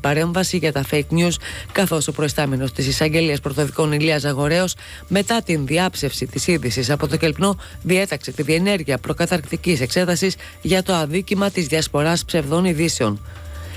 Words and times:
παρέμβαση 0.00 0.56
για 0.56 0.72
τα 0.72 0.84
fake 0.90 1.10
news, 1.10 1.34
καθώς 1.72 2.08
ο 2.08 2.12
προϊστάμενος 2.12 2.72
της 2.72 2.86
εισαγγελίας 2.86 3.40
πρωτοδικών 3.40 3.92
Ηλίας 3.92 4.20
Ζαγορέο, 4.20 4.64
μετά 5.08 5.42
την 5.42 5.66
διάψευση 5.66 6.26
της 6.26 6.46
είδησης 6.46 6.90
από 6.90 7.08
το 7.08 7.16
Κελπνό, 7.16 7.56
διέταξε 7.82 8.32
τη 8.32 8.42
διενέργεια 8.42 8.98
προκαταρκτικής 8.98 9.80
εξέτασης 9.80 10.36
για 10.62 10.82
το 10.82 10.94
αδίκημα 10.94 11.50
της 11.50 11.66
διασποράς 11.66 12.24
ψευδών 12.24 12.64
ειδήσεων. 12.64 13.20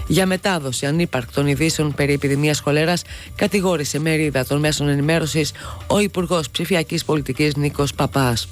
Για 0.07 0.25
μετάδοση 0.25 0.85
ανύπαρκτων 0.85 1.47
ειδήσεων 1.47 1.93
περί 1.93 2.13
επιδημίας 2.13 2.59
χολέρας 2.59 3.01
κατηγόρησε 3.35 3.99
μερίδα 3.99 4.45
των 4.45 4.59
μέσων 4.59 4.87
ενημέρωσης 4.87 5.51
ο 5.87 5.99
Υπουργός 5.99 6.49
Ψηφιακής 6.49 7.05
Πολιτικής 7.05 7.55
Νίκος 7.55 7.93
Παπάς. 7.93 8.47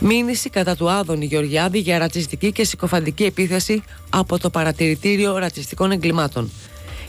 Μήνυση 0.00 0.50
κατά 0.50 0.76
του 0.76 0.90
Άδωνη 0.90 1.24
Γεωργιάδη 1.24 1.78
για 1.78 1.98
ρατσιστική 1.98 2.52
και 2.52 2.64
συκοφαντική 2.64 3.24
επίθεση 3.24 3.82
από 4.10 4.38
το 4.38 4.50
Παρατηρητήριο 4.50 5.38
Ρατσιστικών 5.38 5.90
Εγκλημάτων. 5.90 6.50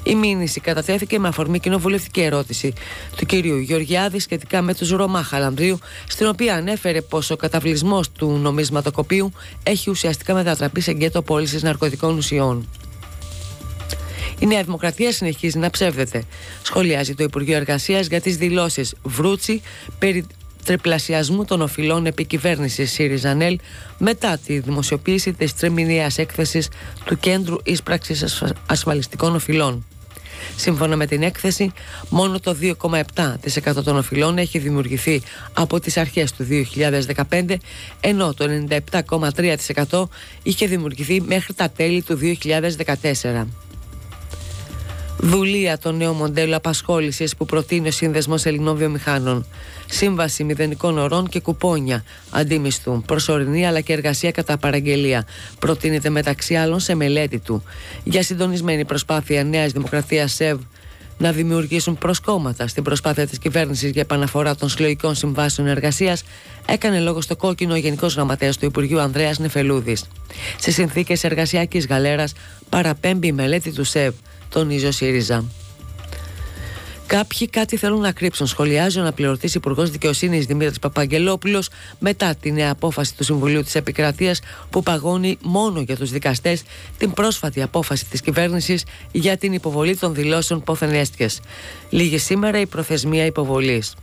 Η 0.03 0.15
μήνυση 0.15 0.59
καταθέθηκε 0.59 1.19
με 1.19 1.27
αφορμή 1.27 1.59
κοινοβουλευτική 1.59 2.21
ερώτηση 2.21 2.73
του 3.15 3.25
κυρίου 3.25 3.57
Γεωργιάδη 3.57 4.19
σχετικά 4.19 4.61
με 4.61 4.73
τους 4.73 4.89
Ρωμά 4.89 5.23
Χαλανδρίου, 5.23 5.79
στην 6.07 6.27
οποία 6.27 6.55
ανέφερε 6.55 7.01
πως 7.01 7.29
ο 7.29 7.35
καταβλισμός 7.35 8.11
του 8.11 8.27
νομισματοκοπίου 8.31 9.31
έχει 9.63 9.89
ουσιαστικά 9.89 10.33
μετατραπεί 10.33 10.81
σε 10.81 10.91
γκέτο 10.91 11.21
πώλησης 11.21 11.63
ναρκωτικών 11.63 12.17
ουσιών. 12.17 12.67
Η 14.39 14.45
Νέα 14.45 14.63
Δημοκρατία 14.63 15.11
συνεχίζει 15.11 15.57
να 15.57 15.69
ψεύδεται. 15.69 16.23
Σχολιάζει 16.61 17.15
το 17.15 17.23
Υπουργείο 17.23 17.55
Εργασίας 17.55 18.07
για 18.07 18.21
τις 18.21 18.37
δηλώσεις 18.37 18.95
Βρούτσι 19.03 19.61
περί 19.99 20.25
τριπλασιασμού 20.65 21.45
των 21.45 21.61
οφειλών 21.61 22.05
επικυβέρνηση 22.05 22.85
ΣΥΡΙΖΑΝΕΛ 22.85 23.59
μετά 23.97 24.37
τη 24.45 24.59
δημοσιοποίηση 24.59 25.33
της 25.33 25.55
τρεμηνίας 25.55 26.17
έκθεσης 26.17 26.69
του 27.05 27.17
Κέντρου 27.19 27.55
Ίσπραξης 27.63 28.43
Ασφαλιστικών 28.65 29.35
Οφειλών. 29.35 29.85
Σύμφωνα 30.55 30.95
με 30.95 31.05
την 31.05 31.23
έκθεση, 31.23 31.73
μόνο 32.09 32.39
το 32.39 32.57
2,7% 32.61 33.83
των 33.83 33.97
οφειλών 33.97 34.37
έχει 34.37 34.59
δημιουργηθεί 34.59 35.21
από 35.53 35.79
τις 35.79 35.97
αρχές 35.97 36.31
του 36.31 36.47
2015, 37.29 37.55
ενώ 38.01 38.33
το 38.33 38.45
97,3% 39.89 40.03
είχε 40.43 40.67
δημιουργηθεί 40.67 41.21
μέχρι 41.21 41.53
τα 41.53 41.69
τέλη 41.69 42.01
του 42.01 42.19
2014. 42.21 43.47
Δουλεία 45.17 45.77
το 45.77 45.91
νέο 45.91 46.13
μοντέλο 46.13 46.55
απασχόλησης 46.55 47.35
που 47.35 47.45
προτείνει 47.45 47.87
ο 47.87 47.91
Σύνδεσμος 47.91 48.45
Ελληνών 48.45 48.75
Βιομηχάνων. 48.75 49.45
Σύμβαση 49.85 50.43
μηδενικών 50.43 50.97
ωρών 50.97 51.29
και 51.29 51.39
κουπόνια 51.39 52.03
αντίμισθου, 52.29 53.01
προσωρινή 53.05 53.67
αλλά 53.67 53.81
και 53.81 53.93
εργασία 53.93 54.31
κατά 54.31 54.57
παραγγελία. 54.57 55.27
Προτείνεται 55.59 56.09
μεταξύ 56.09 56.55
άλλων 56.55 56.79
σε 56.79 56.95
μελέτη 56.95 57.39
του. 57.39 57.63
Για 58.03 58.23
συντονισμένη 58.23 58.85
προσπάθεια 58.85 59.43
Νέας 59.43 59.71
Δημοκρατίας 59.71 60.33
ΣΕΒ 60.33 60.59
να 61.17 61.31
δημιουργήσουν 61.31 61.97
προσκόμματα 61.97 62.67
στην 62.67 62.83
προσπάθεια 62.83 63.27
της 63.27 63.37
κυβέρνησης 63.37 63.91
για 63.91 64.01
επαναφορά 64.01 64.55
των 64.55 64.69
συλλογικών 64.69 65.15
συμβάσεων 65.15 65.67
εργασίας, 65.67 66.23
έκανε 66.65 66.99
λόγο 66.99 67.21
στο 67.21 67.35
κόκκινο 67.35 67.73
ο 67.73 67.77
Γενικός 67.77 68.15
Γραμματέας 68.15 68.57
του 68.57 68.65
Υπουργείου 68.65 68.99
Ανδρέας 68.99 69.39
Νεφελούδης. 69.39 70.05
Σε 70.59 70.71
συνθήκες 70.71 71.23
εργασιακής 71.23 71.87
γαλέρας 71.87 72.33
παραπέμπει 72.69 73.27
η 73.27 73.31
μελέτη 73.31 73.71
του 73.71 73.83
ΣΕΒ 73.83 74.13
τονίζει 74.49 74.85
ο 74.85 74.91
ΣΥΡΙΖΑ. 74.91 75.45
Κάποιοι 77.07 77.47
κάτι 77.47 77.77
θέλουν 77.77 78.01
να 78.01 78.11
κρύψουν. 78.11 78.47
Σχολιάζει 78.47 78.97
ο 78.97 79.01
αναπληρωτής 79.01 79.55
Υπουργός 79.55 79.89
Δικαιοσύνης 79.89 80.45
Δημήτρης 80.45 80.79
Παπαγγελόπουλος 80.79 81.69
μετά 81.99 82.35
τη 82.35 82.51
νέα 82.51 82.71
απόφαση 82.71 83.15
του 83.15 83.23
Συμβουλίου 83.23 83.63
της 83.63 83.75
Επικρατείας 83.75 84.39
που 84.69 84.83
παγώνει 84.83 85.37
μόνο 85.41 85.81
για 85.81 85.95
τους 85.95 86.11
δικαστές 86.11 86.63
την 86.97 87.13
πρόσφατη 87.13 87.61
απόφαση 87.61 88.05
της 88.05 88.21
κυβέρνησης 88.21 88.83
για 89.11 89.37
την 89.37 89.53
υποβολή 89.53 89.97
των 89.97 90.13
δηλώσεων 90.13 90.63
πόθεν 90.63 90.91
έστιε. 90.91 91.27
Λίγη 91.89 92.17
σήμερα 92.17 92.59
η 92.59 92.65
προθεσμία 92.65 93.25
υποβολής. 93.25 93.93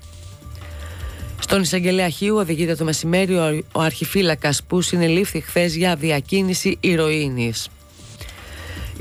Στον 1.39 1.63
εισαγγελέα 1.63 2.09
Χίου 2.09 2.37
οδηγείται 2.37 2.75
το 2.75 2.85
μεσημέρι 2.85 3.35
ο 3.73 3.81
αρχιφύλακας 3.81 4.63
που 4.63 4.81
συνελήφθη 4.81 5.41
χθες 5.41 5.77
για 5.77 5.95
διακίνηση 5.97 6.77
ηρωίνης. 6.81 7.69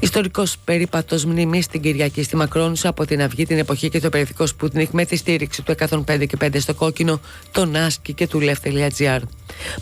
Ιστορικός 0.04 0.58
περίπατος 0.64 1.26
μνημή 1.26 1.62
στην 1.62 1.82
Κυριακή 1.82 2.24
στη 2.24 2.36
Μακρόνισσα 2.36 2.90
από 2.90 3.06
την 3.06 3.22
Αυγή, 3.22 3.46
την 3.46 3.58
εποχή 3.58 3.90
και 3.90 4.00
το 4.00 4.10
περιοδικό 4.10 4.46
Σπούτνικ 4.46 4.92
με 4.92 5.06
τη 5.06 5.16
στήριξη 5.16 5.62
του 5.62 5.76
105 5.90 6.26
και 6.28 6.38
5 6.42 6.60
στο 6.60 6.74
κόκκινο, 6.74 7.20
τον 7.52 7.76
Άσκι 7.76 8.14
και 8.14 8.28
του 8.28 8.40
Λεφ.gr. 8.40 9.20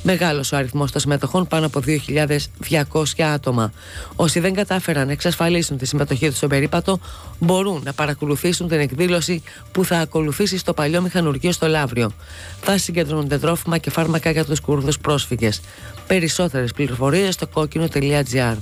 Μεγάλος 0.01 0.51
ο 0.51 0.55
αριθμός 0.55 0.91
των 0.91 1.01
συμμετοχών, 1.01 1.47
πάνω 1.47 1.65
από 1.65 1.81
2.200 2.67 3.03
άτομα. 3.33 3.73
Όσοι 4.15 4.39
δεν 4.39 4.53
κατάφεραν 4.53 5.05
να 5.05 5.11
εξασφαλίσουν 5.11 5.77
τη 5.77 5.85
συμμετοχή 5.85 6.27
τους 6.27 6.37
στον 6.37 6.49
περίπατο, 6.49 6.99
μπορούν 7.39 7.81
να 7.85 7.93
παρακολουθήσουν 7.93 8.67
την 8.67 8.79
εκδήλωση 8.79 9.43
που 9.71 9.85
θα 9.85 9.97
ακολουθήσει 9.97 10.57
στο 10.57 10.73
παλιό 10.73 11.01
μηχανουργείο 11.01 11.51
στο 11.51 11.67
Λαύριο. 11.67 12.11
Θα 12.61 12.77
συγκεντρώνονται 12.77 13.37
τρόφιμα 13.37 13.77
και 13.77 13.89
φάρμακα 13.89 14.31
για 14.31 14.45
τους 14.45 14.59
Κούρδου 14.59 14.91
πρόσφυγες. 15.01 15.61
Περισσότερες 16.07 16.71
πληροφορίες 16.71 17.33
στο 17.33 17.47
κόκκινο.gr 17.47 18.55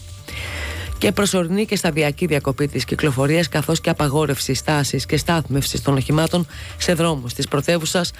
και 0.97 1.11
προσωρινή 1.11 1.65
και 1.65 1.75
σταδιακή 1.75 2.25
διακοπή 2.25 2.67
της 2.67 2.85
κυκλοφορίας 2.85 3.49
καθώς 3.49 3.81
και 3.81 3.89
απαγόρευση 3.89 4.53
στάσης 4.53 5.05
και 5.05 5.17
στάθμευσης 5.17 5.81
των 5.81 5.95
οχημάτων 5.95 6.47
σε 6.77 6.93
δρόμους 6.93 7.33
της 7.33 7.47
πρωτεύουσας, 7.47 8.11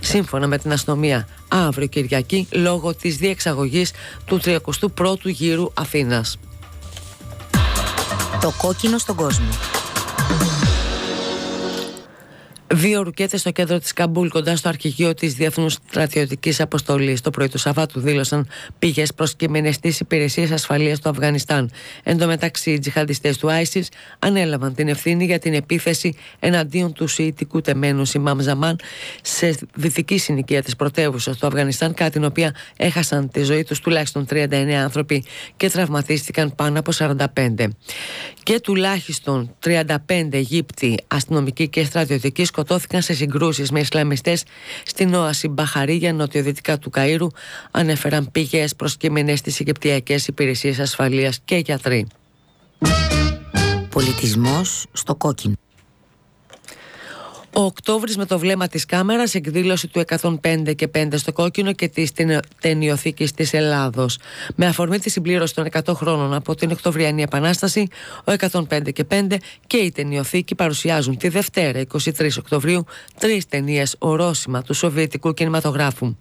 σύμφωνα 0.00 0.46
με 0.46 0.58
την 0.58 0.72
αστυνομία, 0.72 1.28
αύριο 1.48 1.86
Κυριακή 1.86 2.48
λόγω 2.52 2.94
της 2.94 3.16
διεξαγωγής 3.16 3.92
του 4.24 4.40
31ου 4.44 5.16
γύρου 5.24 5.70
Αθήνας. 5.74 6.38
Το 8.40 8.52
κόκκινο 8.58 8.98
στον 8.98 9.16
κόσμο. 9.16 9.48
Δύο 12.74 13.02
ρουκέτες 13.02 13.40
στο 13.40 13.50
κέντρο 13.50 13.78
της 13.78 13.92
Καμπούλ, 13.92 14.28
κοντά 14.28 14.56
στο 14.56 14.68
αρχηγείο 14.68 15.14
της 15.14 15.34
Διεθνούς 15.34 15.72
Στρατιωτικής 15.72 16.60
Αποστολής, 16.60 17.20
το 17.20 17.30
πρωί 17.30 17.48
του 17.48 17.58
Σαββάτου 17.58 18.00
δήλωσαν 18.00 18.48
πηγές 18.78 19.14
προσκύμενε 19.14 19.70
τη 19.80 19.96
Υπηρεσία 20.00 20.48
Ασφαλείας 20.52 21.00
του 21.00 21.08
Αφγανιστάν. 21.08 21.70
Εν 22.02 22.18
τω 22.18 22.26
μεταξύ, 22.26 22.70
οι 22.70 22.78
τζιχαντιστές 22.78 23.38
του 23.38 23.48
ISIS 23.48 23.82
ανέλαβαν 24.18 24.74
την 24.74 24.88
ευθύνη 24.88 25.24
για 25.24 25.38
την 25.38 25.54
επίθεση 25.54 26.16
εναντίον 26.38 26.92
του 26.92 27.06
Σιητικού 27.06 27.60
τεμένου 27.60 28.04
Σιμάμ 28.04 28.40
Ζαμάν 28.40 28.78
σε 29.22 29.58
δυτική 29.74 30.18
συνοικία 30.18 30.62
της 30.62 30.76
πρωτεύουσας 30.76 31.36
του 31.36 31.46
Αφγανιστάν, 31.46 31.94
κατά 31.94 32.10
την 32.10 32.24
οποία 32.24 32.54
έχασαν 32.76 33.30
τη 33.30 33.42
ζωή 33.42 33.64
τους 33.64 33.80
τουλάχιστον 33.80 34.26
39 34.30 34.70
άνθρωποι 34.70 35.24
και 35.56 35.70
τραυματίστηκαν 35.70 36.54
πάνω 36.54 36.78
από 36.78 36.92
45. 36.92 37.24
Και 38.42 38.60
τουλάχιστον 38.60 39.54
35 39.64 40.28
Αιγύπτιοι 40.30 40.98
αστυνομικοί 41.06 41.68
και 41.68 41.84
στρατιωτικοί 41.84 42.44
σκοτώθηκαν 42.56 43.02
σε 43.02 43.14
συγκρούσεις 43.14 43.70
με 43.70 43.80
Ισλαμιστές 43.80 44.44
στην 44.84 45.14
Όαση 45.14 45.48
Μπαχαρίγια 45.48 46.12
νοτιοδυτικά 46.12 46.78
του 46.78 46.90
Καΐρου 46.94 47.26
ανέφεραν 47.70 48.30
πηγές 48.32 48.74
προσκύμενες 48.74 49.38
στις 49.38 49.60
Αιγυπτιακές 49.60 50.26
Υπηρεσίες 50.26 50.78
Ασφαλείας 50.78 51.40
και 51.44 51.56
γιατροί. 51.56 52.06
Πολιτισμός 53.90 54.86
στο 54.92 55.14
κόκκινο. 55.14 55.54
Ο 57.58 57.62
Οκτώβρης 57.62 58.16
με 58.16 58.24
το 58.26 58.38
βλέμμα 58.38 58.68
της 58.68 58.84
κάμερας, 58.84 59.34
εκδήλωση 59.34 59.88
του 59.88 59.98
105 59.98 60.74
και 60.74 60.88
5 60.88 61.18
στο 61.18 61.32
κόκκινο 61.32 61.72
και 61.72 61.88
της 61.88 62.12
ταινιοθήκης 62.60 63.32
της 63.32 63.52
Ελλάδος. 63.52 64.18
Με 64.54 64.66
αφορμή 64.66 64.98
τη 64.98 65.10
συμπλήρωση 65.10 65.54
των 65.54 65.64
100 65.64 65.94
χρόνων 65.94 66.34
από 66.34 66.54
την 66.54 66.70
Οκτωβριανή 66.70 67.22
Επανάσταση, 67.22 67.88
ο 68.24 68.32
105 68.32 68.92
και 68.92 69.04
5 69.04 69.36
και 69.66 69.76
η 69.76 69.90
ταινιοθήκη 69.92 70.54
παρουσιάζουν 70.54 71.16
τη 71.16 71.28
Δευτέρα, 71.28 71.80
23 71.80 72.38
Οκτωβρίου, 72.38 72.84
τρεις 73.18 73.46
ταινίες 73.46 73.96
ορόσημα 73.98 74.62
του 74.62 74.74
Σοβιετικού 74.74 75.34
κινηματογράφου. 75.34 76.16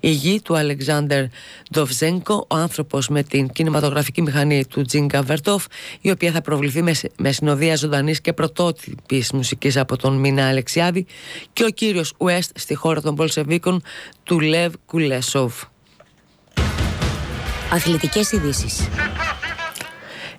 Η 0.00 0.10
γη 0.10 0.40
του 0.40 0.56
Αλεξάνδερ 0.56 1.24
Ντοβζένκο, 1.72 2.46
ο 2.48 2.56
άνθρωπος 2.56 3.08
με 3.08 3.22
την 3.22 3.48
κινηματογραφική 3.48 4.22
μηχανή 4.22 4.64
του 4.66 4.82
Τζίνκα 4.82 5.22
Βερτόφ, 5.22 5.64
η 6.00 6.10
οποία 6.10 6.32
θα 6.32 6.40
προβληθεί 6.40 6.82
με 7.16 7.32
συνοδεία 7.32 7.76
ζωντανής 7.76 8.20
και 8.20 8.32
πρωτότυπης 8.32 9.32
μουσικής 9.32 9.76
από 9.76 9.96
τον 9.96 10.16
Μίνα 10.16 10.42
Αλεξιάδη, 10.80 11.06
και 11.52 11.64
ο 11.64 11.68
κύριος 11.68 12.12
Ουέστ 12.18 12.50
στη 12.58 12.74
χώρα 12.74 13.00
των 13.00 13.14
Πολσεβίκων 13.14 13.82
του 14.22 14.40
Λεβ 14.40 14.72
Κουλέσοβ. 14.86 15.54
Αθλητικές 17.72 18.32
ειδήσεις. 18.32 18.88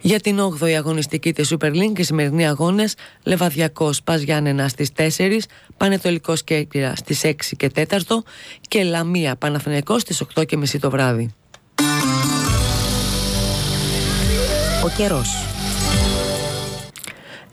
Για 0.01 0.19
την 0.19 0.39
8η 0.39 0.71
αγωνιστική 0.71 1.33
της 1.33 1.53
Super 1.53 1.71
League 1.71 1.93
και 1.95 2.03
σημερινοί 2.03 2.47
αγώνες, 2.47 2.95
Λεβαδιακός 3.23 4.03
Πας 4.03 4.21
Γιάννενα 4.21 4.67
στις 4.67 4.91
4, 4.91 5.47
Πανετολικός 5.77 6.43
Κέρκυρα 6.43 6.95
στις 6.95 7.23
6 7.23 7.55
και 7.55 7.69
4 7.69 8.23
και 8.67 8.83
Λαμία 8.83 9.35
Παναθηναϊκός 9.35 10.01
στις 10.01 10.21
8 10.21 10.45
και 10.45 10.57
μισή 10.57 10.79
το 10.79 10.89
βράδυ. 10.89 11.33
Ο 14.83 14.89
καιρός. 14.97 15.52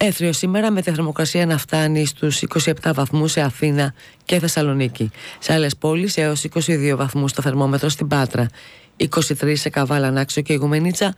Έθριο 0.03 0.33
σήμερα 0.33 0.71
με 0.71 0.83
τη 0.83 0.91
θερμοκρασία 0.91 1.47
να 1.47 1.59
φτάνει 1.59 2.07
στους 2.07 2.43
27 2.65 2.73
βαθμούς 2.95 3.31
σε 3.33 3.41
Αθήνα 3.41 3.95
και 4.25 4.39
Θεσσαλονίκη. 4.39 5.11
Σε 5.39 5.53
άλλες 5.53 5.77
πόλεις 5.77 6.17
έως 6.17 6.45
22 6.67 6.95
βαθμούς 6.97 7.33
το 7.33 7.43
θερμόμετρο 7.43 7.89
στην 7.89 8.09
Πάτρα. 8.09 8.49
23 8.97 9.53
σε 9.57 9.69
Καβάλα, 9.69 10.11
Νάξο 10.11 10.41
και 10.41 10.53
Ιγουμενίτσα, 10.53 11.15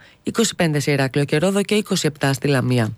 25 0.57 0.77
σε 0.77 0.91
Ηράκλειο 0.91 1.25
και 1.25 1.39
Ρόδο 1.39 1.63
και 1.63 1.83
27 1.89 2.31
στη 2.33 2.49
Λαμία. 2.49 2.93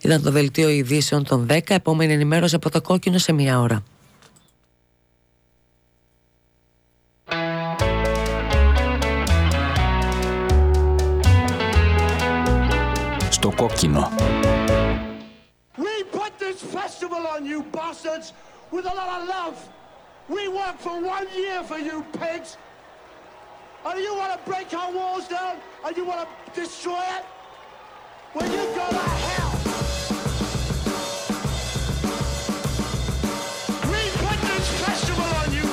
Ήταν 0.00 0.22
το 0.22 0.30
δελτίο 0.30 0.68
ειδήσεων 0.68 1.24
των 1.24 1.46
10, 1.50 1.58
επόμενη 1.68 2.12
ενημέρωση 2.12 2.54
από 2.54 2.70
το 2.70 2.80
κόκκινο 2.80 3.18
σε 3.18 3.32
μία 3.32 3.60
ώρα. 3.60 3.82
Στο 13.30 13.52
κόκκινο. 13.56 14.10
Festival 16.62 17.26
on 17.26 17.44
you 17.44 17.64
bastards 17.64 18.32
with 18.70 18.84
a 18.84 18.94
lot 18.94 19.20
of 19.20 19.28
love. 19.28 19.68
We 20.28 20.46
worked 20.48 20.80
for 20.80 21.00
one 21.02 21.26
year 21.36 21.62
for 21.64 21.78
you 21.78 22.04
pigs. 22.12 22.56
And 23.84 24.00
you 24.00 24.14
want 24.14 24.32
to 24.32 24.50
break 24.50 24.72
our 24.72 24.92
walls 24.92 25.26
down? 25.26 25.56
And 25.84 25.96
you 25.96 26.04
want 26.04 26.28
to 26.28 26.60
destroy 26.60 27.00
it? 27.00 27.24
Well, 28.34 28.48
you 28.48 28.74
go 28.76 28.88
to 28.88 28.98
hell. 28.98 29.52
We 33.90 34.00
put 34.24 34.40
this 34.40 34.68
festival 34.80 35.24
on 35.24 35.52
you 35.52 35.71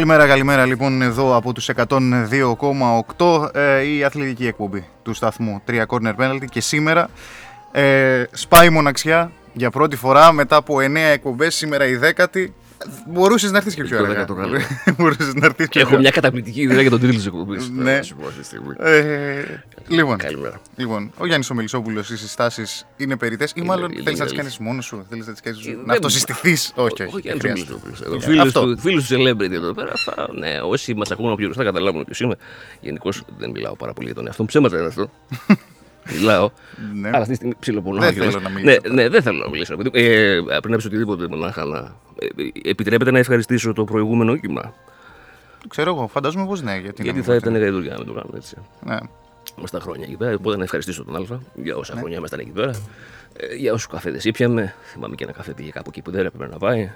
Καλημέρα, 0.00 0.26
καλημέρα 0.26 0.66
λοιπόν 0.66 1.02
εδώ 1.02 1.36
από 1.36 1.52
τους 1.52 1.70
102,8 3.18 3.48
ε, 3.54 3.82
η 3.82 4.04
αθλητική 4.04 4.46
εκπομπή 4.46 4.86
του 5.02 5.14
σταθμού 5.14 5.62
3 5.70 5.84
Corner 5.86 6.14
Penalty 6.16 6.44
και 6.50 6.60
σήμερα 6.60 7.08
ε, 7.72 8.24
σπάει 8.30 8.66
η 8.66 8.70
μοναξιά 8.70 9.32
για 9.52 9.70
πρώτη 9.70 9.96
φορά 9.96 10.32
μετά 10.32 10.56
από 10.56 10.76
9 10.76 10.96
εκπομπές, 10.96 11.54
σήμερα 11.54 11.86
η 11.86 11.96
δέκατη. 11.96 12.54
Μπορούσες 13.06 13.50
να 13.50 13.56
έρθεις 13.56 13.74
και 13.74 13.82
πιο 13.84 13.96
Το 13.96 14.02
αργά. 14.02 14.14
δέκατο 14.14 14.34
καλό. 14.34 14.58
Μπορούσες 14.98 15.34
να 15.34 15.46
έρθεις 15.46 15.64
Και 15.68 15.70
πιο 15.70 15.80
έχω 15.80 15.88
αργά. 15.88 16.00
μια 16.00 16.10
καταπληκτική 16.10 16.60
ιδέα 16.60 16.80
για 16.80 16.90
τον 16.90 17.00
τίτλο 17.00 17.18
τη 17.18 17.24
εκπομπή. 17.26 17.56
Ναι. 17.72 18.00
Ε, 18.78 19.44
λοιπόν, 19.88 20.16
Καλημέρα. 20.18 20.60
λοιπόν, 20.76 21.12
ο 21.18 21.26
Γιάννης 21.26 21.50
Ομελισσόπουλο, 21.50 22.00
οι 22.00 22.02
συστάσεις 22.16 22.86
είναι 22.96 23.16
περιττέ 23.16 23.44
ή 23.44 23.50
Είναι- 23.54 23.66
μάλλον 23.66 23.90
είναι 23.92 24.02
θέλεις 24.02 24.06
να 24.06 24.12
τις 24.12 24.20
αλήθεια. 24.20 24.36
κάνεις 24.38 24.58
μόνος 24.58 24.84
σου. 24.84 25.06
Θέλεις 25.08 25.26
να 25.26 25.32
τις 25.32 25.40
κάνεις 25.42 25.66
Ε, 25.66 25.70
να 25.70 25.76
δεν- 25.76 25.90
αυτοσυστηθείς; 25.90 26.72
Όχι, 26.74 27.02
όχι. 27.02 27.16
Όχι, 27.16 27.28
δεν 27.28 27.38
δεν 27.38 27.40
χρειάζεται. 27.40 28.20
Φίλου 28.20 28.40
Αυτό. 28.42 28.60
του, 28.74 28.78
φίλους 28.78 29.06
του 29.08 29.14
celebrity 29.14 29.50
εδώ 29.52 29.72
πέρα. 29.74 29.92
Θα, 29.96 30.28
ναι, 30.38 30.60
όσοι 30.64 30.94
μας 30.94 31.10
ακούνε 31.10 31.34
πιο 31.34 31.44
γνωστά 31.44 31.64
καταλάβουν 31.64 32.04
ποιος 32.04 32.20
είμαι. 32.20 32.34
Γενικώς 32.80 33.22
δεν 33.38 33.50
μιλάω 33.50 33.76
πάρα 33.76 33.92
πολύ 33.92 34.06
για 34.06 34.14
τον 34.16 34.26
εαυτό 34.26 34.42
μου. 34.42 34.48
Ψέματα 34.48 34.76
είναι 34.78 34.86
αυτό. 34.86 35.10
Μιλάω. 36.12 36.50
Ναι. 36.94 37.08
Αλλά 37.08 37.16
αυτή 37.16 37.28
τη 37.28 37.34
στιγμή 37.34 37.54
ψιλοπονώ. 37.60 38.00
Δεν 38.00 38.12
κιόλας. 38.12 38.32
θέλω 38.34 38.44
να 38.44 38.50
μιλήσω. 38.50 38.78
Ναι, 38.86 38.94
ναι, 39.02 39.08
δεν 39.08 39.22
θέλω 39.22 39.38
να 39.38 39.48
μιλήσω. 39.48 39.76
παιδί 39.76 39.88
μου. 39.94 40.00
Ε, 40.04 40.40
πριν 40.60 40.70
να 40.70 40.76
πεις 40.76 40.84
οτιδήποτε, 40.84 41.28
μονάχα 41.28 41.64
να. 41.64 41.96
Ε, 42.64 42.68
επιτρέπετε 42.70 43.10
να 43.10 43.18
ευχαριστήσω 43.18 43.72
το 43.72 43.84
προηγούμενο 43.84 44.36
κύμα. 44.36 44.74
Το 45.62 45.68
ξέρω 45.68 45.94
εγώ, 45.94 46.06
φαντάζομαι 46.08 46.46
πως 46.46 46.62
ναι. 46.62 46.72
Γιατί, 46.78 46.86
να 47.02 47.02
Γιατί 47.04 47.12
μην 47.12 47.22
θα 47.24 47.30
πω 47.30 47.36
ήταν 47.36 47.52
ότι- 47.52 47.62
γαϊδουριά 47.62 47.96
να 47.98 48.04
το 48.04 48.12
κάνω 48.12 48.30
έτσι. 48.36 48.56
Ναι. 48.84 48.96
Μα 49.56 49.64
τα 49.70 49.80
χρόνια 49.80 50.04
εκεί 50.06 50.16
πέρα. 50.16 50.34
Οπότε 50.34 50.56
να 50.56 50.62
ευχαριστήσω 50.62 51.04
τον 51.04 51.16
Α 51.16 51.38
για 51.54 51.76
όσα 51.76 51.94
Ναι. 51.94 52.00
χρόνια 52.00 52.16
ήμασταν 52.18 52.38
εκεί 52.40 52.50
πέρα. 52.50 52.70
Ε, 53.36 53.54
για 53.54 53.72
όσους 53.72 53.86
καφέδες 53.86 54.24
ήπιαμε. 54.24 54.74
Θυμάμαι 54.82 55.14
και 55.14 55.24
ένα 55.24 55.32
καφέ 55.32 55.52
πήγε 55.52 55.70
κάπου 55.70 55.88
εκεί 55.88 56.02
που 56.02 56.10
δεν 56.10 56.26
έπρεπε 56.26 56.46
να 56.52 56.58
πάει. 56.58 56.90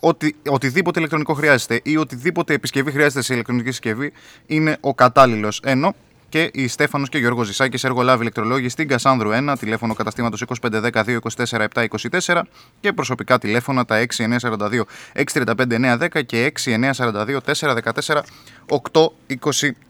οτι, 0.00 0.36
οτιδήποτε 0.48 0.98
ηλεκτρονικό 0.98 1.34
χρειάζεται 1.34 1.80
ή 1.82 1.96
οτιδήποτε 1.96 2.54
επισκευή 2.54 2.90
χρειάζεται 2.90 3.22
σε 3.22 3.34
ηλεκτρονική 3.34 3.70
συσκευή 3.70 4.12
είναι 4.46 4.76
ο 4.80 4.94
κατάλληλος. 4.94 5.60
Ενώ 5.64 5.94
και 6.28 6.50
η 6.52 6.68
Στέφανος 6.68 7.08
και 7.08 7.18
Γιώργος 7.18 7.46
Ζησάκης, 7.46 7.84
εργολάβη 7.84 8.20
ηλεκτρολόγοι 8.20 8.68
στην 8.68 8.88
Κασάνδρου 8.88 9.30
1, 9.32 9.54
τηλέφωνο 9.58 9.94
καταστήματος 9.94 10.44
2510-224-724 10.60 12.42
και 12.80 12.92
προσωπικά 12.92 13.38
τηλέφωνα 13.38 13.84
τα 13.84 14.06
6942 14.16 14.82
635 15.12 15.98
910 15.98 16.24
και 16.26 16.52
6942 16.64 17.38
414 17.44 18.20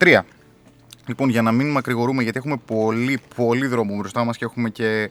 823. 0.07 0.19
Λοιπόν, 1.05 1.29
για 1.29 1.41
να 1.41 1.51
μην 1.51 1.71
μακρηγορούμε, 1.71 2.23
γιατί 2.23 2.37
έχουμε 2.37 2.57
πολύ, 2.65 3.19
πολύ 3.35 3.67
δρόμο 3.67 3.95
μπροστά 3.95 4.23
μας 4.23 4.37
και 4.37 4.45
έχουμε 4.45 4.69
και 4.69 5.09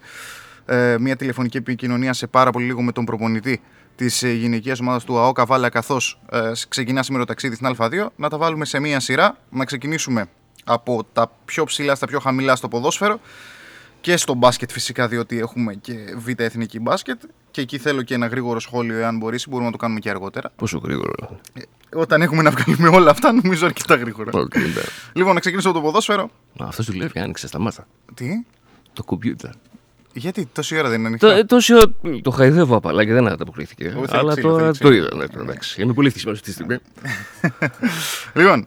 ε, 0.66 0.97
μια 0.99 1.16
τηλεφωνική 1.16 1.56
επικοινωνία 1.56 2.12
σε 2.12 2.26
πάρα 2.26 2.50
πολύ 2.50 2.64
λίγο 2.64 2.82
με 2.82 2.92
τον 2.92 3.04
προπονητή 3.04 3.61
της 3.97 4.23
ε, 4.23 4.32
γυναικείας 4.32 4.80
ομάδας 4.80 5.04
του 5.04 5.18
ΑΟ 5.18 5.32
Καβάλα, 5.32 5.68
καθώς 5.68 6.20
ε, 6.30 6.52
ξεκινά 6.68 7.02
σήμερα 7.02 7.25
το 7.25 7.28
ταξίδι 7.28 7.54
στην 7.54 7.76
Α2. 7.78 8.06
Να 8.16 8.28
τα 8.28 8.38
βάλουμε 8.38 8.64
σε 8.64 8.80
μία 8.80 9.00
σειρά. 9.00 9.37
Να 9.50 9.64
ξεκινήσουμε 9.64 10.26
από 10.68 11.06
τα 11.12 11.30
πιο 11.44 11.64
ψηλά 11.64 11.94
στα 11.94 12.06
πιο 12.06 12.18
χαμηλά 12.20 12.56
στο 12.56 12.68
ποδόσφαιρο 12.68 13.20
και 14.00 14.16
στο 14.16 14.34
μπάσκετ 14.34 14.70
φυσικά, 14.70 15.08
διότι 15.08 15.38
έχουμε 15.38 15.75
και 15.75 15.94
β' 16.16 16.40
εθνική 16.40 16.80
μπάσκετ. 16.80 17.20
Και 17.50 17.60
εκεί 17.60 17.78
θέλω 17.78 18.02
και 18.02 18.14
ένα 18.14 18.26
γρήγορο 18.26 18.60
σχόλιο, 18.60 18.98
εάν 18.98 19.16
μπορείς, 19.18 19.48
μπορούμε 19.48 19.66
να 19.66 19.72
το 19.72 19.78
κάνουμε 19.78 20.00
και 20.00 20.10
αργότερα. 20.10 20.50
Πόσο 20.56 20.78
γρήγορα. 20.84 21.12
Όταν 21.94 22.22
έχουμε 22.22 22.42
να 22.42 22.50
βγάλουμε 22.50 22.88
όλα 22.88 23.10
αυτά, 23.10 23.32
νομίζω 23.32 23.66
αρκετά 23.66 23.94
γρήγορα. 23.94 24.30
Οκ, 24.34 24.56
ναι. 24.56 24.64
Λοιπόν, 25.12 25.34
να 25.34 25.40
ξεκινήσω 25.40 25.68
από 25.68 25.78
το 25.78 25.84
ποδόσφαιρο. 25.84 26.30
Αυτός 26.58 26.87
δουλεύει, 26.87 27.18
άνοιξε, 27.20 27.46
σταμάτα. 27.46 27.87
Τι, 28.14 28.28
Το 28.92 29.02
κομπιούτερ. 29.04 29.50
γιατί 30.12 30.48
τόση 30.52 30.78
ώρα 30.78 30.88
δεν 30.88 30.98
είναι 31.04 31.16
Το, 31.18 31.26
ανοιχτά; 31.26 31.40
ε, 31.40 31.44
τόση 31.44 31.75
ώρα 31.75 31.84
το 32.22 32.30
χαϊδεύω 32.30 32.76
απαλά 32.76 33.04
και 33.04 33.12
δεν 33.12 33.28
ανταποκρίθηκε. 33.28 33.88
θέλει 33.90 34.04
Αλλά 34.10 34.32
ξύλο, 34.32 34.48
τώρα 34.50 34.62
θέλει 34.72 34.78
το 34.78 34.88
ξύλο. 34.88 34.94
είδα. 34.94 35.16
Ναι, 35.16 35.42
εντάξει. 35.42 35.82
Είμαι 35.82 35.92
πολύ 35.92 36.06
ευτυχισμένο 36.06 36.37
αυτή 36.38 36.48
τη 36.48 36.54
στιγμή. 36.54 36.78
Λοιπόν, 38.42 38.66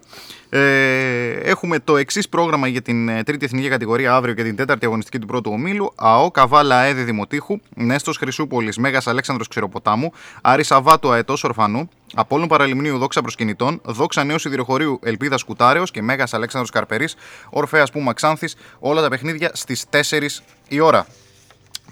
ε, 0.54 1.32
έχουμε 1.44 1.80
το 1.80 1.98
εξής 1.98 2.30
πρόγραμμα 2.30 2.68
για 2.68 2.82
την 2.82 3.10
ε, 3.10 3.24
τρίτη 3.24 3.46
εθνική 3.46 3.68
κατηγορία 3.68 4.14
αύριο 4.14 4.34
και 4.34 4.44
την 4.44 4.56
τέταρτη 4.56 4.86
αγωνιστική 4.86 5.20
του 5.20 5.28
πρώτου 5.28 5.52
ομίλου. 5.54 5.92
ΑΟ 5.96 6.32
Καβάλα 6.32 6.82
Έδη 6.84 7.04
Δημοτήχου, 7.04 7.60
Νέστος 7.76 8.18
Χρυσούπολης, 8.18 8.78
Μέγας 8.78 9.08
Αλέξανδρος 9.08 9.48
Ξηροποτάμου, 9.48 10.12
Άρης 10.42 10.68
Σαββάτο 10.68 11.12
Αετός 11.12 11.44
Ορφανού, 11.44 11.90
Απόλυν 12.14 12.48
Παραλιμνίου 12.48 12.98
Δόξα 12.98 13.22
Προσκυνητών, 13.22 13.82
Δόξα 13.84 14.24
Νέου 14.24 14.40
Σιδηροχωρίου 14.40 15.00
Ελπίδας 15.04 15.44
Κουτάρεος 15.44 15.92
και 15.92 16.02
Μέγας 16.02 16.34
Αλέξανδρος 16.34 16.72
Καρπερής, 16.72 17.16
Ορφαία 17.50 17.86
Πούμα 17.92 18.14
Ξάνθης, 18.14 18.56
όλα 18.80 19.02
τα 19.02 19.10
παιχνίδια 19.10 19.52
στις 19.54 19.86
4 19.90 20.44
η 20.68 20.80
ώρα. 20.80 21.06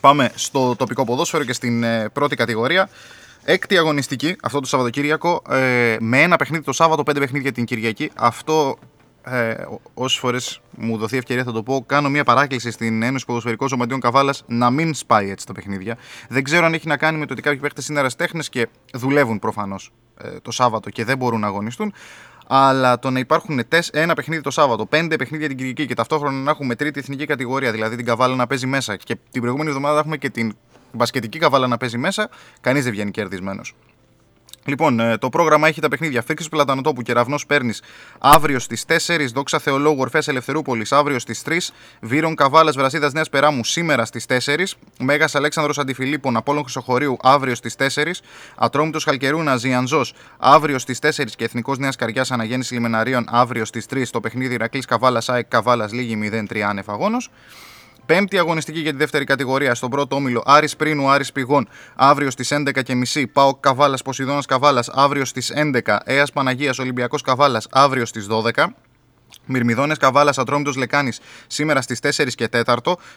Πάμε 0.01 0.31
στο 0.35 0.75
τοπικό 0.75 1.03
ποδόσφαιρο 1.03 1.43
και 1.43 1.53
στην 1.53 1.83
ε, 1.83 2.09
πρώτη 2.13 2.35
κατηγορία. 2.35 2.89
Έκτη 3.51 3.77
αγωνιστική 3.77 4.35
αυτό 4.41 4.59
το 4.59 4.67
Σαββατοκύριακο. 4.67 5.41
Ε, 5.49 5.97
με 5.99 6.21
ένα 6.21 6.35
παιχνίδι 6.35 6.63
το 6.63 6.71
Σάββατο, 6.71 7.03
πέντε 7.03 7.19
παιχνίδια 7.19 7.51
την 7.51 7.65
Κυριακή. 7.65 8.11
Αυτό 8.15 8.77
ε, 9.23 9.53
όσες 9.93 10.19
φορές 10.19 10.61
μου 10.77 10.97
δοθεί 10.97 11.17
ευκαιρία 11.17 11.43
θα 11.43 11.51
το 11.51 11.63
πω. 11.63 11.83
Κάνω 11.85 12.09
μια 12.09 12.23
παράκληση 12.23 12.71
στην 12.71 13.03
Ένωση 13.03 13.25
Ποδοσφαιρικών 13.25 13.67
Σωματείων 13.67 13.99
Καβάλας 13.99 14.43
να 14.47 14.69
μην 14.69 14.93
σπάει 14.93 15.29
έτσι 15.29 15.45
τα 15.45 15.53
παιχνίδια. 15.53 15.97
Δεν 16.29 16.43
ξέρω 16.43 16.65
αν 16.65 16.73
έχει 16.73 16.87
να 16.87 16.97
κάνει 16.97 17.17
με 17.17 17.25
το 17.25 17.33
ότι 17.33 17.41
κάποιοι 17.41 17.59
παίχτες 17.59 17.87
είναι 17.87 17.99
ερασιτέχνε 17.99 18.43
και 18.49 18.67
δουλεύουν 18.93 19.39
προφανώς 19.39 19.91
ε, 20.21 20.39
το 20.41 20.51
Σάββατο 20.51 20.89
και 20.89 21.05
δεν 21.05 21.17
μπορούν 21.17 21.39
να 21.39 21.47
αγωνιστούν. 21.47 21.93
Αλλά 22.47 22.99
το 22.99 23.09
να 23.09 23.19
υπάρχουν 23.19 23.67
τες, 23.67 23.89
ένα 23.89 24.13
παιχνίδι 24.13 24.41
το 24.41 24.51
Σάββατο, 24.51 24.85
πέντε 24.85 25.15
παιχνίδια 25.15 25.47
την 25.47 25.57
Κυριακή 25.57 25.85
και 25.85 25.93
ταυτόχρονα 25.93 26.37
να 26.37 26.51
έχουμε 26.51 26.75
τρίτη 26.75 26.99
εθνική 26.99 27.25
κατηγορία, 27.25 27.71
δηλαδή 27.71 27.95
την 27.95 28.05
καβάλα 28.05 28.35
να 28.35 28.47
παίζει 28.47 28.67
μέσα 28.67 28.95
και 28.95 29.15
την 29.31 29.41
προηγούμενη 29.41 29.69
εβδομάδα 29.69 29.99
έχουμε 29.99 30.17
και 30.17 30.29
την 30.29 30.55
μπασκετική 30.91 31.39
καβάλα 31.39 31.67
να 31.67 31.77
παίζει 31.77 31.97
μέσα, 31.97 32.29
κανείς 32.61 32.83
δεν 32.83 32.91
βγαίνει 32.91 33.11
κερδισμένος. 33.11 33.75
Λοιπόν, 34.69 34.99
ε, 34.99 35.17
το 35.17 35.29
πρόγραμμα 35.29 35.67
έχει 35.67 35.81
τα 35.81 35.87
παιχνίδια. 35.87 36.21
Φίξης 36.21 36.49
Πλατανοτόπου 36.49 37.01
και 37.01 37.13
Ραυνό 37.13 37.37
Παίρνη 37.47 37.73
αύριο 38.19 38.59
στις 38.59 38.85
4, 38.85 39.31
Δόξα 39.33 39.59
Θεολόγου 39.59 39.99
Ορφές 39.99 40.27
Ελευθερούπολης 40.27 40.91
αύριο 40.91 41.19
στις 41.19 41.41
3, 41.41 41.73
Βύρον 42.01 42.35
Καβάλας 42.35 42.75
Βρασίδας 42.75 43.13
Νέας 43.13 43.29
Περάμου 43.29 43.63
σήμερα 43.63 44.05
στις 44.05 44.25
4, 44.25 44.75
Μέγας 44.99 45.35
Αλέξανδρος 45.35 45.77
Αντιφιλίππων 45.77 46.37
Απόλων 46.37 46.63
Χρυσοχωρίου 46.63 47.17
αύριο 47.21 47.55
στις 47.55 47.75
4, 47.75 48.21
Ατρόμητος 48.55 49.03
Χαλκερούνα 49.03 49.57
Ζιανζός 49.57 50.13
αύριο 50.37 50.79
στις 50.79 50.99
4 50.99 51.35
και 51.35 51.43
Εθνικός 51.43 51.77
Νέας 51.77 51.95
Καριάς 51.95 52.31
Αναγέννησης 52.31 52.71
Λιμεναρίων 52.71 53.25
αύριο 53.29 53.65
στις 53.65 53.85
3 53.85 54.09
το 54.11 54.19
παιχνίδι 54.19 54.53
Ηρακλής 54.53 54.85
Καβάλας 54.85 55.29
ΑΕΚ 55.29 55.47
Καβάλας 55.47 55.91
Λίγη 55.91 56.15
0-3 56.15 56.59
άνευ 56.59 56.89
αγώνος. 56.89 57.29
Πέμπτη 58.09 58.37
αγωνιστική 58.37 58.79
για 58.79 58.91
τη 58.91 58.97
δεύτερη 58.97 59.23
κατηγορία. 59.23 59.75
Στον 59.75 59.89
πρώτο 59.89 60.15
όμιλο 60.15 60.43
Άρης 60.45 60.75
Πρίνου 60.75 61.09
Άρης 61.09 61.31
Πηγών. 61.31 61.67
Αύριο 61.95 62.29
στις 62.29 62.51
11.30 62.51 63.25
Πάο 63.33 63.55
Καβάλας 63.55 64.01
Ποσειδώνας 64.01 64.45
Καβάλας. 64.45 64.89
Αύριο 64.89 65.25
στις 65.25 65.51
11 65.51 65.99
Έας 66.03 66.31
Παναγίας 66.31 66.79
Ολυμπιακός 66.79 67.21
Καβάλας. 67.21 67.67
Αύριο 67.71 68.05
στις 68.05 68.27
12 68.27 68.75
Μυρμηδόνε 69.49 69.95
Καβάλας 69.95 70.37
Ατρόμητος 70.37 70.75
Λεκάνης 70.75 71.19
σήμερα 71.47 71.81
στις 71.81 71.99
4 71.99 72.35
και 72.35 72.47
4. 72.47 72.75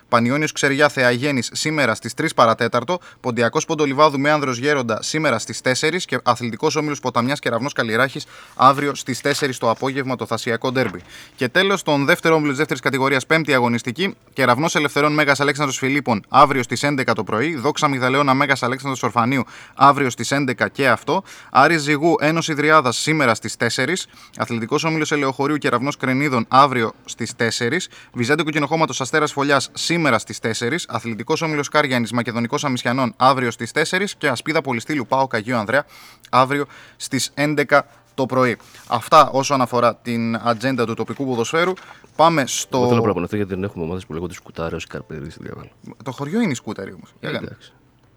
Πανιόνιος 0.09 0.53
Ξεριά 0.53 0.89
Θεαγέννη 0.89 1.43
σήμερα 1.43 1.95
στις 1.95 2.15
3 2.15 2.27
παρατέταρτο. 2.35 2.99
Ποντιακός 3.21 3.65
Ποντολιβάδου 3.65 4.21
με 4.21 4.31
άνδρο 4.31 4.53
Γέροντα 4.53 5.03
σήμερα 5.03 5.39
στις 5.39 5.61
4. 5.61 6.05
Και 6.05 6.19
Αθλητικός 6.23 6.77
Όμιλος 6.77 7.01
Ποταμιάς 7.01 7.39
Κεραυνό 7.39 7.71
Καλλιράχη 7.71 8.21
αύριο 8.57 8.95
στις 8.95 9.21
4 9.21 9.59
το 9.59 9.71
απόγευμα 9.71 10.17
το 10.17 10.27
Θασιακό 10.27 10.73
Ντέρμπι. 10.73 11.01
Και 11.37 11.49
τέλος, 11.49 11.83
τον 11.83 12.05
δεύτερο 12.05 12.35
όμιλο 12.35 12.49
της 12.49 12.59
δεύτερης 12.59 12.83
κατηγορίας, 12.83 13.27
πέμπτη 13.27 13.55
αγωνιστική. 13.55 14.15
Κεραυνό 14.33 14.69
Ελευθερών 14.73 15.13
Μέγας 15.13 15.41
Αλέξανδρος 15.41 15.79
Φιλίππων 15.79 16.25
αύριο 16.29 16.63
στις 16.63 16.83
11 16.83 17.15
το 17.15 17.25
πρωί. 17.25 17.57
Δόξα 17.57 17.89
Μιγδαλαιώνα 17.89 18.35
Μέγας 18.35 18.63
Αλέξανδρος 18.63 19.03
Ορφανίου 19.03 19.45
αύριο 19.75 20.11
στις 20.11 20.33
11 20.33 20.69
και 20.69 20.89
αυτό. 20.89 21.23
Άρης 21.51 21.83
Ζυγού 21.83 22.15
Ένωση 22.21 22.55
Δρυάδας 22.55 22.97
σήμερα 22.97 23.35
στις 23.35 23.57
4. 23.57 24.07
Αθλητικός 24.37 24.85
Όμιλος 24.85 25.13
Ελαιοχωρίου 25.13 25.57
Κεραυνός 25.57 25.91
Κρηνίδων 26.23 26.47
αύριο 26.49 26.93
στις 27.05 27.33
4. 27.37 27.89
Βυζάντιο 28.13 28.45
Κοκκινοχώματος 28.45 29.01
Αστέρας 29.01 29.33
Φωλιάς 29.33 29.71
σήμερα 29.73 30.19
στις 30.19 30.39
4. 30.39 30.85
Αθλητικός 30.89 31.43
Όμιλος 31.43 31.69
Κάριανη 31.69 32.09
Μακεδονικός 32.13 32.65
Αμισιανών 32.65 33.15
αύριο 33.17 33.51
στις 33.51 33.71
4. 33.73 34.15
Και 34.19 34.29
Ασπίδα 34.29 34.61
Πολυστήλου 34.61 35.07
ΠΑΟΚ 35.07 35.27
Αγίου 35.27 35.57
Ανδρέα 35.57 35.87
αύριο 36.31 36.67
στις 36.97 37.33
11 37.35 37.81
το 38.15 38.27
πρωί. 38.27 38.57
Αυτά 38.89 39.31
όσον 39.31 39.61
αφορά 39.61 39.97
την 39.97 40.37
ατζέντα 40.37 40.87
του 40.87 40.95
τοπικού 40.95 41.27
ποδοσφαίρου. 41.27 41.73
Πάμε 42.17 42.41
Εγώ 42.41 42.49
θέλω 42.71 42.85
να 42.85 42.95
στο. 42.95 43.03
προπονηθώ 43.03 43.37
γιατί 43.37 43.55
δεν 43.55 43.65
έχουμε 43.65 43.85
ομάδες 43.85 44.07
που 44.07 44.13
λέγονται 44.13 44.35
Σκούταρι, 44.35 44.77
Καρπερή 44.89 45.31
στην 45.31 45.47
Καβάλα. 45.47 45.71
Το 46.05 46.11
χωριό 46.11 46.41
είναι 46.41 46.53
η 46.53 46.55
σκούτερη 46.55 46.93
όμως. 46.93 47.15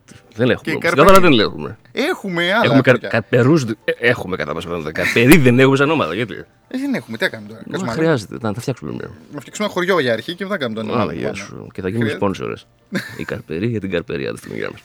Εντάξει. 0.07 0.23
Δεν 0.35 0.49
έχουμε. 0.49 0.63
Και 0.63 0.71
όμως. 0.71 0.83
Καρπερί. 0.83 0.87
Στην 0.87 1.05
Καβάλα 1.05 1.19
δεν 1.19 1.39
έχουμε. 1.39 1.77
Έχουμε 1.91 2.53
άλλα. 2.53 2.63
Έχουμε 2.63 2.81
κα, 2.81 2.91
χωριά. 2.91 3.09
καρπερούς, 3.09 3.63
ε, 3.63 3.91
έχουμε 3.99 4.35
κατά 4.35 4.53
πάσα 4.53 4.67
πιθανότητα. 4.67 5.01
Καρπερί 5.03 5.37
δεν 5.37 5.59
έχουμε 5.59 5.75
σαν 5.75 5.89
ομάδα. 5.89 6.13
Γιατί; 6.13 6.33
Ε, 6.67 6.77
δεν 6.77 6.93
έχουμε. 6.93 7.17
Τι 7.17 7.25
έκαμε 7.25 7.47
τώρα. 7.47 7.59
Μα 7.65 7.71
Κάτσουμε 7.71 7.91
να- 7.91 7.97
χρειάζεται 7.97 8.37
να 8.41 8.53
τα 8.53 8.61
φτιάξουμε 8.61 8.91
μια. 8.91 9.09
Να 9.33 9.39
φτιάξουμε 9.39 9.65
ένα 9.67 9.73
χωριό 9.73 9.99
για 9.99 10.13
αρχή 10.13 10.35
και 10.35 10.43
μετά 10.43 10.57
κάνουμε 10.57 10.81
τον 10.83 10.99
Άρα, 10.99 11.13
γεια 11.13 11.33
σου. 11.33 11.67
Και 11.73 11.81
θα 11.81 11.87
γίνουμε 11.89 12.09
Χρειάζεται. 12.09 12.15
σπόνσορες. 12.15 12.67
Η 13.21 13.23
Καρπερί 13.23 13.67
για 13.67 13.79
την 13.79 13.91
Καρπερία. 13.91 14.27
Δεν 14.27 14.37
στην 14.37 14.51
μας. 14.71 14.81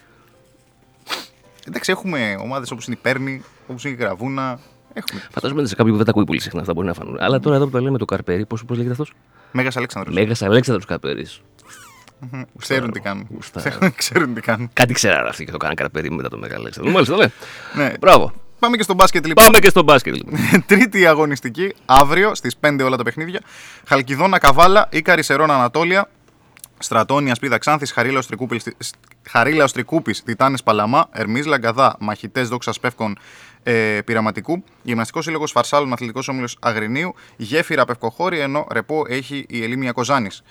Εντάξει, 1.69 1.91
έχουμε 1.91 2.37
ομάδες 2.43 2.71
όπως 2.71 2.87
είναι 2.87 2.97
η 2.99 3.03
Πέρνη, 3.03 3.43
όπως 3.67 3.85
είναι 3.85 3.95
η 3.95 3.97
Γραβούνα. 3.97 4.59
Έχουμε. 4.93 5.21
Φαντάζομαι 5.31 5.67
σε 5.67 5.75
κάποιοι 5.75 5.91
που 5.91 5.97
δεν 5.97 6.05
τα 6.07 6.11
ακούει 6.11 6.25
πολύ 6.25 6.41
συχνά 6.41 6.61
αυτά 6.61 6.73
μπορεί 6.73 6.87
να 6.87 6.95
φανούν. 6.95 7.17
Αλλά 7.21 7.41
τώρα 7.41 7.57
εδώ 7.57 7.65
που 7.65 7.71
τα 7.71 7.81
λέμε 7.81 7.99
το 7.99 8.05
Καρπερί, 8.05 8.47
πώς 8.47 8.65
λέγεται 8.69 8.91
αυτός; 8.91 9.13
Μέγας 9.53 9.77
Αλέξανδρος. 9.77 10.15
Μέγας 10.15 10.43
Αλέξανδρος 10.43 10.87
Καρπερί. 10.87 11.27
Ξέρουν 12.59 12.91
τι 12.93 13.01
κάνουν. 13.01 13.27
Γουστάρω. 13.31 13.71
Ξέρουν- 13.71 13.95
Ξέρουν 14.03 14.35
τι 14.35 14.41
κάνουν. 14.41 14.71
Κάτι 14.73 14.93
ξέρανε 14.93 15.29
αυτοί 15.29 15.45
και 15.45 15.51
το 15.51 15.57
κάναν 15.57 15.77
Καρπερί 15.77 16.11
μετά 16.11 16.29
το 16.29 16.39
Μέγα 16.39 16.55
Αλέξανδρο. 16.57 16.93
Μάλιστα, 16.93 17.17
ναι. 17.17 17.27
Ναι. 17.75 17.93
Μπράβο. 18.01 18.33
Πάμε 18.59 18.77
και 18.77 18.83
στο 18.83 18.95
μπάσκετ 18.95 19.27
λοιπόν. 19.27 19.45
Πάμε 19.45 19.59
και 19.59 19.69
στο 19.69 19.83
μπάσκετ. 19.83 20.15
λοιπόν. 20.17 20.39
Τρίτη 20.67 21.07
αγωνιστική, 21.07 21.75
αύριο 21.87 22.35
στις 22.35 22.57
5 22.61 22.81
όλα 22.85 22.97
τα 22.97 23.03
παιχνίδια. 23.03 23.41
Χαλκιδόνα 23.87 24.39
Καβάλα, 24.39 24.89
Ήκαρη 24.91 25.23
Σερών 25.23 25.51
Ανατόλια, 25.51 26.09
Στρατόνια 26.79 27.35
Σπίδα 27.35 27.59
Ξάνθης, 27.59 27.93
Χαρίλα 29.29 29.69
Τρικούπης, 29.69 30.23
Τιτάνε 30.23 30.57
Παλαμά, 30.65 31.09
Ερμής 31.13 31.47
Λαγκαδά, 31.47 31.97
Μαχητές 32.01 32.49
Δόξα 32.49 32.73
Πεύκων 32.81 33.19
ε, 33.63 33.99
Πειραματικού, 34.05 34.65
Γυμναστικός 34.83 35.25
Σύλλογος 35.25 35.51
Φαρσάλων 35.51 35.93
Αθλητικός 35.93 36.29
Όμιλος 36.29 36.57
Αγρινίου, 36.61 37.15
Γέφυρα 37.37 37.85
Πευκοχώρη, 37.85 38.39
ενώ 38.39 38.67
ρεπό 38.73 39.05
έχει 39.09 39.45
η 39.49 39.63
Ελίμια 39.63 39.93
Κοζάνης. 39.93 40.43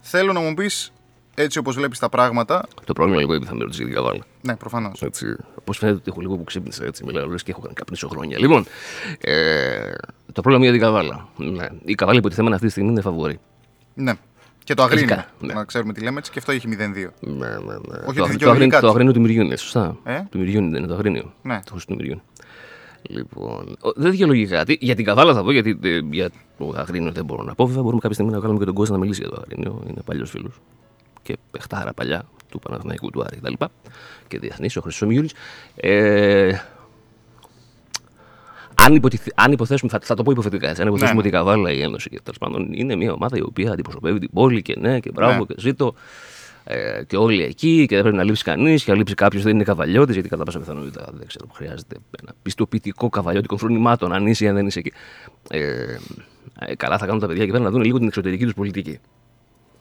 Θέλω 0.00 0.32
να 0.32 0.40
μου 0.40 0.54
πεις, 0.54 0.92
έτσι 1.42 1.58
όπως 1.58 1.74
βλέπεις 1.74 1.98
τα 1.98 2.08
πράγματα. 2.08 2.64
Το 2.84 2.92
πρόβλημα 2.92 3.20
λίγο 3.20 3.32
επειδή 3.32 3.48
θα 3.48 3.54
με 3.54 3.60
ρωτήσεις 3.62 3.84
για 3.84 3.94
την 3.94 4.02
Καβάλα. 4.02 4.24
Ναι, 4.42 4.56
προφανώς. 4.56 5.02
Έτσι. 5.02 5.26
Πώ 5.64 5.72
φαίνεται 5.72 5.96
ότι 5.98 6.10
έχω 6.10 6.20
λίγο 6.20 6.36
που 6.36 6.44
ξύπνησα 6.44 6.84
έτσι, 6.84 7.04
μιλάω 7.04 7.26
λες 7.26 7.42
και 7.42 7.50
έχω 7.50 7.60
κάνει 7.60 7.74
καπνίσω 7.74 8.08
χρόνια. 8.08 8.38
Λοιπόν, 8.38 8.64
ε, 9.20 9.90
το 10.32 10.40
πρόβλημα 10.40 10.64
για 10.64 10.72
την 10.72 10.80
Καβάλα. 10.80 11.28
Ναι. 11.36 11.66
Η 11.84 11.94
Καβάλα 11.94 12.18
υποτιθέμενα 12.18 12.54
αυτή 12.54 12.66
τη 12.66 12.72
στιγμή 12.72 12.90
είναι 12.90 13.00
φαβορή. 13.00 13.38
Ναι. 13.94 14.12
Και 14.64 14.74
το 14.74 14.82
αγρίνιο. 14.82 15.06
Φυσικά, 15.06 15.28
ναι. 15.40 15.52
Να 15.52 15.64
ξέρουμε 15.64 15.92
τι 15.92 16.00
λέμε 16.00 16.18
έτσι, 16.18 16.30
και 16.30 16.38
αυτό 16.38 16.52
έχει 16.52 16.66
0-2. 16.70 16.74
Ναι, 17.20 17.46
ναι, 17.46 17.48
ναι. 17.56 17.56
Όχι 17.56 17.66
το, 17.66 18.06
ότι 18.06 18.20
αγρίνιο- 18.20 18.26
δικαιολογεί 18.26 18.38
το, 18.38 18.50
αγρίνιο, 18.50 18.68
κάτι. 18.70 18.82
το 18.82 18.88
αγρίνιο 18.88 19.12
του 19.12 19.20
Μυριού 19.20 19.42
είναι, 19.42 19.56
σωστά. 19.56 19.96
Ε; 20.04 20.20
Του 20.30 20.38
Μυριού 20.38 20.58
είναι, 20.62 20.86
το 20.86 20.94
αγρίνιο. 20.94 21.32
Ναι. 21.42 21.60
Το 21.64 21.76
του 21.86 21.94
Μυριού. 21.96 22.20
Λοιπόν, 23.02 23.76
ο- 23.80 23.92
δεν 23.96 24.10
δικαιολογεί 24.10 24.46
κάτι. 24.46 24.78
Για 24.80 24.94
την 24.94 25.04
Καβάλα 25.04 25.34
θα 25.34 25.42
πω, 25.42 25.52
γιατί 25.52 25.78
ε, 25.82 25.98
για 26.10 26.30
το 26.58 26.72
αγρίνιο 26.76 27.12
δεν 27.12 27.24
μπορώ 27.24 27.42
να 27.42 27.54
πω. 27.54 27.66
Βέβαια, 27.66 27.82
μπορούμε 27.82 28.00
κάποια 28.00 28.14
στιγμή 28.14 28.32
να 28.32 28.40
κάνουμε 28.40 28.58
και 28.58 28.64
τον 28.64 28.74
κόσμο 28.74 28.94
να 28.94 29.00
μιλήσει 29.00 29.20
για 29.20 29.30
το 29.30 29.42
αγρίνιο. 29.46 29.82
Είναι 29.88 30.00
παλιός 30.04 30.30
φίλος. 30.30 30.60
Και 31.22 31.36
παιχτάρα 31.50 31.92
παλιά 31.92 32.22
του 32.48 32.58
Παναθηναϊκού 32.58 33.10
του 33.10 33.22
Άρη 33.22 33.36
κτλ. 33.36 33.52
Και, 33.58 33.66
και 34.28 34.38
διεθνής, 34.38 34.76
ο 34.76 34.80
Χρυσός 34.80 35.08
Μιούριτ. 35.08 35.30
Ε, 35.76 36.52
αν, 38.74 38.94
υποτιθ- 38.94 39.32
αν 39.34 39.52
υποθέσουμε, 39.52 39.90
θα, 39.90 39.98
θα 40.02 40.14
το 40.14 40.22
πω 40.22 40.30
υποθετικά 40.30 40.68
έτσι, 40.68 40.80
αν 40.82 40.86
υποθέσουμε 40.88 41.14
Ναι. 41.14 41.18
ότι 41.26 41.28
η 41.28 41.32
Καβάλα, 41.38 41.72
η 41.72 41.80
Ένωση 41.82 42.08
και 42.08 42.20
τέλος 42.22 42.38
πάντων 42.38 42.72
είναι 42.72 42.96
μια 42.96 43.12
ομάδα 43.12 43.36
η 43.36 43.40
οποία 43.40 43.72
αντιπροσωπεύει 43.72 44.18
την 44.18 44.30
πόλη 44.32 44.62
και 44.62 44.74
ναι 44.78 45.00
και 45.00 45.10
μπράβο 45.10 45.38
Ναι. 45.38 45.44
και 45.44 45.54
ζήτω 45.58 45.94
ε, 46.64 47.02
και 47.06 47.16
όλοι 47.16 47.42
εκεί 47.42 47.86
και 47.86 47.94
δεν 47.94 48.02
πρέπει 48.02 48.16
να 48.16 48.24
λείψει 48.24 48.44
κανείς 48.44 48.84
και 48.84 48.90
αν 48.90 48.96
λείψει 48.96 49.14
κάποιος 49.14 49.42
δεν 49.42 49.54
είναι 49.54 49.64
καβαλιώτης 49.64 50.14
γιατί 50.14 50.28
κατά 50.28 50.44
πάσα 50.44 50.58
πιθανότητα 50.58 51.08
δεν 51.12 51.26
ξέρω, 51.26 51.46
χρειάζεται 51.52 51.96
ένα 52.22 52.32
πιστοποιητικό 52.42 53.08
καβαλιώτικο 53.08 53.56
φρονημάτων 53.56 54.12
αν 54.12 54.26
είσαι 54.26 54.44
ή 54.44 54.48
αν 54.48 54.54
δεν 54.54 54.66
είσαι 54.66 54.78
εκεί. 54.78 54.92
Ε, 55.50 55.96
ε, 56.58 56.74
καλά 56.76 56.98
θα 56.98 57.06
κάνουν 57.06 57.20
τα 57.20 57.26
παιδιά 57.26 57.42
εκεί 57.42 57.52
πέρα 57.52 57.64
να 57.64 57.70
δουν 57.70 57.82
λίγο 57.82 57.98
την 57.98 58.06
εξωτερική 58.06 58.44
τους 58.44 58.54
πολιτική. 58.54 58.98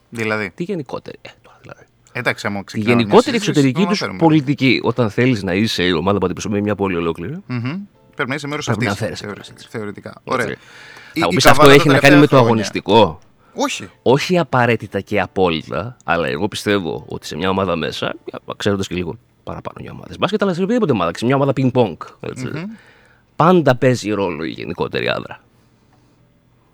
Δηλαδή. 0.10 0.52
Τι 0.56 0.64
γενικότερη. 0.64 1.18
Ε, 1.22 1.30
τώρα 1.42 1.58
δηλαδή. 1.62 1.84
Εντάξει, 2.12 2.48
άμα 2.48 2.60
Τη 2.60 2.66
ξεκινάμε 2.66 2.96
μια 2.96 3.04
γενικότερη 3.04 3.38
συζήτηση, 3.40 3.50
εξωτερική 3.60 3.82
το 3.84 3.88
τους 3.90 4.02
αναφέρουμε. 4.02 4.28
πολιτική. 4.34 4.80
Όταν 4.84 5.10
θέλεις 5.10 5.44
να 5.44 5.54
είσαι 5.54 5.84
η 5.84 5.92
ομάδα 5.92 6.18
που 6.20 6.26
αντιπροσωπεύει 6.26 6.62
μια 6.62 6.76
πόλη 6.76 6.96
ολόκληρη. 6.96 7.38
Μμμ. 7.48 7.80
Πρέπει 8.16 8.30
να 8.30 8.36
είσαι 8.36 8.48
μέρος 8.48 8.66
Πρέπει 8.66 8.86
αυτής. 8.86 9.00
να 9.02 9.06
φέρεσαι 9.06 9.26
κιόλας 9.26 9.50
έτσι. 9.50 9.68
Θεωρητικά. 9.70 10.10
έτσι. 10.10 10.22
Ωραία. 10.24 10.48
Η- 11.14 11.20
Θα 11.20 11.26
μου 11.26 11.32
η 11.32 11.36
πεις 11.36 11.46
αυτό 11.46 11.58
Καβάλα 11.58 11.74
έχει 11.80 11.88
τα 11.88 11.94
να 11.94 12.00
κάνει 12.00 12.16
με 12.16 12.22
το 12.22 12.28
τελευταία 12.28 12.40
χρόνια. 12.40 12.64
αγωνιστικό. 12.64 13.20
Όχι. 13.60 13.90
όχι 14.02 14.38
απαραίτητα 14.38 15.00
και 15.02 15.20
απόλυτα, 15.22 15.98
αλλά 16.04 16.28
εγώ 16.28 16.48
πιστεύω 16.48 17.06
ότι 17.08 17.26
σε 17.26 17.36
μια 17.38 17.50
ομάδα 17.50 17.76
μέσα, 17.76 18.16
ξέροντας 18.58 18.88
και 18.88 18.96
λίγο 18.96 19.18
παραπάνω 19.44 19.78
για 19.82 19.92
ομάδες 19.92 20.18
μπάσκετ, 20.18 20.42
αλλά 20.42 20.54
σε 20.54 20.62
οποιαδήποτε 20.64 20.92
ομάδα, 20.92 21.12
σε 21.18 21.26
μια 21.26 21.36
ομάδα 21.36 21.54
ping-pong, 21.56 21.96
έτσι, 22.20 22.52
πάντα 23.36 23.76
παίζει 23.76 24.10
ρόλο 24.12 24.44
η 24.44 24.50
γενικότερη 24.50 25.10
άδρα. 25.10 25.40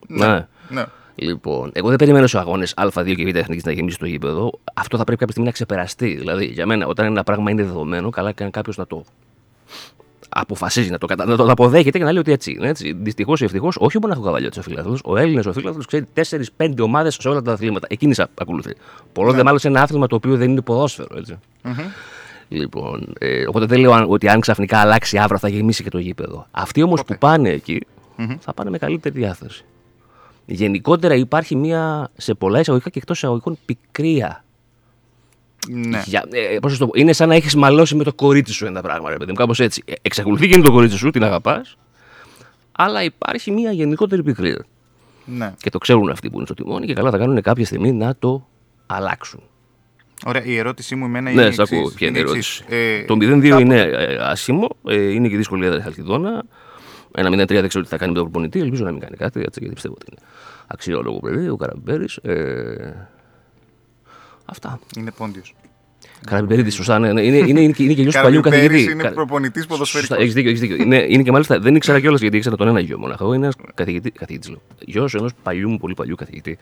Ναι. 0.08 0.48
Ναι. 0.70 0.86
Λοιπόν, 1.16 1.72
εγώ 1.74 1.88
δεν 1.90 1.98
περιμένω 1.98 2.28
στους 2.28 2.40
αγώνες 2.40 2.74
Α2 2.78 3.14
και 3.16 3.32
Β 3.32 3.36
εθνικής 3.36 3.64
να 3.64 3.72
γεμίσει 3.72 3.98
το 3.98 4.06
γήπεδο. 4.06 4.52
Αυτό 4.74 4.98
θα 4.98 5.04
πρέπει 5.04 5.20
κάποια 5.20 5.32
στιγμή 5.32 5.46
να 5.48 5.54
ξεπεραστεί. 5.54 6.16
Δηλαδή, 6.16 6.46
για 6.46 6.66
μένα, 6.66 6.88
όταν 6.88 7.06
ένα 7.06 7.24
πράγμα 7.24 7.52
είναι 7.52 7.64
δεδομένο, 7.64 8.10
καλά 8.10 8.32
κάνει 8.32 8.52
κάποιος 8.52 8.78
να 8.78 8.88
το 8.88 9.04
αποφασίζει, 10.30 10.90
να 10.90 10.98
το, 10.98 11.06
κατα... 11.08 11.26
να 11.26 11.36
το 11.36 11.46
αποδέχεται 11.52 11.98
και 11.98 12.04
να 12.04 12.12
λέει 12.12 12.20
ότι 12.20 12.32
έτσι 12.32 12.52
είναι. 12.52 12.68
Έτσι. 12.68 12.94
Δυστυχώς 12.94 13.42
ή 13.42 13.44
ευτυχώς, 13.44 13.76
όχι 13.80 14.00
μόνο 14.02 14.16
ο 14.18 14.22
Καβαλιώτη 14.24 14.60
ο 14.60 14.62
φίλαθλο, 14.62 15.00
ο 15.04 15.18
Έλληνα 15.18 15.44
ο 15.48 15.54
φίλαθλο 15.54 15.84
ξέρει 15.88 16.06
4-5 16.58 16.74
ομάδες 16.80 17.18
σε 17.22 17.30
όλα 17.30 17.42
τα 17.42 17.52
αθλήματα. 17.52 17.88
Εκείνης 17.90 18.20
ακολουθεί. 18.36 18.74
Πολλός 19.14 19.32
Ναι. 19.32 19.38
δε 19.38 19.44
μάλλον 19.44 19.60
σε 19.60 19.68
ένα 19.68 19.82
άθλημα 19.82 20.08
το 20.08 20.16
οποίο 20.16 20.36
δεν 20.38 20.50
είναι 20.50 20.62
ποδόσφαιρο. 20.62 21.18
Έτσι. 21.18 21.38
Λοιπόν, 22.48 23.14
ε, 23.20 23.48
οπότε 23.48 23.66
δεν 23.66 23.80
λέω 23.80 23.92
αν- 23.94 24.06
ότι 24.10 24.30
αν 24.30 24.40
ξαφνικά 24.40 24.78
αλλάξει 24.78 25.18
αύριο 25.18 25.38
θα 25.38 25.48
γεμίσει 25.50 25.84
και 25.84 25.90
το 25.90 25.98
γήπεδο. 25.98 26.48
Αυτοί 26.52 26.82
όμως 26.84 27.04
που 27.04 27.16
πάνε 27.20 27.50
εκεί 27.50 27.82
θα 28.40 28.54
πάνε 28.54 28.70
με 28.70 28.78
καλύτερη 28.78 29.20
διάθεση. 29.20 29.64
Γενικότερα 30.46 31.16
υπάρχει 31.16 31.56
μια 31.56 32.10
σε 32.18 32.34
πολλά 32.34 32.60
εισαγωγικά 32.60 32.90
και 32.90 33.00
εκτός 33.00 33.18
εισαγωγικών 33.18 33.58
πικρία. 33.66 34.44
Ναι. 35.70 36.02
Για, 36.06 36.26
ε, 36.32 36.58
πώς 36.60 36.72
να 36.72 36.78
το 36.78 36.86
πω, 36.88 36.92
είναι 36.96 37.14
σαν 37.14 37.28
να 37.28 37.36
έχεις 37.36 37.56
μαλώσει 37.56 37.96
με 37.96 38.04
το 38.04 38.14
κορίτσι 38.14 38.54
σου 38.54 38.66
ένα 38.66 38.82
πράγμα, 38.82 39.10
ρε 39.10 39.18
παιδί 39.18 39.30
μου, 39.32 39.38
κάπως 39.38 39.60
έτσι. 39.60 39.82
Ε, 39.86 39.94
εξακολουθεί 40.02 40.48
και 40.48 40.54
είναι 40.56 40.64
το 40.66 40.72
κορίτσι 40.72 40.98
σου, 40.98 41.10
την 41.10 41.24
αγαπάς, 41.24 41.78
αλλά 42.72 43.04
υπάρχει 43.04 43.52
μια 43.52 43.72
γενικότερη 43.72 44.24
πικρία. 44.24 44.66
ναι. 45.26 45.54
Και 45.58 45.70
το 45.70 45.78
ξέρουν 45.78 46.10
αυτοί 46.10 46.30
που 46.30 46.36
είναι 46.36 46.46
στο 46.46 46.54
τιμόνι 46.54 46.86
και 46.86 46.94
καλά 46.94 47.12
θα 47.12 47.18
κάνουν 47.18 47.42
κάποια 47.42 47.66
στιγμή 47.66 47.92
να 47.92 48.16
το 48.20 48.48
αλλάξουν. 48.86 49.40
Ωραία, 50.26 50.44
η 50.46 50.58
ερώτησή 50.58 50.96
μου 50.96 51.06
εμένα 51.06 51.32
είναι. 51.32 51.42
Ναι, 51.42 51.48
η 51.48 51.52
σ' 51.52 51.60
ακούω. 51.60 51.80
εξής. 51.80 51.94
Ποια 51.96 52.08
είναι 52.08 52.18
η 52.18 52.22
Είναι 52.22 52.30
ερώτηση; 52.30 52.64
εξής. 52.68 53.00
Ε, 53.02 53.06
το 53.06 53.16
0-2 53.16 53.50
κάποτε- 53.50 53.60
είναι 53.60 53.80
ε, 53.82 54.18
άσχημο, 54.22 54.70
ε, 54.88 54.96
είναι 55.12 55.28
και 55.28 55.38
δύσκολη 55.38 55.66
έδρα 55.66 55.78
η 55.78 55.82
Χαλκιδόνα. 55.82 56.44
Ένα 57.16 57.30
0-3 57.30 57.48
δεν 57.48 57.68
ξέρω 57.68 57.84
τι 57.84 57.90
θα 57.90 57.98
κάνει 57.98 58.12
με 58.12 58.18
τον 58.18 58.30
προπονητή, 58.30 58.60
ελπίζω 58.60 58.84
να 58.84 58.92
μην 58.92 59.00
κάνει 59.00 59.16
κάτι, 59.18 59.40
έτσι, 59.40 59.60
γιατί 59.60 59.74
πιστεύω 59.74 59.94
ότι 60.02 60.06
είναι 60.12 60.28
αξιόλογο 60.68 61.20
παιδί, 61.20 61.50
ο 61.50 61.56
Καραμπέρης. 61.56 62.16
Ε, 62.16 63.08
αυτά. 64.46 64.80
Είναι 64.98 65.12
πόντιος. 65.12 65.56
Καραμπέρη, 66.28 66.70
σωστά, 66.70 67.00
ναι, 67.00 67.14
ναι. 67.14 67.22
Είναι, 67.22 67.38
είναι, 67.38 67.62
είναι, 67.62 67.72
και- 67.74 67.84
είναι 67.84 67.94
και 67.94 68.02
γιος 68.02 68.16
του 68.16 68.22
παλιού 68.22 68.42
καθηγητή. 68.42 68.92
είναι 68.92 69.04
Κα- 69.04 69.12
προπονητής 69.12 69.66
ποδοσφαιρικό. 69.66 70.08
Σωστά, 70.08 70.24
έχεις 70.24 70.34
δίκιο. 70.36 70.50
Έχεις 70.50 70.62
δίκιο. 70.62 70.76
Είναι, 70.76 71.06
είναι 71.10 71.24
και 71.24 71.32
μάλιστα 71.32 71.60
δεν 71.60 71.76
ήξερα 71.76 72.00
κιόλας 72.00 72.22
γιατί 72.22 72.38
ήξερα 72.38 72.56
τον 72.56 72.68
ένα 72.68 72.80
γιο 72.80 73.00
μοναχα. 73.00 73.26
Είναι 73.26 73.36
ένας 73.36 73.56
καθηγητή. 73.74 74.12
Καθηγητής, 74.12 74.50
λέω. 74.50 74.62
Γιος 74.80 75.14
ενός 75.14 75.32
παλιού 75.44 75.70
μου, 75.70 75.78
πολύ 75.78 75.94
παλιού 75.94 76.16
καθηγητή. 76.16 76.58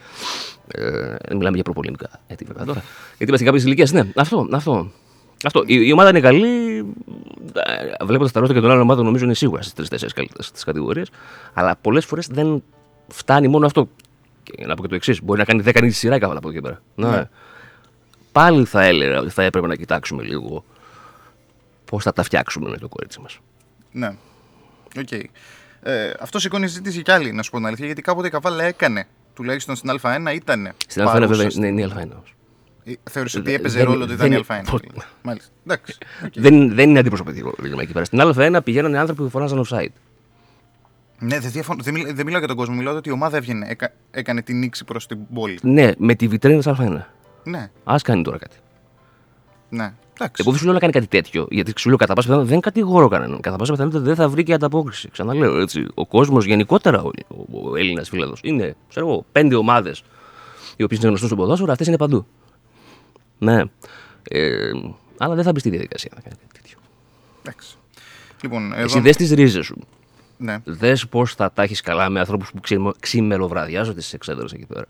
Ε, 0.67 0.81
δεν 1.27 1.37
μιλάμε 1.37 1.55
για 1.55 1.63
προπολεμικά. 1.63 2.09
Ε, 2.27 2.35
τι 2.35 2.45
βέβαια 2.45 2.65
τώρα. 2.65 2.83
Γιατί 3.07 3.25
είμαστε 3.25 3.45
κάποιε 3.45 3.61
ηλικίες. 3.65 3.91
Ναι, 3.91 4.01
αυτό. 4.15 4.47
αυτό. 4.51 4.91
Αυτό. 5.47 5.63
Η, 5.65 5.88
η 5.88 5.91
ομάδα 5.91 6.10
είναι 6.10 6.19
καλή. 6.19 6.86
Βλέποντας 8.01 8.32
τα 8.32 8.39
ρόστα 8.39 8.56
και 8.56 8.62
των 8.62 8.69
άλλων 8.69 8.82
ομάδων, 8.82 9.06
νομίζω 9.06 9.25
είναι 9.25 9.34
σίγουρα 9.34 9.62
στις 9.62 9.73
τρει-τέσσερι 9.73 10.13
καλύτερε 10.13 10.43
τη 10.54 10.63
κατηγορία. 10.63 11.06
Αλλά 11.54 11.75
πολλές 11.82 12.06
φορές 12.06 12.27
δεν 12.27 12.63
φτάνει 13.08 13.47
μόνο 13.47 13.65
αυτό. 13.65 13.89
Και 14.43 14.65
να 14.65 14.75
πω 14.75 14.82
και 14.82 14.88
το 14.88 14.95
εξής: 14.95 15.23
Μπορεί 15.23 15.39
να 15.39 15.45
κάνει 15.45 15.63
10 15.65 15.82
νίκη 15.82 15.93
σειρά 15.93 16.15
η 16.15 16.19
καβάλα 16.19 16.39
από 16.39 16.49
εκεί 16.49 16.58
και 16.58 16.63
πέρα. 16.63 16.82
Ναι. 16.95 17.30
Πάλι 18.32 18.65
θα 18.65 18.84
έλεγα 18.84 19.19
ότι 19.19 19.30
θα 19.30 19.43
έπρεπε 19.43 19.67
να 19.67 19.75
κοιτάξουμε 19.75 20.23
λίγο 20.23 20.63
πώς 21.86 22.04
θα 22.04 22.13
τα 22.13 22.23
φτιάξουμε 22.23 22.69
με 22.69 22.77
το 22.77 22.88
κορίτσι 22.88 23.19
μας. 23.21 23.39
Ναι. 23.91 24.15
Οκ. 24.99 25.12
Ε, 25.84 26.13
αυτό 26.19 26.39
σηκώνει 26.39 26.67
συζήτηση 26.67 27.01
κι 27.01 27.12
άλλη, 27.12 27.32
να 27.32 27.41
σου 27.41 27.51
πω 27.51 27.58
την 27.58 27.65
αλήθεια, 27.65 27.86
γιατί 27.86 28.01
κάποτε 28.01 28.27
η 28.27 28.30
Καβάλα 28.30 28.63
έκανε, 28.63 29.08
τουλάχιστον 29.34 29.75
στην 29.75 29.91
Α1 30.01 30.34
ήταν. 30.34 30.73
Στην 30.88 31.08
Α1 31.08 31.25
βέβαια 31.27 31.47
είναι, 31.56 31.67
είναι 31.67 31.82
η 31.82 31.91
Α1 31.95 32.10
όμως. 32.12 32.36
Θεώρησε 33.03 33.37
ότι 33.39 33.49
Δεν- 33.49 33.59
έπαιζε 33.59 33.77
δεν- 33.77 33.87
ρόλο 33.87 34.03
ότι 34.03 34.13
ήταν 34.13 34.31
η 34.31 34.35
δεν- 34.35 34.41
Α1. 34.47 34.69
πώς- 34.71 34.79
δηλαδή. 34.81 34.99
Μάλιστα. 35.23 35.51
Εντάξει. 35.65 35.97
οκ. 36.25 36.31
Δεν, 36.35 36.73
δεν 36.75 36.89
είναι 36.89 36.99
αντιπροσωπευτικό 36.99 37.53
δείγμα 37.59 37.81
εκεί 37.81 37.93
πέρα. 37.93 38.05
Στην 38.05 38.19
Α1 38.21 38.59
πηγαίνανε 38.63 38.97
άνθρωποι 38.99 39.21
που 39.23 39.29
φωνάζαν 39.29 39.65
offside. 39.69 39.87
Ναι, 41.19 41.39
δεν, 41.39 41.51
διαφωνώ, 41.51 41.83
δεν, 41.83 41.93
μιλ- 41.93 42.13
δεν 42.15 42.25
μιλάω 42.25 42.39
για 42.39 42.47
τον 42.47 42.57
κόσμο. 42.57 42.75
Μιλάω 42.75 42.95
ότι 42.95 43.09
η 43.09 43.11
ομάδα 43.11 43.37
έβγαινε, 43.37 43.67
έκα, 43.69 43.93
έκανε 44.11 44.41
την 44.41 44.59
νύξη 44.60 44.84
προς 44.85 45.07
την 45.07 45.17
πόλη. 45.33 45.59
Ναι, 45.61 45.91
με 45.97 46.15
τη 46.15 46.27
βιτρίνα 46.27 46.57
της 46.57 46.67
Α1. 46.67 46.97
Ναι, 47.43 47.69
Α 47.83 47.95
κάνει 48.03 48.23
τώρα 48.23 48.37
κάτι. 48.37 48.55
ναι. 49.69 49.93
Εντάξει. 50.13 50.41
Εγώ 50.41 50.49
δεν 50.51 50.59
σου 50.59 50.65
λέω 50.65 50.73
να 50.73 50.79
κάνει 50.79 50.91
κάτι 50.91 51.07
τέτοιο, 51.07 51.47
γιατί 51.49 51.73
σου 51.77 51.87
λέω 51.89 51.97
κατά 51.97 52.13
πάσα 52.13 52.27
πιθανότητα 52.27 52.53
δεν 52.55 52.63
κατηγορώ 52.63 53.07
κανέναν. 53.07 53.39
Κατά 53.41 53.55
πάσα 53.55 53.71
πιθανότητα 53.71 54.01
δεν 54.03 54.15
θα 54.15 54.29
βρει 54.29 54.43
και 54.43 54.53
ανταπόκριση. 54.53 55.09
Ξαναλέω 55.09 55.59
έτσι. 55.61 55.87
Ο 55.93 56.05
κόσμος 56.05 56.45
γενικότερα, 56.45 57.01
ο, 57.01 57.09
ο, 57.27 57.69
ο 57.69 57.75
Έλληνας 57.75 58.09
φίλαδο, 58.09 58.33
είναι 58.41 58.75
ξέρω 58.89 59.07
εγώ, 59.07 59.25
πέντε 59.31 59.55
ομάδες 59.55 60.03
οι 60.77 60.83
οποίες 60.83 60.99
είναι 60.99 61.07
γνωστές 61.07 61.29
στο 61.29 61.37
ποδόσφαιρο, 61.37 61.71
αυτές 61.71 61.87
είναι 61.87 61.97
παντού. 61.97 62.25
Ναι. 63.43 63.63
Ε, 64.23 64.71
αλλά 65.17 65.36
δεν 65.36 65.43
θα 65.43 65.51
μπεις 65.51 65.62
στη 65.62 65.69
διαδικασία 65.69 66.12
να 66.15 66.21
κάνεις 66.21 66.38
κάτι 66.39 66.54
τέτοιο. 66.62 66.77
Εντάξει. 67.41 67.75
Λοιπόν, 68.41 68.73
εδώ... 68.73 68.84
Εσύ 68.84 68.99
δες 68.99 69.15
τις 69.15 69.32
ρίζες 69.32 69.65
σου. 69.65 69.77
Ναι. 70.38 70.58
Δες 70.63 71.08
πώς 71.08 71.34
θα 71.36 71.51
τα 71.51 71.63
έχεις 71.63 71.82
καλά 71.82 72.10
με 72.10 72.19
ανθρώπους 72.19 72.51
που 72.51 72.60
ξυμ- 72.62 72.99
ξημεροβραδιάζονται 72.99 74.01
στις 74.01 74.13
εξέδρες 74.13 74.51
εκεί 74.51 74.65
πέρα. 74.65 74.86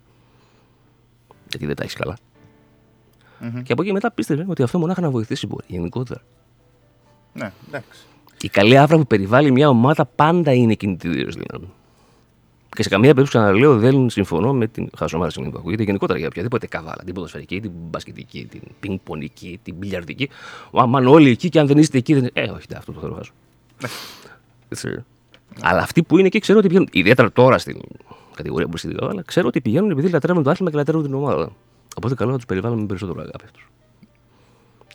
Γιατί 1.50 1.66
δεν 1.66 1.76
τα 1.76 1.84
έχεις 1.84 1.96
καλά. 1.96 2.18
Και 3.64 3.74
από 3.74 3.82
εκεί 3.82 3.92
μετά 3.92 4.12
πίστευε 4.12 4.46
ότι 4.48 4.64
αυτό 4.64 4.80
μονάχα 4.80 5.02
να 5.02 5.10
βοηθήσει 5.10 5.48
μπορεί 5.48 5.66
γενικότερα. 5.68 6.22
Ναι, 7.34 7.52
εντάξει. 7.68 8.00
Η 8.42 8.50
καλή 8.50 8.78
άβρα 8.78 8.98
που 8.98 9.08
περιβάλλει 9.08 9.52
μια 9.52 9.70
ομάδα 9.70 10.06
πάντα 10.06 10.54
είναι 10.54 10.74
κινητήριο 10.74 11.30
δύναμη. 11.32 11.74
Και 12.76 12.84
σε 12.84 12.90
καμία 12.90 13.14
περίπτωση, 13.14 13.46
ξαναλέω, 13.46 13.78
δεν 13.78 14.10
συμφωνώ 14.10 14.54
με 14.54 14.68
την 14.68 14.90
χασομάρα 14.98 15.30
συγγνώμη 15.30 15.56
που 15.56 15.62
ακούγεται 15.62 15.84
γενικότερα 15.84 16.20
για 16.20 16.28
οποιαδήποτε 16.28 16.68
καβάλα. 16.68 17.04
Την 17.06 17.14
ποδοσφαιρική, 17.14 17.60
την 17.62 17.72
μπασκετική, 17.90 18.46
την 18.46 18.62
πινκ-πονική, 18.80 19.60
την 19.64 19.76
μπιλιαρδική. 19.76 20.30
Άμα 20.74 21.00
όλοι 21.00 21.30
εκεί 21.30 21.50
και 21.50 21.60
αν 21.60 21.68
δεν 21.68 21.78
είστε 21.78 21.98
εκεί, 21.98 22.14
δεν. 22.14 22.30
Ε, 22.34 22.42
όχι, 22.42 22.66
ναι, 22.70 22.78
αυτό 22.78 22.92
το 22.92 23.00
θέλω 23.00 23.14
χάσω. 23.14 23.32
Έτσι. 24.70 25.04
Αλλά 25.62 25.82
αυτοί 25.82 26.04
που 26.04 26.18
είναι 26.18 26.28
εκεί 26.28 26.40
ξέρω 26.40 26.58
ότι 26.58 26.68
πηγαίνουν. 26.68 26.90
Ιδιαίτερα 26.92 27.32
τώρα 27.32 27.58
στην 27.58 27.82
κατηγορία 28.36 28.68
που 28.68 28.78
στην 28.78 28.98
καβάλα, 28.98 29.22
ξέρω 29.22 29.48
ότι 29.48 29.62
πηγαίνουν 29.62 29.92
επειδή 29.92 30.10
λατρεύουν 30.10 30.44
το 30.44 30.50
άθλημα 30.50 30.72
και 30.72 30.78
λατρεύουν 30.78 31.04
την 31.04 31.14
ομάδα. 31.14 31.52
Οπότε 31.96 32.16
καλό 32.16 32.32
να 32.32 32.36
τους 32.36 32.46
περιβάλλουμε 32.46 32.82
με 32.82 32.88
περισσότερο 32.88 33.20
αγάπη 33.22 33.44
αυτούς. 33.44 33.70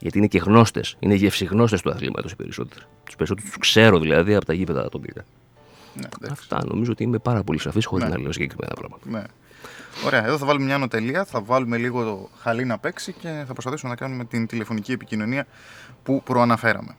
Γιατί 0.01 0.19
είναι 0.19 0.27
και 0.27 0.39
γνώστες, 0.39 0.97
είναι 0.99 1.15
γευσιγνώστε 1.15 1.79
του 1.83 1.91
αθλήματος 1.91 2.33
οι 2.33 2.37
περισσότεροι. 2.37 2.85
Τους 3.05 3.17
περισσότερους 3.17 3.51
τους 3.51 3.59
ξέρω 3.59 3.99
δηλαδή 3.99 4.35
από 4.35 4.45
τα 4.45 4.53
γήπεδα 4.53 4.83
τα 4.83 4.89
τοπικά. 4.89 5.25
Ναι, 6.01 6.07
εντάξει. 6.21 6.31
Αυτά 6.33 6.65
νομίζω 6.69 6.93
ότι 6.93 7.03
είμαι 7.03 7.19
πάρα 7.19 7.43
πολύ 7.43 7.59
σαφής 7.59 7.87
χωρίς 7.87 8.05
Ναι. 8.05 8.11
να 8.15 8.21
λέω 8.21 8.33
συγκεκριμένα 8.33 8.75
πράγματα. 8.75 9.11
Ναι. 9.11 9.23
Ωραία, 10.07 10.25
εδώ 10.25 10.39
θα 10.39 10.47
βάλουμε 10.47 10.65
μια 10.65 10.75
ανωτελεία, 10.75 11.25
θα 11.25 11.41
βάλουμε 11.43 11.77
λίγο 11.77 12.05
το 12.05 12.29
χαλί 12.39 12.65
να 12.65 12.79
παίξει 12.79 13.13
και 13.13 13.45
θα 13.47 13.53
προσπαθήσουμε 13.53 13.91
να 13.91 13.97
κάνουμε 13.97 14.25
την 14.25 14.47
τηλεφωνική 14.47 14.93
επικοινωνία 14.93 15.47
που 16.03 16.23
προαναφέραμε. 16.25 16.97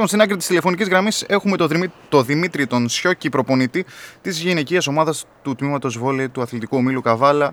Λοιπόν, 0.00 0.18
στην 0.18 0.28
άκρη 0.28 0.36
της 0.38 0.46
τηλεφωνικής 0.46 0.88
γραμμής 0.88 1.24
έχουμε 1.28 1.56
το, 1.56 1.66
Δημή- 1.66 1.92
το 2.08 2.22
Δημήτρη 2.22 2.66
τον 2.66 2.88
Σιώκη, 2.88 3.28
προπονητή 3.28 3.84
της 4.22 4.38
γυναικείας 4.38 4.86
ομάδας 4.86 5.26
του 5.42 5.54
τμήματος 5.54 5.98
βόλεϊ 5.98 6.28
του 6.28 6.42
Αθλητικού 6.42 6.76
Ομίλου 6.76 7.00
Καβάλα. 7.02 7.52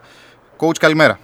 Coach, 0.58 0.78
καλημέρα. 0.80 1.20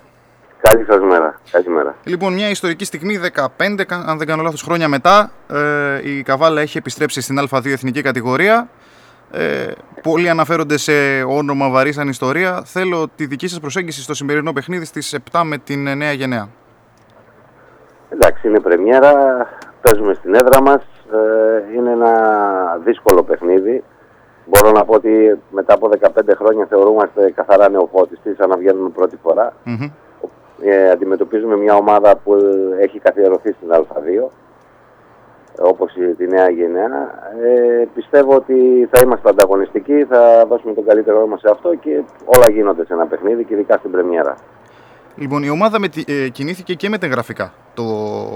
Καλή 0.61 0.85
σας 0.85 0.99
μέρα. 1.01 1.39
Καλημέρα. 1.51 1.95
Λοιπόν, 2.03 2.33
μια 2.33 2.49
ιστορική 2.49 2.85
στιγμή, 2.85 3.17
15, 3.17 3.85
κα- 3.85 4.03
αν 4.07 4.17
δεν 4.17 4.27
κάνω 4.27 4.41
λάθος, 4.41 4.61
χρόνια 4.61 4.87
μετά, 4.87 5.31
ε, 5.49 6.09
η 6.09 6.23
Καβάλα 6.23 6.61
έχει 6.61 6.77
επιστρέψει 6.77 7.21
στην 7.21 7.39
Α2 7.39 7.71
εθνική 7.71 8.01
κατηγορία. 8.01 8.69
Ε, 9.31 9.67
πολλοί 10.01 10.29
αναφέρονται 10.29 10.77
σε 10.77 11.23
όνομα 11.23 11.69
βαρύ 11.69 11.91
σαν 11.93 12.07
ιστορία. 12.07 12.61
Θέλω 12.65 13.07
τη 13.15 13.25
δική 13.25 13.47
σας 13.47 13.59
προσέγγιση 13.59 14.01
στο 14.01 14.13
σημερινό 14.13 14.53
παιχνίδι 14.53 14.85
στις 14.85 15.13
7 15.31 15.41
με 15.43 15.57
την 15.57 15.87
ε, 15.87 15.95
Νέα 15.95 16.11
Γενναία. 16.11 16.49
Εντάξει, 18.09 18.47
είναι 18.47 18.59
πρεμιέρα. 18.59 19.13
Παίζουμε 19.81 20.13
στην 20.13 20.33
έδρα 20.35 20.61
μας. 20.61 20.81
Ε, 21.13 21.63
είναι 21.75 21.91
ένα 21.91 22.11
δύσκολο 22.83 23.23
παιχνίδι. 23.23 23.83
Μπορώ 24.45 24.71
να 24.71 24.85
πω 24.85 24.93
ότι 24.93 25.39
μετά 25.51 25.73
από 25.73 25.89
15 26.01 26.35
χρόνια 26.37 26.65
θεωρούμαστε 26.65 27.31
καθαρά 27.35 27.69
νεοφώτιστοι, 27.69 28.35
σαν 28.37 28.49
να 28.49 28.57
βγαίνουμε 28.57 28.89
πρώτη 28.89 29.17
φορά. 29.23 29.53
Μμμ. 29.63 29.89
Ε, 30.65 30.89
αντιμετωπίζουμε 30.89 31.55
μια 31.57 31.75
ομάδα 31.75 32.15
που 32.23 32.33
ε, 32.33 32.83
έχει 32.83 32.99
καθιερωθεί 32.99 33.51
στην 33.51 33.69
Α2, 33.71 34.29
όπως 35.59 35.95
η- 35.95 36.13
τη 36.13 36.27
Νέα 36.27 36.49
Γενναία. 36.49 37.09
Ε, 37.43 37.85
πιστεύω 37.95 38.35
ότι 38.35 38.89
θα 38.91 39.01
είμαστε 39.03 39.29
ανταγωνιστικοί, 39.29 40.05
θα 40.09 40.45
δώσουμε 40.45 40.73
τον 40.73 40.85
καλύτερό 40.85 41.27
μας 41.27 41.39
σε 41.39 41.49
αυτό 41.51 41.75
και 41.75 42.01
όλα 42.25 42.49
γίνονται 42.49 42.85
σε 42.85 42.93
ένα 42.93 43.05
παιχνίδι 43.05 43.43
και 43.43 43.53
ειδικά 43.53 43.77
στην 43.77 43.91
πρεμιέρα. 43.91 44.35
Λοιπόν, 45.15 45.43
η 45.43 45.49
ομάδα 45.49 45.79
με, 45.79 45.87
τη- 45.87 46.03
ε, 46.07 46.29
κινήθηκε 46.29 46.73
και 46.73 46.89
με 46.89 46.97
τα 46.97 47.07
γραφικά. 47.07 47.53
Το 47.73 47.83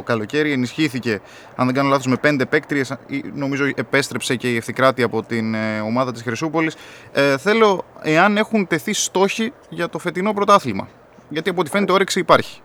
καλοκαίρι 0.06 0.52
ενισχύθηκε, 0.52 1.20
αν 1.56 1.66
δεν 1.66 1.76
κάνω 1.76 1.90
λάθος, 1.90 2.06
με 2.08 2.16
πέντε 2.22 2.46
παίκτριες. 2.46 2.92
Ε, 2.92 2.98
Νομίζω 3.34 3.66
επέστρεψε 3.76 4.36
και 4.36 4.52
η 4.52 4.56
ευθυκράτη 4.56 5.04
από 5.04 5.24
την 5.24 5.54
ε, 5.54 5.80
ομάδα 5.80 6.12
της 6.12 6.22
Χρυσούπολης. 6.22 6.76
Ε, 7.14 7.38
θέλω, 7.38 7.84
εάν 8.02 8.38
έχουν 8.38 8.68
τεθεί 8.68 8.94
στόχοι 8.94 9.54
για 9.70 9.90
το 9.90 10.00
φετινό 10.00 10.34
πρωτάθλημα. 10.34 10.88
Γιατί 11.30 11.50
από 11.50 11.62
ό,τι 11.62 11.70
φαίνεται 11.70 11.92
όρεξη 11.92 12.20
υπάρχει. 12.20 12.62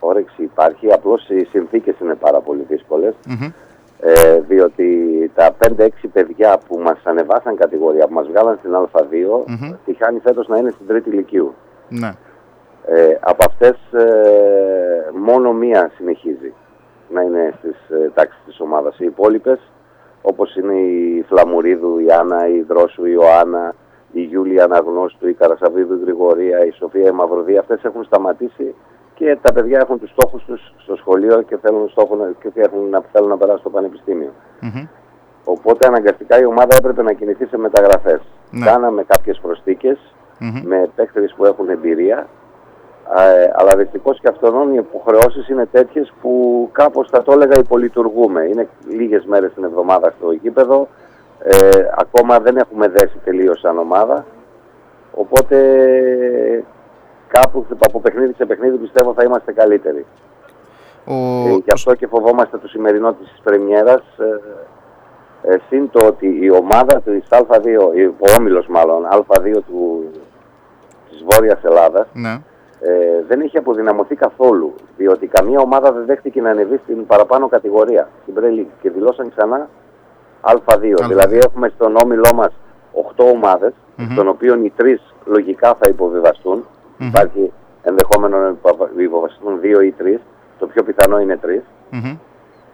όρεξη 0.00 0.42
υπάρχει, 0.42 0.92
απλώς 0.92 1.28
οι 1.28 1.44
συνθήκες 1.50 1.94
είναι 2.00 2.14
πάρα 2.14 2.40
πολύ 2.40 2.64
δύσκολες, 2.68 3.14
Μμμ. 3.26 3.50
ε, 4.00 4.40
διότι 4.48 4.86
τα 5.34 5.52
5-6 5.58 6.08
παιδιά 6.12 6.58
που 6.68 6.78
μας 6.78 6.98
ανεβάσαν 7.04 7.56
κατηγορία, 7.56 8.06
που 8.06 8.14
μας 8.14 8.26
βγάλαν 8.26 8.56
στην 8.58 8.70
Α2, 8.74 9.44
Μμμ. 9.46 9.72
τυχάνει 9.84 10.18
φέτος 10.20 10.48
να 10.48 10.56
είναι 10.58 10.70
στην 10.70 10.86
τρίτη 10.86 11.10
ηλικίου. 11.10 11.54
Ναι. 11.88 12.12
Ε, 12.86 13.16
από 13.20 13.44
αυτές 13.48 13.76
ε, 13.92 15.10
μόνο 15.14 15.52
μία 15.52 15.90
συνεχίζει 15.96 16.52
να 17.10 17.22
είναι 17.22 17.54
στις 17.58 17.76
ε, 17.90 18.10
τάξεις 18.14 18.42
της 18.46 18.60
ομάδας. 18.60 18.98
Οι 18.98 19.04
υπόλοιπες, 19.04 19.58
όπως 20.22 20.56
είναι 20.56 20.72
η 20.74 21.24
Φλαμουρίδου, 21.28 21.98
η 21.98 22.10
Άννα, 22.10 22.48
η 22.48 22.60
Δρόσου, 22.62 23.04
η 23.04 23.10
Ιωάννα, 23.14 23.74
η 24.12 24.20
Γιούλια 24.20 24.64
Αναγνώστου, 24.64 25.28
η 25.28 25.32
Καρασαβίδου, 25.34 25.94
η 25.94 26.00
Γρηγορία, 26.02 26.64
η 26.64 26.70
Σοφία 26.70 27.08
η 27.08 27.10
Μαυροδία, 27.12 27.60
αυτές 27.60 27.84
έχουν 27.84 28.04
σταματήσει 28.04 28.74
και 29.14 29.38
τα 29.42 29.52
παιδιά 29.52 29.78
έχουν 29.78 29.98
τους 30.00 30.10
στόχους 30.10 30.44
τους 30.44 30.74
στο 30.78 30.96
σχολείο 30.96 31.42
και 31.42 31.56
θέλουν, 31.56 31.88
στόχο, 31.88 32.16
να- 32.16 32.30
και 32.42 32.60
έχουν, 32.60 32.88
να, 32.90 33.02
θέλουν 33.12 33.28
να 33.28 33.36
περάσουν 33.36 33.60
στο 33.60 33.70
πανεπιστήμιο. 33.70 34.32
Μμμ. 34.60 34.86
Οπότε 35.44 35.86
αναγκαστικά 35.86 36.38
η 36.40 36.44
ομάδα 36.44 36.76
έπρεπε 36.78 37.02
να 37.02 37.12
κινηθεί 37.12 37.46
σε 37.46 37.58
μεταγραφές. 37.58 38.20
Ναι. 38.50 38.66
Κάναμε 38.66 39.04
κάποιες 39.06 39.38
προσθήκες 39.42 39.98
Μμμ. 40.38 40.60
με 40.64 40.90
παίκτες 40.96 41.34
που 41.36 41.44
έχουν 41.44 41.68
εμπειρία, 41.68 42.26
ε, 43.16 43.50
αλλά 43.54 43.76
δυστυχώς 43.76 44.20
και 44.20 44.28
αυτόν 44.28 44.74
οι 44.74 44.76
υποχρεώσεις 44.78 45.48
είναι 45.48 45.66
τέτοιες 45.66 46.12
που 46.20 46.68
κάπως 46.72 47.08
θα 47.10 47.22
το 47.22 47.32
έλεγα 47.32 47.58
υπολειτουργούμε. 47.58 48.44
Είναι 48.44 48.68
λίγες 48.88 49.24
μέρες 49.24 49.52
την 49.54 49.64
εβδομάδα 49.64 50.14
στο 50.18 50.32
γήπεδο. 50.32 50.88
Ε, 51.42 51.82
ακόμα 51.96 52.38
δεν 52.38 52.56
έχουμε 52.56 52.88
δέσει 52.88 53.18
τελείως 53.24 53.58
σαν 53.60 53.78
ομάδα. 53.78 54.24
Οπότε 55.14 55.56
κάπου 57.28 57.66
από 57.78 58.00
παιχνίδι 58.00 58.34
σε 58.36 58.46
παιχνίδι 58.46 58.76
πιστεύω 58.76 59.12
θα 59.12 59.24
είμαστε 59.24 59.52
καλύτεροι. 59.52 60.06
Ο... 61.04 61.14
Ε, 61.14 61.60
γι' 61.64 61.72
αυτό 61.72 61.94
και 61.94 62.06
φοβόμαστε 62.06 62.58
το 62.58 62.68
σημερινό 62.68 63.12
της 63.12 63.40
πρεμιέρας 63.42 64.02
ε, 64.18 65.52
ε, 65.52 65.58
συν 65.68 65.90
το 65.90 66.06
ότι 66.06 66.38
η 66.40 66.50
ομάδα 66.50 67.00
της 67.00 67.24
Α2, 67.30 67.64
ο 68.18 68.32
όμιλος 68.38 68.66
μάλλον 68.66 69.06
Α2 69.10 69.52
του, 69.66 70.04
της 71.10 71.24
Βόρειας 71.30 71.64
Ελλάδας 71.64 72.06
Ναι. 72.12 72.40
Ε, 72.80 72.90
δεν 73.28 73.40
έχει 73.40 73.56
αποδυναμωθεί 73.58 74.14
καθόλου 74.14 74.74
διότι 74.96 75.26
καμία 75.26 75.58
ομάδα 75.60 75.92
δεν 75.92 76.04
δέχτηκε 76.06 76.40
να 76.40 76.50
ανεβεί 76.50 76.80
στην 76.84 77.06
παραπάνω 77.06 77.48
κατηγορία 77.48 78.08
στην 78.22 78.34
Premier 78.36 78.58
League 78.60 78.72
και 78.82 78.90
δηλώσαν 78.90 79.32
ξανά 79.36 79.68
Α2. 80.40 81.06
Δηλαδή 81.08 81.36
έχουμε 81.38 81.68
στον 81.74 81.96
όμιλό 81.96 82.30
μας 82.34 82.52
8 83.16 83.24
ομάδες, 83.34 83.72
των 84.16 84.28
οποίων 84.28 84.64
οι 84.64 84.72
3 84.76 84.82
λογικά 85.24 85.68
θα 85.80 85.88
υποβιβαστούν. 85.88 86.64
Υπάρχει 86.98 87.52
ενδεχόμενο 87.82 88.38
να 88.38 88.48
υποβα- 88.48 88.90
υποβαστούν 88.98 89.60
2 89.60 89.82
ή 89.84 89.94
3. 89.98 90.20
Το 90.58 90.66
πιο 90.66 90.82
πιθανό 90.82 91.18
είναι 91.20 91.36
3. 91.36 91.62
Μμμ. 91.90 92.16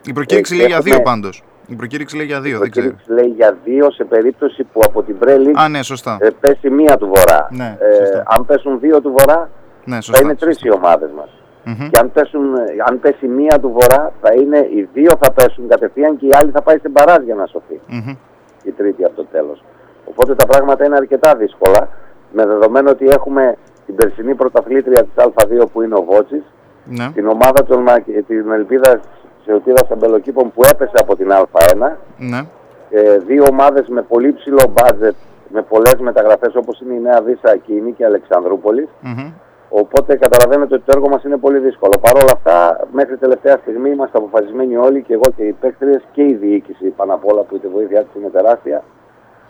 Η 0.05 0.13
προκήρυξη 0.13 0.53
Ε, 0.53 0.57
λέει 0.57 0.65
για 0.67 0.75
έχουμε- 0.77 0.93
δύο 0.95 1.03
πάντως. 1.03 1.43
Η 1.67 1.75
προκήρυξη 1.75 2.15
λέει 2.15 2.25
για 2.25 2.41
δύο, 2.41 2.55
Η 2.55 2.59
δεν 2.59 2.71
ξέρω. 2.71 2.87
προκήρυξη 2.87 3.11
λέει 3.11 3.33
για 3.35 3.57
2 3.87 3.91
σε 3.91 4.03
περίπτωση 4.03 4.63
που 4.63 4.79
από 4.85 5.03
την 5.03 5.17
Πρέλη 5.17 5.51
Α, 5.55 5.69
ναι, 5.69 5.83
σωστά. 5.83 6.17
ε, 6.21 6.29
πέσει 6.39 6.69
μία 6.69 6.97
του 6.97 7.05
Βορρά. 7.15 7.47
Ναι, 7.51 7.77
ε, 7.79 7.95
σωστά. 7.95 8.23
αν 8.27 8.45
πέσουν 8.45 8.79
δύο 8.79 9.01
του 9.01 9.11
Βορρά, 9.17 9.49
Ναι, 9.85 9.95
θα 9.95 10.01
σωστά. 10.01 10.23
είναι 10.23 10.35
τρεις 10.35 10.61
οι 10.61 10.71
ομάδες 10.71 11.09
μας. 11.15 11.29
Μμμ. 11.63 11.89
Και 11.89 11.99
αν, 12.01 12.11
πέσουν, 12.11 12.45
αν 12.89 12.99
πέσει 12.99 13.27
μία 13.27 13.59
του 13.59 13.69
Βορρά, 13.69 14.11
θα 14.21 14.33
είναι 14.33 14.57
οι 14.57 14.89
δύο 14.93 15.11
θα 15.21 15.31
πέσουν 15.31 15.67
κατευθείαν 15.67 16.17
και 16.17 16.25
η 16.25 16.31
άλλη 16.33 16.51
θα 16.51 16.61
πάει 16.61 16.77
στην 16.77 16.91
παράζ 16.93 17.23
για 17.23 17.35
να 17.35 17.45
σωθεί. 17.45 17.79
Μμμ. 17.87 18.15
Η 18.63 18.71
τρίτη 18.71 19.03
από 19.05 19.15
το 19.15 19.25
τέλος. 19.31 19.63
Οπότε 20.05 20.35
τα 20.35 20.45
πράγματα 20.45 20.85
είναι 20.85 20.95
αρκετά 20.95 21.35
δύσκολα, 21.35 21.87
με 22.31 22.45
δεδομένο 22.45 22.89
ότι 22.89 23.05
έχουμε 23.07 23.55
την 23.85 23.95
περσινή 23.95 24.35
πρωταθλήτρια 24.35 25.03
της 25.03 25.13
Α2 25.15 25.65
που 25.73 25.81
είναι 25.81 25.95
ο 25.95 26.03
Βότσης, 26.03 26.43
Ναι. 26.85 27.11
την 27.13 27.27
ομάδα 27.27 27.63
των, 27.63 27.81
Μα- 27.81 28.01
την 28.27 28.51
Ελπίδα 28.51 28.99
Σεωτήδας 29.45 29.89
Αμπελοκήπων 29.91 30.51
που 30.51 30.61
έπεσε 30.71 30.93
από 31.01 31.15
την 31.15 31.31
Α1, 31.31 31.97
Ναι. 32.17 32.41
ε, 32.89 33.17
δύο 33.17 33.43
ομάδες 33.51 33.87
με 33.87 34.01
πολύ 34.01 34.33
ψηλό 34.33 34.63
μπάτζετ, 34.71 35.15
με 35.49 35.61
πολλές 35.61 35.95
μεταγραφές 35.99 36.55
όπως 36.55 36.79
είναι 36.81 36.93
η 36.93 36.99
Νέα 36.99 37.21
Βίσα 37.21 37.57
και 37.57 37.73
η 37.73 37.81
Νίκη 37.81 38.03
Αλεξανδρούπολης. 38.03 38.87
Μμμ. 39.01 39.31
Οπότε 39.69 40.15
καταλαβαίνετε 40.15 40.75
ότι 40.75 40.83
το 40.85 40.91
έργο 40.95 41.09
μας 41.09 41.23
είναι 41.23 41.37
πολύ 41.37 41.59
δύσκολο. 41.59 41.93
Παρ' 42.01 42.15
όλα 42.15 42.31
αυτά, 42.33 42.87
μέχρι 42.91 43.17
τελευταία 43.17 43.57
στιγμή 43.57 43.89
είμαστε 43.89 44.17
αποφασισμένοι 44.17 44.75
όλοι 44.77 45.01
και 45.01 45.13
εγώ 45.13 45.31
και 45.35 45.43
οι 45.43 45.51
παίκτριες 45.51 46.03
και 46.11 46.23
η 46.23 46.33
διοίκηση 46.33 46.85
πάνω 46.85 47.13
απ' 47.13 47.25
όλα 47.25 47.41
που 47.41 47.55
η 47.63 47.67
βοήθειά 47.67 48.03
της 48.03 48.15
είναι 48.15 48.29
τεράστια 48.29 48.83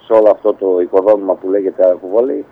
σε 0.05 0.13
όλο 0.13 0.29
αυτό 0.29 0.53
το 0.53 0.79
οικοδόμημα 0.81 1.33
που 1.35 1.49
λέγεται 1.49 1.85
Αρκουβόλη. 1.85 2.45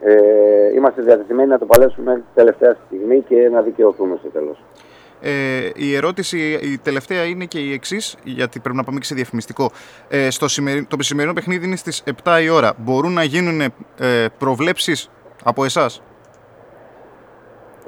Ε, 0.00 0.74
είμαστε 0.74 1.02
διατεθειμένοι 1.02 1.48
να 1.48 1.58
το 1.58 1.66
παλέψουμε 1.66 2.04
μέχρι 2.04 2.22
τη 2.22 2.28
τελευταία 2.34 2.76
στιγμή 2.86 3.24
και 3.28 3.48
να 3.52 3.60
δικαιωθούμε 3.60 4.16
στο 4.20 4.28
τέλος. 4.28 4.62
Ε, 5.20 5.70
η 5.74 5.94
ερώτηση, 5.94 6.58
η 6.62 6.78
τελευταία 6.78 7.24
είναι 7.24 7.44
και 7.44 7.58
η 7.58 7.72
εξής, 7.72 8.16
γιατί 8.24 8.60
πρέπει 8.60 8.76
να 8.76 8.84
πάμε 8.84 8.98
και 8.98 9.04
σε 9.04 9.14
διαφημιστικό. 9.14 9.70
Ε, 10.08 10.30
στο 10.30 10.48
σημερι... 10.48 10.84
Το 10.84 10.96
σημερινό 11.02 11.34
παιχνίδι 11.34 11.66
είναι 11.66 11.76
στις 11.76 12.02
7 12.24 12.40
η 12.42 12.48
ώρα. 12.48 12.72
Μπορούν 12.76 13.12
να 13.12 13.22
γίνουν 13.22 13.60
ε, 13.60 13.72
προβλέψεις 14.38 15.10
από 15.44 15.64
εσάς; 15.64 16.02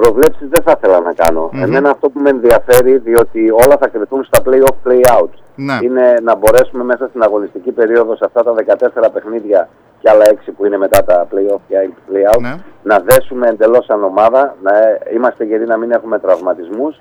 Προβλέψεις 0.01 0.49
δεν 0.49 0.63
θα 0.63 0.75
ήθελα 0.77 1.01
να 1.01 1.13
κάνω. 1.13 1.49
Μμμ. 1.53 1.63
Εμένα 1.63 1.91
αυτό 1.91 2.09
που 2.11 2.21
με 2.21 2.31
ενδιαφέρει, 2.31 2.97
διότι 2.99 3.51
όλα 3.51 3.77
θα 3.81 3.89
κρυθούν 3.89 4.25
στα 4.25 4.39
play-off, 4.47 4.77
play-out. 4.89 5.29
Ναι. 5.55 5.79
Είναι 5.83 6.15
να 6.23 6.35
μπορέσουμε 6.37 6.85
μέσα 6.85 7.07
στην 7.09 7.23
αγωνιστική 7.23 7.71
περίοδο, 7.73 8.17
σε 8.17 8.25
αυτά 8.25 8.43
τα 8.43 8.53
14 8.55 9.11
παιχνίδια 9.13 9.69
και 10.01 10.11
άλλα 10.11 10.25
6 10.29 10.53
που 10.57 10.67
είναι 10.67 10.77
μετά 10.79 11.05
τα 11.05 11.27
play-off 11.33 11.61
και 11.69 11.77
play-out, 12.11 12.41
Ναι. 12.41 12.55
να 12.83 12.99
δέσουμε 12.99 13.49
εντελώς 13.49 13.85
σαν 13.85 14.05
ομάδα, 14.05 14.55
να 14.63 14.77
ε, 14.79 15.01
είμαστε 15.15 15.45
γεροί 15.45 15.67
να 15.67 15.77
μην 15.77 15.91
έχουμε 15.91 16.19
τραυματισμούς 16.19 17.01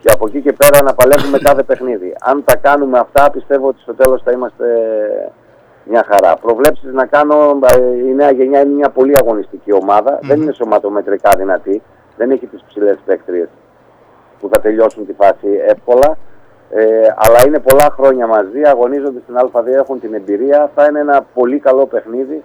και 0.00 0.10
από 0.14 0.26
εκεί 0.26 0.40
και 0.40 0.52
πέρα 0.52 0.82
να 0.82 0.94
παλεύουμε 0.94 1.38
κάθε 1.48 1.62
παιχνίδι. 1.62 2.14
Αν 2.20 2.44
τα 2.44 2.56
κάνουμε 2.56 2.98
αυτά, 2.98 3.30
πιστεύω 3.30 3.68
ότι 3.68 3.80
στο 3.80 3.94
τέλος 3.94 4.22
θα 4.22 4.30
είμαστε 4.30 4.66
μια 5.84 6.04
χαρά. 6.10 6.36
Προβλέψεις 6.36 6.92
να 6.92 7.06
κάνω, 7.06 7.58
ε, 7.76 8.06
η 8.08 8.14
νέα 8.14 8.30
γενιά 8.30 8.60
είναι 8.60 8.74
μια 8.74 8.88
πολύ 8.88 9.16
αγωνιστική 9.16 9.72
ομάδα, 9.72 10.18
δεν 10.22 10.42
είναι 10.42 10.52
σωματομετρικά 10.52 11.30
δυνατή, 11.36 11.82
δεν 12.16 12.30
έχει 12.30 12.46
τις 12.46 12.62
ψηλές 12.68 12.98
παίκτριες 13.04 13.48
που 14.40 14.48
θα 14.52 14.60
τελειώσουν 14.60 15.06
τη 15.06 15.12
φάση 15.12 15.48
εύκολα. 15.66 16.18
Ε, 16.70 16.84
αλλά 17.16 17.46
είναι 17.46 17.58
πολλά 17.58 17.88
χρόνια 17.96 18.26
μαζί, 18.26 18.62
αγωνίζονται 18.64 19.20
στην 19.22 19.34
Α2, 19.38 19.66
έχουν 19.66 20.00
την 20.00 20.14
εμπειρία. 20.14 20.70
Θα 20.74 20.86
είναι 20.86 21.00
ένα 21.00 21.26
πολύ 21.34 21.58
καλό 21.58 21.86
παιχνίδι. 21.86 22.42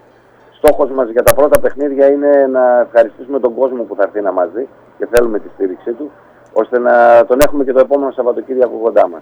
Στόχος 0.57 0.89
μας 0.91 1.09
για 1.09 1.23
τα 1.23 1.33
πρώτα 1.33 1.59
παιχνίδια 1.59 2.07
είναι 2.07 2.47
να 2.51 2.79
ευχαριστήσουμε 2.79 3.39
τον 3.39 3.55
κόσμο 3.55 3.83
που 3.83 3.95
θα 3.95 4.03
έρθει 4.03 4.21
να 4.21 4.31
μαζί 4.31 4.67
και 4.97 5.07
θέλουμε 5.11 5.39
τη 5.39 5.47
στήριξή 5.53 5.91
του, 5.91 6.11
ώστε 6.53 6.79
να 6.79 7.25
τον 7.25 7.39
έχουμε 7.39 7.63
και 7.63 7.73
το 7.73 7.79
επόμενο 7.79 8.11
Σαββατοκύριακο 8.11 8.77
κοντά 8.83 9.07
μας. 9.09 9.21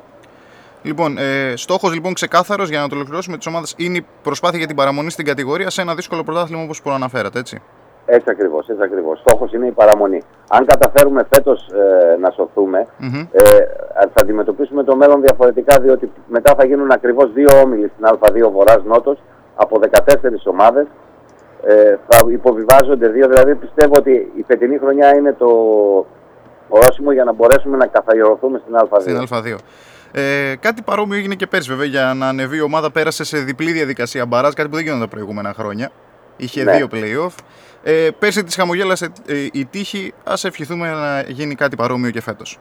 Λοιπόν, 0.82 1.18
ε, 1.18 1.54
στόχος 1.56 1.94
λοιπόν 1.94 2.14
ξεκάθαρος 2.14 2.70
για 2.70 2.80
να 2.80 2.88
το 2.88 2.96
ολοκληρώσουμε 2.96 3.38
τι 3.38 3.50
ομάδε 3.50 3.66
είναι 3.76 3.98
η 3.98 4.06
προσπάθεια 4.24 4.58
για 4.58 4.68
την 4.68 4.76
παραμονή 4.76 5.10
στην 5.10 5.26
κατηγορία 5.26 5.70
σε 5.70 5.82
ένα 5.82 5.96
δύσκολο 5.96 6.24
πρωτάθλημα 6.24 6.64
όπως 6.64 6.82
προαναφέρατε, 6.82 7.40
έτσι. 7.40 7.62
Έτσι 8.06 8.26
ακριβώς, 8.30 8.68
έτσι 8.70 8.84
ακριβώς. 8.84 9.20
Στόχος 9.20 9.54
είναι 9.54 9.68
η 9.68 9.72
παραμονή. 9.72 10.22
Αν 10.50 10.66
καταφέρουμε 10.66 11.28
φέτος 11.34 11.68
ε, 11.68 12.18
να 12.20 12.30
σωθούμε, 12.32 12.88
Μμμ. 12.98 13.20
ε, 13.32 13.44
θα 13.98 14.22
αντιμετωπίσουμε 14.22 14.84
το 14.84 14.96
μέλλον 14.96 15.22
διαφορετικά, 15.22 15.80
διότι 15.82 16.12
μετά 16.28 16.54
θα 16.58 16.66
γίνουν 16.66 16.92
ακριβώς 16.92 17.34
δύο 17.34 17.60
όμιλοι 17.64 17.92
στην 17.96 18.06
Α2 18.20 18.52
Βορράς 18.52 18.84
Νότος 18.84 19.18
από 19.56 19.80
14 19.80 20.46
ομάδες. 20.46 20.86
Ε, 21.68 21.96
θα 22.08 22.18
υποβιβάζονται 22.32 23.08
δύο, 23.08 23.28
δηλαδή 23.28 23.56
πιστεύω 23.56 23.94
ότι 23.98 24.32
η 24.36 24.44
φετινή 24.48 24.78
χρονιά 24.78 25.16
είναι 25.16 25.34
το 25.34 25.48
ορόσημο 26.70 27.12
για 27.12 27.24
να 27.24 27.34
μπορέσουμε 27.34 27.78
να 27.78 27.88
καθαριωθούμε 27.88 28.62
στην 28.64 28.76
Α2. 28.76 29.02
Στην 29.02 29.28
Α2. 29.30 29.56
Ε, 30.12 30.56
κάτι 30.60 30.82
παρόμοιο 30.82 31.18
έγινε 31.18 31.36
και 31.36 31.48
πέρσι, 31.48 31.70
βέβαια, 31.70 31.86
για 31.86 32.14
να 32.16 32.28
ανεβεί 32.28 32.58
η 32.58 32.62
ομάδα. 32.62 32.92
Πέρασε 32.92 33.24
σε 33.24 33.38
διπλή 33.38 33.72
διαδικασία 33.72 34.26
μπαράζ, 34.26 34.54
κάτι 34.54 34.70
που 34.70 34.76
δεν 34.76 34.84
γινόταν 34.84 35.04
τα 35.04 35.10
προηγούμεενα 35.16 35.54
χρόνια. 35.54 35.90
Είχε 36.38 36.64
Ναι. 36.64 36.72
δύο 36.76 36.88
playoff. 36.92 37.34
Ε, 37.88 38.10
πέρσι 38.20 38.44
της 38.44 38.56
χαμογέλασε 38.56 39.06
ε, 39.28 39.48
η 39.52 39.66
τύχη. 39.66 40.14
Α 40.24 40.34
ευχηθούμε 40.44 40.90
να 40.90 41.22
γίνει 41.28 41.56
κάτι 41.56 41.76
παρόμοιο 41.76 42.10
και 42.12 42.22
φέτος. 42.22 42.60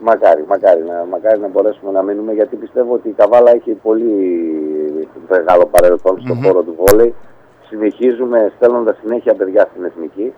Μακάρι, 0.00 0.44
μακάρι, 0.48 0.82
να, 0.82 1.04
μακάρι 1.10 1.40
να 1.40 1.48
μπορέσουμε 1.48 1.90
να 1.92 2.02
μείνουμε 2.02 2.32
γιατί 2.32 2.56
πιστεύω 2.56 2.94
ότι 2.94 3.08
η 3.08 3.12
Καβάλα 3.12 3.50
έχει 3.50 3.70
πολύ 3.72 4.14
μεγάλο 5.28 5.66
παρελθόν 5.66 6.20
στον 6.20 6.36
Μμμ. 6.36 6.44
χώρο 6.44 6.62
του 6.62 6.76
βόλεϊ. 6.78 7.14
Συνεχίζουμε 7.68 8.52
στέλνοντας 8.56 8.96
συνέχεια 9.02 9.34
παιδιά 9.34 9.68
στην 9.70 9.84
Εθνική. 9.84 10.32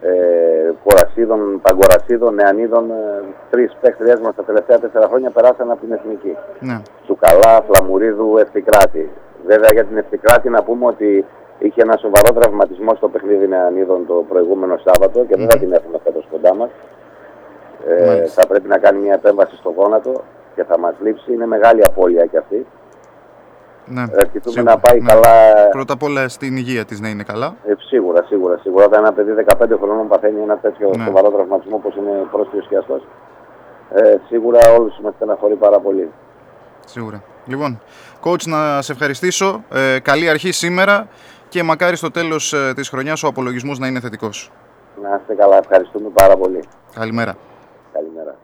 Ε, 0.00 0.72
κορασίδων, 0.84 1.60
παγκορασίδων, 1.62 2.34
νεανίδων. 2.34 2.90
Ε, 2.90 3.22
τρεις 3.50 3.76
παίχτριές 3.80 4.20
μας 4.20 4.34
τα 4.34 4.42
τελευταία 4.42 4.78
τέσσερα 4.78 5.06
χρόνια 5.06 5.30
περάσαν 5.30 5.70
από 5.70 5.80
την 5.80 5.92
Εθνική. 5.92 6.36
Ναι. 6.60 6.82
Τσουκαλά, 7.02 7.64
Φλαμουρίδου, 7.68 8.36
Ευτικράτη. 8.38 9.10
Βέβαια 9.46 9.68
για 9.72 9.84
την 9.84 9.96
Ευτικράτη 9.96 10.48
να 10.48 10.62
πούμε 10.62 10.86
ότι 10.86 11.24
είχε 11.58 11.82
ένα 11.82 11.96
σοβαρό 11.96 12.40
τραυματισμό 12.40 12.94
στο 12.94 13.08
παιχνίδι 13.08 13.46
Νεανίδων 13.48 14.06
το 14.06 14.24
προηγούμενο 14.28 14.76
Σάββατο 14.84 15.24
και 15.24 15.36
δεν 15.36 15.48
θα 15.48 15.56
Μμμ. 15.56 15.62
την 15.62 15.72
έχουμε 15.72 15.98
φέτος 16.04 16.26
κοντά 16.30 16.54
μας. 16.54 16.70
Ε, 17.86 18.06
Μάλιστα. 18.06 18.40
θα 18.42 18.48
πρέπει 18.48 18.68
να 18.68 18.78
κάνει 18.78 18.98
μια 18.98 19.14
επέμβαση 19.14 19.56
στο 19.56 19.72
γόνατο 19.76 20.22
και 20.54 20.64
θα 20.64 20.78
μας 20.78 20.94
λείψει. 21.02 21.32
Είναι 21.32 21.46
μεγάλη 21.46 21.80
απώλεια 21.84 22.26
κι 22.26 22.36
αυτή. 22.36 22.66
ναι. 23.86 24.02
Ευχηθούμε 24.02 24.52
Σίγουρα, 24.54 24.72
να 24.72 24.78
πάει 24.78 25.00
ναι. 25.00 25.06
καλά. 25.12 25.68
Πρώτα 25.70 25.92
απ' 25.92 26.02
όλα 26.02 26.28
στην 26.28 26.56
υγεία 26.56 26.84
της 26.84 27.00
να 27.00 27.08
είναι 27.08 27.22
καλά. 27.22 27.54
Ε, 27.66 27.72
σίγουρα, 27.78 28.22
σίγουρα, 28.22 28.58
σίγουρα. 28.62 28.84
Όταν 28.84 29.00
ένα 29.04 29.12
παιδί 29.12 29.32
15 29.32 29.76
χρονών 29.80 30.08
παθαίνει 30.08 30.40
ένα 30.42 30.56
τέτοιο 30.58 30.90
Ναι. 30.96 31.04
σοβαρό 31.04 31.28
τραυματισμό 31.30 31.76
όπως 31.76 31.96
είναι 31.96 32.26
πρόστιος 32.30 32.66
και 32.68 32.76
αυτός, 32.76 33.06
ε, 33.94 34.16
σίγουρα 34.28 34.58
όλους 34.78 34.98
μας 35.02 35.12
στεναχωρεί 35.16 35.54
πάρα 35.54 35.78
πολύ. 35.78 36.10
Σίγουρα. 36.86 37.22
Λοιπόν, 37.46 37.80
coach, 38.22 38.42
να 38.46 38.82
σε 38.82 38.92
ευχαριστήσω. 38.92 39.64
Ε, 39.70 39.98
καλή 39.98 40.28
αρχή 40.28 40.52
σήμερα 40.52 41.08
και 41.48 41.62
μακάρι 41.62 41.96
στο 41.96 42.10
τέλος 42.10 42.52
ε, 42.52 42.72
της 42.74 42.88
χρονιάς 42.88 43.22
ο 43.22 43.26
απολογισμός 43.26 43.78
να 43.78 43.86
είναι 43.86 44.00
θετικός. 44.00 44.50
Να 45.02 45.18
είστε 45.20 45.34
καλά, 45.34 45.56
ευχαριστούμε 45.56 46.08
πάρα 46.08 46.36
πολύ. 46.36 46.64
Καλημέρα. 46.94 47.36
Καλημέρα. 47.92 48.36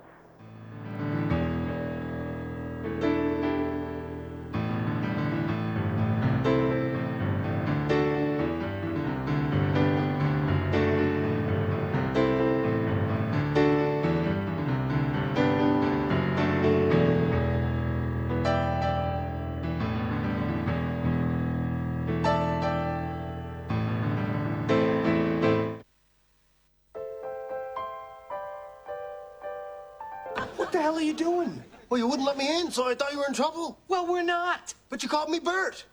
Well, 31.91 31.99
you 31.99 32.07
wouldn't 32.07 32.27
let 32.27 32.37
me 32.37 32.59
in, 32.59 32.71
so 32.71 32.89
I 32.89 32.95
thought 32.95 33.11
you 33.13 33.19
were 33.19 33.27
in 33.27 33.33
trouble. 33.33 33.77
Well, 33.87 34.05
we're 34.07 34.23
not. 34.23 34.73
But 34.89 35.03
you 35.03 35.09
called 35.09 35.29
me 35.29 35.39
Bert. 35.39 35.85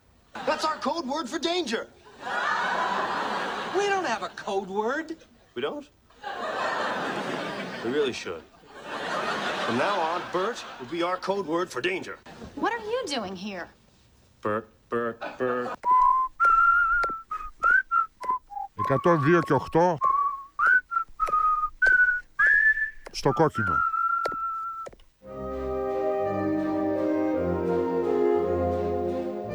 That's 0.47 0.65
our 0.65 0.77
code 0.77 1.07
word 1.07 1.29
for 1.29 1.39
danger. 1.39 1.87
We 3.77 3.89
don't 3.89 4.07
have 4.07 4.23
a 4.23 4.31
code 4.31 4.69
word. 4.69 5.17
We 5.55 5.63
don't? 5.63 5.87
We 7.85 7.91
really 7.91 8.13
should. 8.13 8.43
From 9.67 9.79
now 9.79 9.99
on, 10.01 10.23
Bert 10.33 10.65
will 10.79 10.87
be 10.87 11.03
our 11.03 11.17
code 11.17 11.47
word 11.47 11.71
for 11.71 11.81
danger. 11.81 12.19
What 12.55 12.73
are 12.73 12.85
you 12.93 13.03
doing 13.07 13.35
here? 13.37 13.69
Bert, 14.43 14.69
Bert, 14.89 15.21
Bert. 15.39 15.79
102 18.77 19.41
και 19.41 19.53
8 19.53 19.97
στο 23.11 23.33
κόκκινο. 23.33 23.88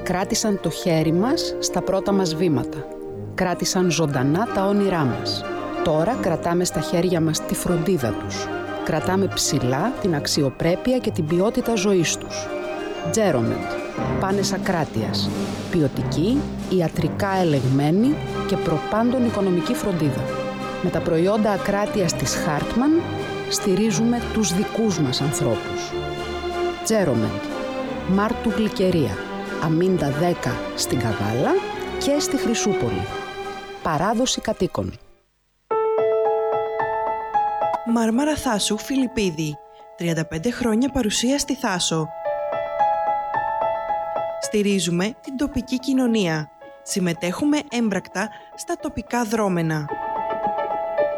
Κράτησαν 0.05 0.61
το 0.63 0.71
χέρι 0.71 1.13
μας 1.13 1.57
στα 1.59 1.83
πρώτα 1.83 2.13
μας 2.13 2.35
βήματα. 2.35 2.87
Κράτησαν 3.35 3.91
ζωντανά 3.91 4.47
τα 4.55 4.67
όνειρά 4.67 5.05
μας. 5.05 5.45
Τώρα 5.85 6.19
κρατάμε 6.21 6.65
στα 6.65 6.81
χέρια 6.81 7.21
μας 7.21 7.47
τη 7.47 7.55
φροντίδα 7.55 8.11
τους. 8.11 8.47
Κρατάμε 8.85 9.27
ψηλά 9.35 9.93
την 10.01 10.15
αξιοπρέπεια 10.15 10.99
και 10.99 11.11
την 11.11 11.27
ποιότητα 11.27 11.75
ζωής 11.75 12.17
τους. 12.17 12.49
Τζέρομεντ, 13.11 13.65
πάνες 14.21 14.53
ακράτειας, 14.53 15.31
ποιοτική, 15.71 16.41
ιατρικά 16.69 17.37
ελεγμένη 17.41 18.15
και 18.47 18.57
προπάντων 18.57 19.27
οικονομική 19.27 19.75
φροντίδα. 19.75 20.25
Με 20.83 20.91
τα 20.91 21.01
προϊόντα 21.01 21.51
ακράτειας 21.51 22.13
της 22.15 22.35
Χάρτμαν 22.35 22.91
στηρίζουμε 23.51 24.21
τους 24.33 24.55
δικούς 24.55 25.01
μας 25.01 25.21
ανθρώπους. 25.21 25.93
Τζέρομεντ, 26.85 27.43
Μάρτου 28.09 28.51
Γλυκερία, 28.51 29.17
Αμίντα 29.65 30.13
10 30.45 30.51
στην 30.75 30.99
Καβάλα 30.99 31.51
και 31.99 32.21
στη 32.21 32.37
Χρυσούπολη. 32.37 33.07
Παράδοση 33.83 34.41
κατοίκων. 34.41 34.99
Μάρμαρα 37.93 38.37
Θάσου 38.37 38.79
Φιλιππίδη. 38.79 39.57
35 39.99 40.51
χρόνια 40.53 40.89
παρουσία 40.89 41.39
στη 41.39 41.55
Θάσο. 41.55 42.09
Στηρίζουμε 44.41 45.15
την 45.21 45.37
τοπική 45.37 45.79
κοινωνία. 45.79 46.51
Συμμετέχουμε 46.83 47.59
έμπρακτα 47.71 48.29
στα 48.55 48.77
τοπικά 48.77 49.25
δρόμενα. 49.25 49.87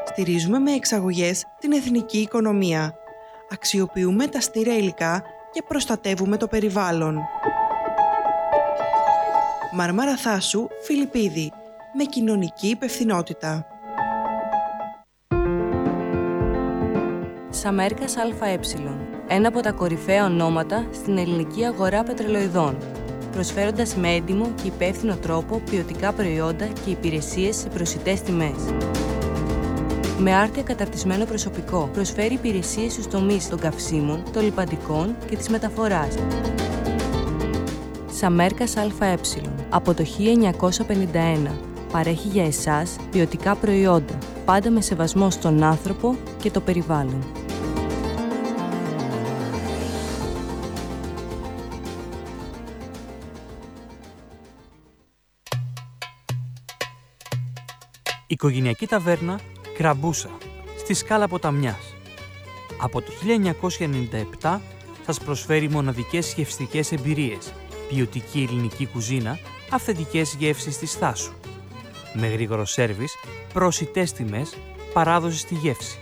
Στηρίζουμε 0.05 0.59
με 0.59 0.73
εξαγωγές 0.73 1.45
την 1.59 1.73
εθνική 1.73 2.19
οικονομία. 2.19 2.95
Αξιοποιούμε 3.51 4.27
τα 4.27 4.41
στήρα 4.41 4.77
υλικά 4.77 5.23
και 5.53 5.63
προστατεύουμε 5.69 6.37
το 6.37 6.47
περιβάλλον. 6.47 7.19
Μαρμάρα 9.79 10.17
Θάσου 10.17 10.67
Φιλιππίδη. 10.83 11.53
Με 11.95 12.05
κοινωνική 12.05 12.69
υπευθυνότητα. 12.69 13.67
Σαμέρκας 17.51 18.17
ΑΕ. 18.17 18.59
Ένα 19.29 19.49
από 19.49 19.61
τα 19.61 19.73
κορυφαία 19.73 20.25
ονόματα 20.25 20.87
στην 20.93 21.19
ελληνική 21.19 21.65
αγορά 21.65 22.03
πετρελοειδών. 22.03 22.77
Προσφέροντας 23.33 23.95
με 23.95 24.09
έντιμο 24.09 24.53
και 24.63 24.67
υπεύθυνο 24.67 25.17
τρόπο 25.17 25.61
ποιοτικά 25.71 26.13
προϊόντα 26.13 26.67
και 26.67 26.91
υπηρεσίες 26.91 27.57
σε 27.57 27.69
προσιτές 27.69 28.23
τιμές. 28.23 28.75
Με 30.19 30.35
άρτια 30.35 30.63
καταρτισμένο 30.63 31.25
προσωπικό, 31.25 31.91
προσφέρει 31.93 32.35
υπηρεσίες 32.35 32.93
στους 32.93 33.07
τομείς 33.07 33.49
των 33.49 33.59
καυσίμων, 33.59 34.23
των 34.33 34.43
λιπαντικών 34.43 35.17
και 35.29 35.37
της 35.37 35.49
μεταφοράς. 35.49 36.15
Σαμέρκας 38.19 38.77
ΑΕ. 38.77 38.89
Από 39.69 39.95
το 39.95 40.05
1951 40.05 41.51
παρέχει 41.93 42.29
για 42.29 42.47
εσάς 42.47 42.97
ποιοτικά 43.11 43.57
προϊόντα, 43.57 44.19
πάντα 44.45 44.71
με 44.71 44.81
σεβασμό 44.81 45.31
στον 45.31 45.63
άνθρωπο 45.63 46.17
και 46.43 46.51
το 46.51 46.61
περιβάλλον. 46.61 47.25
Οικογενειακή 58.27 58.87
ταβέρνα 58.87 59.41
Κραμπούσα, 59.77 60.31
στη 60.79 60.95
σκάλα 60.95 61.29
Ποταμιάς. 61.29 61.95
Από 62.81 63.01
το 63.03 63.13
1997 64.41 64.61
σας 65.07 65.19
προσφέρει 65.21 65.69
μοναδικές 65.69 66.35
γευστικές 66.37 66.93
εμπειρίες, 66.93 67.53
ποιοτική 67.89 68.47
ελληνική 68.49 68.87
κουζίνα, 68.87 69.39
αυθεντικές 69.71 70.35
γεύσεις 70.39 70.79
της 70.79 70.93
Θάσου. 70.93 71.33
Με 72.15 72.27
γρήγορο 72.27 72.65
σέρβις, 72.65 73.15
προσιτές 73.53 74.13
τιμές, 74.13 74.57
παράδοση 74.93 75.39
στη 75.39 75.55
γεύση. 75.55 75.99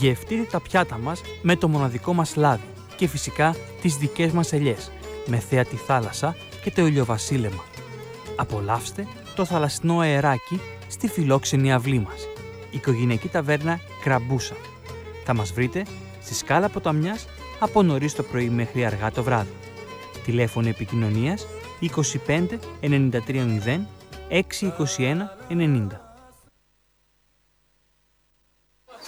Γευτείτε 0.00 0.42
τα 0.42 0.60
πιάτα 0.60 0.98
μας 0.98 1.20
με 1.42 1.56
το 1.56 1.68
μοναδικό 1.68 2.12
μας 2.12 2.36
λάδι 2.36 2.66
και 2.96 3.06
φυσικά 3.06 3.56
τις 3.82 3.96
δικές 3.96 4.32
μας 4.32 4.52
ελιές, 4.52 4.90
με 5.26 5.38
θέα 5.38 5.64
τη 5.64 5.76
θάλασσα 5.76 6.36
και 6.62 6.70
το 6.70 6.86
ηλιοβασίλεμα. 6.86 7.64
Απολαύστε 8.36 9.06
το 9.34 9.44
θαλασσινό 9.44 9.98
αεράκι 9.98 10.60
στη 10.88 11.08
φιλόξενη 11.08 11.72
αυλή 11.72 11.98
μας. 11.98 12.28
Οικογενειακή 12.70 13.28
ταβέρνα 13.28 13.80
Κραμπούσα. 14.02 14.54
Θα 15.24 15.34
μας 15.34 15.52
βρείτε 15.52 15.84
στη 16.22 16.34
σκάλα 16.34 16.68
ποταμιάς 16.68 17.26
από 17.58 17.82
νωρίς 17.82 18.14
το 18.14 18.22
πρωί 18.22 18.48
μέχρι 18.48 18.84
αργά 18.84 19.10
το 19.10 19.22
βράδυ. 19.22 19.52
Τηλέφωνο 20.26 20.68
επικοινωνίας 20.68 21.46
25 22.26 22.58
93 22.80 23.10
0 23.64 23.80
621 24.30 25.28
90. 25.48 25.86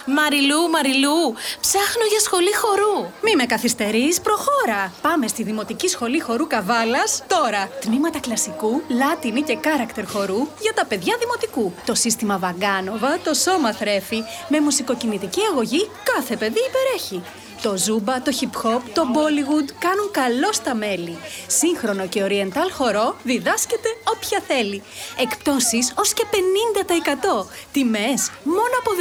Μαριλού, 0.05 0.69
Μαριλού, 0.69 1.33
ψάχνω 1.59 2.05
για 2.09 2.19
σχολή 2.19 2.55
χορού. 2.55 2.97
Μη 3.23 3.35
με 3.35 3.45
καθυστερείς, 3.45 4.21
προχώρα. 4.21 4.93
Πάμε 5.01 5.27
στη 5.27 5.43
Δημοτική 5.43 5.87
Σχολή 5.87 6.19
Χορού 6.19 6.47
Καβάλας 6.47 7.23
τώρα. 7.27 7.69
Τμήματα 7.81 8.19
κλασικού, 8.19 8.81
λάτινη 8.87 9.41
και 9.41 9.55
κάρακτερ 9.55 10.07
χορού 10.07 10.47
για 10.61 10.73
τα 10.75 10.85
παιδιά 10.85 11.15
δημοτικού. 11.19 11.73
Το 11.85 11.95
σύστημα 11.95 12.37
Βαγκάνοβα, 12.37 13.19
το 13.23 13.33
σώμα 13.33 13.73
θρέφει. 13.73 14.23
Με 14.49 14.59
μουσικοκινητική 14.59 15.41
αγωγή 15.51 15.89
κάθε 16.13 16.35
παιδί 16.37 16.59
υπερέχει. 16.69 17.21
Το 17.61 17.77
ζούμπα, 17.77 18.21
το 18.21 18.31
hip 18.39 18.65
hop, 18.65 18.81
το 18.93 19.03
bollywood 19.13 19.69
κάνουν 19.79 20.11
καλό 20.11 20.53
στα 20.53 20.75
μέλη. 20.75 21.17
Σύγχρονο 21.47 22.07
και 22.07 22.23
oriental 22.27 22.69
χορό 22.71 23.15
διδάσκεται 23.23 23.89
όποια 24.03 24.39
θέλει. 24.47 24.83
Εκπτώσεις 25.19 25.93
ως 25.97 26.13
και 26.13 26.23
50%. 26.31 27.45
Τιμές 27.71 28.31
μόνο 28.43 28.75
από 28.79 28.91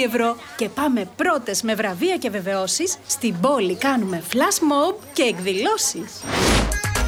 16 0.00 0.04
ευρώ. 0.06 0.36
Και 0.56 0.68
πάμε 0.68 1.08
πρώτες 1.16 1.62
με 1.62 1.74
βραβεία 1.74 2.16
και 2.16 2.30
βεβαιώσεις. 2.30 2.96
Στην 3.06 3.40
πόλη 3.40 3.74
κάνουμε 3.74 4.22
flash 4.32 4.90
mob 4.90 4.94
και 5.12 5.22
εκδηλώσεις. 5.22 6.22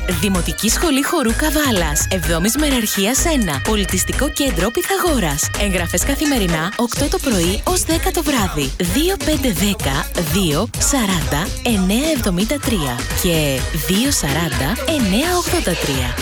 Δημοτική 0.08 0.68
Σχολή 0.68 1.02
Χορού 1.02 1.30
Καβάλας. 1.36 2.06
7η 2.10 2.58
Μεραρχίας 2.58 3.24
1. 3.24 3.60
Πολιτιστικό 3.64 4.30
κέντρο 4.30 4.70
Πυθαγόρας. 4.70 5.50
Εγγραφές 5.60 6.04
καθημερινά 6.04 6.72
8 6.76 7.08
το 7.10 7.18
πρωί 7.18 7.62
ως 7.64 7.82
10 7.84 8.10
το 8.12 8.22
βράδυ. 8.22 8.72
2510 8.78 10.06
240 10.32 11.46
973 11.62 12.96
και 13.22 13.60
240 13.88 14.76
983. 14.86 16.14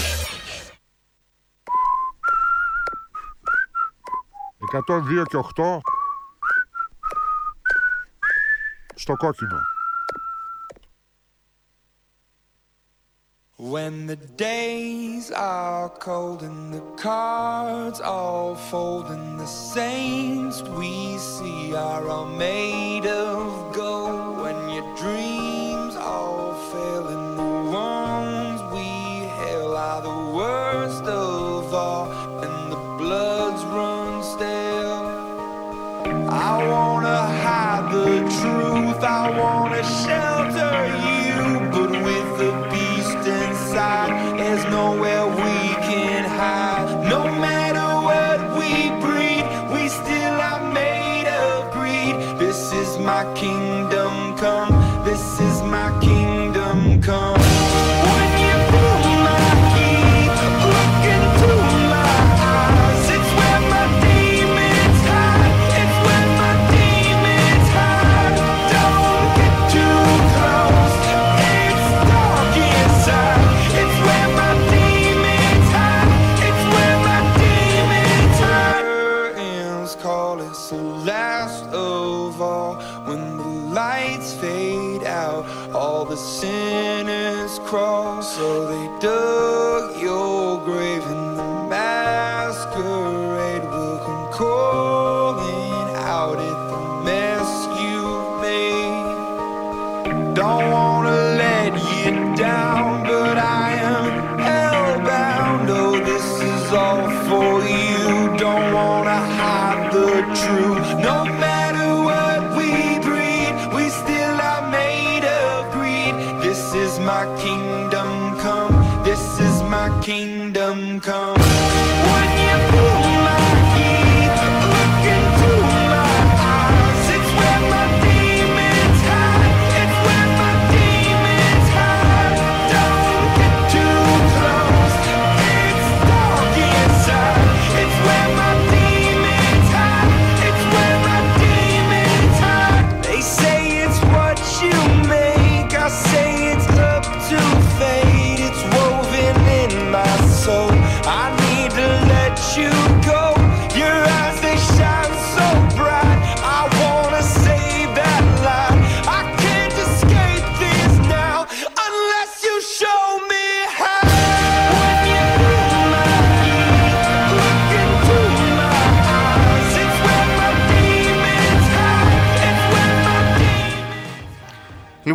102 4.59 5.25
και 5.29 5.37
8 5.37 5.81
στο 8.95 9.17
κόκκινο. 9.17 9.70
When 13.61 14.07
the 14.07 14.17
days 14.17 15.31
are 15.31 15.91
cold 15.91 16.43
and 16.43 16.73
the 16.73 16.81
cards 16.97 18.01
all 18.01 18.55
fold 18.55 19.09
and 19.09 19.39
the 19.39 19.45
saints 19.45 20.63
we 20.63 21.19
see 21.19 21.75
are 21.75 22.09
all 22.09 22.25
made 22.25 23.05
of 23.05 23.75
gold. 23.75 24.41
When 24.41 24.71
your 24.71 24.97
dreams 24.97 25.95
all 25.95 26.55
fail 26.73 27.09
and 27.09 27.39
the 27.39 27.71
ones 27.71 28.63
we 28.73 29.29
hail 29.29 29.77
are 29.77 30.01
the 30.01 30.35
worst 30.35 31.05
of 31.05 31.75
all 31.75 32.11
and 32.43 32.73
the 32.73 32.81
bloods 32.97 33.63
run 33.65 34.23
stale 34.23 35.05
I 36.31 36.67
wanna 36.67 37.27
hide 37.45 37.93
the 37.93 38.21
truth 38.41 39.05
I 39.05 39.39
wanna 39.39 39.85
shelter 39.85 40.20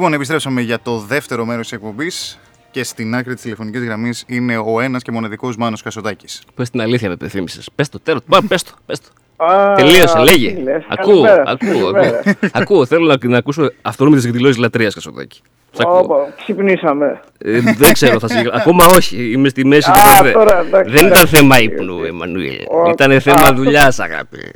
Λοιπόν, 0.05 0.19
επιστρέψαμε 0.19 0.61
για 0.61 0.79
το 0.79 0.97
δεύτερο 0.99 1.45
μέρος 1.45 1.61
της 1.67 1.71
εκπομπής 1.77 2.39
και 2.71 2.83
στην 2.83 3.15
άκρη 3.15 3.33
της 3.33 3.43
τηλεφωνικής 3.43 3.83
γραμμής 3.83 4.23
είναι 4.27 4.57
ο 4.57 4.79
ένας 4.81 5.01
και 5.03 5.11
μοναδικός 5.11 5.57
Μάνος 5.57 5.81
Κασοτάκης. 5.81 6.41
Πες 6.55 6.69
την 6.69 6.81
αλήθεια 6.81 7.09
με 7.09 7.15
πεθύμησες. 7.15 7.69
Πες 7.75 7.89
το 7.89 7.99
τέλος. 7.99 8.21
Πες 8.47 8.63
το. 8.63 8.71
Πες 8.85 8.99
το. 8.99 9.07
Α, 9.45 9.73
Τελείωσε, 9.73 10.13
τι 10.17 10.23
λέγε. 10.23 10.57
λες. 10.63 10.83
Ακούω, 10.87 11.21
Καλημέρα. 11.21 11.43
ακούω, 11.45 11.91
Καλημέρα. 11.91 12.19
ακούω. 12.19 12.49
ακούω. 12.53 12.85
Θέλω 12.85 13.05
να, 13.05 13.29
να 13.29 13.37
ακούσω 13.37 13.71
αυτονόμητες 13.81 14.25
εκδηλώσει 14.25 14.59
λατρείας, 14.59 14.93
Κασοτάκη. 14.93 15.41
Σ' 15.71 15.79
ακούω. 15.79 15.97
Όπα, 15.99 16.33
ξυπνήσαμε. 16.37 17.21
Ε, 17.37 17.59
δεν 17.59 17.93
ξέρω, 17.93 18.19
θα 18.19 18.27
σε... 18.27 18.43
ακόμα 18.53 18.85
όχι. 18.85 19.31
Είμαι 19.31 19.49
στη 19.49 19.65
μέση 19.65 19.89
Α, 19.89 19.93
του 19.93 19.99
καφέ. 19.99 20.31
τώρα, 20.31 20.59
εντάξει, 20.59 20.91
Δεν 20.91 21.05
ήταν 21.05 21.17
εντάξει. 21.17 21.35
θέμα 21.35 21.59
ύπνου, 21.59 22.03
Εμμανουήλ. 22.03 22.55
Ω, 22.69 22.89
Ήταν 22.89 23.21
θέμα 23.21 23.41
α, 23.41 23.53
δουλειάς, 23.53 23.99
αγάπη. 23.99 24.51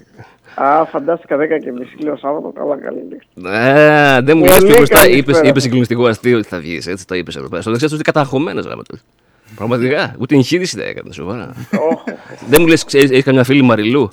Α, 0.64 0.86
φαντάστηκα 0.86 1.38
10 1.38 1.40
και 1.64 1.72
μισή, 1.72 1.96
λέω 2.04 2.18
Σάββατο, 2.18 2.52
καλά 2.56 2.78
καλή 2.78 3.04
νύχτα. 3.10 3.60
Ε, 4.18 4.22
δεν 4.22 4.38
μου 4.38 4.44
λες 4.44 4.54
Πολύ 4.58 4.68
πιο 4.68 4.78
μπροστά. 4.78 4.96
καλή 5.02 5.18
Είπες 5.18 5.36
σπέρα. 5.38 5.60
συγκλονιστικό 5.60 6.06
αστείο 6.06 6.38
ότι 6.38 6.48
θα 6.48 6.60
βγεις. 6.60 6.88
Έτσι 6.88 7.08
το 7.08 7.16
είπες 7.16 7.36
εδώ 7.36 7.48
πέρα. 7.50 7.62
Στο 7.62 7.70
δεξιά 7.72 7.88
του 7.90 7.94
ότι 7.96 8.04
καταχωμένε 8.04 8.62
γράμμα 8.62 8.84
του. 8.84 9.00
Πραγματικά. 9.56 10.16
Ούτε 10.20 10.36
εγχείρηση 10.36 10.78
δεν 10.78 10.88
έκανες, 10.88 11.16
σοβαρά. 11.16 11.54
Δεν 12.50 12.62
μου 12.62 12.68
λες, 12.68 12.86
έχεις 12.94 13.24
καμιά 13.24 13.44
φίλη 13.44 13.62
Μαριλού; 13.62 14.10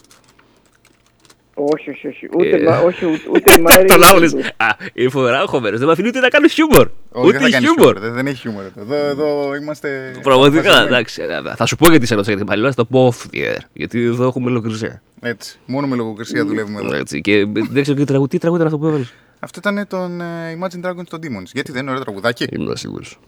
Όχι, 1.58 1.90
όχι, 1.90 2.06
όχι. 2.06 2.28
Ούτε, 2.36 2.48
Ε, 2.56 2.62
μα, 2.62 2.78
όχι, 2.88 3.04
ούτε, 3.06 3.22
ούτε 3.32 3.52
η 3.58 3.62
Μάρη. 3.62 3.84
Τον 3.86 4.04
άλλο 4.04 4.18
λες, 4.18 4.34
Α, 4.56 4.66
είναι 4.94 5.08
φοβερά 5.08 5.38
αγχωμένος. 5.38 5.78
Δεν 5.78 5.86
με 5.86 5.92
αφήνει 5.92 6.08
ούτε 6.08 6.20
να 6.20 6.28
κάνω 6.28 6.48
χιούμορ. 6.48 6.88
Όχι, 7.10 7.26
δεν 7.30 7.36
Ούτε 7.36 7.38
θα 7.38 7.50
κάνεις 7.50 7.56
χιούμορ. 7.68 7.76
χιούμορ. 7.92 7.98
Δεν, 7.98 8.12
δεν 8.12 8.26
έχει 8.26 8.36
χιούμορ. 8.40 8.62
εδώ. 8.64 8.94
Εδώ, 8.94 9.06
εδώ 9.08 9.54
είμαστε. 9.54 10.18
Πραγματικά, 10.22 10.60
αποφασισμένοι. 10.60 10.94
εντάξει. 10.94 11.22
ε, 11.50 11.54
Θα 11.56 11.66
σου 11.66 11.76
πω 11.76 11.90
γιατί 11.90 12.06
σε 12.06 12.14
ρώτησα 12.14 12.30
για 12.32 12.40
την 12.40 12.50
παλιά, 12.50 12.68
θα 12.68 12.74
το 12.74 12.84
πω 12.84 13.12
off 13.12 13.34
the 13.36 13.38
air. 13.38 13.58
Γιατί 13.72 14.02
εδώ 14.04 14.26
έχουμε 14.26 14.50
λογοκρισία. 14.50 15.02
Έτσι. 15.20 15.58
Μόνο 15.66 15.86
με 15.86 15.96
λογοκρισία 15.96 16.44
δουλεύουμε 16.44 16.80
εδώ. 16.80 16.94
Έτσι, 16.96 17.20
και 17.20 17.46
δεν 17.70 17.82
ξέρω 17.82 17.98
τι 17.98 18.04
τραγούδι, 18.04 18.28
τι 18.30 18.38
τραγούδι 18.38 18.62
ήταν 18.62 18.74
αυτό 18.74 18.78
που 18.78 18.86
έβαλες. 18.90 19.14
Αυτό 19.38 19.58
ήταν 19.58 19.86
τον 19.88 20.20
ε, 20.20 20.58
Imagine 20.60 20.86
Dragons 20.90 21.04
των 21.08 21.20
Demons. 21.22 21.50
Γιατί 21.52 21.72
δεν 21.72 21.82
είναι 21.82 21.90
ωραίο 21.90 22.02
τραγουδάκι; 22.02 22.44
Ήμουν 22.52 22.76
σίγουρος. 22.76 23.18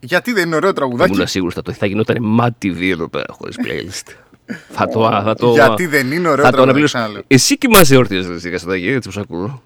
Γιατί 0.00 0.32
δεν 0.32 0.46
είναι 0.46 0.56
ωραίο 0.56 0.72
τραγουδάκι; 0.72 1.12
Ήμουν 1.14 1.26
σίγουρος 1.26 1.54
θα, 1.54 1.62
το- 1.62 1.72
θα 1.72 1.86
γινόταν 1.86 2.16
μάτι 2.20 2.70
δύο 2.70 2.92
εδώ 2.92 3.08
πέρα 3.08 3.24
χωρίς 3.28 3.56
playlist. 3.64 4.12
θα 4.68 4.88
το. 4.88 5.00
Θα 5.24 5.34
το 5.34 5.52
Γιατί 5.52 5.86
δεν 5.86 6.12
είναι 6.12 6.28
ωραίο 6.28 6.44
θα 6.44 6.50
το 6.50 6.56
τραγουδάκι, 6.56 6.62
αναπληρώσω. 6.62 6.96
ξαναλέω. 6.98 7.22
Εσύ 7.26 7.58
κοιμάσαι 7.58 7.96
όρθιο, 7.96 8.18
εσύ 8.18 8.50
Καστατάκη, 8.50 8.88
έτσι 8.88 9.08
που 9.10 9.20
ακούω. 9.20 9.62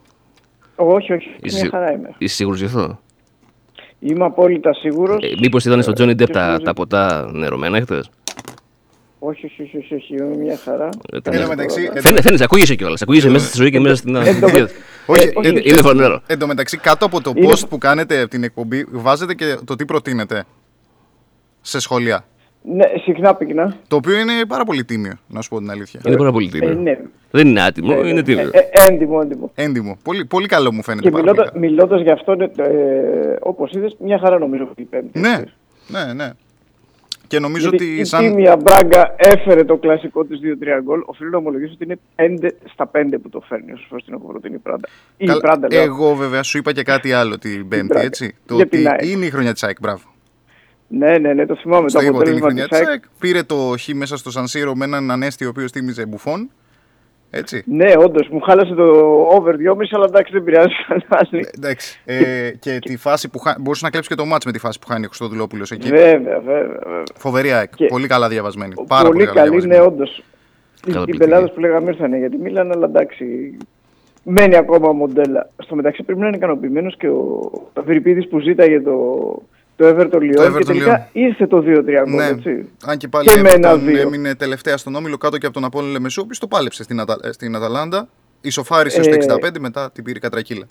Όχι, 0.76 1.12
όχι. 1.12 1.28
Είσαι, 1.42 1.60
Μια 1.60 1.70
χαρά 1.70 1.92
είμαι. 1.92 2.14
είσαι 2.18 2.34
σίγουρος 2.34 2.58
γι' 2.60 2.64
αυτό; 2.66 3.00
Είμαι 3.98 4.24
απόλυτα 4.24 4.72
σίγουρος. 4.74 5.22
Ε, 5.24 5.28
Μήπως 5.40 5.64
ήταν 5.64 5.82
στο 5.82 5.92
Johnny 5.96 6.10
Depp 6.22 6.30
τα, 6.30 6.58
τα 6.64 6.72
ποτά 6.72 7.30
νερωμένα 7.32 7.80
χθε. 7.80 8.04
Όχι, 9.18 9.46
όχι, 9.46 9.62
όχι, 9.62 9.76
όχι, 9.76 9.94
όχι, 9.94 10.14
είμαι 10.16 10.36
μια 10.36 10.58
χαρά. 10.64 10.88
Εν 11.12 11.22
τω 11.22 11.48
μεταξύ- 11.48 11.84
εν 11.86 11.94
τω- 11.94 12.00
Φαίνεται, 12.00 12.22
φαίνεται, 12.22 12.44
ακούγεσαι 12.44 12.74
κιόλας. 12.74 13.02
Ακούγεσαι 13.02 13.28
μέσα 13.28 13.46
στη 13.46 13.56
ζωή 13.56 13.70
και 13.70 13.80
μέσα 13.80 13.94
στην. 13.94 14.16
Εν 14.16 14.40
τω 14.40 14.48
με- 14.50 14.70
Όχι, 15.06 15.22
Ε, 15.22 15.48
εν- 15.48 15.56
είναι 15.56 15.80
φανερό. 15.82 16.22
Εν 16.26 16.38
τω 16.38 16.46
μεταξύ, 16.46 16.76
κάτω 16.76 17.04
από 17.06 17.20
το 17.20 17.32
Είναι- 17.36 17.48
post 17.52 17.68
που 17.68 17.78
κάνετε 17.78 18.20
από 18.20 18.30
την 18.30 18.44
εκπομπή, 18.44 18.86
βάζετε 18.90 19.34
και 19.34 19.56
το 19.64 19.76
τι 19.76 19.84
προτείνετε 19.84 20.44
σε 21.60 21.78
σχόλια. 21.80 22.24
Ναι, 22.62 22.84
συχνά 23.04 23.34
πυκνά. 23.34 23.76
Το 23.88 23.96
οποίο 23.96 24.18
είναι 24.18 24.32
πάρα 24.48 24.64
πολύ 24.64 24.84
τίμιο, 24.84 25.12
να 25.28 25.40
σου 25.40 25.48
πω 25.48 25.58
την 25.58 25.70
αλήθεια. 25.70 26.00
Είναι 26.06 26.16
πάρα 26.16 26.32
πολύ 26.32 26.46
Ε, 26.54 26.58
τίμιο. 26.58 26.74
ναι. 26.74 26.98
Δεν 27.30 27.46
είναι 27.46 27.62
άτιμο, 27.62 27.98
Ε, 28.02 28.08
είναι 28.08 28.22
τίμιο. 28.22 28.50
ε, 28.52 28.58
ε, 28.58 28.92
έντιμο, 28.92 29.18
έντιμο. 29.22 29.50
Έντιμο. 29.54 29.96
Πολύ, 30.02 30.24
πολύ 30.24 30.46
καλό 30.46 30.72
μου 30.72 30.82
φαίνεται. 30.82 31.02
Και 31.02 31.10
πάρα 31.10 31.22
μιλώντα, 31.22 31.50
πολύ 31.52 31.66
μιλώντας 31.66 32.00
για 32.02 32.12
αυτό, 32.12 32.32
ε, 32.32 33.36
όπως 33.40 33.72
είδες, 33.72 33.96
μια 34.00 34.18
χαρά 34.18 34.38
νομίζω 34.38 34.64
που 34.64 34.72
η 34.76 34.82
Πέμπτη. 34.82 35.18
Ναι, 35.20 35.42
ναι, 35.88 36.12
ναι. 36.12 36.30
Και 37.26 37.38
νομίζω 37.38 37.68
Γιατί 37.68 37.84
ότι 37.84 37.94
η 38.00 38.04
σαν. 38.04 38.20
Τίμια 38.20 38.56
Μπράγκα 38.56 39.14
έφερε 39.16 39.64
το 39.64 39.76
κλασικό 39.76 40.24
της 40.24 40.40
2-3 40.42 40.80
γκολ. 40.82 41.00
Οφείλω 41.06 41.30
να 41.30 41.36
ομολογήσω 41.36 41.72
ότι 41.74 41.84
είναι 41.84 41.98
5 42.42 42.48
στα 42.72 42.86
5 42.86 43.18
που 43.22 43.28
το 43.28 43.40
φέρνει 43.48 43.72
όσο 43.72 43.84
φορά 43.88 44.00
την 44.04 44.14
έχω 44.14 44.26
προτείνει 44.26 44.54
η 44.54 44.58
Πράντα. 44.58 44.88
Ή 44.88 45.14
η 45.16 45.26
Καλά, 45.26 45.40
Πράντα, 45.40 45.66
λέω. 45.70 45.82
εγώ 45.82 46.14
βέβαια 46.14 46.42
σου 46.42 46.58
είπα 46.58 46.72
και 46.72 46.82
κάτι 46.82 47.12
άλλο 47.12 47.38
την 47.38 47.68
Πέμπτη, 47.68 47.86
Μπράβο. 47.86 48.06
έτσι. 48.06 48.34
Το 48.46 48.54
Για 48.54 48.64
ότι 48.64 48.76
την 48.76 48.88
ΑΕΚ. 48.88 49.04
είναι 49.10 49.26
η 49.26 49.30
χρονιά 49.30 49.52
της 49.52 49.62
ΑΕΚ, 49.62 49.76
μπράβο. 49.80 50.02
Ναι, 50.92 51.18
ναι, 51.18 51.32
ναι, 51.32 51.46
το 51.46 51.56
θυμάμαι 51.56 51.88
Στο 51.88 51.98
το 51.98 52.04
είπα 52.04 52.16
ότι 52.16 52.30
είναι 52.30 52.38
η 52.38 52.42
αποτέλεσμα 52.42 52.46
χρονιά 52.46 52.68
της 52.68 52.78
τη 52.78 52.84
ΑΕΚ. 52.84 52.88
ΑΕΚ. 52.88 53.02
Πήρε 53.18 53.42
το 53.42 53.74
χ 53.78 53.88
μέσα 53.94 54.16
στο 54.16 54.30
Σανσίρο 54.30 54.74
με 54.74 54.84
έναν 54.84 55.10
ανέστη 55.10 55.44
ο 55.44 55.48
οποίος 55.48 55.70
θύμιζε 55.70 56.06
μπουφόν. 56.06 56.50
Έτσι. 57.30 57.62
Ναι, 57.66 57.92
όντως, 57.98 58.28
μου 58.28 58.40
χάλασε 58.40 58.74
το 58.74 58.82
over 59.30 59.54
2,5, 59.56 59.76
αλλά 59.90 60.04
εντάξει, 60.04 60.32
δεν 60.32 60.44
πειράζει. 60.44 60.74
Εντάξει. 61.56 62.00
Ε, 62.04 62.50
και 62.58 62.78
τη 62.80 62.96
φάση 62.96 63.28
που 63.28 63.38
χάνει. 63.38 63.56
Μπορούσες 63.60 63.82
να 63.82 63.90
κλέψεις 63.90 64.10
και 64.14 64.20
το 64.20 64.26
μάτς 64.26 64.44
με 64.44 64.52
τη 64.52 64.58
φάση 64.58 64.78
που 64.78 64.86
χάνει 64.86 65.04
ο 65.04 65.08
Χρυστοδουλόπουλο 65.08 65.66
εκεί. 65.70 65.88
Βέβαια, 65.88 66.18
βέβαια. 66.18 66.40
βέβαια. 66.66 67.02
Φοβερή 67.16 67.52
ΑΕΚ. 67.52 67.74
Και- 67.74 67.86
Πολύ 67.86 68.06
καλά 68.06 68.28
διαβασμένη. 68.28 68.74
Πάρα 68.88 69.08
πολύ 69.08 69.12
πολύ, 69.24 69.26
καλά 69.26 69.40
καλή, 69.40 69.50
ναι, 69.50 69.60
διαβασμένη. 69.74 69.94
όντως. 69.94 70.22
Οι 70.86 70.90
Καταπληκτική. 70.92 71.18
πελάτε 71.30 71.52
που 71.54 71.60
λέγαμε 71.60 71.90
ήρθαν 71.90 72.14
για 72.18 72.30
τη 72.30 72.36
Μίλαν, 72.36 72.72
αλλά 72.72 72.84
εντάξει. 72.86 73.56
Μένει 74.24 74.56
ακόμα 74.56 74.92
μοντέλα. 74.92 75.50
Στο 75.56 75.74
μεταξύ 75.74 76.02
πρέπει 76.02 76.20
να 76.20 76.26
είναι 76.26 76.36
ικανοποιημένος 76.36 76.96
και 76.96 77.08
ο 77.08 77.50
Βυρυπίδη 77.84 78.26
που 78.26 78.38
ζήταγε 78.40 78.80
το, 78.80 78.94
το 79.80 79.88
Everton 79.88 80.14
Lyon 80.16 80.30
και 80.34 80.42
Everton 80.42 80.66
τελικά 80.66 81.06
Lyon. 81.06 81.08
ήρθε 81.12 81.46
το 81.46 81.56
2-3 81.58 81.62
γκολ, 81.62 82.14
Ναι, 82.14 82.26
έτσι. 82.26 82.68
αν 82.86 82.96
και 82.98 83.08
πάλι 83.08 83.28
Και 83.28 83.38
η 83.38 83.42
με 83.42 83.48
ένα 83.50 83.72
Everton 83.74 83.78
δύο. 83.78 84.00
έμεινε 84.00 84.34
τελευταία 84.34 84.76
στον 84.76 84.94
όμιλο 84.94 85.16
κάτω 85.16 85.38
και 85.38 85.46
από 85.46 85.54
τον 85.54 85.64
Απόλλωνα 85.64 85.92
Λεμεσού, 85.92 86.20
ο 86.20 86.22
οποίος 86.24 86.38
το 86.38 86.46
πάλεψε 86.46 86.82
στην, 86.82 87.00
Ατα... 87.00 87.16
ε, 87.22 87.32
στην 87.32 87.54
Αταλάντα. 87.56 88.08
Ισοφάρισε 88.40 89.00
Ε, 89.00 89.02
στο 89.02 89.34
65, 89.42 89.58
μετά 89.60 89.90
την 89.92 90.04
πήρε 90.04 90.16
η 90.18 90.20
κατρακύλα. 90.20 90.66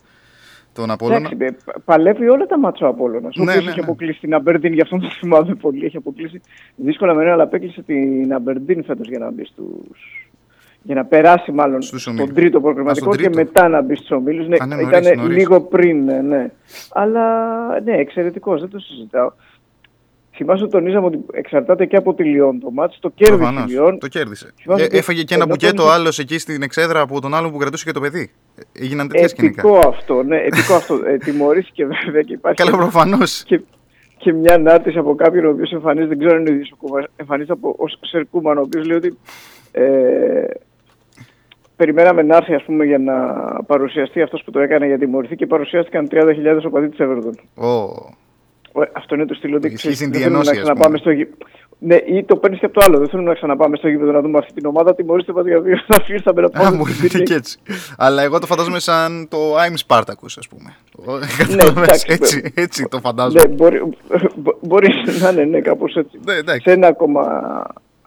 Τον 0.73 0.91
Απόλλωνα. 0.91 1.29
Εντάξει, 1.33 1.55
ε, 1.55 1.71
πα- 1.71 1.79
παλεύει 1.85 2.27
όλα 2.29 2.45
τα 2.45 2.59
μάτσα 2.59 2.85
ο 2.85 2.89
Απόλλωνας. 2.89 3.35
Ο 3.37 3.43
Ναι, 3.43 3.51
οποίος 3.51 3.63
ναι, 3.65 3.69
έχει 3.71 3.79
ναι. 3.79 3.85
αποκλείσει 3.85 4.19
την 4.19 4.33
Αμπερντίν, 4.33 4.73
γι' 4.73 4.81
αυτό 4.81 4.97
το 4.97 5.09
θυμάμαι 5.19 5.55
πολύ. 5.55 5.85
Έχει 5.85 5.97
αποκλείσει 5.97 6.41
δύσκολα 6.75 7.13
με 7.13 7.23
ένα, 7.23 7.31
αλλά 7.33 7.43
απέκλεισε 7.43 7.81
την 7.81 8.33
Αμπερντίν 8.33 8.83
φέτος 8.83 9.07
για 9.07 9.19
να 9.19 9.31
μπει 9.31 9.45
στους... 9.45 10.28
Για 10.81 10.95
να 10.95 11.05
περάσει 11.05 11.51
μάλλον 11.51 11.81
στον 11.81 11.99
ομίλους. 12.13 12.33
τρίτο 12.35 12.57
Α, 12.57 12.61
προκριματικό 12.61 13.05
στον 13.13 13.17
και 13.23 13.29
τρίτο. 13.29 13.37
μετά 13.43 13.67
να 13.67 13.81
μπει 13.81 13.95
στους 13.95 14.11
ομίλους. 14.11 14.47
Ναι, 14.47 14.55
Α, 14.59 14.65
ναι, 14.65 14.75
νωρίς, 14.75 14.99
ήταν 14.99 15.17
νωρίς. 15.19 15.37
λίγο 15.37 15.61
πριν, 15.61 16.03
ναι, 16.03 16.21
ναι. 16.21 16.49
Αλλά 16.91 17.23
ναι, 17.83 17.95
εξαιρετικός, 17.97 18.59
δεν 18.61 18.69
το 18.69 18.79
συζητάω. 18.79 19.31
Θυμάσαι 20.35 20.63
ότι 20.63 20.71
τονίζαμε 20.71 21.05
ότι 21.05 21.19
εξαρτάται 21.31 21.85
και 21.85 21.95
από 21.95 22.13
τη 22.13 22.23
Λιόν 22.23 22.59
το 22.59 22.71
μάτς. 22.71 22.99
Το 22.99 23.09
κέρδισε 23.15 23.35
η 23.41 23.43
Προφανώς, 23.45 23.69
Λιόν. 23.71 23.99
Το 23.99 24.07
κέρδισε. 24.07 24.51
Θυμάσαι 24.61 24.81
Ε, 24.83 24.85
ότι 24.85 24.97
έφαγε 24.97 25.23
και 25.23 25.33
ένα 25.33 25.43
ενώ 25.43 25.51
μπουκέτο 25.53 25.73
τόνισε- 25.75 25.97
άλλος 25.99 26.19
εκεί 26.19 26.37
στην 26.39 26.61
εξέδρα 26.61 26.99
από 27.01 27.21
τον 27.21 27.33
άλλον 27.33 27.51
που 27.51 27.57
κρατούσε 27.57 27.85
και 27.85 27.91
το 27.91 27.99
παιδί. 27.99 28.31
Ε, 28.55 28.83
Έγιναν 28.83 29.07
τέτοια 29.07 29.27
σκηνικά. 29.27 29.61
Επικό 29.67 29.87
αυτό, 29.87 30.23
ναι, 30.23 30.37
επικό 30.37 30.73
αυτό. 30.73 30.99
Ε, 31.05 31.17
τιμωρήθηκε 31.17 31.85
βέβαια 31.85 32.21
και 32.21 32.33
υπάρχει. 32.33 32.63
Καλά, 32.63 32.77
προφανώς. 32.77 33.43
Και, 33.43 33.61
και 34.17 34.33
μια 34.33 34.53
ανάρτηση 34.53 34.97
από 34.97 35.15
κάποιον 35.15 35.45
ο 35.45 35.49
οποίος 35.49 35.71
εμφανίζεται, 35.71 36.09
δεν 36.09 36.17
ξέρω 36.19 36.35
αν 36.35 36.41
είναι 36.41 36.49
ο 36.49 36.53
ίδιος 36.53 36.71
ο 36.71 36.75
Κούμα, 36.75 37.03
εμφανίζεται 37.15 37.53
από 37.53 37.75
ο 37.79 37.85
Σερ 38.07 38.25
Κούμαν, 38.25 38.57
ο 38.57 38.61
οποίος 38.61 38.85
λέει 38.85 38.97
ότι 38.97 39.17
ε, 39.71 39.81
περιμέναμε 41.79 42.21
να 42.21 42.35
έρθει 42.35 42.53
ας 42.53 42.63
πούμε, 42.63 42.85
για 42.85 42.97
να 42.97 43.15
παρουσιαστεί 43.67 44.21
αυτός 44.21 44.41
που 44.45 44.51
το 44.51 44.59
έκανε 44.59 44.85
για 44.85 44.97
τιμωρηθεί 44.97 45.35
και 45.35 45.45
παρουσιάστηκαν 45.47 46.07
30.000 46.11 46.65
οπαδοί 46.65 46.89
της 46.89 46.99
Everton. 47.01 47.63
Ω, 47.65 48.81
Ε, 48.81 48.89
Αυτό 48.93 49.15
είναι 49.15 49.25
το 49.25 49.33
στυλ 49.33 49.53
ότι 49.55 49.65
Ισχύει 49.67 49.77
ξέρεις, 49.77 49.97
στην 49.97 50.11
δεν 50.11 50.21
θέλουμε 50.21 50.41
διενόση, 50.41 50.55
να 50.55 50.59
ας 50.59 50.63
ξαναπάμε 50.63 50.97
πούμε. 50.97 50.97
στο 50.97 51.11
γη. 51.11 51.27
Ναι, 51.81 51.95
ή 51.95 52.23
το 52.23 52.35
παίρνεις 52.35 52.59
και 52.59 52.65
από 52.65 52.73
το 52.79 52.81
άλλο. 52.85 52.97
Δεν 52.97 53.09
θέλουμε 53.09 53.29
να 53.29 53.35
ξαναπάμε 53.35 53.77
στο 53.77 53.87
γήπεδο 53.87 54.11
να 54.11 54.21
δούμε 54.21 54.37
αυτή 54.37 54.53
την 54.53 54.65
ομάδα. 54.65 54.95
Τιμωρήστε 54.95 55.33
μας 55.33 55.45
για 55.45 55.61
δύο 55.61 55.77
θα 55.87 56.01
φύγει 56.03 56.17
στα 56.17 56.29
Α, 56.31 56.33
πέρα 56.33 56.49
μπορεί 56.77 56.91
να 57.01 57.07
είναι 57.13 57.23
και 57.23 57.33
έτσι. 57.33 57.59
Αλλά 57.97 58.21
εγώ 58.23 58.39
το 58.39 58.45
φαντάζομαι 58.45 58.79
σαν 58.79 59.27
το 59.29 59.37
I'm 59.55 59.75
Spartacus, 59.87 60.33
ας 60.37 60.47
πούμε. 60.47 60.75
Ναι, 61.05 61.27
Κατάλαβες, 61.37 61.83
εντάξει. 61.83 62.05
έτσι, 62.09 62.53
έτσι 62.55 62.87
το 62.89 62.99
φαντάζομαι. 62.99 63.41
Ναι, 63.41 63.47
μπορεί, 63.47 63.81
μπο- 64.35 64.57
μπορεί 64.61 64.87
να 65.21 65.29
είναι 65.29 65.43
ναι, 65.43 65.59
κάπως 65.61 65.95
έτσι. 65.95 66.19
Ναι, 66.25 66.33
εντάξει. 66.33 66.61
Σε 66.69 66.71
ένα 66.71 66.87
ακόμα 66.87 67.21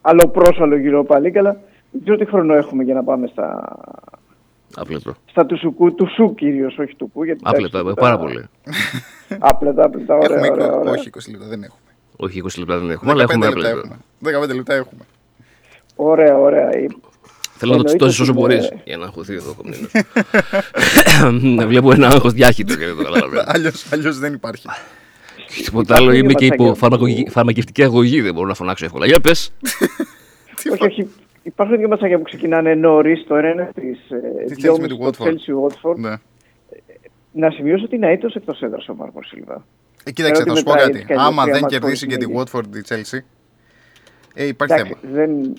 άλλο 0.01 0.29
πρόσφαλο 0.29 0.77
γύρω 0.77 1.05
πάλι, 1.05 1.33
αλλά 1.39 1.61
δεν 1.93 2.01
ξέρω 2.03 2.16
τι 2.16 2.24
χρόνο 2.24 2.55
έχουμε 2.55 2.82
για 2.82 2.95
να 2.95 3.05
πάμε 3.05 3.26
στα, 3.26 3.76
Άπλετο. 4.74 5.14
στα 5.30 5.47
του 5.47 5.59
σουκού, 5.59 5.95
του 5.95 6.09
σου 6.14 6.34
κυρίως, 6.34 6.78
όχι 6.78 6.95
του 6.97 7.11
κου. 7.12 7.24
Γιατί, 7.24 7.40
Άπλετο, 7.45 7.78
εντάξει, 7.78 8.01
πάρα 8.01 8.16
τα- 8.16 8.22
πολύ. 8.22 8.45
Άπλετα, 9.51 9.84
άπλετα, 9.84 10.14
ωραία, 10.14 10.36
Έχουμε 10.36 10.51
ωραία, 10.51 10.66
είκο- 10.66 10.76
ωραία. 10.78 10.93
Όχι 10.93 11.11
20 11.14 11.30
λεπτά, 11.30 11.47
δεν 11.47 11.62
έχουμε. 11.62 11.80
Όχι 12.16 12.43
20 12.45 12.59
λεπτά 12.59 12.78
δεν 12.78 12.90
έχουμε, 12.90 13.11
αλλά 13.12 13.24
15 13.24 13.28
έχουμε 13.30 13.47
λεπτά 13.47 13.59
άπλετο. 13.70 13.78
έχουμε. 13.78 14.47
15 14.53 14.55
λεπτά 14.55 14.74
έχουμε. 14.74 15.01
Ωραία, 15.97 16.38
ωραία. 16.38 16.68
Ε, 16.76 16.86
Θέλω 17.64 17.76
να 17.76 17.82
το 17.82 17.88
Εννοείται 17.88 17.88
τσιτώσεις 17.88 18.20
όσο 18.20 18.30
ότι 18.32 18.40
μπορείς 18.40 18.66
είναι- 18.68 18.80
για 18.84 18.97
να 18.97 19.05
αγχωθεί 19.05 19.34
εδώ 19.34 19.51
ο 19.51 19.55
κομμουνίνο. 19.55 19.88
Να 21.57 21.66
βλέπω 21.70 21.93
ένα 21.93 22.09
άγχος 22.09 22.32
διάχυτο 22.32 22.76
και 22.76 22.86
δεν 22.86 22.97
το 22.97 23.03
καταλαβαίνω. 23.03 23.43
Αλλιώς, 23.47 23.93
αλλιώς 23.93 24.18
δεν 24.18 24.32
υπάρχει. 24.34 24.66
Και 25.57 25.62
Τίποτα 25.62 25.95
άλλο, 25.97 26.05
Υπάρχουν 26.12 26.24
είμαι 26.24 26.32
και 26.32 26.45
ματσάκια. 26.47 26.66
υπό 26.66 26.74
φαρμακογι- 26.74 27.30
φαρμακευτική 27.30 27.82
αγωγή, 27.82 28.20
δεν 28.20 28.34
μπορώ 28.34 28.47
να 28.47 28.55
φωνάξω 28.55 28.84
εύκολα. 28.84 29.07
Για 29.07 29.20
πες. 29.20 29.53
όχι, 30.72 30.84
όχι. 30.84 31.09
Υπάρχουν 31.43 31.76
δύο 31.76 31.88
ματσάκια 31.88 32.16
που 32.18 32.22
ξεκινάνε 32.24 32.74
νωρίς. 32.74 33.24
Το 33.26 33.34
ένα 33.36 33.49
είναι 33.49 33.70
της 33.74 33.99
Τι 34.55 34.61
θέλεις 34.61 34.78
με 34.78 34.86
τη 34.88 34.97
Watford; 35.01 35.24
Chelsea 35.26 35.66
Watford. 35.66 35.97
Ναι. 35.97 36.14
Να 37.32 37.51
σημειώσω 37.51 37.84
ότι 37.84 37.97
είναι 37.97 38.11
αίτος 38.11 38.34
εκτός 38.34 38.62
έδρας 38.62 38.88
ο 38.88 38.95
Μάρκο 38.95 39.22
Σίλβα. 39.22 39.64
Ε, 40.05 40.11
κοίταξε, 40.11 40.43
Ξέρω 40.43 40.55
θα 40.55 40.57
σου 40.57 40.64
ότι 40.66 40.78
πω 40.78 40.86
μετράει 40.86 40.86
κάτι. 40.86 40.97
έτσι 40.99 41.07
κι 41.07 41.12
αλλιώς 41.12 41.26
Άμα 41.28 41.43
τρία 41.43 41.53
δεν 41.53 41.62
μάτς 41.62 41.74
κερδίσει 41.74 42.07
και 42.07 42.12
χωρίς 42.14 42.26
τη 42.26 42.59
νίκη. 42.61 42.70
Watford 42.72 42.76
η 42.76 42.82
Chelsea, 42.88 43.18
ε, 44.34 44.47
υπάρχει 44.47 44.74
θέμα. 44.76 44.88
Εντάξει, 44.88 45.07
δεν... 45.12 45.55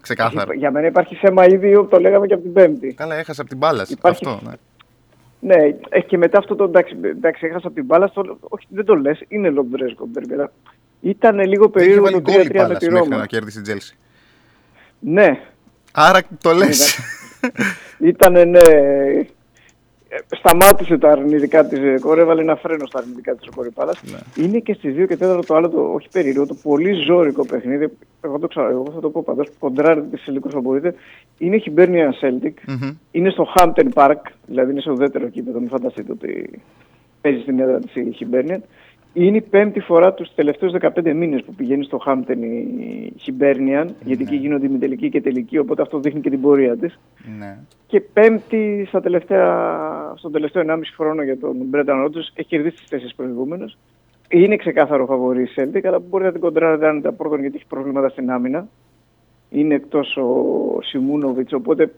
Ξεκάθαρα. 0.00 0.54
Για 0.54 0.70
μένα 0.70 0.86
υπάρχει 0.86 1.14
θέμα 1.14 1.46
ήδη, 1.46 1.86
το 1.90 2.00
λέγαμε 2.00 2.26
και 2.26 2.34
από 2.34 2.42
την 2.42 2.52
Πέμπτη. 2.52 2.92
Καλά, 2.92 3.14
έχασε 3.14 3.40
από 3.40 3.50
την 3.50 3.58
μπάλα. 3.58 3.86
Υπάρχει- 3.88 4.26
Αυτό, 4.26 4.40
ναι. 4.48 4.52
Ναι, 5.40 5.76
ε, 5.88 6.00
και 6.00 6.18
μετά 6.18 6.38
αυτό 6.38 6.54
το 6.54 6.64
εντάξει, 6.64 6.96
εντάξει 7.02 7.46
έχασα 7.46 7.66
από 7.66 7.76
την 7.76 7.84
μπάλα. 7.84 8.06
Στο, 8.06 8.38
όχι, 8.40 8.66
δεν 8.68 8.84
το 8.84 8.94
λες, 8.94 9.22
είναι 9.28 9.50
λομπρέσκο 9.50 10.06
ντέρμπι. 10.06 10.32
αλλά 10.34 10.52
Ήταν 11.00 11.38
λίγο 11.38 11.68
Δεν 11.68 11.82
είχε 11.82 11.94
περίεργο 11.98 12.02
βάλει 12.04 12.22
το 12.22 12.32
γκολ 12.32 12.40
η 12.42 12.48
3-3 12.48 12.52
με 12.52 12.58
μπάλα 12.62 12.76
τη 12.78 12.90
μέχρι 12.90 13.08
Ρώμα. 13.08 13.16
να 13.20 13.26
κέρδισε 13.26 13.58
η 13.60 13.62
Chelsea. 13.66 13.96
Ναι, 15.04 15.40
Άρα 15.92 16.20
το 16.40 16.52
λες. 16.52 16.98
ήταν 17.98 18.32
ναι. 18.32 18.58
ε, 18.58 19.26
Σταμάτησε 20.28 20.98
τα 20.98 21.10
αρνητικά 21.10 21.66
της 21.66 22.00
Κόρε, 22.00 22.20
έβαλε 22.20 22.40
ένα 22.40 22.56
φρένο 22.56 22.86
στα 22.86 22.98
αρνητικά 22.98 23.34
της 23.34 23.48
Κόρε 23.54 23.68
Πάλας. 23.68 24.02
Ναι. 24.02 24.44
Είναι 24.44 24.58
και 24.58 24.74
στις 24.74 24.94
2 24.98 25.06
και 25.08 25.18
4 25.20 25.44
το 25.46 25.54
άλλο, 25.54 25.68
το, 25.68 25.92
όχι 25.94 26.08
περίεργο, 26.12 26.46
το 26.46 26.54
πολύ 26.62 26.92
ζώρικο 26.92 27.46
παιχνίδι. 27.46 27.88
Εγώ 28.20 28.38
το 28.38 28.46
ξέρω, 28.46 28.68
εγώ 28.68 28.90
θα 28.94 29.00
το 29.00 29.10
πω 29.10 29.22
παντός. 29.22 29.48
Κοντράρετε 29.58 30.16
τις 30.16 30.26
ελικού 30.26 30.48
αν 30.54 30.60
μπορείτε. 30.60 30.94
Είναι 31.38 31.62
Hibernian 31.64 32.10
Celtic. 32.20 32.52
Μμμ. 32.66 32.96
Είναι 33.10 33.30
στο 33.30 33.52
Hampton 33.56 33.88
Park, 33.94 34.20
δηλαδή 34.46 34.70
είναι 34.70 34.80
στο 34.80 34.92
ουδέτερο 34.92 35.28
κήπεδο. 35.28 35.58
Μην 35.58 35.68
φανταστείτε 35.68 36.12
ότι 36.12 36.62
παίζει 37.20 37.40
στην 37.40 37.60
έδρα 37.60 37.78
της 37.78 37.94
η 37.94 38.16
Hibernian. 38.20 38.60
Είναι 39.14 39.36
η 39.36 39.40
πέμπτη 39.40 39.80
φορά 39.80 40.14
τους 40.14 40.34
τελευταίους 40.34 40.72
15 40.80 41.12
μήνες 41.14 41.42
που 41.42 41.54
πηγαίνει 41.54 41.84
στο 41.84 42.00
Hampton 42.06 42.36
η 42.36 43.12
Hibernian, 43.26 43.86
γιατί 44.04 44.22
εκεί 44.22 44.36
γίνονται 44.36 44.66
ημιτελική 44.66 45.08
και 45.08 45.20
τελική, 45.20 45.58
οπότε 45.58 45.82
αυτό 45.82 45.98
δείχνει 45.98 46.20
και 46.20 46.30
την 46.30 46.40
πορεία 46.40 46.76
της. 46.76 46.98
Ναι. 47.38 47.58
Και 47.86 48.00
πέμπτη 48.00 48.84
στα 48.88 49.00
τελευταία, 49.00 50.12
στον 50.16 50.32
τελευταίο 50.32 50.62
1,5 50.62 50.78
χρόνο 50.96 51.22
για 51.22 51.38
τον 51.38 51.56
Brendan 51.72 52.04
Rodgers 52.04 52.30
έχει 52.34 52.48
κερδίσει 52.48 52.76
τις 52.76 52.88
τέσσερις 52.88 53.14
προηγούμενες. 53.14 53.78
Είναι 54.28 54.56
ξεκάθαρο 54.56 55.06
φαβορή 55.06 55.42
η 55.42 55.48
Celtic, 55.56 55.80
αλλά 55.84 55.98
μπορεί 55.98 56.24
να 56.24 56.32
την 56.32 56.40
κοντράρετε 56.40 56.88
άνετα 56.88 57.12
πρώτον 57.12 57.40
γιατί 57.40 57.56
έχει 57.56 57.66
προβλήματα 57.66 58.08
στην 58.08 58.30
άμυνα. 58.30 58.68
Είναι 59.50 59.74
εκτός 59.74 60.16
ο 60.16 60.78
Σιμούνοβιτς, 60.82 61.52
οπότε 61.52 61.92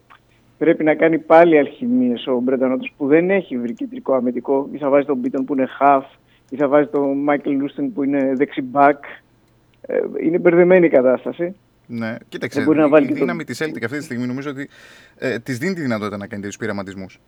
πρέπει 0.59 0.85
να 0.85 0.95
κάνει 0.95 1.19
πάλι 1.19 1.59
αλχημίες 1.59 2.27
ο 2.27 2.43
Brendan 2.47 2.73
Rodgers 2.73 2.93
που 2.97 3.07
δεν 3.07 3.31
έχει 3.31 3.59
βρει 3.59 3.73
κεντρικό 3.73 4.15
αμυντικό. 4.15 4.69
Ή 4.73 4.79
θα 4.79 4.89
βάζει 4.89 5.07
τον 5.07 5.17
Μπίτον 5.17 5.45
που 5.45 5.53
είναι 5.53 5.69
half, 5.81 6.03
ή 6.51 6.57
θα 6.57 6.69
βάζει 6.69 6.89
τον 6.89 7.27
Michael 7.29 7.57
Λούστεν 7.59 7.93
που 7.93 8.03
είναι 8.03 8.33
δεξιμπάκ. 8.35 9.05
Ε, 9.81 9.99
είναι 10.23 10.39
μπερδεμένη 10.39 10.87
η 10.87 10.89
κατάσταση. 10.89 11.55
Ναι, 11.87 12.17
κοίταξε. 12.29 12.59
Δεν 12.59 12.67
μπορεί 12.69 12.79
να 12.79 12.89
βάλει 12.89 13.05
η 13.05 13.09
και 13.09 13.15
το- 13.15 13.21
δύναμη 13.21 13.45
της 13.45 13.63
Celtic 13.63 13.85
αυτή 13.85 13.99
τη 13.99 14.05
στιγμή 14.05 14.27
νομίζω 14.27 14.51
ότι 14.51 14.69
ε, 15.19 15.39
της 15.39 15.59
δίνει 15.59 15.75
τη 15.75 15.81
δυνατότητα 15.81 16.17
να 16.17 16.27
κάνει 16.27 16.43
τέτοιους 16.43 16.57
πειραματισμούς. 16.57 17.21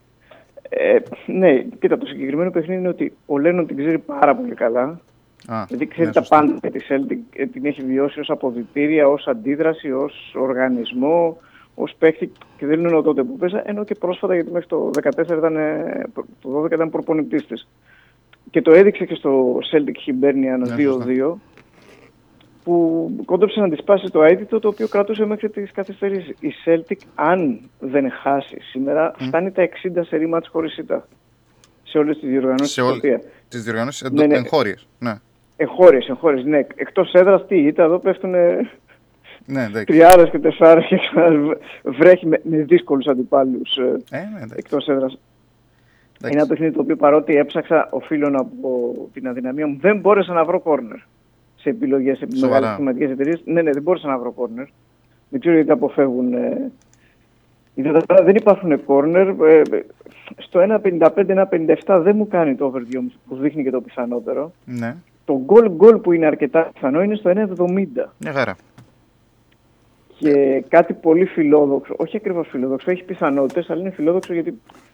Ε, 0.69 0.97
ναι, 1.27 1.63
κοίτα, 1.63 1.99
το 1.99 2.07
συγκεκριμένο 2.07 2.51
παιχνίδι 2.51 2.81
είναι 2.81 2.89
ότι 2.89 3.13
ο 3.27 3.39
Λένον 3.39 3.67
την 3.67 3.77
ξέρει 3.77 3.99
πάρα 3.99 4.37
πολύ 4.37 4.55
καλά. 4.55 5.01
Α, 5.47 5.65
Γιατί 5.69 5.87
ξέρει 5.87 6.07
ναι, 6.07 6.13
τα 6.13 6.21
σωστά. 6.21 6.37
πάντα 6.39 6.59
για 6.61 6.71
τη 6.71 6.81
Celtic, 6.89 7.19
ε, 7.41 7.47
την 7.47 7.65
έχει 7.67 7.83
βιώσει 7.83 8.21
ως 8.21 8.31
αποδητήρια, 8.31 9.09
ως 9.09 9.27
αντίδραση, 9.27 9.93
ως 9.93 10.35
οργανισμό, 10.39 11.39
ως 11.75 11.95
παίχτη 11.99 12.33
και 12.57 12.67
δεν 12.67 12.79
είναι 12.79 12.97
ο 12.97 13.03
τότε 13.03 13.23
που 13.23 13.37
παίζα, 13.37 13.63
ενώ 13.67 13.85
και 13.85 13.95
πρόσφατα 13.95 14.35
γιατί 14.35 14.51
μέχρι 14.51 14.69
το 14.69 14.91
14 15.03 15.37
ήταν, 15.37 15.57
ε, 15.57 16.03
το 16.41 16.51
12 16.51 16.75
ήταν 16.75 16.91
προπονητής 16.91 17.47
της. 17.47 17.69
Και 18.51 18.63
το 18.63 18.73
έδειξε 18.73 19.05
και 19.05 19.15
στο 19.15 19.59
Celtic 19.73 20.11
Hibernian 20.11 20.59
Ναι, 20.67 20.75
2-2, 20.79 21.35
που 22.65 23.11
κόντεψε 23.25 23.61
να 23.61 23.69
τη 23.69 23.77
σπάσει 23.77 24.11
το 24.11 24.23
αίτητο 24.23 24.59
το 24.61 24.69
οποίο 24.69 24.89
κρατούσε 24.89 25.25
μέχρι 25.25 25.51
τις 25.51 25.73
καθυστερήσεις. 25.73 26.35
Η 26.41 26.53
Celtic, 26.65 26.97
αν 27.15 27.61
δεν 27.79 28.11
χάσει 28.11 28.57
σήμερα, 28.61 29.15
φτάνει 29.19 29.51
τα 29.53 29.63
60 29.63 30.01
σερή 30.09 30.27
μάτς 30.29 30.49
χωρίς 30.49 30.77
ήττα. 30.77 31.09
Σε 31.83 31.99
όλες 31.99 32.19
τις 32.19 32.29
διοργανώσεις 32.29 32.73
Σε 32.73 32.81
της 32.81 32.91
όλε 32.91 32.97
οποία. 32.99 33.21
τις 33.49 33.63
διοργανώσεις 33.63 34.11
Ναι, 34.11 34.27
ναι. 34.27 34.35
εγχώριες. 34.37 34.87
Ναι, 34.99 35.15
Εγχώριες, 35.57 36.09
εγχώριες. 36.09 36.45
Ναι, 36.45 36.59
εκτός 36.59 37.13
έδρας 37.13 37.47
τι 37.47 37.57
ήταν, 37.57 37.85
εδώ 37.87 37.99
πέφτουν 37.99 38.31
ναι, 39.49 39.63
εντάξει. 39.65 39.85
τριάρε 39.85 40.29
και 40.29 40.39
τεσσάρες 40.39 40.85
και 40.87 40.97
ξανά 40.97 41.57
βρέχει 41.85 42.27
με, 42.27 42.41
με 42.45 42.57
δύσκολους 42.57 43.07
αντιπάλους 43.07 43.77
Ε, 43.77 43.83
ναι, 44.11 44.25
εντάξει. 44.37 44.55
εκτός 44.57 44.87
έδρας. 44.89 45.19
Είναι 46.25 46.33
ένα 46.41 46.47
παιχνίδι 46.47 46.73
το 46.73 46.81
οποίο 46.81 46.97
παρότι 46.97 47.37
έψαξα, 47.37 47.89
οφείλω 47.91 48.29
να 48.29 48.45
πω 48.45 48.95
την 49.13 49.29
αδυναμία 49.29 49.67
μου, 49.67 49.77
δεν 49.81 49.99
μπόρεσα 49.99 50.33
να 50.33 50.45
βρω 50.45 50.61
κόρνερ 50.61 50.99
σε 51.57 51.69
επιλογές 51.69 52.19
σε 52.19 52.27
Σοβαρά. 52.35 52.61
μεγάλες 52.61 52.77
χρηματικέ 52.77 53.05
εταιρείες. 53.05 53.43
Ναι, 53.45 53.63
ναι, 53.63 53.71
δεν 53.71 53.83
μπόρεσα 53.83 54.09
να 54.09 54.19
βρω 54.19 54.31
κόρνερ. 54.33 54.65
Δεν 55.29 55.41
ξέρω 55.41 55.55
γιατί 55.55 55.69
τα 55.69 55.75
αποφεύγουν. 55.75 56.33
Ε, 56.33 56.71
οι 57.75 57.83
δεδομένα 57.83 58.23
δεν 58.25 58.35
υπάρχουν 58.35 58.85
κόρνερ. 58.85 59.29
Ε, 59.29 59.63
στο 60.37 60.61
1.55-1.57 60.83 62.01
δεν 62.03 62.17
μου 62.17 62.29
κάνει 62.29 62.55
το 62.55 62.65
over 62.65 62.83
2,5 62.93 63.01
που 63.29 63.37
δείχνει 63.37 63.63
και 63.63 63.71
το 63.71 63.81
πιθανότερο. 63.81 64.53
Ναι, 64.65 64.97
Το 65.25 65.41
goal 65.47 65.71
goal 65.79 66.03
που 66.03 66.13
είναι 66.13 66.27
αρκετά 66.27 66.71
πιθανό 66.75 67.03
είναι 67.03 67.15
στο 67.15 67.31
1,70. 67.31 68.13
μια 68.19 68.33
χαρά. 68.33 68.57
Και 70.19 70.65
κάτι 70.69 70.93
πολύ 70.93 71.25
φιλόδοξο, 71.25 71.95
όχι 71.97 72.17
ακριβώς 72.17 72.49
φιλόδοξο, 72.49 72.91
έχει 72.91 73.05
πιθανότητες, 73.05 73.71
αλλά 73.71 73.81
είναι 73.81 73.91
φιλόδοξο 73.91 74.33
γιατί 74.33 74.49
ε, 74.51 74.86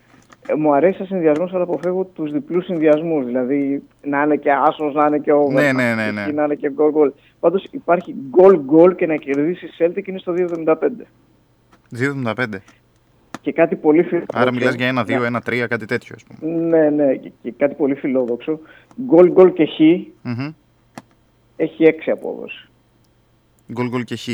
μου 0.57 0.75
αρέσει 0.75 0.97
σαν 0.97 1.07
συνδυασμός, 1.07 1.55
αλλά 1.55 1.63
αποφεύγω 1.63 2.05
τους 2.05 2.33
διπλούς 2.33 2.65
συνδυασμούς. 2.65 3.25
Δηλαδή 3.25 3.83
να 4.03 4.23
είναι 4.23 4.37
και 4.37 4.53
άσο, 4.53 4.85
να 4.85 5.07
είναι 5.07 5.19
και 5.19 5.33
over. 5.33 5.53
Ναι, 5.53 5.73
ναι, 5.73 5.95
ναι, 5.95 6.11
ναι. 6.11 6.25
και 6.25 6.33
Να 6.33 6.45
είναι 6.45 6.55
και 6.55 6.71
goal 6.77 7.03
goal. 7.03 7.11
Πάντως 7.41 7.67
υπάρχει 7.71 8.15
goal 8.37 8.61
goal 8.73 8.97
και 8.97 9.07
να 9.07 9.17
κερδίσει 9.17 9.67
η 9.67 9.71
Celtic 9.79 10.09
είναι 10.09 10.19
στο 10.19 10.35
2,75. 10.37 10.75
2,75. 11.99 12.45
Και 13.41 13.53
κάτι 13.53 13.77
πολύ 13.77 14.03
φιλόδοξο. 14.03 14.41
Άρα 14.41 14.53
μιλάς 14.53 14.75
για 14.75 14.87
ένα, 14.87 15.05
δύο, 15.05 15.25
ένα, 15.25 15.41
τρία, 15.41 15.67
κάτι 15.67 15.87
τέτοιο, 15.87 16.15
ας 16.17 16.25
πούμε. 16.25 16.53
Ναι, 16.53 16.91
ναι, 16.91 17.15
και, 17.15 17.33
και 17.43 17.53
κάτι 17.57 17.75
πολύ 17.75 17.95
φιλόδοξο. 17.95 18.61
Goal 19.11 19.33
goal 19.35 19.53
και 19.53 19.67
χ 19.67 19.79
Μμμ. 20.23 20.53
έχει 21.57 21.85
6 22.07 22.11
απόδοση. 22.13 22.69
Γκολ 23.73 23.89
γκολ 23.89 24.05
και 24.05 24.17
χ. 24.17 24.29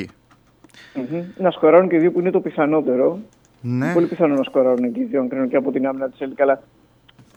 Μμμ. 0.94 1.22
Να 1.38 1.50
σκοράρουν 1.50 1.88
και 1.88 1.98
δύο 1.98 2.12
που 2.12 2.20
είναι 2.20 2.30
το 2.30 2.40
πιθανότερο. 2.40 3.18
Ναι. 3.60 3.84
Είναι 3.84 3.94
πολύ 3.94 4.06
πιθανό 4.06 4.34
να 4.34 4.42
σκοράρουν 4.42 4.92
και 4.92 5.00
οι 5.00 5.04
δύο, 5.04 5.20
αν 5.20 5.28
κρίνω 5.28 5.46
και 5.46 5.56
από 5.56 5.70
την 5.72 5.86
άμυνα 5.86 6.08
της 6.08 6.18
Celtic, 6.20 6.36
αλλά 6.38 6.62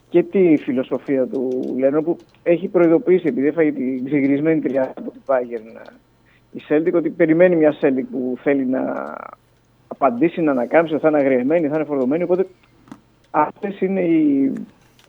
και 0.10 0.24
τη 0.24 0.58
φιλοσοφία 0.58 1.28
του 1.28 1.76
Λένο 1.78 2.02
που 2.02 2.18
έχει 2.44 2.68
προειδοποιήσει, 2.68 3.28
επειδή 3.28 3.48
έφαγε 3.48 3.72
την 3.72 4.06
ξεγυρισμένη 4.06 4.60
τριάδα 4.60 4.94
από 4.98 5.12
την 5.12 5.22
Bayern 5.26 5.92
η 6.52 6.62
Celtic, 6.70 6.92
ότι 6.94 7.10
περιμένει 7.10 7.56
μια 7.56 7.76
Celtic 7.82 8.04
που 8.12 8.38
θέλει 8.42 8.66
να 8.66 9.16
απαντήσει, 9.88 10.42
να 10.42 10.52
ανακάμψει, 10.52 10.98
θα 10.98 11.08
είναι 11.08 11.18
αγριεμένη, 11.18 11.68
θα 11.68 11.76
είναι 11.76 11.86
φορτωμένη. 11.86 12.24
Οπότε 12.24 12.48
αυτές 13.32 13.82
είναι 13.82 14.02
οι. 14.02 14.54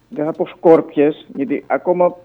Δεν 0.08 0.24
θα 0.24 0.32
πω 0.32 0.46
σκόρπιες, 0.46 1.26
γιατί 1.34 1.64
ακόμα 1.66 2.16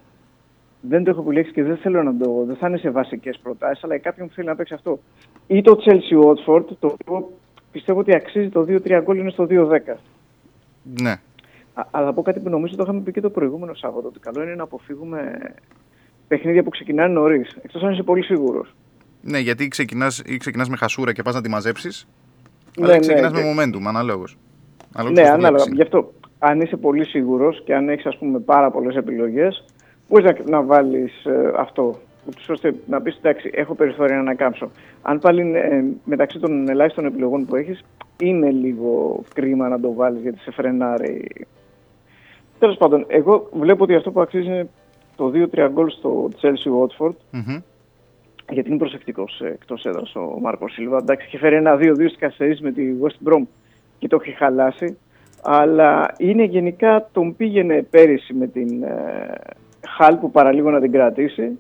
δεν 0.82 1.04
το 1.04 1.10
έχω 1.10 1.22
επιλέξει 1.22 1.52
και 1.52 1.64
δεν 1.64 1.78
θέλω 1.78 2.04
να 2.04 2.18
το. 2.18 2.44
Δεν 2.48 2.56
θα 2.56 2.68
είναι 2.68 2.78
σε 2.78 2.90
βασικές 2.90 3.40
προτάσεις, 3.44 3.84
αλλά 3.84 3.98
κάποιον 3.98 4.28
που 4.28 4.34
θέλει 4.34 4.48
να 4.48 4.56
παίξει 4.56 4.74
αυτό. 4.74 5.00
Ή 5.48 5.62
το 5.62 5.78
Chelsea 5.86 6.26
Watford, 6.26 6.66
το 6.80 6.96
οποίο 7.00 7.32
πιστεύω 7.72 8.00
ότι 8.00 8.16
αξίζει 8.16 8.50
το 8.50 8.66
2-3 8.70 9.02
γκολ 9.04 9.18
είναι 9.18 9.30
στο 9.30 9.48
2-10. 9.50 9.96
Ναι. 11.02 11.12
Α, 11.74 11.84
αλλά 11.92 12.06
θα 12.06 12.14
πω 12.14 12.22
κάτι 12.22 12.40
που 12.40 12.50
νομίζω 12.50 12.76
το 12.76 12.84
είχαμε 12.84 13.00
πει 13.00 13.12
και 13.12 13.22
το 13.22 13.30
προηγούμενο 13.30 13.74
Σάββατο. 13.74 14.08
Ότι 14.08 14.20
καλό 14.20 14.44
είναι 14.44 14.56
να 14.56 14.64
αποφύγουμε 14.64 15.38
παιχνίδια 16.28 16.64
που 16.64 16.70
ξεκινάνε 16.70 17.14
νωρίς. 17.14 17.58
Εκτός 17.62 17.84
αν 17.84 17.92
είσαι 17.92 18.04
πολύ 18.04 18.24
σίγουρος. 18.24 18.76
Ναι, 19.22 19.40
γιατί 19.40 19.68
ξεκινάς 19.68 20.22
ή 20.26 20.38
ξεκινάς 20.38 20.70
με 20.70 20.76
χασούρα 20.78 21.14
και 21.14 21.22
πας 21.22 21.34
να 21.36 21.42
τη 21.42 21.50
μαζέψεις. 21.50 22.08
Ναι, 22.78 22.86
αλλά 22.86 22.94
ναι, 22.94 23.00
ξεκινάς 23.00 23.32
και- 23.32 23.42
με 23.44 23.54
momentum, 23.54 23.82
αναλόγως. 23.88 24.38
Ναι, 25.12 25.30
ανάλογα. 25.30 25.64
Γι' 25.74 25.82
αυτό, 25.82 26.14
αν 26.40 26.62
είσαι 26.62 26.78
πολύ 26.78 27.06
σίγουρος 27.06 27.62
και 27.66 27.76
αν 27.76 27.90
έχεις 27.90 28.06
ας 28.06 28.18
πούμε 28.18 28.40
πάρα 28.40 28.72
πολλές 28.72 28.96
επιλογές, 28.96 29.66
μπορεί 30.10 30.24
να, 30.24 30.36
να 30.46 30.62
βάλεις 30.64 31.14
αυτό. 31.58 32.00
Ούτως 32.28 32.50
ώστε 32.50 32.76
να 32.88 33.02
πεις 33.02 33.16
εντάξει, 33.16 33.50
έχω 33.54 33.76
περιθώρια 33.76 34.16
να 34.16 34.22
ανακάμψω. 34.22 34.72
Αν 35.02 35.20
πάλι 35.20 35.52
ε, 35.56 35.84
μεταξύ 36.04 36.40
των 36.40 36.70
ελάχιστων 36.70 37.06
επιλογών 37.06 37.46
που 37.46 37.56
έχεις, 37.56 37.84
είναι 38.22 38.52
λίγο 38.52 39.24
κρίμα 39.34 39.68
να 39.68 39.80
το 39.80 39.94
βάλεις 39.94 40.22
γιατί 40.22 40.40
σε 40.40 40.52
φρενάρει. 40.52 41.28
Τέλος 42.60 42.78
πάντων, 42.78 43.06
εγώ 43.08 43.50
βλέπω 43.54 43.84
ότι 43.84 43.96
αυτό 43.96 44.12
που 44.12 44.22
αξίζει 44.22 44.46
είναι 44.46 44.70
το 45.16 45.32
2-3 45.54 45.70
γκολ 45.72 45.90
στο 45.90 46.30
Chelsea 46.42 46.72
Watford. 46.82 47.16
Μμμ. 47.32 47.62
Γιατί 48.50 48.70
είναι 48.70 48.78
προσεκτικός 48.78 49.42
εκτός 49.42 49.86
έδρας 49.86 50.16
ο 50.16 50.38
Μάρκος 50.42 50.74
Σίλβα. 50.74 50.98
Εντάξει, 50.98 51.28
είχε 51.28 51.38
φέρει 51.38 51.56
ένα 51.56 51.76
2-2 51.76 51.94
στις 51.96 52.18
καθυστερήσεις 52.18 52.62
με 52.62 52.72
τη 52.72 52.84
West 53.02 53.30
Brom 53.30 53.42
και 53.98 54.08
το 54.08 54.20
έχει 54.22 54.36
χαλάσει. 54.36 54.98
Αλλά 55.44 56.14
είναι 56.18 56.44
γενικά 56.44 57.10
τον 57.12 57.36
πήγαινε 57.36 57.82
πέρυσι 57.90 58.34
με 58.34 58.48
την 58.48 58.84
ε, 58.84 59.34
Χαλ 59.88 60.16
που 60.16 60.32
παραλίγο 60.32 60.72
να 60.72 60.80
την 60.80 60.92
κρατήσει. 60.92 61.60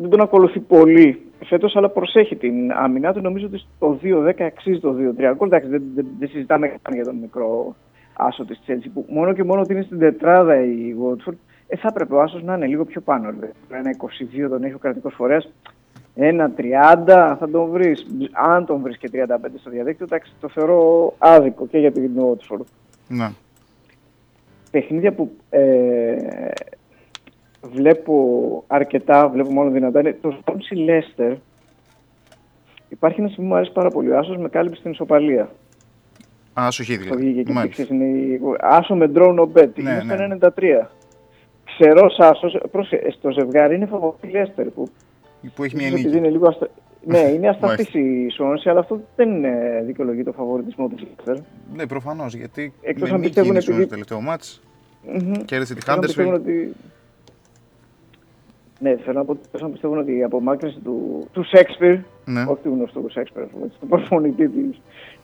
Δεν 0.00 0.10
τον 0.10 0.20
ακολουθεί 0.20 0.60
πολύ 0.60 1.20
φέτος, 1.44 1.76
αλλά 1.76 1.88
προσέχει 1.88 2.36
την 2.36 2.72
άμυνά 2.72 3.12
του. 3.12 3.20
Νομίζω 3.20 3.46
ότι 3.46 3.62
το 3.78 3.98
2-10 4.02 4.42
αξίζει 4.42 4.80
το 4.80 4.94
2-3 5.18 5.34
γκολ. 5.36 5.48
Εντάξει, 5.48 5.68
δεν, 5.68 5.82
δεν, 5.94 6.06
δεν 6.18 6.28
συζητάμε 6.28 6.66
καν 6.82 6.94
για 6.94 7.04
τον 7.04 7.16
μικρό 7.16 7.76
άσο 8.12 8.44
της 8.44 8.60
Chelsea 8.66 8.88
που 8.94 9.06
μόνο 9.08 9.32
και 9.32 9.44
μόνο 9.44 9.60
ότι 9.60 9.72
είναι 9.72 9.82
στην 9.82 9.98
τετράδα 9.98 10.60
η 10.60 10.94
Watford 11.02 11.36
ε, 11.68 11.76
θα 11.76 11.88
έπρεπε 11.90 12.14
ο 12.14 12.20
Άσος 12.20 12.42
να 12.42 12.54
είναι 12.54 12.66
λίγο 12.66 12.84
πιο 12.84 13.00
πάνω. 13.00 13.34
ρε. 13.40 13.50
Ένα 13.78 13.96
22 14.44 14.48
τον 14.48 14.64
έχει 14.64 14.74
ο 14.74 14.78
κρατικός 14.78 15.14
φορέας. 15.14 15.52
Ένα 16.14 16.52
30 16.56 17.36
θα 17.38 17.48
τον 17.52 17.70
βρεις. 17.70 18.06
Αν 18.32 18.66
τον 18.66 18.80
βρεις 18.80 18.98
και 18.98 19.10
35 19.12 19.26
στο 19.60 19.70
διαδίκτυο, 19.70 20.06
εντάξει, 20.08 20.32
το 20.40 20.48
θεωρώ 20.48 21.14
άδικο 21.18 21.66
και 21.66 21.78
για 21.78 21.92
την 21.92 22.10
Watford. 22.16 22.64
Ναι. 23.08 23.28
Παιχνίδια 24.70 25.12
που 25.12 25.30
ε, 25.50 26.16
βλέπω 27.62 28.14
αρκετά, 28.66 29.28
βλέπω 29.28 29.50
μόνο 29.52 29.70
δυνατά, 29.70 30.00
είναι 30.00 30.16
το 30.20 30.38
Swansea 30.44 30.88
Leicester. 30.90 31.34
Υπάρχει 32.88 33.20
ένα 33.20 33.28
σημείο 33.28 33.42
που 33.42 33.54
μου 33.54 33.54
αρέσει 33.54 33.72
πάρα 33.72 33.90
πολύ. 33.90 34.10
Ο 34.10 34.18
Άσος 34.18 34.36
με 34.36 34.48
κάλυψε 34.48 34.78
στην 34.80 34.90
ισοπαλία. 34.90 35.50
Α, 36.60 36.70
σου 36.70 36.82
έχει 36.82 36.98
Το 36.98 37.02
βγήκε 37.16 37.16
δηλαδή. 37.16 37.42
και 37.44 37.52
Μάλιστα. 37.52 37.82
ξέρεις, 37.84 37.90
είναι 37.90 38.18
η- 38.18 38.40
Άσο 38.60 38.94
με 38.94 39.10
drone 39.14 39.36
ο 39.38 39.50
bet. 39.54 39.68
Ναι, 39.74 39.90
είναι 39.90 40.02
στο 40.04 40.14
ναι. 40.14 40.36
93. 40.56 40.90
Ξερός 41.64 42.18
Άσος, 42.18 42.58
πρόσεχε, 42.70 43.10
στο 43.10 43.30
ζευγάρι 43.30 43.74
είναι 43.74 43.86
φαβορή 43.86 44.16
Leicester 44.22 44.66
που 44.74 44.88
Που 45.54 45.64
έχει 45.64 45.76
μια 45.76 45.86
Ίσως 45.86 45.96
νίκη. 45.98 46.06
επειδή 46.08 46.18
είναι 46.18 46.30
λίγο 46.30 46.48
αστα... 46.48 46.68
ναι, 47.04 47.18
είναι 47.34 47.48
ασταθής 47.48 47.76
Μάλιστα. 47.94 47.98
η 47.98 48.30
Σόνση, 48.30 48.68
αλλά 48.68 48.80
αυτό 48.80 49.00
δεν 49.16 49.30
είναι 49.30 49.82
δικαιολογεί 49.86 50.22
το 50.22 50.32
φαβορητισμό 50.32 50.88
του 50.88 50.96
Leicester. 50.98 51.36
Ναι, 51.74 51.86
προφανώς. 51.86 52.34
Γιατί 52.34 52.72
Εκτός 52.82 53.08
με 53.08 53.14
αν 53.14 53.20
νίκη 53.20 53.26
πιστεύουν 53.28 53.50
είναι 53.52 53.60
στο 53.60 53.72
επειδή- 53.72 53.88
τελευταίο 53.88 54.20
μάτς. 54.20 54.60
Μμμ. 55.12 55.32
Κέρδισε 55.44 55.74
τη 55.74 55.80
Θέλω 55.80 55.96
να 55.96 56.02
πιστεύουν 56.02 56.32
Huddersfield. 56.34 56.40
ότι... 56.40 56.72
Ναι, 58.80 58.96
θέλω 58.96 59.18
να 59.18 59.24
πω 59.24 59.32
ότι 59.32 59.62
να 59.62 59.70
πιστεύουν 59.70 59.98
ότι 59.98 60.16
η 60.16 60.22
απομάκρυνση 60.22 60.78
του, 60.84 61.26
του 61.32 61.44
Σέξπιρ, 61.44 61.96
Ναι. 62.24 62.40
όχι 62.48 62.60
του 62.62 62.68
γνωστού 62.74 63.10
Σέξπιρ, 63.10 63.42
ας 63.42 63.48
πούμε, 63.50 63.66
του 63.80 63.86
προπονητή 63.86 64.48
της, 64.48 64.80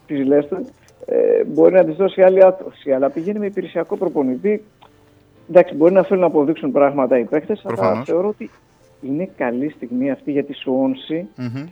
της 0.07 0.27
Leicester, 0.29 0.59
ε, 1.05 1.43
μπορεί 1.43 1.73
να 1.73 1.83
της 1.85 1.95
δώσει 1.95 2.21
άλλη 2.21 2.45
άτοση, 2.45 2.91
αλλά 2.91 3.09
πηγαίνει 3.09 3.39
με 3.39 3.45
υπηρεσιακό 3.45 3.97
προπονητή. 3.97 4.63
Εντάξει, 5.49 5.75
μπορεί 5.75 5.93
να 5.93 6.03
θέλουν 6.03 6.21
να 6.21 6.27
αποδείξουν 6.27 6.71
πράγματα 6.71 7.19
οι 7.19 7.23
παίκτες, 7.23 7.61
αλλά 7.65 7.75
Προφανώς. 7.75 8.05
θεωρώ 8.07 8.27
ότι 8.27 8.49
είναι 9.01 9.29
καλή 9.37 9.69
στιγμή 9.69 10.11
αυτή 10.11 10.31
για 10.31 10.43
τη 10.43 10.53
Σουόνση 10.53 11.27
Μμμ. 11.37 11.65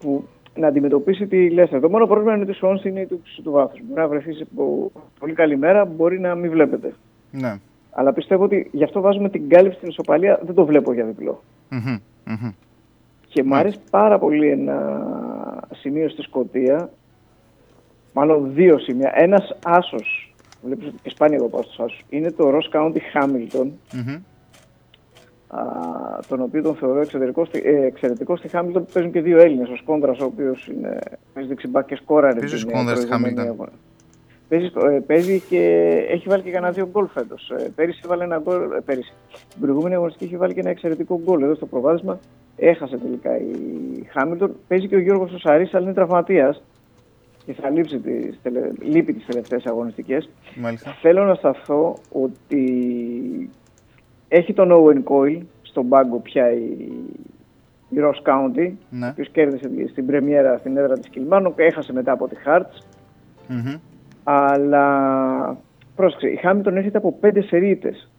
που 0.00 0.24
να 0.56 0.66
αντιμετωπίσει 0.66 1.26
τη 1.26 1.48
Leicester. 1.56 1.78
Το 1.80 1.88
μόνο 1.90 2.06
πρόβλημα 2.06 2.32
είναι 2.32 2.42
ότι 2.42 2.50
η 2.50 2.54
Σουόνση 2.54 2.88
είναι 2.88 3.00
η 3.00 3.06
του, 3.06 3.22
του 3.44 3.50
βάθους. 3.50 3.80
Μπορεί 3.84 4.00
να 4.00 4.08
βρεθεί 4.08 4.32
σε 4.32 4.46
πο- 4.56 4.92
πολύ 5.18 5.32
καλή 5.32 5.56
μέρα, 5.56 5.84
μπορεί 5.84 6.20
να 6.20 6.34
μην 6.34 6.50
βλέπετε. 6.50 6.94
Ναι. 7.30 7.54
Αλλά 7.92 8.12
πιστεύω 8.12 8.44
ότι 8.44 8.68
γι' 8.72 8.84
αυτό 8.84 9.00
βάζουμε 9.00 9.28
την 9.28 9.48
κάλυψη 9.48 9.76
στην 9.76 9.88
ισοπαλία, 9.88 10.40
δεν 10.42 10.54
το 10.54 10.64
βλέπω 10.64 10.92
για 10.92 11.04
διπλό. 11.04 11.42
Μμμ. 11.68 11.96
Μμμ. 12.24 12.50
Και 13.28 13.42
μου 13.42 13.54
αρέσει 13.54 13.78
πάρα 13.90 14.18
πολύ 14.18 14.48
ένα 14.48 15.02
σημείο 15.74 16.08
στη 16.08 16.22
Σκωτία, 16.22 16.90
μάλλον 18.12 18.50
δύο 18.54 18.78
σημεία. 18.78 19.12
Ένας 19.14 19.56
άσος, 19.64 20.34
βλέπεις 20.62 20.86
ότι 20.86 20.96
και 21.02 21.10
σπάνια 21.10 21.36
εγώ 21.36 21.48
πάω 21.48 21.62
στους 21.62 21.78
άσους, 21.80 22.04
είναι 22.08 22.30
το 22.30 22.48
Ross 22.58 22.76
County 22.76 22.96
Hamilton, 23.14 23.66
Μμμ. 23.94 24.16
α, 25.48 25.62
τον 26.28 26.40
οποίο 26.40 26.62
τον 26.62 26.74
θεωρώ 26.74 27.00
εξαιρετικό, 27.00 27.44
στη- 27.44 27.62
ε, 27.64 27.84
εξαιρετικό 27.86 28.36
στη 28.36 28.48
Hamilton 28.52 28.72
που 28.72 28.88
παίζουν 28.92 29.12
και 29.12 29.20
δύο 29.20 29.38
Έλληνες. 29.38 29.68
Ο 29.68 29.76
Σκόνδρας, 29.76 30.18
ο 30.20 30.24
οποίος 30.24 30.66
είναι, 30.66 30.98
παίζει 31.34 31.48
δεξιμπάκ 31.48 31.86
και 31.86 31.96
σκόραρε. 31.96 32.38
Παίζει 32.40 32.54
ο 32.54 32.58
την, 32.58 32.68
ε, 32.68 32.72
Σκόνδρας 32.72 32.98
στη 32.98 33.06
προηγούμενη 33.08 33.34
Hamilton. 33.58 33.68
Αγώνα. 34.50 34.70
Παίζει, 34.74 34.96
ε, 34.96 35.00
παίζει 35.06 35.40
και 35.48 35.58
έχει 36.10 36.28
βάλει 36.28 36.42
και 36.42 36.50
κανένα 36.50 36.72
δύο 36.72 36.88
γκολ 36.92 37.06
φέτος. 37.06 37.50
Ε, 37.58 37.70
πέρυσι 37.74 38.00
έβαλε 38.04 38.24
ένα 38.24 38.38
γκολ, 38.38 38.62
ε, 38.62 38.80
πέρυσι. 38.84 39.12
Την 39.52 39.60
προηγούμενη 39.60 39.94
αγωνιστική 39.94 40.24
είχε 40.24 40.36
βάλει 40.36 40.54
και 40.54 40.60
ένα 40.60 40.70
εξαιρετικό 40.70 41.20
γκολ 41.24 41.42
εδώ 41.42 41.54
στο 41.54 41.66
προβάδισμα. 41.66 42.18
Έχασε 42.56 42.96
τελικά 42.98 43.36
η 43.38 43.54
Χάμιλτον. 44.12 44.54
Παίζει 44.68 44.88
και 44.88 44.96
ο 44.96 45.00
Γιώργος 45.00 45.30
Σωσαρής, 45.30 45.74
αλλά 45.74 45.84
είναι 45.84 45.94
τραυματίας 45.94 46.62
και 47.46 47.52
θα 47.52 47.70
λείψει 47.70 47.98
τις, 47.98 48.38
τελε... 48.42 48.60
λείπει 48.80 49.12
τις 49.12 49.26
τελευταίες 49.26 49.66
αγωνιστικές. 49.66 50.28
Μάλιστα. 50.56 50.90
Θέλω 51.00 51.24
να 51.24 51.34
σταθώ 51.34 51.96
ότι 52.12 53.50
έχει 54.28 54.52
τον 54.52 54.68
Owen 54.72 55.02
Coyle 55.12 55.40
στον 55.62 55.88
πάγκο 55.88 56.18
πια 56.18 56.52
η, 56.52 56.92
η 57.88 57.96
Ross 57.98 58.30
County, 58.30 58.70
Ναι. 58.90 59.06
ο 59.06 59.08
οποίος 59.10 59.28
κέρδισε 59.30 59.68
τη- 59.68 59.88
στην 59.88 60.06
πρεμιέρα 60.06 60.58
στην 60.58 60.76
έδρα 60.76 60.98
της 60.98 61.08
Κιλμάνο 61.08 61.52
και 61.52 61.62
έχασε 61.62 61.92
μετά 61.92 62.12
από 62.12 62.28
τη 62.28 62.36
Hearts. 62.46 62.82
Μμμ. 63.48 63.74
Αλλά 64.34 65.56
πρόσεξε, 65.96 66.28
η 66.28 66.36
Χάμιλτον 66.36 66.76
έρχεται 66.76 66.98
από 66.98 67.12
πέντε 67.20 67.42
σερίτες. 67.42 68.10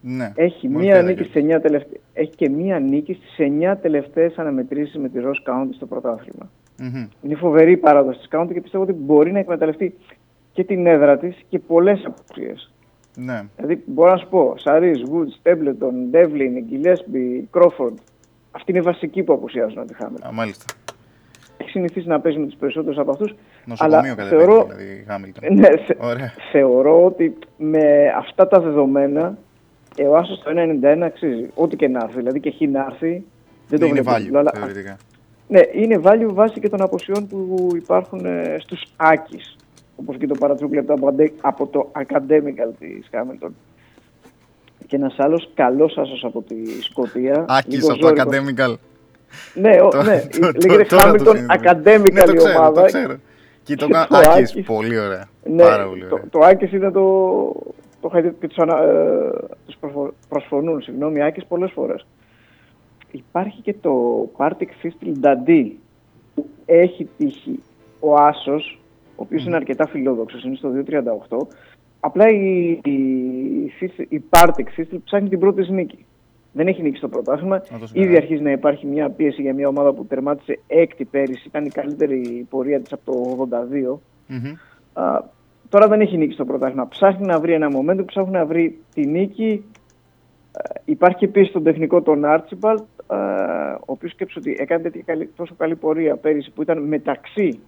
Ναι. 0.00 0.32
Έχει, 0.34 0.68
Μόλις 0.68 0.86
μία 0.86 0.94
πέρα 0.96 1.06
νίκη 1.06 1.22
και- 1.22 1.28
στις 1.28 1.42
9 1.42 1.60
τελευταίες, 1.60 2.00
έχει 2.12 2.30
και 2.36 2.48
μία 2.48 2.78
νίκη 2.78 3.12
στις 3.14 3.36
9 3.38 3.76
τελευταίες 3.76 4.38
αναμετρήσεις 4.38 4.96
με 4.98 5.08
τη 5.08 5.18
Ross 5.22 5.50
County 5.52 5.68
στο 5.74 5.86
πρωτάθλημα. 5.86 6.50
Μμμ. 6.78 7.06
Είναι 7.22 7.34
φοβερή 7.34 7.72
η 7.72 7.76
παράδοση 7.76 8.18
της 8.18 8.28
County 8.32 8.50
και 8.52 8.60
πιστεύω 8.60 8.82
ότι 8.84 8.92
μπορεί 8.92 9.32
να 9.32 9.38
εκμεταλλευτεί 9.38 9.94
και 10.52 10.64
την 10.64 10.86
έδρα 10.86 11.18
της 11.18 11.36
και 11.48 11.58
πολλές 11.58 12.04
απουσίες. 12.06 12.72
Ναι. 13.16 13.42
Δηλαδή, 13.56 13.82
μπορώ 13.86 14.10
να 14.10 14.16
σου 14.16 14.28
πω, 14.28 14.54
Σαρί, 14.56 14.92
Γουτ, 15.08 15.30
Στέμπλετον, 15.30 15.94
Ντεύλιν, 16.10 16.64
Γκιλέσμπι, 16.64 17.48
Κρόφορντ. 17.50 17.96
Αυτοί 18.50 18.70
είναι 18.70 18.80
οι 18.80 18.82
βασικοί 18.82 19.22
που 19.22 19.32
απουσιάζουν 19.32 19.78
από 19.78 19.88
τη 19.88 19.94
Χάμιλτον. 19.94 20.28
Α, 20.28 20.32
μάλιστα. 20.32 20.64
Έχει 21.74 21.82
συνηθίσει 21.82 22.08
να 22.08 22.20
παίζει 22.20 22.38
με 22.38 22.46
τους 22.46 22.56
περισσότερους 22.56 22.98
από 22.98 23.10
αυτούς. 23.10 23.34
Νοσοκομείο 23.64 24.14
κατεβαίνει 24.14 24.28
θεωρώ, 24.42 24.62
δηλαδή 24.64 24.84
η 24.84 25.04
Χάμιλτον. 25.08 25.42
ναι, 25.58 25.68
θε- 25.86 26.02
Ωραία. 26.02 26.32
θεωρώ 26.52 27.04
ότι 27.04 27.38
με 27.56 28.12
αυτά 28.18 28.48
τα 28.48 28.60
δεδομένα 28.60 29.36
ε, 29.96 30.04
ο 30.06 30.16
Άσος 30.16 30.42
το 30.42 30.50
1,91 30.82 30.98
αξίζει. 31.02 31.50
Ό,τι 31.54 31.76
και 31.76 31.88
να 31.88 32.00
έρθει. 32.02 32.16
Δηλαδή 32.18 32.40
και 32.40 32.50
χ 32.50 32.60
να 32.70 32.86
έρθει. 32.90 33.24
Δεν 33.68 33.78
το 33.78 33.86
είναι 33.86 34.00
βλέπω 34.00 34.16
value 34.16 34.20
διπλό, 34.22 34.38
αλλά- 34.38 34.52
θεωρητικά. 34.54 34.96
Ναι, 35.48 35.60
είναι 35.72 36.00
value 36.02 36.28
βάσει 36.32 36.60
και 36.60 36.68
των 36.68 36.82
αποσιών 36.82 37.26
που 37.26 37.68
υπάρχουν 37.74 38.24
ε, 38.24 38.56
στους 38.60 38.82
Άκης. 38.96 39.56
Όπως 39.96 40.16
και 40.16 40.26
το 40.26 40.34
παρατσούκλι 40.38 40.78
από 40.78 40.86
το, 40.86 40.92
απαντε- 40.94 41.32
από 41.40 41.66
το 41.66 41.90
Academical 41.92 42.70
της 42.78 43.08
Hamilton. 43.12 43.50
Και 44.86 44.96
ένας 44.96 45.14
άλλος 45.18 45.50
καλός 45.54 45.96
άσος 45.98 46.24
από 46.24 46.42
τη 46.42 46.82
Σκωτία. 46.82 47.44
Άκης 47.48 47.74
λίγο 47.74 47.92
από 47.92 48.00
το 48.00 48.06
ζώρικος. 48.06 48.24
Academical. 48.24 48.74
Ναι, 49.54 49.80
ο, 49.82 49.88
Το- 49.88 50.02
ναι. 50.02 50.20
το- 50.40 50.52
το- 50.52 50.66
λέγεται 50.68 50.84
τώρα 50.96 51.12
το 51.12 51.30
Hamilton 51.30 51.36
συνειδητοποιώ. 51.36 51.70
Academical 51.72 52.12
Ναι, 52.12 52.22
το 52.22 52.32
η 52.32 52.36
ξέρω, 52.36 52.58
ομάδα. 52.58 52.80
το 52.80 52.86
ξέρω. 52.86 53.14
Και 53.62 53.74
το 53.76 53.88
κα- 53.88 54.06
το 54.10 54.16
Άκης, 54.16 54.50
Άκης- 54.50 54.66
πολύ 54.66 54.98
ωραία. 54.98 55.28
Ναι, 55.44 55.62
Πάρα 55.62 55.86
πολύ 55.88 56.00
το, 56.04 56.14
ωραία. 56.14 56.26
το 56.30 56.38
Άκης 56.38 56.72
είναι 56.72 56.90
το... 56.90 57.02
Το 58.00 58.10
είχα 58.12 58.20
δει 58.22 58.34
και 58.40 58.46
τους, 58.48 58.58
ανα, 58.58 58.82
ε, 58.82 59.30
τους 59.66 59.76
προσφο- 59.80 60.14
προσφωνούν, 60.28 60.82
συγγνώμη, 60.82 61.22
Άκης 61.22 61.44
πολλές 61.46 61.70
φορές. 61.74 62.06
Υπάρχει 63.10 63.60
και 63.60 63.74
το 63.80 63.94
Partick 64.36 64.68
Thistle 64.82 65.24
Dundee 65.24 65.70
που 66.34 66.46
έχει 66.66 67.08
τύχει 67.18 67.62
ο 68.00 68.14
Άσος, 68.14 68.78
ο 69.06 69.12
οποίος 69.16 69.44
είναι 69.44 69.56
αρκετά 69.56 69.86
φιλόδοξος, 69.86 70.44
είναι 70.44 70.56
στο 70.56 70.70
2.38. 70.70 71.46
Απλά 72.00 72.28
η, 72.28 72.68
η, 72.84 73.72
Thistle- 73.80 74.06
η 74.08 74.22
Partick 74.30 74.80
Thistle 74.80 74.98
ψάχνει 75.04 75.28
την 75.28 75.38
πρώτη 75.38 75.60
της 75.60 75.68
νίκη. 75.70 76.04
Δεν 76.56 76.66
έχει 76.66 76.82
νίκη 76.82 76.96
στο 76.96 77.08
πρωτάθλημα. 77.08 77.60
το 77.60 77.66
Ήδη 77.74 77.86
σκέφτομαι. 77.86 78.16
αρχίζει 78.16 78.42
να 78.42 78.50
υπάρχει 78.50 78.86
μια 78.86 79.10
πίεση 79.10 79.42
για 79.42 79.54
μια 79.54 79.68
ομάδα 79.68 79.92
που 79.92 80.06
τερμάτισε 80.06 80.58
έκτη 80.66 81.04
πέρυσι. 81.04 81.42
Ήταν 81.46 81.64
η 81.64 81.68
καλύτερη 81.68 82.46
πορεία 82.50 82.80
της 82.80 82.92
από 82.92 83.12
το 83.12 83.48
82. 83.50 83.98
Μμμ. 84.26 84.52
Α, 84.92 85.22
τώρα 85.68 85.88
δεν 85.88 86.00
έχει 86.00 86.16
νίκη 86.16 86.32
στο 86.32 86.44
πρωτάθλημα. 86.44 86.88
Ψάχνει 86.88 87.26
να 87.26 87.40
βρει 87.40 87.52
ένα 87.52 87.68
momentum, 87.68 88.04
ψάχνει 88.06 88.30
να 88.32 88.46
βρει 88.46 88.78
τη 88.94 89.06
νίκη. 89.06 89.64
Ε, 90.52 90.80
υπάρχει 90.84 91.24
επίση 91.24 91.52
τον 91.52 91.62
τεχνικό 91.62 92.02
τον 92.02 92.22
Archibald, 92.24 92.84
ε, 93.10 93.16
ο 93.72 93.84
οποίος 93.92 94.12
σκέψει 94.12 94.38
ότι 94.38 94.56
έκανε 94.58 94.82
τέτοια 94.82 95.02
καλή, 95.06 95.30
τόσο 95.36 95.54
καλή 95.56 95.76
πορεία 95.76 96.16
πέρυσι 96.16 96.50
που 96.50 96.62
ήταν 96.62 96.82
μεταξύ 96.82 97.60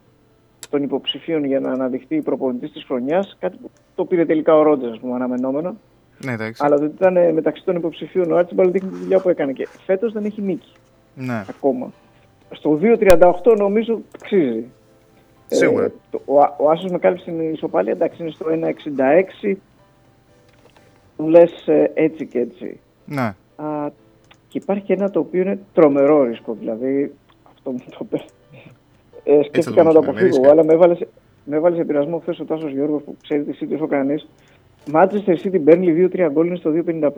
των 0.71 0.83
υποψηφίων 0.83 1.45
για 1.45 1.61
να 1.61 1.71
αναδειχθεί 1.71 2.23
προπονητής 2.23 2.73
της 2.73 2.85
χρονιάς. 2.85 3.37
Κάτι 3.41 3.57
που 3.63 3.71
το 3.95 4.05
πήρε 4.05 4.25
τελικά 4.25 4.55
ο 4.55 4.63
Ρότζερ, 4.63 4.91
ας 4.91 4.99
πούμε, 4.99 5.15
αναμενόμενο. 5.15 5.77
Ναι, 6.25 6.33
εντάξει. 6.33 6.63
Αλλά 6.65 6.75
ότι 6.75 6.85
ήταν 6.85 7.17
ε, 7.17 7.33
μεταξύ 7.33 7.65
των 7.65 7.77
υποψηφίων 7.77 8.33
ο 8.33 8.39
Archibald 8.39 8.69
δείχνει 8.71 8.91
τη 8.91 8.97
δουλειά 8.97 9.21
που 9.21 9.29
έκανε 9.29 9.53
και 9.53 9.69
φέτος 9.87 10.13
δεν 10.13 10.25
έχει 10.25 10.43
νίκη 10.43 10.73
Ναι. 11.15 11.45
ακόμα. 11.49 11.93
Στο 12.51 12.79
2.38 12.83 13.57
νομίζω 13.59 14.01
αξίζει. 14.21 14.65
Σίγουρα. 15.47 15.85
Ε, 15.85 15.93
το, 16.11 16.21
ο, 16.25 16.41
Α- 16.41 16.55
ο 16.59 16.71
Άσος 16.71 16.91
με 16.91 16.99
κάλυψε 16.99 17.25
την 17.25 17.53
ισοπαλία, 17.53 17.93
εντάξει 17.93 18.23
είναι 18.23 18.31
στο 18.31 18.47
1.66. 19.45 19.55
Του 21.17 21.29
λες 21.29 21.67
ε, 21.67 21.91
έτσι 21.95 22.27
και 22.27 22.39
έτσι. 22.39 22.81
Ναι. 23.07 23.35
Α, 23.57 23.91
Και 24.49 24.59
υπάρχει 24.59 24.85
και 24.85 24.93
ένα 24.93 25.11
το 25.11 25.19
οποίο 25.21 25.41
είναι 25.43 25.59
τρομερό 25.75 26.23
ρίσκο. 26.23 26.57
Δηλαδή, 26.61 27.15
αυτό 27.55 27.71
μου 27.71 27.79
το 27.91 27.99
είπε. 28.01 28.25
Ε, 29.25 29.43
σκέφτηκα 29.43 29.83
να 29.83 29.93
το 29.93 29.99
πούμε, 29.99 30.11
αποφύγω, 30.11 30.27
ρίσκα. 30.37 30.51
αλλά 30.51 30.65
με 30.65 30.73
έβαλες, 30.73 30.99
με 31.45 31.57
έβαλες 31.57 31.79
σε 31.79 31.85
πειρασμό 31.85 32.19
χθες 32.19 32.39
ο 32.41 32.45
Τάσος 32.45 32.73
Γιώργος 32.73 33.03
που 33.03 33.17
ξέρει 33.23 33.43
τη 33.43 33.59
City 33.61 33.75
όσο 33.75 33.87
κανείς. 33.87 34.29
Manchester 34.93 35.37
City 35.45 35.61
Burnley 35.67 36.09
2-3 36.13 36.29
γκολ 36.33 36.47
είναι 36.47 36.57
στο 36.57 36.73
2-55. 36.87 37.11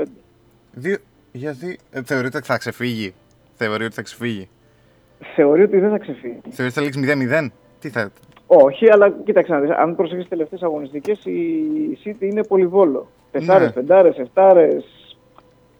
Δύο, 0.73 0.97
γιατί 1.33 1.79
ε, 1.91 2.03
θεωρείτε 2.03 2.37
ότι 2.37 2.47
θα 2.47 2.59
ξεφύγει. 2.59 3.14
Θεωρεί 3.55 3.85
ότι 3.85 3.95
θα 3.95 4.03
ξεφύγει. 4.03 4.49
Θεωρεί 5.35 5.62
ότι 5.62 5.79
δεν 5.79 5.91
θα 5.91 5.99
ξεφύγει. 5.99 6.41
Θεωρείτε 6.51 6.81
ότι 6.81 6.93
θα 6.99 7.05
λήξει 7.07 7.29
0-0. 7.43 7.49
Τι 7.81 7.89
θα. 7.89 8.11
Όχι, 8.47 8.91
αλλά 8.91 9.11
κοίταξε 9.25 9.53
να 9.53 9.61
δεις, 9.61 9.71
αν 9.71 9.95
προσέξεις 9.97 10.21
τις 10.21 10.29
τελευταίες 10.29 10.62
αγωνιστικές, 10.62 11.25
η 11.25 11.99
City 12.05 12.21
είναι 12.23 12.45
πολυβόλο. 12.45 13.09
Τεσσάρες, 13.31 13.66
Ναι. 13.66 13.73
πεντάρες, 13.73 14.16
εφτάρες. 14.19 14.85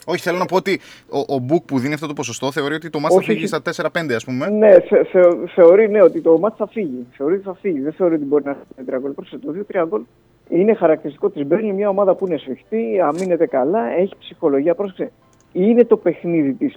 Όχι, 0.07 0.20
θέλω 0.22 0.39
να 0.39 0.45
πω 0.45 0.57
ότι 0.57 0.80
ο, 1.09 1.18
ο 1.34 1.45
Book 1.51 1.62
που 1.66 1.78
δίνει 1.78 1.95
αυτό 1.95 2.07
το 2.07 2.12
ποσοστό 2.12 2.53
θεωρεί 2.53 2.74
ότι 2.74 2.91
το 2.91 3.01
μάτς 3.01 3.14
θα 3.14 3.20
Όχι, 3.20 3.30
φύγει 3.30 3.45
όχι. 3.45 3.72
στα 3.72 3.91
4-5, 3.93 4.12
ας 4.14 4.24
πούμε. 4.24 4.49
Ναι, 4.51 4.80
θε, 4.80 5.05
θε- 5.05 5.49
θεωρεί 5.55 5.89
ναι, 5.91 6.03
ότι 6.03 6.20
το 6.20 6.39
μάτι 6.39 6.55
θα 6.59 6.66
φύγει. 6.68 7.07
Θεωρεί 7.16 7.34
ότι 7.34 7.45
θα 7.45 7.55
φύγει. 7.55 7.80
Δεν 7.80 7.93
θεωρεί 7.93 8.14
ότι 8.14 8.24
μπορεί 8.24 8.45
να 8.45 8.53
φύγει 8.55 8.89
με 8.91 8.97
3 8.97 9.01
γκολ. 9.01 9.11
Πρόσεχε, 9.12 9.39
το 9.39 9.55
2-3 9.72 9.84
γκολ 9.89 10.03
είναι 10.49 10.74
χαρακτηριστικό 10.74 11.30
της 11.30 11.46
Μπέρνλι, 11.46 11.72
μια 11.72 11.88
ομάδα 11.88 12.14
που 12.14 12.26
είναι 12.26 12.36
σφιχτή, 12.36 13.01
αμήνεται 13.01 13.46
καλά, 13.46 13.86
έχει 13.86 14.14
ψυχολογία. 14.18 14.74
Πρόσεξε, 14.74 15.11
είναι 15.53 15.84
το 15.84 15.96
παιχνίδι 15.96 16.53
της. 16.53 16.74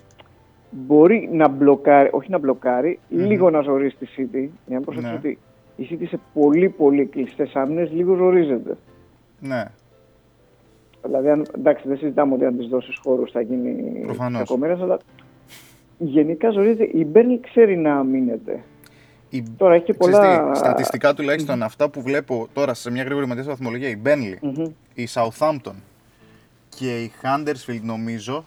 Μπορεί 0.72 1.30
να 1.32 1.48
μπλοκάρει, 1.48 2.10
όχι 2.12 2.32
να 2.32 2.38
μπλοκάρει, 2.38 3.00
Μμμ. 3.10 3.26
λίγο 3.26 3.50
να 3.50 3.62
ζορίσει 3.62 3.96
τη 3.98 4.06
City. 4.18 4.50
Για 4.66 4.78
να 4.80 4.82
προσέξεις 4.82 5.12
Ναι. 5.12 5.18
ότι 5.18 5.38
η 5.76 5.88
City 5.92 6.06
σε 6.08 6.20
πολύ 6.34 6.70
πολύ 6.70 7.06
κλειστές 7.06 7.56
άμυνες 7.56 7.92
λίγο 7.92 8.16
ζορίζεται. 8.16 8.78
Ναι. 9.40 9.64
Δηλαδή, 11.06 11.30
αν, 11.30 11.46
εντάξει, 11.58 11.88
δεν 11.88 11.98
συζητάμε 11.98 12.34
ότι 12.34 12.46
αν 12.46 12.58
της 12.58 12.68
δώσεις 12.68 13.00
χώρους 13.04 13.32
θα 13.32 13.42
γίνει 13.42 14.02
Προφανώς. 14.06 14.40
κακομοίρας, 14.40 14.82
αλλά 14.82 14.98
γενικά 15.98 16.50
ζορίζεται. 16.50 16.90
Η 16.94 17.06
Μπέρνλι 17.06 17.40
ξέρει 17.40 17.78
να 17.78 17.96
αμήνεται. 17.96 18.60
Η... 19.34 19.44
Τώρα 19.58 19.74
έχει 19.74 19.84
και 19.84 19.94
Ξέρεις 20.00 20.18
πολλά. 20.18 20.52
τι, 20.52 20.58
στατιστικά 20.58 21.14
τουλάχιστον 21.14 21.64
αυτά 21.64 21.90
που 21.90 22.02
βλέπω 22.02 22.48
τώρα 22.54 22.74
σε 22.74 22.92
μια 22.92 23.04
γρήγορη 23.04 23.26
ματιά 23.26 23.44
στη 23.44 23.52
βαθμολογία, 23.52 23.90
η 23.90 23.98
Burnley, 24.06 24.36
Μμμ. 24.42 24.66
η 24.94 25.08
Southampton 25.14 25.74
και 26.70 27.02
η 27.04 27.12
Huddersfield 27.22 27.82
νομίζω, 27.84 28.46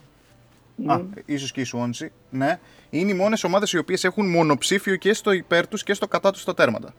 α, 0.86 1.00
ίσως 1.24 1.52
και 1.52 1.60
η 1.60 1.66
Swansea, 1.72 2.06
ναι, 2.30 2.58
είναι 2.90 3.10
οι 3.10 3.14
μόνες 3.14 3.44
ομάδες 3.44 3.72
οι 3.72 3.78
οποίες 3.78 4.04
έχουν 4.04 4.30
μονοψήφιο 4.30 4.96
και 4.96 5.12
στο 5.12 5.32
υπέρ 5.32 5.68
τους 5.68 5.82
και 5.82 5.94
στο 5.94 6.06
κατά 6.08 6.30
τους 6.30 6.44
τα 6.44 6.54
τέρματα. 6.54 6.94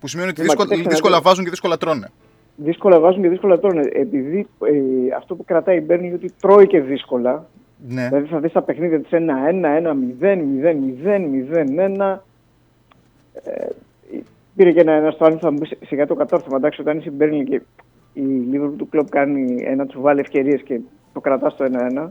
Που 0.00 0.06
σημαίνει 0.08 0.28
ότι 0.28 0.40
Ναι, 0.40 0.46
μα 0.46 0.52
δύσκολα, 0.52 0.68
κοίταξε 0.68 0.88
να 0.88 0.90
δύσκολα 0.94 1.16
δεις. 1.16 1.24
βάζουν 1.26 1.44
και 1.44 1.50
δύσκολα 1.50 1.76
τρώνε. 1.76 2.10
Δύσκολα 2.56 2.98
βάζουν 3.00 3.22
και 3.22 3.28
δύσκολα 3.28 3.58
τρώνε. 3.58 3.88
Επειδή 3.92 4.38
ε, 4.38 5.14
αυτό 5.16 5.34
που 5.34 5.44
κρατάει 5.44 5.76
η 5.76 5.82
Μπέρνλι 5.86 6.06
είναι 6.06 6.14
ότι 6.14 6.32
τρώει 6.40 6.66
και 6.66 6.80
δύσκολα. 6.80 7.46
Ναι. 7.88 8.08
Δηλαδή 8.08 8.26
θα 8.28 8.38
δεις 8.40 8.52
τα 8.52 8.62
παιχνίδια 8.62 9.00
της 9.00 9.10
1-1, 9.12 9.16
1-0, 10.20 10.38
0-0, 11.04 12.16
0-1. 12.16 12.18
Ε, 13.44 13.66
πήρε 14.56 14.72
και 14.72 14.80
ένα, 14.80 14.92
ένα 14.92 15.10
στο 15.10 15.24
άλλο, 15.24 15.38
θα 15.38 15.50
μου 15.50 15.58
πεις 15.58 15.72
σιγά 15.86 16.06
το 16.06 16.14
κατόρθωμα. 16.14 16.56
Εντάξει, 16.56 16.80
όταν 16.80 16.98
είσαι 16.98 17.08
η 17.08 17.12
Μπέρνλι 17.16 17.44
και 17.44 17.60
η 18.12 18.22
Liverpool 18.52 18.74
του 18.76 18.88
κλοπ 18.88 19.08
κάνει 19.08 19.62
ένα 19.66 19.86
του 19.86 20.00
βάλει 20.00 20.20
ευκαιρίες 20.20 20.62
και 20.62 20.80
το 21.12 21.20
κρατάς 21.20 21.52
στο 21.52 21.64
1-1. 21.64 22.08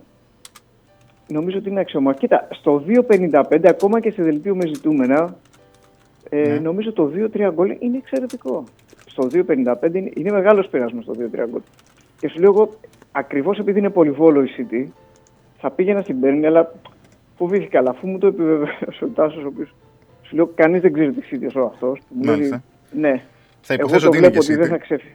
Νομίζω 1.27 1.57
ότι 1.57 1.69
είναι 1.69 1.79
αξιόμα. 1.79 2.13
Κοίτα, 2.13 2.47
στο 2.51 2.83
2.55 2.87 3.67
ακόμα 3.69 3.99
και 3.99 4.11
σε 4.11 4.23
δελτίο 4.23 4.55
με 4.55 4.65
ζητούμενα, 4.67 5.35
ε, 6.29 6.47
Ναι. 6.47 6.59
νομίζω 6.59 6.93
το 6.93 7.05
2-3 7.05 7.51
γκολ 7.53 7.75
είναι 7.79 7.97
εξαιρετικό. 7.97 8.63
Στο 9.05 9.27
2.55 9.27 9.97
είναι, 9.99 10.11
είναι 10.15 10.31
μεγάλος 10.31 10.67
πειρασμός 10.67 11.03
στο 11.03 11.13
2-3 11.13 11.45
γκολ. 11.49 11.61
Και 12.19 12.27
σου 12.27 12.39
λέω 12.39 12.51
εγώ, 12.51 12.69
ακριβώς 13.11 13.59
επειδή 13.59 13.79
είναι 13.79 13.89
πολυβόλο 13.89 14.43
η 14.43 14.47
City, 14.57 14.85
θα 15.57 15.71
πήγαινα 15.71 16.01
στην 16.01 16.17
Burnley, 16.23 16.43
αλλά 16.45 16.71
φοβήθηκα. 17.37 17.79
Αλλά 17.79 17.89
αφού 17.89 18.07
μου 18.07 18.17
το 18.17 18.27
επιβεβαίωσε 18.27 19.03
ο 19.03 19.07
Τάσος, 19.07 19.43
ο 19.43 19.47
οποίος 19.47 19.67
σου 19.67 19.75
λέω 20.35 20.47
κανείς 20.55 20.81
δεν 20.81 20.93
ξέρει 20.93 21.11
τη 21.11 21.21
City 21.31 21.61
ω 21.61 21.65
αυτός. 21.65 21.99
Μάλιστα. 22.23 22.63
Ναι. 22.91 23.21
Θα 23.61 23.73
Εγώ 23.73 23.81
υποθέσω 23.81 24.01
το 24.01 24.07
ότι 24.07 24.17
είναι 24.17 24.27
βλέπω 24.27 24.43
και 24.45 24.51
ότι 24.53 24.61
δεν 24.61 24.65
City. 24.67 24.69
θα 24.69 24.77
ξέφυγει. 24.77 25.13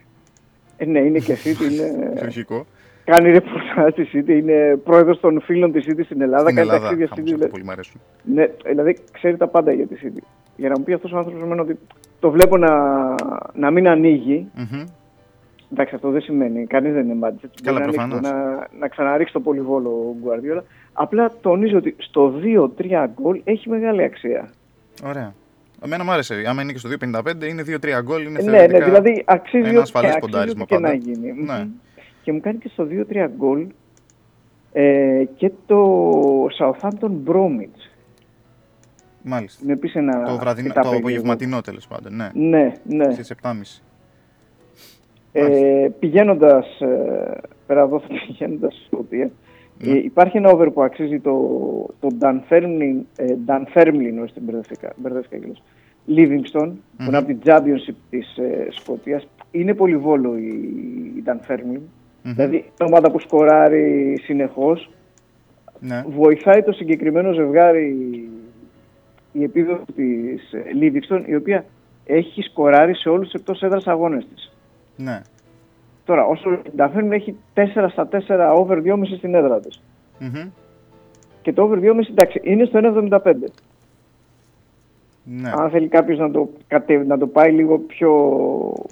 Ε, 0.76 0.84
ναι, 0.84 0.98
είναι 0.98 1.18
και 1.18 1.36
City. 1.44 1.62
Είναι... 1.72 2.12
Λογικό. 2.22 2.66
κάνει 3.04 3.30
ρεπορτάζ 3.30 3.94
τη 3.94 4.08
City, 4.14 4.28
είναι 4.28 4.76
πρόεδρος 4.84 5.20
των 5.20 5.40
φίλων 5.40 5.72
της 5.72 5.84
City 5.88 6.00
στην 6.04 6.20
Ελλάδα. 6.20 6.42
Στην 6.44 6.54
κάνει 6.56 6.68
Ελλάδα, 6.68 6.80
ταξίδια 6.82 7.06
χαμός, 7.06 7.18
City. 7.18 7.22
αυτό 7.22 7.34
δηλαδή. 7.34 7.50
πολύ 7.50 7.64
μ' 7.64 7.70
αρέσουν. 7.70 8.00
Ναι, 8.34 8.46
δηλαδή 8.64 8.96
ξέρει 9.12 9.36
τα 9.36 9.46
πάντα 9.48 9.72
για 9.72 9.86
τη 9.86 9.94
City. 10.04 10.22
Για 10.56 10.68
να 10.68 10.78
μου 10.78 10.84
πει 10.84 10.92
αυτός 10.92 11.12
ο 11.12 11.16
άνθρωπος 11.16 11.42
εμένα 11.42 11.62
ότι 11.62 11.78
το 12.20 12.30
βλέπω 12.30 12.56
να, 12.56 12.70
να 13.54 13.70
μην 13.70 13.88
ανοίγει. 13.88 14.46
Μμμ. 14.54 14.84
Εντάξει, 15.72 15.94
αυτό 15.94 16.10
δεν 16.10 16.20
σημαίνει. 16.20 16.66
Κανείς 16.66 16.92
δεν 16.92 17.04
είναι 17.04 17.14
μάτι. 17.14 17.50
Καλά, 17.62 17.78
να, 17.78 17.84
ανοίξει 17.84 18.08
το- 18.08 18.16
προφανώς. 18.18 18.30
να, 18.30 18.68
να 18.78 18.88
ξαναρίξει 18.88 19.32
το 19.32 19.40
πολυβόλο 19.40 19.88
ο 19.88 20.16
Γκουαρδιόλα. 20.20 20.64
Απλά 20.92 21.32
τονίζω 21.40 21.76
ότι 21.76 21.94
στο 21.98 22.32
2-3 22.78 23.06
γκολ 23.20 23.40
έχει 23.44 23.68
μεγάλη 23.68 24.02
αξία. 24.02 24.50
Ωραία. 25.04 25.34
Εμένα 25.84 26.04
μου 26.04 26.10
άρεσε. 26.10 26.42
Άμα 26.46 26.62
είναι 26.62 26.72
και 26.72 26.78
στο 26.78 26.88
2.55, 26.88 27.44
είναι 27.48 27.62
2-3 27.66 28.00
γκολ. 28.02 28.26
Είναι 28.26 28.38
Ε, 28.38 28.42
ναι, 28.42 28.50
θεωρητικά 28.50 28.78
ναι, 28.78 28.84
δηλαδή 28.84 29.22
αξίζει, 29.26 29.62
ένα 29.62 29.70
ό,τι- 29.70 29.78
ασφαλές 29.80 30.14
αξίζει 30.14 30.30
ποντάρισμα 30.32 30.62
ό,τι 30.62 30.74
και 30.74 30.80
πάντα. 30.80 30.88
να 30.88 30.94
γίνει. 30.94 31.32
Ναι. 31.42 31.58
Μμμ. 31.58 31.70
Και 32.22 32.32
μου 32.32 32.40
κάνει 32.40 32.58
και 32.58 32.68
στο 32.72 32.86
2-3 32.90 33.28
γκολ 33.36 33.66
ε, 34.72 35.24
και 35.36 35.50
το 35.66 36.46
Southampton 36.58 37.10
Bromwich. 37.26 37.90
Μάλιστα. 39.22 39.60
Είναι 39.64 39.72
επίσης 39.72 39.96
ένα 39.96 40.12
Το, 40.24 40.36
βραδινό, 40.38 40.48
αρκετά 40.48 40.80
το 40.80 40.88
περίεργο. 40.88 40.96
απογευματινό 40.96 41.60
τέλος 41.60 41.86
πάντων. 41.86 42.14
Ναι. 42.16 42.30
Ναι, 42.34 42.72
ναι. 42.84 43.12
Στις 43.12 43.32
7.30. 43.42 43.82
Ε, 45.32 45.88
πηγαίνοντας 45.98 46.80
ε, 46.80 47.40
πέρα 47.66 47.80
εδώ, 47.82 48.02
πηγαίνοντας 48.26 48.74
στη 48.74 48.84
Σκωτία, 48.84 49.30
Ναι. 49.82 49.92
ε, 49.92 49.96
υπάρχει 49.96 50.36
ένα 50.36 50.50
over 50.50 50.68
που 50.72 50.82
αξίζει 50.82 51.18
το, 51.20 51.36
το 52.00 52.08
Dunfermline, 52.20 53.00
ε, 53.16 53.34
Dunfermline, 53.46 54.22
όχι 54.22 54.32
την 54.32 54.42
μπερδευτικά, 54.42 54.92
μπερδευτικά 54.96 55.36
κιόλας, 55.36 55.62
Livingston, 56.08 56.70
που 56.96 57.04
είναι 57.06 57.16
από 57.16 57.26
την 57.26 57.38
Championship 57.44 57.94
της 58.10 58.36
ε, 58.36 58.66
Σκωτίας. 58.70 59.28
Είναι 59.50 59.74
πολύ 59.74 59.96
βόλο 59.96 60.36
η, 60.36 60.48
η 61.16 61.22
Dunfermline. 61.26 61.80
Μμμ. 62.22 62.32
Δηλαδή, 62.34 62.56
είναι 62.56 62.88
ομάδα 62.88 63.10
που 63.10 63.18
σκοράρει 63.18 64.18
συνεχώς. 64.22 64.90
Ναι. 65.80 66.04
Βοηθάει 66.08 66.62
το 66.62 66.72
συγκεκριμένο 66.72 67.32
ζευγάρι 67.32 68.28
η 69.32 69.42
επίδοση 69.42 69.84
της 69.96 70.52
ε, 70.52 70.62
Livingston, 70.80 71.22
η 71.26 71.34
οποία 71.34 71.64
έχει 72.06 72.42
σκοράρει 72.42 72.94
σε 72.94 73.08
όλους 73.08 73.28
τους 73.30 73.40
εκτός 73.40 73.62
έδρας 73.62 73.86
αγώνες 73.86 74.26
της. 74.34 74.52
Ναι. 74.96 75.20
Τώρα, 76.04 76.24
όσο 76.24 76.52
η 76.52 76.70
Νταφέρν 76.76 77.12
έχει 77.12 77.36
4 77.54 77.64
στα 77.90 78.08
4 78.08 78.54
over 78.56 78.82
2,5 78.82 79.16
στην 79.16 79.34
έδρα 79.34 79.60
της. 79.60 79.82
Μμμ. 80.18 80.50
Και 81.42 81.52
το 81.52 81.62
over 81.62 81.78
2,5 81.78 82.10
εντάξει, 82.10 82.40
είναι 82.44 82.64
στο 82.64 82.78
1,75. 82.78 83.34
Ναι. 85.24 85.50
Αν 85.54 85.70
θέλει 85.70 85.88
κάποιος 85.88 86.18
να, 86.18 86.30
το, 86.30 86.48
κατε- 86.66 87.06
να 87.06 87.18
το 87.18 87.26
πάει 87.26 87.52
λίγο 87.52 87.78
πιο. 87.78 88.10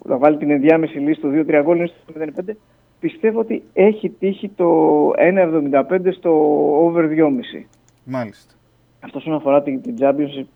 να 0.05 0.17
βάλει 0.17 0.37
την 0.37 0.51
ενδιάμεση 0.51 0.99
λύση 0.99 1.19
στο 1.19 1.29
2-3 1.33 1.61
γκολ, 1.63 1.77
είναι 1.77 1.87
στο 1.87 2.13
0,5. 2.47 2.53
Πιστεύω 3.01 3.41
ότι 3.41 3.63
έχει 3.73 4.09
τύχει 4.09 4.49
το 4.49 5.11
1,75 5.17 6.13
στο 6.13 6.31
over 6.85 7.05
2,5. 7.09 7.65
Μάλιστα. 8.05 8.55
Αυτό 9.01 9.19
όσον 9.19 9.35
αφορά 9.35 9.63
την, 9.63 9.83
την 9.83 9.97
Championship 10.01 10.47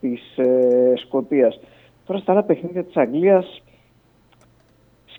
της 0.00 0.36
ε, 0.36 0.92
Σκωτίας. 0.96 1.60
Τώρα 2.06 2.18
στα 2.20 2.32
άλλα 2.32 2.42
παιχνίδια 2.42 2.84
της 2.84 2.96
Αγγλίας 2.96 3.61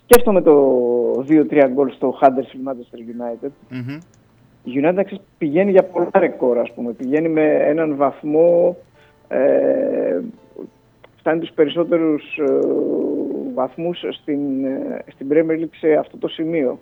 σκέφτομαι 0.04 0.42
το 0.42 1.24
2-3 1.28 1.68
γκολ 1.72 1.90
στο 1.90 2.18
Huddersfield 2.20 2.70
Manchester 2.70 2.98
United. 2.98 3.50
Μμμ. 3.68 3.98
Η 4.64 4.72
United 4.82 5.02
ξέρεις, 5.04 5.24
πηγαίνει 5.38 5.70
για 5.70 5.84
πολλά 5.84 6.10
ρεκόρ, 6.14 6.58
ας 6.58 6.72
πούμε. 6.72 6.92
Πηγαίνει 6.92 7.28
με 7.28 7.44
έναν 7.44 7.96
βαθμό, 7.96 8.76
ε, 9.28 10.20
φτάνει 11.16 11.40
τους 11.40 11.52
περισσότερους 11.54 12.38
ε, 12.38 12.58
βαθμούς 13.54 14.04
στην, 14.10 14.64
ε, 14.64 15.04
στην 15.12 15.28
Premier 15.30 15.60
League 15.60 15.76
σε 15.78 15.92
αυτό 15.92 16.16
το 16.16 16.28
σημείο. 16.28 16.78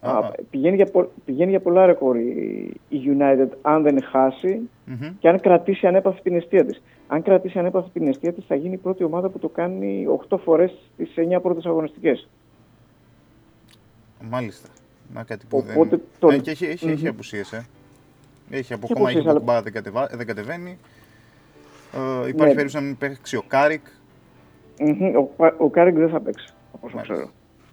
Α, 0.00 0.10
Α, 0.18 0.30
πηγαίνει, 0.50 0.76
για, 0.76 0.86
πο- 0.86 1.10
πηγαίνει 1.24 1.50
για 1.50 1.60
πολλά 1.60 1.86
ρεκόρ 1.86 2.16
η, 2.16 2.70
η 2.88 3.00
United 3.18 3.48
αν 3.62 3.82
δεν 3.82 4.02
χάσει 4.02 4.60
Μμμ. 4.84 5.12
και 5.18 5.28
αν 5.28 5.40
κρατήσει 5.40 5.86
ανέπαφη 5.86 6.22
την 6.22 6.34
αιστεία 6.36 6.64
της. 6.64 6.82
Αν 7.08 7.22
κρατήσει 7.22 7.58
ανέπαφη 7.58 7.90
την 7.92 8.06
αιστεία 8.08 8.32
της 8.32 8.44
θα 8.46 8.54
γίνει 8.54 8.74
η 8.74 8.76
πρώτη 8.76 9.04
ομάδα 9.04 9.28
που 9.28 9.38
το 9.38 9.48
κάνει 9.48 10.06
8 10.30 10.38
φορές 10.44 10.72
στις 10.94 11.10
9 11.16 11.40
πρώτες 11.42 11.66
αγωνιστικές. 11.66 12.28
Μάλιστα. 14.30 14.68
Να 15.14 15.22
κάτι 15.22 15.46
που 15.48 15.56
Οπότε 15.58 15.88
δεν... 15.88 16.00
το- 16.18 16.28
Ε, 16.30 16.38
και 16.38 16.50
έχει, 16.50 16.64
έχει, 16.64 16.88
έχει 16.90 17.02
Μμμ. 17.02 17.08
απουσίες, 17.10 17.52
ε. 17.52 17.66
Έχει 18.50 18.72
από 18.72 18.82
Έχει 18.84 18.92
ακόμα, 18.92 19.08
έχει 19.10 19.18
απουσίες, 19.18 19.20
από 19.20 19.30
αλλά- 19.30 19.38
κουμπά, 19.38 19.62
δεν, 19.62 19.72
κατεβα... 19.72 20.06
δεν 20.16 20.26
κατεβαίνει. 20.26 20.78
Ε, 21.94 22.28
υπάρχει 22.28 22.34
Ναι. 22.34 22.54
περίπτωση 22.54 22.76
να 22.76 22.80
μην 22.82 22.96
παίξει 22.98 23.36
ο 23.36 23.42
Κάρικ. 23.46 23.84
Μμμ. 24.80 25.16
Ο, 25.16 25.22
Πα- 25.36 25.54
ο 25.58 25.68
Κάρικ 25.68 25.96
δεν 25.96 26.08
θα 26.08 26.20
παίξει, 26.20 26.52
από 26.72 26.86
όσο 26.86 26.96
Μάλιστα. 26.96 27.14
ξέρω. 27.14 27.30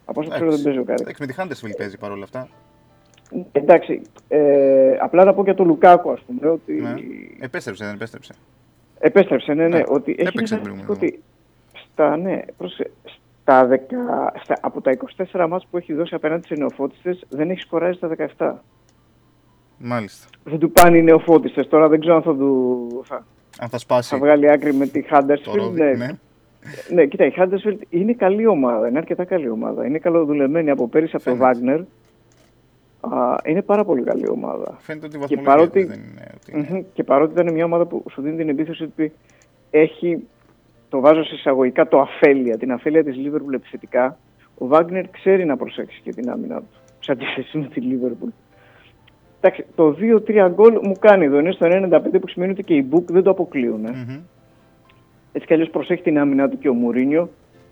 Από 0.10 0.20
όσο 0.20 0.30
ξέρω 0.30 0.52
δεν 0.52 0.62
παίζει 0.62 0.80
ο 0.80 0.84
Κάρικ. 0.84 1.02
Εντάξει, 1.02 1.22
με 1.22 1.28
τη 1.28 1.34
Χάντερσφιλντ 1.34 1.74
παίζει 1.78 1.98
παρόλα 1.98 2.24
αυτά. 2.24 2.48
Εντάξει, 3.52 4.02
ε, 4.28 4.96
απλά 5.02 5.24
να 5.24 5.34
πω 5.34 5.44
για 5.44 5.56
τον 5.56 5.68
Λουκάκο, 5.68 6.12
ας 6.12 6.22
πούμε, 6.22 6.50
ότι 6.50 6.74
Ναι. 6.74 6.94
Επέστρεψε, 7.40 7.86
δεν 7.86 7.94
επέστρεψε. 7.94 8.34
επέστρεψε, 9.00 9.54
ναι, 9.54 9.68
ναι, 9.68 9.78
Ναι, 9.78 9.84
ότι 9.88 10.16
έχει 10.18 10.28
έπαιξε 10.28 10.54
ένα 10.54 10.64
την 10.64 10.72
χαρακτηριστικό 10.72 10.88
προηγούμενη 10.88 10.92
ότι 10.92 11.24
στα, 11.92 12.18
ναι, 12.18 12.40
πρόσεχε, 12.58 12.90
στα 13.42 13.68
10, 13.68 13.76
στα, 14.44 14.58
από 14.62 14.82
τα 14.82 14.98
24 15.34 15.48
ματς 15.50 15.68
που 15.72 15.78
έχει 15.78 15.94
δώσει 15.94 16.16
απέναντι 16.16 16.48
σε 16.48 16.56
νεοφώτιστες, 16.56 17.26
δεν 17.30 17.50
έχει 17.50 17.60
σκοράρει 17.60 17.94
στα 17.96 18.10
17. 18.38 18.52
Μάλιστα. 19.78 20.28
Δεν 20.44 20.60
του 20.60 20.72
πάνε 20.72 20.98
οι 20.98 21.02
νεοφώτιστες. 21.04 21.68
Τώρα 21.68 21.88
δεν 21.88 22.00
ξέρω 22.00 22.16
αν 22.16 22.22
θα 22.22 22.36
του... 22.36 23.02
Θα, 23.06 23.26
Αν 23.60 23.70
θα 23.70 23.78
σπάσει. 23.78 24.10
θα 24.10 24.18
βγάλει 24.18 24.52
άκρη 24.52 24.74
με 24.74 24.88
τη 24.88 25.02
Το 25.04 25.08
Huddersfield. 25.12 25.56
ρόδι, 25.56 25.82
ναι. 25.82 25.92
ναι. 25.92 26.10
Ναι, 26.94 27.06
κοίτα, 27.06 27.26
η 27.26 27.32
Huddersfield 27.38 27.78
είναι 27.90 28.14
καλή 28.14 28.48
ομάδα. 28.48 28.88
Είναι 28.88 28.98
αρκετά 28.98 29.24
καλή 29.24 29.50
ομάδα. 29.50 29.86
Είναι 29.86 29.98
καλοδουλεμένη 29.98 30.70
από 30.70 30.88
πέρυσι 30.88 31.16
από 31.16 31.24
το 31.24 31.38
Wagner. 31.42 31.84
Α, 33.00 33.36
είναι 33.46 33.62
πάρα 33.62 33.84
πολύ 33.86 34.04
καλή 34.04 34.30
ομάδα. 34.30 34.78
Φαίνεται 34.80 35.06
ότι 35.06 35.16
η 35.16 35.20
Και 35.20 35.36
βαθμολογία 35.36 35.54
παρότι, 35.54 35.80
της 35.80 35.88
δεν 35.88 36.00
είναι 36.12 36.28
ότι 36.36 36.74
Μμμ, 36.74 36.84
και 36.94 37.04
παρότι 37.04 37.32
ήταν 37.32 37.54
μια 37.54 37.66
ομάδα 37.66 37.86
που 37.86 38.04
σου 38.12 38.22
δίνει 38.22 38.38
την 38.38 38.50
επίθεση 38.50 38.84
ότι 38.84 39.12
έχει, 39.70 40.28
το 40.90 41.00
βάζω 41.00 41.24
σε 41.24 41.36
εισαγωγικά, 41.36 41.88
το 41.88 42.00
αφέλεια, 42.00 42.58
την 42.58 42.72
αφέλεια 42.72 43.04
της 43.04 43.16
Liverpool 43.18 43.54
επιθετικά, 43.54 44.18
ο 44.58 44.68
Βάγκνερ 44.68 45.08
ξέρει 45.10 45.46
να 45.46 45.58
προσέξει 45.58 46.02
και 46.04 46.12
την 46.12 46.30
άμυνα 46.30 46.58
του, 46.58 46.68
σε 47.00 47.12
αντίθεση 47.12 47.58
με 47.58 47.68
τη 47.68 47.82
Liverpool. 47.84 48.30
Εντάξει, 49.42 49.66
το 49.76 49.96
2-3 50.28 50.50
γκολ 50.54 50.80
μου 50.84 50.94
κάνει 51.00 51.26
εδώ, 51.26 51.40
είναι 51.40 51.52
στο 51.52 51.68
95 51.68 52.20
που 52.22 52.28
σημαίνει 52.28 52.52
ότι 52.52 52.64
και 52.64 52.74
οι 52.76 52.88
Book 52.92 53.04
δεν 53.06 53.24
το 53.24 53.30
αποκλείουν. 53.30 53.86
ε. 53.86 53.90
Μμμ. 53.90 54.20
Έτσι 55.38 55.50
κι 55.50 55.54
αλλιώς 55.54 55.70
προσέχει 55.70 56.02
την 56.02 56.20
άμυνα 56.20 56.50
του 56.50 56.58
και 56.58 56.70
ο 56.70 56.74
Μουρίνιο 56.74 57.30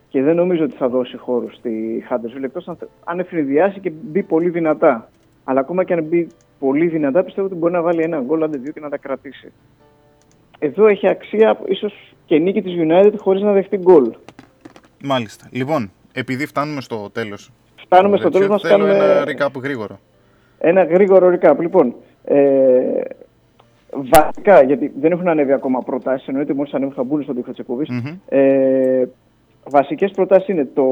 και 0.09 0.22
δεν 0.22 0.36
νομίζω 0.36 0.63
ότι 0.63 0.76
θα 0.76 0.89
δώσει 0.89 1.18
χώρο 1.18 1.51
στη 1.51 2.03
Huddersfield 2.09 2.43
εκτός 2.43 2.68
αν, 2.68 2.76
θε- 2.76 2.88
αν 3.03 3.20
ευνηδιάσει 3.20 3.80
και 3.80 3.89
μπει 4.01 4.24
πολύ 4.24 4.49
δυνατά. 4.49 5.09
Αλλά 5.43 5.59
ακόμα 5.59 5.84
και 5.84 5.93
αν 5.93 6.03
μπει 6.03 6.28
πολύ 6.59 6.88
δυνατά 6.88 7.24
πιστεύω 7.24 7.47
ότι 7.47 7.55
μπορεί 7.55 7.74
να 7.74 7.82
βάλει 7.82 8.01
ένα 8.01 8.22
γκολ 8.22 8.43
άντε 8.43 8.57
δύο 8.57 8.72
και 8.72 8.80
να 8.80 8.89
τα 8.89 8.97
κρατήσει. 8.97 9.51
Εδώ 10.59 10.88
έχει 10.88 11.07
αξία 11.07 11.59
ίσως 11.66 12.13
και 12.26 12.38
νίκη 12.38 12.61
της 12.61 12.74
United 12.78 13.13
χωρίς 13.18 13.41
να 13.41 13.51
δεχτεί 13.51 13.78
γκολ. 13.78 14.11
Μάλιστα. 15.03 15.47
Λοιπόν, 15.51 15.91
επειδή 16.13 16.45
φτάνουμε 16.45 16.82
στο 16.82 17.09
τέλος. 17.13 17.51
Φτάνουμε 17.76 18.18
στο 18.18 18.30
τέλος, 18.30 18.47
μας 18.47 18.61
Θέλω 18.61 18.86
κάνουμε- 18.86 19.03
ένα 19.05 19.24
recap 19.47 19.61
γρήγορο. 19.61 19.99
Ένα 20.59 20.84
γρήγορο 20.84 21.38
recap. 21.39 21.55
Λοιπόν, 21.59 21.95
ε, 22.24 22.36
βασικά, 23.96 24.64
γιατί 24.64 24.91
δεν 25.00 25.12
έχουν 25.12 25.28
ανέβει 25.28 25.52
ακόμα 25.52 25.80
προτάσεις, 25.80 26.28
εννοείται 26.28 26.54
μόλις 26.54 26.74
ανέβουν 26.74 26.93
θα 26.96 27.04
μπουν 27.04 27.24
στον 27.24 27.36
τοίχο 27.36 27.50
της 27.50 27.60
εκπομπής. 27.60 27.89
Μμμ. 27.89 28.18
Ε, 28.30 29.08
βασικές 29.70 30.12
προτάσεις 30.12 30.48
είναι 30.48 30.68
το, 30.74 30.84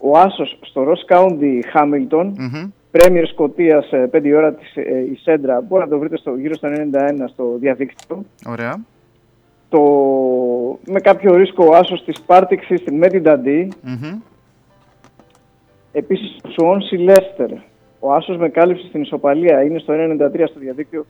ο 0.00 0.18
Άσος 0.18 0.58
στο 0.60 0.86
Ross 0.88 1.14
County 1.16 1.60
Hamilton, 1.74 2.32
Μμμ. 2.36 2.70
Premier 2.92 3.22
Σκοτίας 3.26 3.90
5 4.10 4.32
ώρα 4.36 4.52
της, 4.52 4.76
ε, 4.76 4.98
η 4.98 5.18
Σέντρα, 5.22 5.60
μπορεί 5.60 5.82
να 5.82 5.88
το 5.88 5.98
βρείτε 5.98 6.16
στο, 6.16 6.36
γύρω 6.36 6.54
στο 6.54 6.68
91 6.68 7.28
στο 7.28 7.56
διαδίκτυο. 7.60 8.24
Ωραία. 8.48 8.84
Το, 9.68 9.80
με 10.86 11.00
κάποιο 11.00 11.34
ρίσκο 11.34 11.64
ο 11.66 11.74
Άσος 11.74 12.04
της 12.04 12.24
Partick 12.26 12.60
System 12.68 12.92
με 12.92 13.06
την 13.06 13.22
Dundee. 13.26 13.68
Μμμ. 13.82 14.18
Επίσης 15.92 16.36
το 16.42 16.50
Swansea 16.56 17.10
Leicester. 17.10 17.50
Ο 18.00 18.12
Άσος 18.12 18.36
με 18.36 18.48
κάλυψη 18.48 18.86
στην 18.86 19.02
ισοπαλία 19.02 19.62
είναι 19.62 19.78
στο 19.78 19.94
1.93 19.96 20.44
στο 20.48 20.58
διαδίκτυο. 20.58 21.06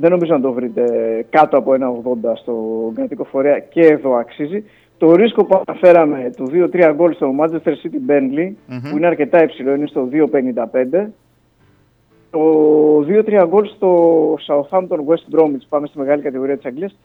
Δεν 0.00 0.10
νομίζω 0.10 0.32
να 0.32 0.40
το 0.40 0.52
βρείτε 0.52 0.84
κάτω 1.30 1.56
από 1.56 1.72
1.80 1.72 2.32
στο 2.34 2.54
κρατικό 2.94 3.24
φορέα 3.24 3.58
και 3.58 3.80
εδώ 3.80 4.14
αξίζει. 4.14 4.64
Το 4.98 5.14
ρίσκο 5.14 5.44
που 5.44 5.62
αναφέραμε 5.66 6.30
του 6.36 6.50
2-3 6.72 6.92
γκολ 6.94 7.14
στο 7.14 7.30
Manchester 7.40 7.72
City 7.72 8.10
Burnley 8.10 8.52
Μμμ. 8.66 8.90
που 8.90 8.96
είναι 8.96 9.06
αρκετά 9.06 9.42
υψηλό, 9.42 9.74
είναι 9.74 9.86
στο 9.86 10.08
2.55. 10.12 11.06
Το 12.30 12.40
2-3 13.08 13.44
γκολ 13.48 13.66
στο 13.66 14.34
Southampton 14.46 14.98
West 15.06 15.38
Bromwich, 15.38 15.66
πάμε 15.68 15.86
στη 15.86 15.98
μεγάλη 15.98 16.22
κατηγορία 16.22 16.56
της 16.56 16.66
Αγγλίας. 16.66 16.96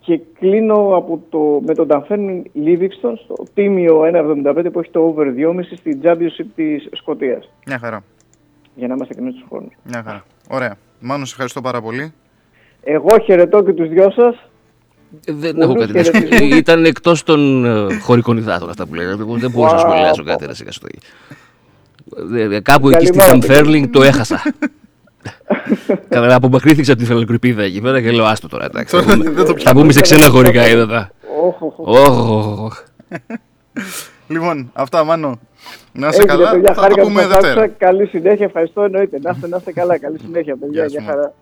Και 0.00 0.20
κλείνω 0.38 0.96
από 0.96 1.20
το, 1.28 1.60
με 1.66 1.74
τον 1.74 1.86
Dunfermline 1.90 2.42
Livingston 2.64 3.12
στο 3.24 3.34
τίμιο 3.54 4.00
1.75 4.44 4.66
που 4.72 4.80
έχει 4.80 4.90
το 4.90 5.00
over 5.00 5.26
2,5 5.36 5.62
στη 5.76 6.00
Championship 6.02 6.46
της 6.54 6.88
Σκωτίας. 6.92 7.50
Μια 7.66 7.78
χαρά. 7.78 8.02
Για 8.74 8.88
να 8.88 8.94
είμαστε 8.94 9.14
και 9.14 9.20
εμείς 9.20 9.34
στους 9.34 9.46
χρόνους. 9.48 9.72
Μια 9.84 10.02
χαρά. 10.02 10.24
Ωραία. 10.50 10.76
Μάνο, 11.00 11.24
σε 11.24 11.30
ευχαριστώ 11.32 11.60
πάρα 11.60 11.80
πολύ. 11.80 12.12
Εγώ 12.82 13.18
χαιρετώ 13.24 13.62
και 13.62 13.72
τους 13.72 13.88
δυο 13.88 14.10
σας. 14.10 14.36
Δεν 15.26 15.54
Πολλούς 15.54 15.64
έχω 15.64 15.74
κάτι 15.74 15.92
να 15.92 16.02
σου 16.04 16.10
χαιρετισμούς. 16.12 16.56
Ήταν 16.58 16.84
εκτός 16.84 17.22
των 17.22 17.64
ε, 17.64 17.98
χωρικών 17.98 18.36
υδάτων 18.36 18.68
αυτά 18.68 18.86
που 18.86 18.94
λέγατε. 18.94 19.22
Εγώ 19.22 19.36
δεν 19.36 19.50
μπορούσα 19.50 19.74
να 19.74 19.80
Wow. 19.82 19.84
σχολιάσω 19.88 20.24
κάτι 20.24 20.46
ρε 20.46 20.54
σιγά 20.54 20.72
στο 20.72 20.86
Ε, 22.36 22.54
ε, 22.56 22.60
Κάπου 22.60 22.88
εκεί 22.88 23.06
στη 23.06 23.18
Καλημέρα, 23.18 23.30
Φανφέρλινγκ 23.46 23.86
το 23.92 24.02
έχασα. 24.02 24.42
Καλά, 26.08 26.34
απομακρύνθηκα 26.34 26.92
από 26.92 27.00
τη 27.00 27.06
φελοκρηπίδα 27.06 27.62
εκεί 27.62 27.80
πέρα 27.80 28.00
και 28.02 28.10
λέω 28.10 28.24
άστο 28.24 28.48
τώρα. 28.48 28.64
Εντάξει, 28.64 28.96
θα 28.96 29.02
Τώρα 29.02 29.12
πούμε- 29.16 29.30
δεν 29.30 29.44
το 29.44 29.46
θα 29.46 29.54
πιάνω. 29.54 29.80
πούμε 29.80 29.92
σε 29.92 30.00
ξένα 30.00 30.28
χωρικά 30.28 30.68
είδατα. 30.68 31.10
Όχ, 31.44 31.62
όχ, 31.62 31.78
όχ. 31.78 31.88
Ωχ, 32.08 32.60
ωχ. 32.60 32.82
Λοιπόν, 34.28 34.70
αυτά, 34.72 35.04
Μάνο. 35.04 35.38
Να 35.92 36.08
είσαι 36.08 36.16
Έγινε, 36.16 36.32
καλά. 36.36 36.50
παιδιά, 36.50 36.68
Θα 36.68 36.74
τα 36.74 36.80
χάρηκα 36.80 37.00
που 37.02 37.08
πούμε 37.08 37.20
σας 37.20 37.30
Δευτέρα. 37.30 37.60
άκουσα. 37.62 37.74
Καλή 37.78 38.06
συνέχεια, 38.06 38.44
ευχαριστώ 38.44 38.82
εννοείται. 38.82 39.18
Να 39.22 39.30
είστε, 39.30 39.48
να 39.48 39.56
είστε 39.56 39.72
καλά, 39.72 39.98
καλή 39.98 40.18
συνέχεια 40.18 40.56
παιδιά, 40.56 40.80
Γεια 40.86 40.88
σου, 40.88 40.90
για 40.90 41.00
Μάνο. 41.02 41.12
χαρά. 41.16 41.34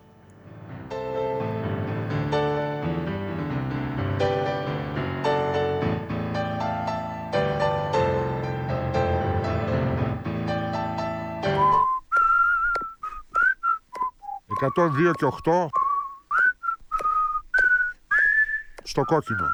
Εκατόν 14.57 14.93
δύο 14.95 15.11
και 15.11 15.25
8 15.25 15.67
στο 18.83 19.03
κόκκινο. 19.05 19.47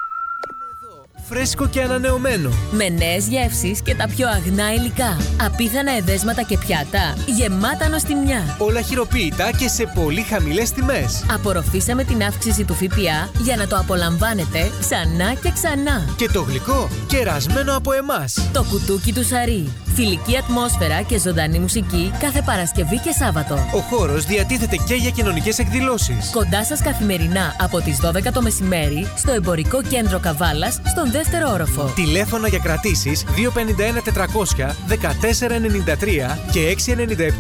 Φρέσκο 1.30 1.68
και 1.68 1.82
ανανεωμένο. 1.82 2.50
Με 2.72 2.90
νέες 2.90 3.28
γεύσεις 3.28 3.82
και 3.82 3.96
τα 3.96 4.08
πιο 4.08 4.28
αγνά 4.28 4.74
υλικά. 4.74 5.18
Απίθανα 5.46 5.92
εδέσματα 5.98 6.44
και 6.44 6.58
πιάτα. 6.58 7.16
Γεμάτα 7.26 7.90
νοστιμιά. 7.90 8.56
Όλα 8.58 8.82
χειροποίητα 8.82 9.52
και 9.52 9.68
σε 9.68 9.92
πολύ 9.96 10.22
χαμηλές 10.22 10.72
τιμές. 10.72 11.26
Απορροφήσαμε 11.34 12.04
την 12.04 12.24
αύξηση 12.24 12.64
του 12.64 12.74
ΦΠΑ 12.74 13.30
για 13.44 13.56
να 13.56 13.68
το 13.68 13.78
απολαμβάνετε 13.78 14.72
ξανά 14.80 15.34
και 15.34 15.52
ξανά. 15.54 16.14
Και 16.18 16.28
το 16.28 16.42
γλυκό 16.42 16.90
κερασμένο 17.08 17.76
από 17.76 17.94
εμάς. 17.94 18.50
Το 18.54 18.64
κουτούκι 18.64 19.14
του 19.14 19.24
Σαρί. 19.24 19.72
Φιλική 19.96 20.38
ατμόσφαιρα 20.38 21.02
και 21.02 21.20
ζωντανή 21.20 21.60
μουσική 21.60 22.14
κάθε 22.20 22.42
Παρασκευή 22.46 23.00
και 23.00 23.12
Σάββατο. 23.20 23.54
Ο 23.54 23.80
χώρος 23.80 24.26
διατίθεται 24.26 24.76
και 24.88 24.94
για 24.94 25.10
κοινωνικές 25.10 25.60
εκδηλώσεις. 25.60 26.30
Κοντά 26.32 26.64
σας 26.64 26.82
καθημερινά 26.82 27.56
από 27.60 27.82
τις 27.82 28.00
12 28.02 28.32
το 28.34 28.42
μεσημέρι 28.42 29.12
στο 29.16 29.32
εμπορικό 29.32 29.82
κέντρο 29.82 30.20
Καβάλας 30.20 30.80
στον 30.86 31.12
δεύτερο 31.14 31.52
όροφο. 31.52 31.92
Τηλέφωνα 31.96 32.48
για 32.48 32.60
κρατήσεις 32.60 33.24
251 33.24 34.02
400 34.02 34.76
1493 34.90 36.38
και 36.52 36.76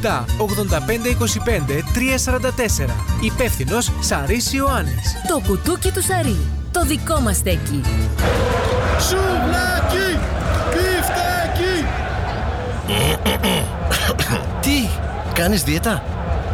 697 0.02 0.26
8525 0.38 1.84
344. 2.88 2.90
Υπεύθυνος 3.22 3.92
Σαρής 4.00 4.54
Ιωάννης. 4.54 5.16
Το 5.28 5.42
κουτούκι 5.48 5.92
του 5.92 6.02
Σαρί. 6.02 6.38
Το 6.72 6.86
δικό 6.86 7.20
μας 7.20 7.38
στέκι. 7.38 7.82
Σουβλάκι! 9.00 10.20
Μπιφτέκι! 10.70 11.86
Τι, 14.64 14.88
κάνεις 15.34 15.64
δίαιτα; 15.64 16.04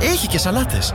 Έχει 0.02 0.28
και 0.28 0.38
σαλάτες. 0.38 0.94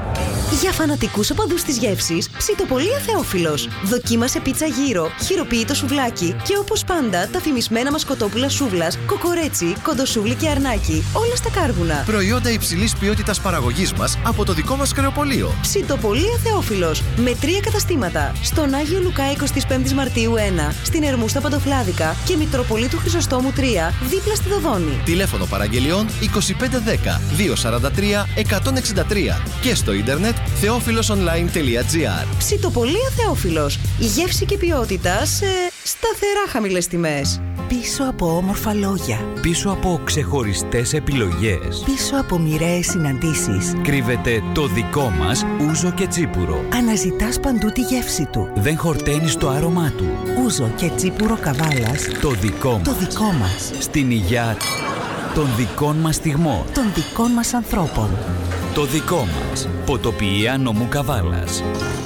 Για 0.61 0.73
φανατικούς 0.73 1.31
οπαδούς 1.31 1.63
της 1.63 1.79
γεύσης, 1.79 2.31
ψητοπολία 2.39 2.99
Θεόφιλος. 2.99 3.69
Δοκίμασε 3.85 4.41
πίτσα 4.41 4.67
γύρο, 4.67 5.11
χειροποίητο 5.23 5.75
σουβλάκι 5.75 6.37
και 6.45 6.57
όπως 6.59 6.85
πάντα 6.85 7.29
τα 7.29 7.41
φημισμένα 7.41 7.91
μασκοτόπουλα 7.91 8.49
σούβλας, 8.49 8.99
κοκορέτσι, 9.07 9.75
κοντοσούβλι 9.83 10.35
και 10.35 10.49
αρνάκι, 10.49 11.05
όλα 11.13 11.37
στα 11.37 11.51
κάρβουνα. 11.51 12.03
Προϊόντα 12.07 12.51
υψηλής 12.51 12.97
ποιότητας 12.97 13.41
παραγωγής 13.41 13.93
μας 13.93 14.19
από 14.25 14.45
το 14.45 14.53
δικό 14.53 14.77
μας 14.77 14.93
κρεοπολείο. 14.93 15.55
Ψητοπολία 15.61 16.39
Θεόφιλος, 16.45 17.03
με 17.17 17.35
τρία 17.41 17.61
καταστήματα. 17.61 18.33
Στον 18.43 18.75
Άγιο 18.75 19.01
Λουκά 19.01 19.31
25 19.31 19.93
Μαρτίου 19.93 20.35
1, 20.35 20.75
στην 20.83 21.03
Ερμούστα 21.03 21.41
Παντοφλάδικα 21.41 22.17
και 22.25 22.37
Μητροπολίτου 22.37 22.99
Χρυσοστόμου 22.99 23.53
3, 23.57 23.93
δίπλα 24.09 24.35
στη 24.35 24.49
Δοδόνη. 24.49 25.01
Τηλέφωνο 25.05 25.45
παραγγελιών 25.45 26.07
2510 26.09 27.21
243 27.37 28.27
163 28.35 28.94
και 29.61 29.75
στο 29.75 29.93
ίντερνετ 29.93 30.35
θεόφιλοσonline.gr 30.63 32.27
Ψητοπολία 32.39 33.11
Θεόφιλος. 33.17 33.79
Η 33.99 34.05
γεύση 34.05 34.45
και 34.45 34.57
ποιότητα 34.57 35.25
σε 35.25 35.47
σταθερά 35.85 36.45
χαμηλές 36.49 36.87
τιμές. 36.87 37.41
Πίσω 37.69 38.05
από 38.09 38.37
όμορφα 38.37 38.75
λόγια. 38.75 39.19
Πίσω 39.41 39.71
από 39.71 40.01
ξεχωριστές 40.05 40.93
επιλογές 40.93 41.83
Πίσω 41.85 42.17
από 42.21 42.39
μοιραίες 42.39 42.87
συναντήσεις. 42.87 43.73
κρύβεται 43.83 44.43
το 44.55 44.67
δικό 44.67 45.13
μας 45.19 45.45
ούζο 45.61 45.93
και 45.93 46.07
τσίπουρο. 46.07 46.65
Αναζητάς 46.73 47.41
παντού 47.41 47.69
τη 47.69 47.81
γεύση 47.81 48.29
του. 48.33 48.49
Δεν 48.55 48.79
χορταίνεις 48.79 49.37
το 49.37 49.49
άρωμά 49.49 49.93
του. 49.97 50.07
Ούζο 50.45 50.71
και 50.77 50.91
τσίπουρο 50.97 51.39
καβάλας. 51.41 52.09
Το 52.21 52.31
δικό 52.31 52.73
μας. 52.73 52.83
Το 52.85 52.95
δικό 52.95 53.33
μας. 53.33 53.73
Στην 53.79 54.11
υγειά 54.11 54.57
των 55.35 55.57
δικών 55.57 55.97
μας 55.97 56.14
στιγμών. 56.14 56.64
Των 56.74 56.93
δικών 56.95 57.30
μας 57.30 57.55
ανθρώπων. 57.55 58.11
Το 58.74 58.85
δικό 58.85 59.26
μας. 59.51 59.68
Ποτοποιία 59.87 60.59
νομού 60.59 60.89
Καβάλας. 60.89 61.62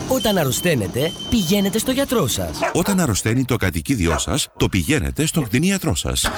Όταν 0.09 0.39
αρρωσταίνετε, 0.39 1.13
πηγαίνετε 1.31 1.79
στο 1.79 1.91
γιατρό 1.91 2.27
σας. 2.27 2.59
Όταν 2.73 3.01
αρρωσταίνει 3.01 3.45
το 3.45 3.57
κατοικίδιό 3.57 4.19
σας, 4.19 4.49
το 4.57 4.69
πηγαίνετε 4.69 5.27
στον 5.27 5.45
κτηνίατρό 5.45 5.95
σας. 5.95 6.31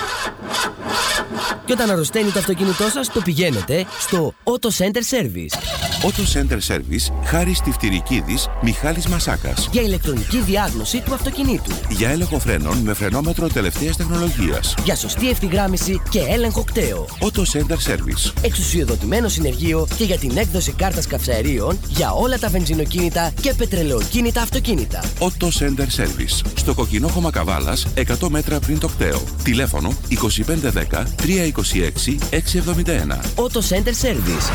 Και 1.71 1.77
όταν 1.77 1.91
αρρωσταίνει 1.91 2.31
το 2.31 2.39
αυτοκίνητό 2.39 2.89
σας, 2.89 3.09
το 3.09 3.21
πηγαίνετε 3.21 3.87
στο 3.99 4.35
Auto 4.45 4.69
Center 4.69 5.03
Service. 5.11 5.55
Auto 6.03 6.39
Center 6.39 6.59
Service, 6.69 7.25
Χάρη 7.25 7.55
Στιφτηρικίδης, 7.55 8.49
Μιχάλης 8.63 9.07
Μασάκας. 9.07 9.69
Για 9.73 9.83
ηλεκτρονική 9.83 10.39
διάγνωση 10.39 11.01
του 11.01 11.15
αυτοκινήτου. 11.15 11.73
Για 11.89 12.11
έλεγχο 12.11 12.39
φρένων 12.39 12.79
με 12.79 12.95
φρενόμετρο 12.95 13.49
τελευταίας 13.49 13.97
τεχνολογίας. 13.97 14.75
Για 14.85 14.97
σωστή 14.97 15.31
ευθυγράμμιση 15.31 16.03
και 16.11 16.21
έλεγχο 16.21 16.65
κταίο. 16.65 17.07
Auto 17.21 17.41
Center 17.41 17.77
Service. 17.91 18.33
Εξουσιοδοτημένο 18.43 19.29
συνεργείο 19.29 19.87
και 19.97 20.05
για 20.05 20.19
την 20.19 20.37
έκδοση 20.37 20.73
κάρτας 20.73 21.07
καυσαερίων 21.07 21.79
για 21.89 22.13
όλα 22.13 22.39
τα 22.39 22.49
βενζινοκίνητα 22.49 23.33
και 23.41 23.55
πετρελαιοκίνητα 23.55 24.43
αυτοκίνητα. 24.43 25.05
Auto 25.19 25.47
Center 25.47 25.87
Service. 26.01 26.47
Στο 26.55 26.75
κοκκινόχωμα 26.75 27.31
Καβάλας, 27.31 27.87
100 27.95 28.29
μέτρα 28.29 28.59
πριν 28.59 28.79
το 28.79 28.89
κταίο. 28.89 29.23
Τηλέφωνο 29.43 29.93
2510 30.09 31.07
326 31.17 31.60
671. 31.63 33.21
Auto 33.37 33.61
Center 33.61 33.95
Service. 34.03 34.51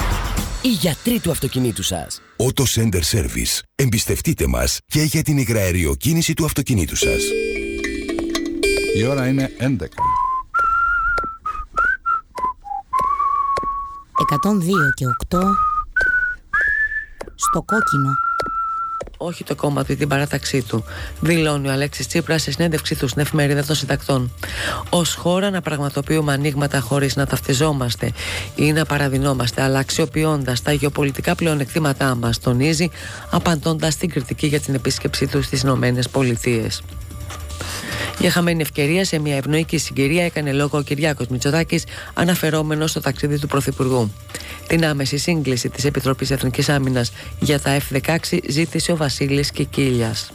Οι 0.61 0.67
γιατροί 0.67 1.19
του 1.19 1.31
αυτοκινήτου 1.31 1.83
σας. 1.83 2.21
Auto 2.37 2.63
Center 2.63 3.01
Service. 3.11 3.59
Εμπιστευτείτε 3.75 4.47
μας 4.47 4.77
και 4.85 5.01
για 5.01 5.21
την 5.21 5.37
υγραεριοκίνηση 5.37 6.33
του 6.33 6.45
αυτοκινήτου 6.45 6.95
σας. 6.95 7.21
Η 8.97 9.05
ώρα 9.05 9.27
είναι 9.27 9.51
11. 9.59 9.87
102 14.25 14.93
και 14.95 15.05
8 15.05 15.39
στο 17.35 17.61
κόκκινο. 17.61 18.24
Όχι 19.25 19.43
το 19.43 19.55
κόμμα 19.55 19.83
του 19.83 19.91
ή 19.91 19.95
την 19.95 20.07
παράταξή 20.07 20.61
του, 20.61 20.83
δηλώνει 21.19 21.67
ο 21.67 21.71
Αλέξης 21.71 22.07
Τσίπρας 22.07 22.41
σε 22.41 22.51
συνέντευξή 22.51 22.95
του 22.95 23.07
στην 23.07 23.21
εφημερίδα 23.21 23.65
των 23.65 23.75
συντακτών. 23.75 24.31
Ω 24.89 25.03
χώρα 25.03 25.49
να 25.49 25.61
πραγματοποιούμε 25.61 26.33
ανοίγματα 26.33 26.79
χωρίς 26.79 27.15
να 27.15 27.25
ταυτιζόμαστε 27.25 28.11
ή 28.55 28.71
να 28.71 28.85
παραδεινόμαστε, 28.85 29.61
αλλά 29.61 29.79
αξιοποιώντας 29.79 30.61
τα 30.61 30.71
γεωπολιτικά 30.71 31.35
πλεονεκτήματά 31.35 32.15
μας, 32.15 32.39
τονίζει, 32.39 32.89
απαντώντας 33.29 33.93
στην 33.93 34.09
κριτική 34.09 34.47
για 34.47 34.59
την 34.59 34.73
επίσκεψή 34.73 35.27
του 35.27 35.41
στις 35.41 35.61
Ηνωμένες 35.61 36.09
Πολιτείες. 36.09 36.81
Για 38.25 38.33
χαμένη 38.33 38.61
ευκαιρία, 38.61 39.05
σε 39.05 39.19
μια 39.19 39.35
ευνοϊκή 39.35 39.77
συγκυρία, 39.77 40.25
έκανε 40.25 40.51
λόγο 40.51 40.77
ο 40.77 40.81
Κυριάκος 40.81 41.27
Μητσοτάκης, 41.27 41.83
αναφερόμενος 42.13 42.89
στο 42.89 43.01
ταξίδι 43.01 43.39
του 43.39 43.47
Πρωθυπουργού. 43.47 44.11
Την 44.67 44.85
άμεση 44.85 45.17
σύγκληση 45.17 45.69
της 45.69 45.85
Επιτροπής 45.85 46.31
Εθνικής 46.31 46.69
Άμυνας 46.69 47.11
για 47.39 47.59
τα 47.59 47.77
F-16 47.77 48.39
ζήτησε 48.47 48.91
ο 48.91 48.95
Βασίλης 48.95 49.51
Κικίλιας. 49.51 50.31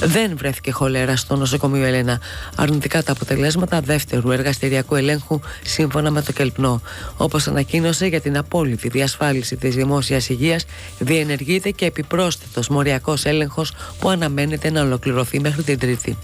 Δεν 0.00 0.36
βρέθηκε 0.36 0.70
χολέρα 0.70 1.16
στο 1.16 1.36
νοσοκομείο 1.36 1.84
Ελένα. 1.84 2.20
Αρνητικά 2.56 3.02
τα 3.02 3.12
αποτελέσματα 3.12 3.80
δεύτερου 3.80 4.30
εργαστηριακού 4.30 4.94
ελέγχου 4.94 5.40
σύμφωνα 5.64 6.10
με 6.10 6.22
το 6.22 6.32
Κελπνό. 6.32 6.82
Όπως 7.16 7.46
ανακοίνωσε 7.46 8.06
για 8.06 8.20
την 8.20 8.36
απόλυτη 8.38 8.88
διασφάλιση 8.88 9.56
της 9.56 9.74
δημόσιας 9.74 10.28
υγείας, 10.28 10.64
διενεργείται 10.98 11.70
και 11.70 11.84
επιπρόσθετος 11.84 12.68
μοριακός 12.68 13.24
έλεγχος 13.24 13.72
που 13.98 14.08
αναμένεται 14.08 14.70
να 14.70 14.82
ολοκληρωθεί 14.82 15.40
μέχρι 15.40 15.62
την 15.62 15.78
Τρίτη. 15.78 16.16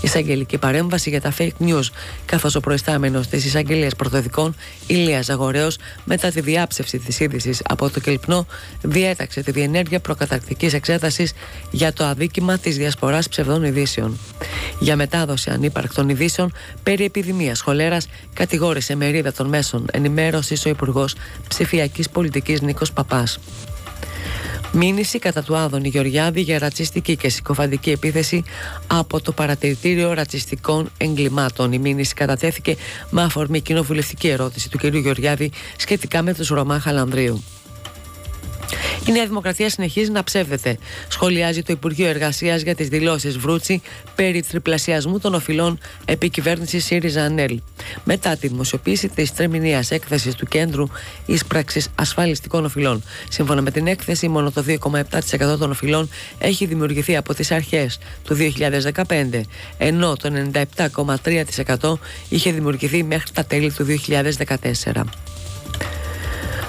Εισαγγελική 0.00 0.58
παρέμβαση 0.58 1.10
για 1.10 1.20
τα 1.20 1.32
fake 1.38 1.66
news, 1.66 1.84
καθώς 2.24 2.54
ο 2.54 2.60
προϊστάμενος 2.60 3.26
της 3.26 3.44
εισαγγελίας 3.44 3.96
πρωτοδικών, 3.96 4.54
Ηλίας 4.86 5.24
Ζαγορέο, 5.24 5.68
μετά 6.04 6.30
τη 6.30 6.40
διάψευση 6.40 6.98
της 6.98 7.20
είδησης 7.20 7.62
από 7.68 7.90
το 7.90 8.00
Κελπνό, 8.00 8.46
διέταξε 8.82 9.42
τη 9.42 9.50
διενέργεια 9.50 10.00
προκαταρκτικής 10.00 10.72
εξέτασης 10.72 11.32
για 11.70 11.92
το 11.92 12.04
αδίκημα 12.04 12.58
της 12.58 12.76
διασποράς 12.76 13.28
ψευδών 13.28 13.62
ειδήσεων. 13.62 14.18
Για 14.78 14.96
μετάδοση 14.96 15.50
ανύπαρκτων 15.50 16.08
ειδήσεων 16.08 16.52
περί 16.82 17.04
επιδημίας 17.04 17.60
χολέρας, 17.60 18.08
κατηγόρησε 18.34 18.94
μερίδα 18.94 19.32
των 19.32 19.48
μέσων 19.48 19.86
ενημέρωσης 19.92 20.64
ο 20.66 20.68
Υπουργός 20.68 21.14
Ψηφιακής 21.48 22.08
Πολιτικής 22.08 22.60
Νίκος 22.60 22.92
Παπάς. 22.92 23.38
Μήνυση 24.74 25.18
κατά 25.18 25.42
του 25.42 25.56
Άδωνη 25.56 25.88
Γεωργιάδη 25.88 26.40
για 26.40 26.58
ρατσιστική 26.58 27.16
και 27.16 27.28
συκοφαντική 27.28 27.90
επίθεση 27.90 28.44
από 28.86 29.20
το 29.20 29.32
Παρατηρητήριο 29.32 30.12
Ρατσιστικών 30.12 30.90
Εγκλημάτων. 30.96 31.72
Η 31.72 31.78
μήνυση 31.78 32.14
κατατέθηκε 32.14 32.76
με 33.10 33.22
αφορμή 33.22 33.60
κοινοβουλευτική 33.60 34.28
ερώτηση 34.28 34.70
του 34.70 34.78
κ. 34.78 34.84
Γεωργιάδη 34.84 35.50
σχετικά 35.76 36.22
με 36.22 36.34
τους 36.34 36.48
Ρωμά 36.48 36.80
Χαλανδρίου. 36.80 37.42
Η 39.08 39.12
Νέα 39.12 39.26
Δημοκρατία 39.26 39.70
συνεχίζει 39.70 40.10
να 40.10 40.24
ψεύδεται. 40.24 40.78
Σχολιάζει 41.08 41.62
το 41.62 41.72
Υπουργείο 41.72 42.06
Εργασίας 42.06 42.62
για 42.62 42.74
τις 42.74 42.88
δηλώσεις 42.88 43.38
Βρούτσι 43.38 43.82
περί 44.14 44.42
τριπλασιασμού 44.42 45.18
των 45.18 45.34
οφειλών 45.34 45.78
επί 46.04 46.28
κυβέρνησης 46.28 46.84
ΣΥΡΙΖΑ 46.84 47.24
ΑΝΕΛ. 47.24 47.60
Μετά 48.04 48.36
τη 48.36 48.48
δημοσιοποίηση 48.48 49.08
της 49.08 49.32
τρεμηνία 49.34 49.84
έκθεσης 49.88 50.34
του 50.34 50.46
Κέντρου 50.46 50.86
Εισπράξη 51.26 51.84
Ασφαλιστικών 51.94 52.64
Οφειλών. 52.64 53.02
Σύμφωνα 53.28 53.62
με 53.62 53.70
την 53.70 53.86
έκθεση, 53.86 54.28
μόνο 54.28 54.50
το 54.50 54.64
2,7% 54.68 55.58
των 55.58 55.70
οφειλών 55.70 56.08
έχει 56.38 56.66
δημιουργηθεί 56.66 57.16
από 57.16 57.34
τις 57.34 57.50
αρχές 57.50 57.98
του 58.24 58.34
2015, 58.34 59.40
ενώ 59.78 60.16
το 60.16 60.50
97,3% 60.76 61.98
είχε 62.28 62.52
δημιουργηθεί 62.52 63.02
μέχρι 63.02 63.30
τα 63.32 63.44
τέλη 63.44 63.72
του 63.72 63.84
2014. 63.84 65.04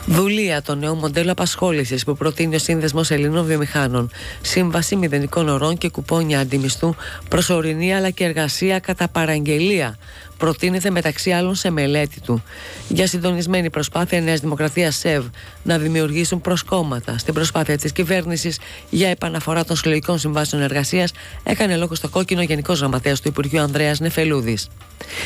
Δουλεία, 0.05 0.61
το 0.61 0.75
νέο 0.75 0.95
μοντέλο 0.95 1.31
απασχόλησης 1.31 2.03
που 2.03 2.15
προτείνει 2.17 2.55
ο 2.55 2.59
Σύνδεσμος 2.59 3.11
Ελλήνων 3.11 3.45
Βιομηχάνων. 3.45 4.11
Σύμβαση 4.41 4.95
μηδενικών 4.95 5.49
ωρών 5.49 5.77
και 5.77 5.89
κουπόνια 5.89 6.39
αντιμισθού, 6.39 6.95
προσωρινή 7.29 7.95
αλλά 7.95 8.09
και 8.09 8.23
εργασία 8.23 8.79
κατά 8.79 9.07
παραγγελία. 9.07 9.97
Προτείνεται 10.38 10.89
μεταξύ 10.89 11.31
άλλων 11.31 11.55
σε 11.55 11.69
μελέτη 11.69 12.21
του. 12.21 12.43
Για 12.88 13.07
συντονισμένη 13.07 13.69
προσπάθεια 13.69 14.21
Νέας 14.21 14.39
Δημοκρατίας 14.39 14.95
ΣΕΒ 14.95 15.25
να 15.63 15.77
δημιουργήσουν 15.77 16.41
προσκόμματα 16.41 17.17
στην 17.17 17.34
προσπάθεια 17.34 17.77
της 17.77 17.91
κυβέρνησης 17.91 18.59
για 18.89 19.09
επαναφορά 19.09 19.65
των 19.65 19.75
συλλογικών 19.75 20.19
συμβάσεων 20.19 20.61
εργασίας, 20.61 21.11
έκανε 21.43 21.77
λόγο 21.77 21.95
στο 21.95 22.09
κόκκινο 22.09 22.41
Γενικός 22.41 22.79
Γραμματέας 22.79 23.21
του 23.21 23.27
Υπουργείου 23.27 23.61
Ανδρέας 23.61 23.99
Νεφελούδης. 23.99 24.67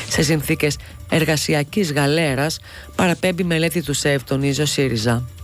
Σε 0.10 0.22
συνθήκες 0.22 0.78
εργασιακής 1.10 1.94
γαλέρας, 1.94 2.60
παραπέμπει 2.96 3.44
μελέτη 3.44 3.84
του 3.84 3.94
ΣΕΒ, 3.94 4.24
τονίζει 4.24 4.62
ο 4.62 4.66
ΣΥΡΙΖΑ. 4.66 5.37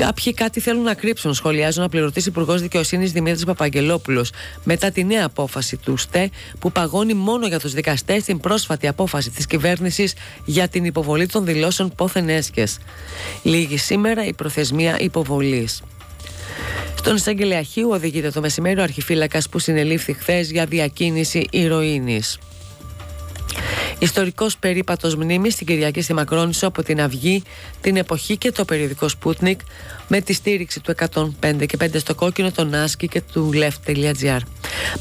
Κάποιοι 0.00 0.34
κάτι 0.34 0.60
θέλουν 0.60 0.82
να 0.82 0.94
κρύψουν, 0.94 1.34
σχολιάζουν 1.34 1.82
να 1.82 1.88
πληρωτήσει 1.88 2.28
Υπουργός 2.28 2.60
Δικαιοσύνης 2.60 3.12
Δημήτρης 3.12 3.44
Παπαγγελόπουλος 3.44 4.30
μετά 4.64 4.90
τη 4.90 5.04
νέα 5.04 5.24
απόφαση 5.24 5.76
του 5.76 5.96
ΣΤΕ 5.96 6.30
που 6.58 6.72
παγώνει 6.72 7.14
μόνο 7.14 7.46
για 7.46 7.58
τους 7.60 7.72
δικαστές 7.72 8.24
την 8.24 8.40
πρόσφατη 8.40 8.86
απόφαση 8.86 9.30
της 9.30 9.46
κυβέρνησης 9.46 10.14
για 10.44 10.68
την 10.68 10.84
υποβολή 10.84 11.26
των 11.26 11.44
δηλώσεων 11.44 11.92
πόθεν 11.96 12.28
έσχε. 12.28 12.66
Λίγη 13.42 13.76
σήμερα 13.76 14.24
η 14.24 14.32
προθεσμία 14.32 14.96
υποβολής. 15.00 15.82
Στον 16.94 17.16
εισαγγελέα 17.16 17.62
Χίου 17.62 17.90
οδηγείται 17.90 18.30
το 18.30 18.40
μεσημέρι 18.40 18.80
ο 18.80 18.82
αρχιφύλακας 18.82 19.48
που 19.48 19.58
συνελήφθη 19.58 20.12
χθες 20.12 20.50
για 20.50 20.64
διακίνηση 20.64 21.46
ηρωίνης. 21.50 22.38
Ιστορικός 23.98 24.56
περίπατος 24.56 25.14
μνήμης 25.16 25.52
στην 25.52 25.66
Κυριακή 25.66 26.02
στη 26.02 26.14
Μακρόνισο 26.14 26.66
από 26.66 26.82
την 26.82 27.00
Αυγή, 27.00 27.42
την 27.80 27.96
Εποχή 27.96 28.36
και 28.36 28.52
το 28.52 28.64
περιοδικό 28.64 29.06
Sputnik 29.22 29.56
με 30.08 30.20
τη 30.20 30.32
στήριξη 30.32 30.80
του 30.80 30.94
105 31.40 31.66
και 31.66 31.76
5 31.80 31.98
στο 31.98 32.14
κόκκινο, 32.14 32.50
τον 32.50 32.74
Άσκη 32.74 33.08
και 33.08 33.22
του 33.32 33.50
Left.gr. 33.54 34.38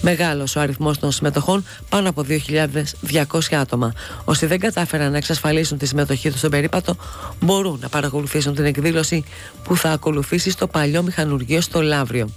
Μεγάλος 0.01 0.55
ο 0.55 0.59
αριθμός 0.59 0.99
των 0.99 1.11
συμμετοχών, 1.11 1.65
πάνω 1.89 2.09
από 2.09 2.25
2.200 2.27 3.39
άτομα. 3.51 3.93
Όσοι 4.25 4.45
δεν 4.45 4.59
κατάφεραν 4.59 5.11
να 5.11 5.17
εξασφαλίσουν 5.17 5.77
τη 5.77 5.85
συμμετοχή 5.85 6.29
τους 6.29 6.39
στον 6.39 6.51
περίπατο, 6.51 6.95
μπορούν 7.39 7.79
να 7.81 7.89
παρακολουθήσουν 7.89 8.55
την 8.55 8.65
εκδήλωση 8.65 9.23
που 9.63 9.77
θα 9.77 9.91
ακολουθήσει 9.91 10.49
στο 10.49 10.67
παλιό 10.67 11.03
μηχανουργείο 11.03 11.61
στο 11.61 11.81
Λαύριο. 11.81 12.29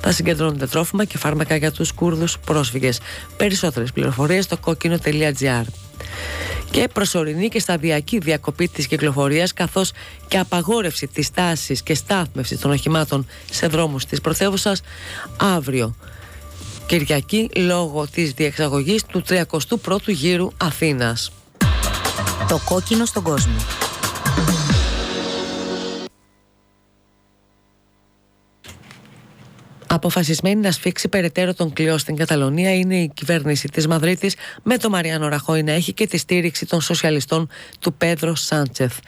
Θα 0.00 0.12
συγκεντρώνονται 0.12 0.66
τρόφιμα 0.66 1.04
και 1.04 1.18
φάρμακα 1.18 1.56
για 1.56 1.72
τους 1.72 1.92
Κούρδους 1.92 2.38
πρόσφυγες. 2.38 3.00
Περισσότερες 3.36 3.92
πληροφορίες 3.92 4.44
στο 4.44 4.56
κόκκινο.gr 4.56 5.43
και 6.70 6.88
προσωρινή 6.92 7.48
και 7.48 7.60
σταδιακή 7.60 8.18
διακοπή 8.18 8.68
της 8.68 8.86
κυκλοφορίας 8.86 9.52
καθώς 9.52 9.92
και 10.28 10.38
απαγόρευση 10.38 11.06
της 11.06 11.30
τάσης 11.30 11.82
και 11.82 11.94
στάθμευσης 11.94 12.60
των 12.60 12.70
οχημάτων 12.70 13.26
σε 13.50 13.66
δρόμους 13.66 14.04
της 14.06 14.20
πρωτεύουσας 14.20 14.80
αύριο. 15.36 15.94
Κυριακή 16.86 17.50
λόγω 17.56 18.06
της 18.06 18.32
διεξαγωγής 18.32 19.04
του 19.04 19.22
31ου 19.28 19.98
γύρου 20.06 20.48
Αθήνας. 20.56 21.32
Το 22.48 22.60
κόκκινο 22.64 23.04
στον 23.04 23.22
κόσμο. 23.22 23.56
Αποφασισμένη 29.94 30.60
να 30.60 30.70
σφίξει 30.70 31.08
περαιτέρω 31.08 31.54
τον 31.54 31.72
κλειό 31.72 31.98
στην 31.98 32.16
Καταλωνία 32.16 32.74
είναι 32.74 32.96
η 32.96 33.10
κυβέρνηση 33.14 33.68
της 33.68 33.86
Μαδρίτης, 33.86 34.34
με 34.62 34.78
το 34.78 34.90
Μαριάνο 34.90 35.28
Ραχώη 35.28 35.62
να 35.62 35.72
έχει 35.72 35.92
και 35.92 36.06
τη 36.06 36.16
στήριξη 36.18 36.66
των 36.66 36.80
σοσιαλιστών 36.80 37.48
του 37.80 37.94
Πέδρο 37.94 38.34
Σάντσεθ. 38.34 38.98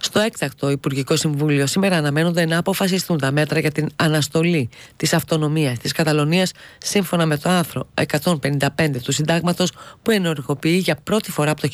Στο 0.00 0.20
έκτακτο 0.20 0.70
Υπουργικό 0.70 1.16
Συμβούλιο 1.16 1.66
σήμερα 1.66 1.96
αναμένονται 1.96 2.46
να 2.46 2.58
αποφασιστούν 2.58 3.18
τα 3.18 3.30
μέτρα 3.30 3.58
για 3.58 3.70
την 3.70 3.88
αναστολή 3.96 4.68
της 4.96 5.12
αυτονομίας 5.12 5.78
της 5.78 5.92
Καταλωνίας 5.92 6.52
σύμφωνα 6.78 7.26
με 7.26 7.36
το 7.36 7.50
άρθρο 7.50 7.88
155 7.94 9.00
του 9.02 9.12
Συντάγματος 9.12 9.72
που 10.02 10.10
ενεργοποιεί 10.10 10.80
για 10.84 10.96
πρώτη 11.02 11.30
φορά 11.30 11.50
από 11.50 11.60
το 11.60 11.68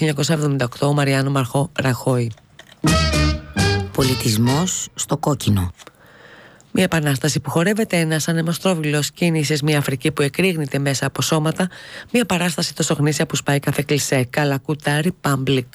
1978 0.80 0.88
ο 0.88 0.92
Μαριάνο 0.92 1.30
Μαρχό 1.30 1.70
Ραχώη. 1.80 2.32
Πολιτισμός 3.92 4.88
στο 4.94 5.16
κόκκινο. 5.16 5.72
Μια 6.72 6.84
επανάσταση 6.84 7.40
που 7.40 7.50
χορεύεται 7.50 7.96
ένας 7.96 8.28
ανεμοστρόβιλο 8.28 9.02
κίνησης, 9.14 9.62
μια 9.62 9.78
Αφρική 9.78 10.12
που 10.12 10.22
εκρήγνεται 10.22 10.78
μέσα 10.78 11.06
από 11.06 11.22
σώματα, 11.22 11.68
μια 12.12 12.24
παράσταση 12.24 12.74
τόσο 12.74 12.94
γνήσια 12.94 13.26
που 13.26 13.36
σπάει 13.36 13.58
κάθε 13.58 13.82
κλισέ. 13.86 14.26
Καλακουτάρι 14.30 15.12
Πάμπλικ. 15.20 15.74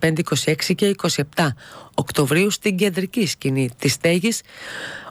25, 0.00 0.12
26 0.44 0.74
και 0.74 0.94
27 1.34 1.48
Οκτωβρίου 1.94 2.50
στην 2.50 2.76
κεντρική 2.76 3.26
σκηνή 3.26 3.70
της 3.78 3.92
στέγη. 3.92 4.32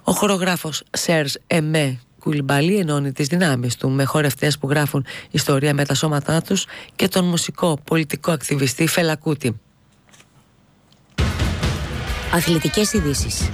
Ο 0.04 0.12
χορογράφος 0.12 0.84
Σέρζ 0.92 1.34
Εμέ 1.48 2.00
Κουλμπαλή 2.20 2.78
ενώνει 2.78 3.12
τις 3.12 3.28
δυνάμεις 3.28 3.76
του 3.76 3.90
με 3.90 4.04
χορευτές 4.04 4.58
που 4.58 4.70
γράφουν 4.70 5.06
ιστορία 5.32 5.74
με 5.74 5.86
τα 5.86 5.94
σώματά 5.94 6.42
τους 6.42 6.66
και 6.96 7.08
τον 7.08 7.26
μουσικό 7.26 7.80
πολιτικό 7.84 8.32
ακτιβιστή 8.32 8.88
Φελακούτη. 8.88 9.60
Αθλητικές 12.34 12.94
ειδήσεις. 12.94 13.50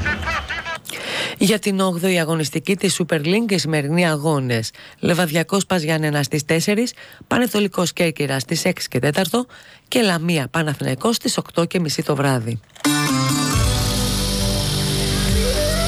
Για 1.38 1.60
την 1.60 1.80
8η 1.82 2.16
αγωνιστική 2.16 2.76
της 2.76 3.02
Super 3.02 3.20
League 3.20 3.52
οι 3.52 3.58
σημερινοί 3.58 4.08
αγώνες. 4.08 4.72
Λεβαδιακός 5.00 5.66
Παζιάννενα 5.66 6.24
στις 6.24 6.44
4, 6.46 6.94
Πανετολικός 7.28 7.94
Κέρκυρας 7.94 8.42
στις 8.42 8.66
6 8.66 8.88
και 8.90 9.00
4 9.00 9.46
και 9.88 10.02
Λαμία 10.02 10.48
Παναθηναϊκός 10.52 11.16
στις 11.16 11.38
8 11.56 11.68
και 11.68 11.80
μισή 11.80 12.04
το 12.04 12.16
βράδυ. 12.16 12.60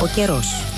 Ο 0.02 0.08
καιρός. 0.16 0.73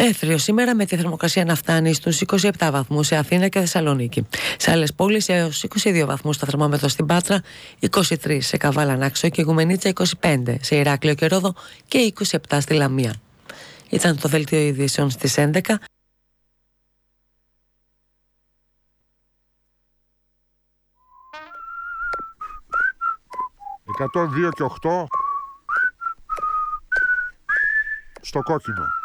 Έθριο 0.00 0.38
σήμερα 0.38 0.74
με 0.74 0.84
τη 0.84 0.96
θερμοκρασία 0.96 1.44
να 1.44 1.54
φτάνει 1.54 1.94
στους 1.94 2.22
27 2.26 2.50
βαθμούς 2.70 3.06
σε 3.06 3.16
Αθήνα 3.16 3.48
και 3.48 3.58
Θεσσαλονίκη. 3.58 4.26
Σε 4.56 4.70
άλλες 4.70 4.94
πόλεις 4.94 5.28
έως 5.28 5.66
22 5.84 6.04
βαθμούς 6.06 6.34
στο 6.34 6.46
θερμόμετρο 6.46 6.88
στην 6.88 7.06
Πάτρα, 7.06 7.42
23 7.90 8.38
σε 8.40 8.56
Καβάλα 8.56 8.96
Νάξο 8.96 9.28
και 9.28 9.42
Γουμενίτσα 9.42 9.92
25 10.20 10.54
σε 10.60 10.76
Ηράκλειο 10.76 11.14
και 11.14 11.26
Ρόδο 11.26 11.54
και 11.88 12.12
27 12.48 12.58
στη 12.60 12.74
Λαμία. 12.74 13.14
Ήταν 13.88 14.20
το 14.20 14.28
δελτίο 14.28 14.58
ειδήσεων 14.58 15.10
στις 15.10 15.34
11. 15.38 15.60
102 23.98 24.50
και 24.54 24.62
8 24.62 25.04
στο 28.20 28.42
κόκκινο. 28.42 28.97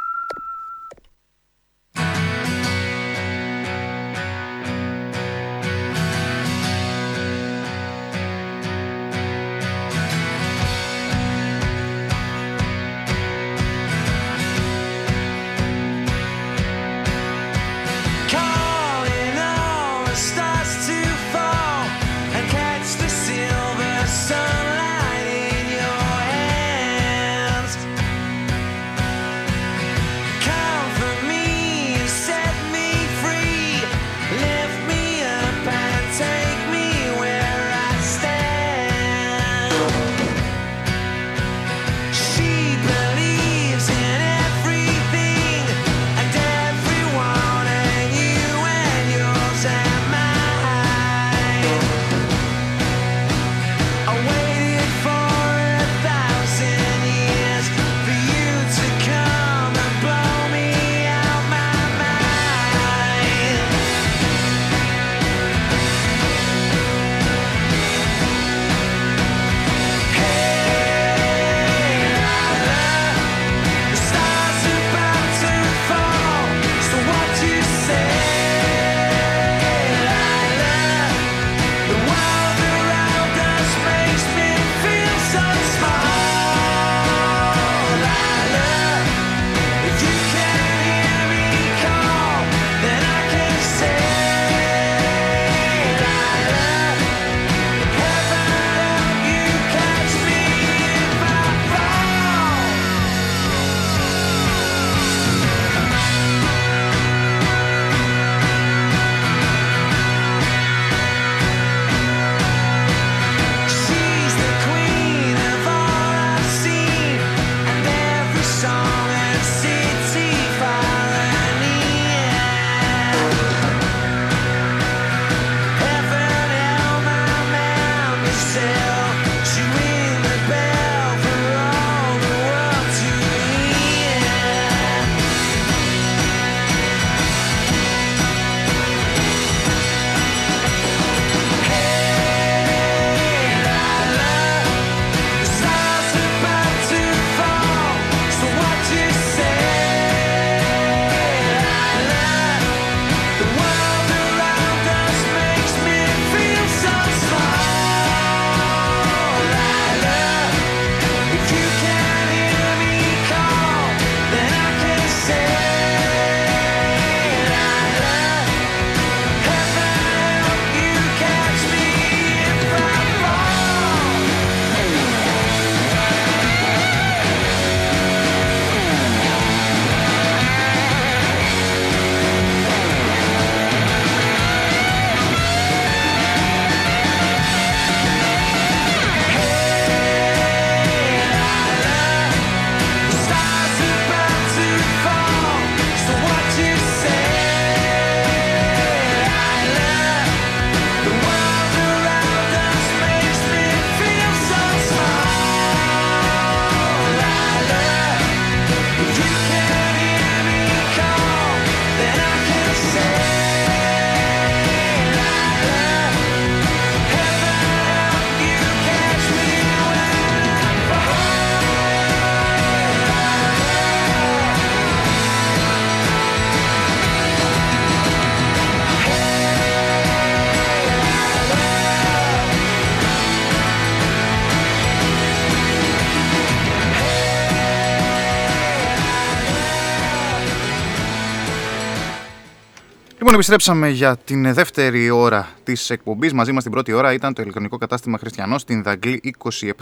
Λοιπόν, 243.33 243.47
επιστρέψαμε 243.53 243.89
για 243.89 244.17
την 244.25 244.53
δεύτερη 244.53 245.09
ώρα 245.09 245.49
της 245.63 245.89
εκπομπής. 245.89 246.33
Μαζί 246.33 246.51
μας 246.51 246.63
την 246.63 246.71
πρώτη 246.71 246.91
ώρα 246.91 247.13
ήταν 247.13 247.33
το 247.33 247.41
ηλεκτρονικό 247.41 247.77
κατάστημα 247.77 248.17
Χριστιανός 248.17 248.61
στην 248.61 248.83
Δαγκλή 248.83 249.33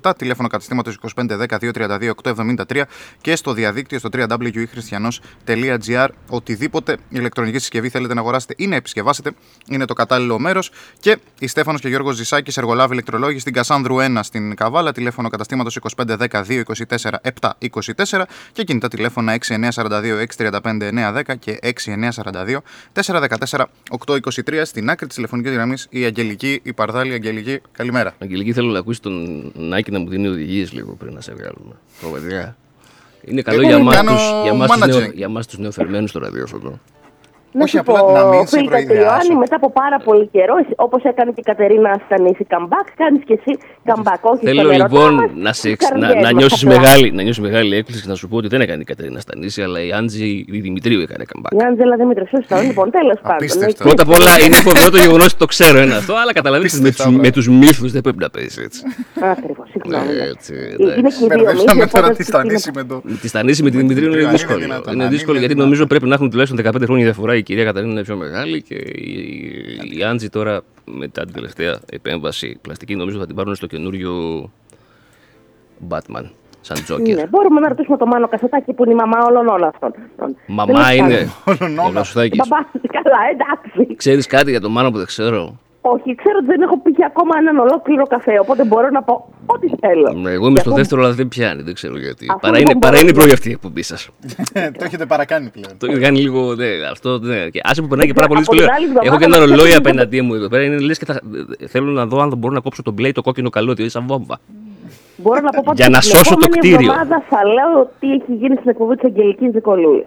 27, 0.02 0.12
τηλέφωνο 0.18 0.48
καταστήματος 0.48 1.00
2510-232-873 1.16 2.82
και 3.22 3.36
στο 3.36 3.54
διαδίκτυο 3.54 4.00
στο 4.00 4.10
www.christianos.gr. 4.14 6.08
Οτιδήποτε 6.30 6.98
ηλεκτρονική 7.10 7.60
συσκευή 7.60 7.90
θέλετε 7.90 8.14
να 8.14 8.20
αγοράσετε 8.20 8.54
ή 8.58 8.68
να 8.68 8.76
επισκευάσετε 8.76 9.32
είναι 9.68 9.86
το 9.86 9.94
κατάλληλο 9.94 10.40
μέρος. 10.40 10.72
Και 11.00 11.18
η 11.40 11.48
Στέφανος 11.48 11.82
και 11.82 11.88
Γιώργος 11.88 12.16
Ζησάκης, 12.16 12.58
εργολάβη 12.58 12.94
ηλεκτρολόγη 12.94 13.40
στην 13.40 13.54
Κασάνδρου 13.54 13.96
1 14.00 14.20
στην 14.22 14.56
Καβάλα, 14.56 14.92
τηλέφωνο 14.92 15.30
καταστήματος 15.30 15.80
2510-224-724 15.98 18.28
και 18.52 18.64
κινητά 18.64 18.88
τηλέφωνα 18.88 19.34
6942-635-910 19.34 21.38
και 21.40 21.60
6942 21.62 22.62
414-823 22.94 24.62
στην 24.64 24.90
άκρη 24.90 25.08
της 25.08 25.16
τηλεφωνικής 25.16 25.54
γραμμής 25.54 25.71
η 25.90 26.04
Αγγελική, 26.06 26.60
η 26.64 26.74
Παρδάλη 26.74 27.14
Αγγελική. 27.14 27.60
Καλημέρα. 27.72 28.16
Αγγελική, 28.20 28.54
θέλω 28.54 28.72
να 28.72 28.80
ακούσεις 28.80 29.00
τον 29.00 29.52
Νάκη 29.56 29.92
να 29.92 30.00
μου 30.00 30.10
δίνει 30.10 30.28
οδηγίες 30.28 30.72
λίγο 30.72 30.94
πριν 30.94 31.14
να 31.14 31.22
σε 31.22 31.34
βγάλουμε. 31.34 31.74
Πραγματικά. 32.00 32.56
Είναι 33.26 33.42
καλό 33.42 33.60
Εγώ 33.62 33.68
για 33.70 33.78
εμά 33.78 33.94
κάνω 33.94 34.12
τους, 34.12 34.22
για 34.44 34.52
εμάς 34.52 34.72
τους, 34.72 34.82
managing. 34.82 35.00
νεο, 35.00 35.12
για 35.14 35.26
εμάς 35.26 35.48
τους 35.48 35.58
νεοφερμένους 35.58 36.10
στο 36.10 36.20
ραδιόφωνο. 36.20 36.80
Να 37.54 37.64
Όχι 37.64 37.70
σου 37.72 37.80
απλά 37.80 38.00
πω, 38.00 38.12
να 38.12 38.24
μην 38.26 38.48
σε 38.48 38.58
φίλη 38.58 38.68
προειδεάσω. 38.70 39.02
Κατριωάννη, 39.04 39.36
μετά 39.44 39.56
από 39.56 39.70
πάρα 39.82 39.98
πολύ 40.08 40.26
καιρό, 40.36 40.56
όπως 40.86 41.02
έκανε 41.04 41.32
και 41.36 41.42
η 41.46 41.48
Κατερίνα 41.52 41.92
Στανίση 42.06 42.46
comeback, 42.54 42.88
κάνεις 43.02 43.22
και 43.28 43.34
εσύ 43.40 43.52
comeback. 43.90 44.22
Όχι 44.32 44.44
Θέλω 44.46 44.60
στον 44.62 44.74
ερωτά 44.74 44.88
λοιπόν 44.88 45.14
μας, 45.14 45.30
να, 45.46 45.52
σε, 45.54 45.60
στις 45.60 45.72
εξ- 45.72 45.90
να, 45.92 46.00
καρδιές 46.00 46.24
να, 46.26 46.32
μας 46.32 46.34
νιώσεις 46.40 46.64
απλά. 46.64 46.80
μεγάλη, 46.80 47.12
να 47.18 47.22
νιώσεις 47.26 47.44
μεγάλη 47.48 47.76
έκπληξη 47.80 48.02
και 48.04 48.10
να 48.14 48.16
σου 48.16 48.28
πω 48.30 48.36
ότι 48.42 48.48
δεν 48.54 48.62
έκανε 48.66 48.82
η 48.82 48.88
Κατερίνα 48.92 49.20
Στανίση, 49.20 49.62
αλλά 49.62 49.80
η 49.88 49.92
Άντζη 50.00 50.28
η 50.56 50.60
Δημητρίου 50.68 51.00
έκανε 51.06 51.24
comeback. 51.32 51.54
Η 51.60 51.64
Άντζελα 51.70 51.96
Δημήτρη, 52.02 52.26
σωστό. 52.36 52.56
Λοιπόν, 52.68 52.92
τέλος 52.98 53.18
πάντων. 53.22 53.48
εκεί- 53.68 53.84
Πρώτα 53.88 54.04
απ' 54.04 54.14
όλα 54.18 54.32
είναι 54.46 54.56
φοβερό 54.68 54.90
το 54.90 54.98
γεγονός 54.98 55.26
ότι 55.26 55.38
το 55.44 55.46
ξέρω 55.46 55.78
ένα 55.86 55.96
αυτό, 55.96 56.14
αλλά 56.22 56.34
καταλαβαίνετε 56.34 56.80
με, 56.82 56.92
τους- 56.92 57.06
με 57.26 57.30
τους 57.36 57.48
μύθους 57.50 57.92
δεν 57.92 58.02
πρέπει 58.02 58.18
να 58.26 58.30
παίζει 58.30 58.62
έτσι. 58.68 58.82
Ακριβώς, 59.34 59.68
συγγνώμη. 59.72 60.06
Ναι, 60.06 60.24
έτσι, 60.36 60.54
Είναι 60.80 60.92
εντάξει. 60.94 61.18
και 61.18 61.24
οι 61.26 61.28
δύο 61.28 61.28
Μπερδέψαμε 61.28 61.80
μύθοι, 61.82 61.92
τώρα 61.92 62.06
οπότε 62.06 62.24
τη 62.24 62.24
τι 62.24 62.30
είναι- 62.32 62.44
Στανίση 62.44 62.72
με 62.76 62.84
το. 62.84 63.02
Τη 63.22 63.28
Στανίση 63.28 63.64
με 63.64 63.70
τη 63.70 63.78
Δημητρίου 63.78 64.12
είναι 64.12 64.22
Είναι 64.22 64.32
δύσκολο. 64.32 64.60
δυνατόν, 64.60 64.94
Είναι 64.94 65.04
αν 65.04 65.10
δύσκολο 65.10 65.38
είναι 65.38 65.46
γιατί 65.46 65.62
νομίζω 65.62 65.86
πρέπει 65.86 66.06
να 66.08 66.14
έχουν 66.14 66.30
τουλάχιστον 66.30 66.58
15 66.66 66.86
χρόνια 66.86 67.06
διαφορά. 67.06 67.34
Η 67.42 67.44
κυρία 67.44 67.64
Καταρίνα 67.64 67.92
είναι 67.92 68.04
πιο 68.04 68.16
μεγάλη 68.16 68.62
και 68.62 68.76
η, 68.76 69.98
η 69.98 70.04
Άντζη 70.04 70.30
τώρα 70.30 70.62
μετά 70.86 71.24
την 71.24 71.34
τελευταία 71.34 71.80
επέμβαση 71.92 72.58
πλαστική 72.62 72.96
νομίζω 72.96 73.20
θα 73.20 73.26
την 73.26 73.36
πάρουν 73.36 73.56
στο 73.56 73.68
καινούριο 73.68 74.14
Batman. 75.90 76.30
Σαν 76.62 76.84
Τζόκερ. 76.84 77.16
Ναι, 77.16 77.28
μπορούμε 77.28 77.60
να 77.60 77.68
ρωτήσουμε 77.68 77.98
το 77.98 78.06
Μάνο 78.06 78.28
Κασετάκη 78.28 78.74
που 78.74 78.84
είναι 78.84 78.94
η 78.94 78.96
μαμά 78.96 79.18
όλων 79.28 79.48
όλων 79.48 79.68
αυτών. 79.68 79.94
Μαμά 80.48 80.74
Τέλος 80.74 80.92
είναι. 80.96 81.30
πάντων. 81.46 81.80
Ο 81.80 81.92
Λασουδάκης. 81.92 82.40
Μπαμπά, 82.48 82.64
καλά, 83.02 83.18
εντάξει. 83.32 83.96
Ξέρεις 83.96 84.28
κάτι 84.28 84.50
για 84.50 84.62
τον 84.62 84.72
Μάνο 84.72 84.92
που 84.92 84.98
δεν 84.98 85.06
ξέρω; 85.06 85.60
Όχι, 85.84 86.16
ξέρω 86.16 86.38
ότι 86.38 86.46
δεν 86.46 86.62
έχω 86.62 86.78
πει 86.80 86.92
ακόμα 87.06 87.34
έναν 87.40 87.58
ολόκληρο 87.58 88.04
καφέ, 88.06 88.40
οπότε 88.40 88.64
μπορώ 88.64 88.90
να 88.90 89.04
πω 89.04 89.30
ό,τι 89.46 89.68
θέλω. 89.80 90.12
Ναι, 90.12 90.32
Εγώ 90.32 90.46
είμαι 90.46 90.54
Και 90.54 90.60
στο 90.60 90.70
αφού- 90.70 90.80
δεύτερο, 90.82 91.02
αλλά 91.04 91.14
δεν 91.14 91.28
πιάνει. 91.28 91.62
Δεν 91.62 91.74
ξέρω 91.74 91.98
γιατί. 91.98 92.26
Αφού 92.30 92.40
Παρά 92.40 92.54
δεν 92.54 92.62
είναι, 92.62 92.74
μπορώ 92.74 92.80
παρά 92.88 93.00
είναι 93.02 93.12
να- 93.12 93.20
πρωί 93.20 93.32
αυτή 93.32 93.50
η 93.50 93.52
εκπομπή 93.52 93.82
σας. 93.82 94.10
Το 94.78 94.84
έχετε 94.88 95.06
παρακάνει 95.06 95.50
πλέον. 95.50 95.78
Το 95.78 95.86
έχει 95.92 96.00
κάνει 96.00 96.20
λίγο. 96.20 96.56
Ναι, 96.56 96.66
αυτό, 96.92 97.20
ναι. 97.20 97.50
Και 97.50 97.60
άσε 97.64 97.82
που 97.82 97.88
περνάει 97.88 98.08
και 98.08 98.14
πάρα 98.14 98.28
πολύ 98.28 98.40
Από 98.40 98.50
την 98.50 98.58
δύσκολο. 98.60 98.76
άλλη 98.78 98.86
εβδομάδα 98.86 99.08
Έχω 99.10 99.18
και 99.18 99.26
ένα 99.26 99.38
μας 99.40 99.46
ρολόι 99.50 99.62
έρχεται 99.68 99.90
απέναντί 99.90 100.22
μου 100.22 100.34
εδώ 100.34 100.48
πέρα. 100.48 100.64
Είναι 100.64 100.78
λες 100.80 100.98
και 100.98 101.06
θα... 101.06 101.22
θέλω 101.68 101.92
να 101.92 102.06
δω 102.06 102.20
αν 102.22 102.34
μπορώ 102.38 102.54
να 102.54 102.60
κόψω 102.60 102.82
τον 102.82 102.94
μπλέι 102.94 103.12
το 103.12 103.22
κόκκινο 103.22 103.50
καλώδιο. 103.50 103.84
Είναι 103.84 103.92
σαν 103.92 104.04
βόμβα. 104.08 104.40
Μπορώ 105.18 105.40
να 105.42 105.50
πω 105.50 105.62
Για 105.76 105.86
ότι 105.86 105.92
να 105.96 106.00
την 106.00 106.10
σώσω 106.10 106.24
το 106.24 106.30
επόμενη 106.42 106.58
κτίριο. 106.58 106.78
εβδομάδα 106.92 107.24
θα 107.30 107.40
λέω 107.56 107.90
τι 108.00 108.12
έχει 108.12 108.34
γίνει 108.42 108.56
στην 108.56 108.70
εκπομπή 108.70 108.96
της 108.96 109.04
Αγγελικής 109.06 109.52
Δικολούλης. 109.52 110.06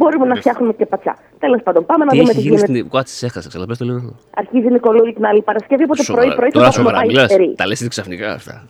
Μπορούμε 0.00 0.26
να 0.26 0.34
φτιάχνουμε 0.34 0.72
και 0.72 0.86
πατσά. 0.86 1.16
Τέλος 1.38 1.62
πάντων, 1.62 1.86
πάμε 1.86 2.04
να 2.04 2.10
Τι 2.10 2.16
δούμε 2.18 2.28
έχει 2.30 2.38
τι 2.38 2.44
γίνει 2.44 2.54
γίνεται. 2.56 2.72
στην. 2.72 2.90
Κάτσε, 2.90 3.26
έχασα. 3.26 3.48
Ξαναπες 3.48 3.78
το 3.78 3.84
λίγο. 3.84 4.16
Αρχίζει 4.34 4.66
η 4.66 4.70
Νικολούλη 4.70 5.12
την 5.12 5.24
άλλη 5.26 5.42
Παρασκευή, 5.42 5.82
οπότε 5.84 6.02
Σοβαρά. 6.02 6.24
πρωί-πρωί 6.26 6.50
Τώρα 6.50 6.64
θα 6.64 6.70
έχουμε 6.72 6.84
σοβαρά 6.88 6.98
πάει 7.06 7.06
μιλάς. 7.14 7.30
στερή. 7.30 7.54
Τα 7.56 7.66
λες 7.66 7.88
ξαφνικά 7.88 8.32
αυτά. 8.32 8.66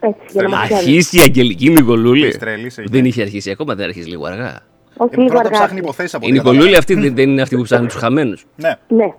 Έτσι, 0.00 0.18
για 0.32 0.42
να 0.42 0.48
μας 0.48 0.66
πιάνει. 0.66 0.82
Αρχίσει 0.82 1.16
η 1.16 1.20
Αγγελική 1.20 1.68
Νικολούλη. 1.70 2.26
Της 2.28 2.38
τρελής 2.38 2.78
εκεί. 2.78 2.88
Δεν 2.90 3.04
είχε 3.04 3.22
αρχίσει 3.22 3.50
ακόμα, 3.50 3.74
δεν 3.74 3.84
αρχίσει 3.84 4.08
λίγο 4.08 4.26
αργά. 4.26 4.60
Όχι, 4.96 5.14
λίγο 5.16 5.26
Πρώτα 5.26 5.40
αργά. 5.44 5.50
ψάχνει 5.58 5.78
υποθέσεις 5.78 6.14
από 6.14 6.26
Η 6.26 6.28
ό,τι 6.28 6.38
Νικολούλη 6.38 6.70
καταλαβαίνω. 6.72 6.98
αυτή 7.00 7.08
δεν 7.08 7.14
δεν 7.24 7.30
είναι 7.30 7.42
αυτή 7.42 7.56
που 7.56 7.62
ψάχνει 7.62 7.86
τους 7.86 7.96
χαμένους. 7.96 8.46
Ναι. 8.56 8.74
Ναι, 8.88 9.14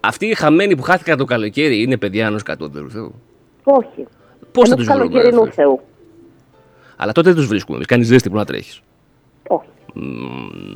Αυτοί 0.00 0.26
οι 0.26 0.34
χαμένοι 0.34 0.76
που 0.76 0.82
χάθηκαν 0.82 1.16
το 1.18 1.24
καλοκαίρι 1.24 1.82
είναι 1.82 1.96
παιδιά 1.96 2.26
ενός 2.26 2.42
κατώτερου 2.42 2.90
Θεού. 2.90 3.14
όχι. 3.64 4.06
Πώς 4.52 4.68
θα 4.68 4.74
Ενός 4.74 4.86
τους 4.86 4.94
βρούμε. 4.94 4.98
καλοκαιρινού 5.10 5.40
αυτούς; 5.40 5.54
Θεού; 5.54 5.80
Αλλά 6.96 7.12
τότε 7.12 7.28
δεν 7.28 7.38
τους 7.38 7.46
βρίσκουμε. 7.46 7.84
Κάνει 7.86 8.02
ζέστη 8.04 8.30
που 8.30 8.36
να 8.36 8.44
τρέχεις. 8.44 8.80
Όχι. 9.48 9.66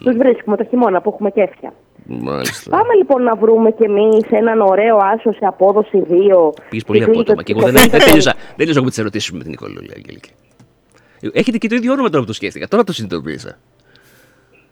Τους 0.05 0.17
βρίσκουμε 0.17 0.57
το 0.57 0.65
χειμώνα 0.65 1.01
που 1.01 1.11
έχουμε 1.15 1.31
κέφια. 1.31 1.73
Μάλιστα. 2.07 2.71
Πάμε 2.71 2.95
λοιπόν 2.95 3.23
να 3.23 3.35
βρούμε 3.35 3.71
κι 3.71 3.83
εμείς 3.83 4.21
έναν 4.31 4.61
ωραίο 4.61 4.97
άσο 4.97 5.33
σε 5.33 5.45
απόδοση 5.47 6.03
2. 6.11 6.53
Πει 6.71 6.83
πολύ 6.87 7.05
απότομα. 7.05 7.43
Και 7.43 7.53
εγώ 7.57 7.71
δεν, 7.71 7.73
δεν 7.91 8.01
τέλειωσα. 8.01 8.35
Δεν 8.35 8.57
τέλειωσα 8.57 8.83
με 8.83 8.89
τις 8.89 8.99
ερωτήσεις 8.99 9.31
με 9.33 9.39
την 9.39 9.51
Νικολούλη 9.51 9.91
Αγγελική. 9.97 10.31
Έχετε 11.33 11.59
και 11.59 11.69
το 11.69 11.75
ίδιο 11.75 11.93
όνομα 11.93 12.09
τώρα 12.09 12.21
που 12.21 12.27
το 12.27 12.33
σκέφτηκα. 12.33 12.69
Τώρα 12.69 12.85
το 12.85 12.93
συνειδητοποίησα. 12.93 13.59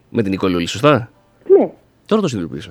Με 0.09 0.23
την 0.23 0.31
Νικολούλη, 0.31 0.67
σωστά; 0.67 1.11
Ναι. 1.59 1.69
Τώρα 2.07 2.23
το 2.23 2.29
συνειδητοποίησα. 2.29 2.71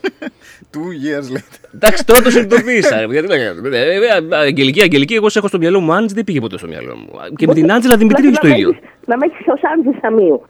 Two 0.74 0.78
years 1.04 1.36
later. 1.36 1.68
Εντάξει, 1.74 2.04
τώρα 2.06 2.22
το 2.22 2.30
συνειδητοποίησα. 2.30 3.00
ρε, 3.00 3.06
Γιατί 3.14 3.28
να 3.28 3.36
κάνω. 3.38 3.68
Ε, 3.76 3.94
ε, 3.96 4.36
Αγγελική, 4.36 4.82
Αγγελική, 4.82 5.14
εγώ 5.14 5.28
σε 5.28 5.38
έχω 5.38 5.48
στο 5.48 5.58
μυαλό 5.58 5.80
μου. 5.80 5.92
Άντζη 5.92 6.14
δεν 6.14 6.24
πήγε 6.24 6.40
ποτέ 6.40 6.58
στο 6.58 6.66
μυαλό 6.66 6.96
μου. 6.96 7.08
Και 7.36 7.46
με 7.46 7.54
την 7.54 7.72
Άντζελα 7.72 7.96
Δημητρίου 7.96 8.30
Να- 8.30 8.38
το 8.38 8.46
να 8.46 8.54
ίδιο. 8.54 8.68
έχεις- 8.68 8.82
Να 9.06 9.16
με 9.16 9.26
έχεις 9.26 9.46
ως 9.46 9.60
Άντζη 9.76 9.98
Σαμίου. 10.00 10.42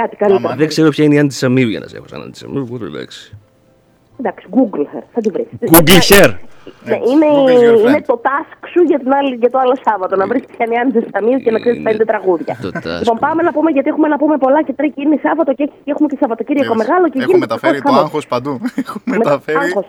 Κάτι 0.00 0.16
καλύτερο. 0.16 0.54
Δεν 0.56 0.68
ξέρω 0.68 0.88
ποια 0.88 1.04
είναι 1.04 1.14
η 1.14 1.18
Άντζη 1.18 1.36
Σαμίου 1.38 1.68
για 1.68 1.80
να 1.80 1.86
σε 1.86 1.96
έχω 1.96 2.06
σαν 2.08 2.20
Άντζη 2.22 2.40
Σαμίου. 2.40 2.62
οπότε 2.68 2.84
εντάξει. 2.84 3.36
Εντάξει, 4.20 4.46
Google 4.56 4.84
her, 4.92 5.02
θα 5.14 5.20
την 5.20 5.32
βρεις. 5.34 5.46
Google 5.72 6.00
share. 6.10 6.32
Ναι, 6.90 6.96
είναι, 7.10 7.26
Google 7.36 7.58
your 7.66 7.78
είναι 7.80 7.98
friend. 7.98 8.04
το 8.12 8.16
task 8.28 8.52
σου 8.72 8.80
για, 8.90 8.98
την 9.02 9.10
άλλη, 9.18 9.34
για 9.42 9.50
το 9.50 9.58
άλλο 9.62 9.74
Σάββατο. 9.86 10.12
Να 10.16 10.26
βρεις 10.30 10.42
ποια 10.52 10.62
είναι 10.66 10.74
η 10.74 10.78
Άντζη 10.84 11.00
Σαμίου 11.12 11.38
και 11.44 11.50
να 11.54 11.58
ξέρεις 11.64 11.80
πέντε 11.88 12.04
τραγούδια. 12.10 12.52
Το 12.62 12.70
task. 12.84 12.98
Λοιπόν, 13.02 13.16
πάμε 13.26 13.40
να 13.48 13.52
πούμε 13.56 13.70
γιατί 13.76 13.88
έχουμε 13.92 14.08
να 14.14 14.18
πούμε 14.22 14.36
πολλά 14.44 14.60
και 14.66 14.72
τρέχει 14.78 15.00
είναι 15.06 15.18
Σάββατο 15.26 15.50
και 15.58 15.62
έχει- 15.66 15.82
έχουμε 15.92 16.08
και 16.10 16.16
Σαββατοκύριακο 16.20 16.74
μεγάλο 16.82 17.04
και 17.12 17.18
Έχω 17.22 17.30
γίνεται 17.30 17.44
μεταφέρει 17.46 17.78
το 17.80 17.88
χαμός. 17.88 18.02
άγχος 18.04 18.24
παντού. 18.32 18.52
Έχω 18.82 18.98
μεταφέρει. 19.16 19.56
Άγχος. 19.64 19.86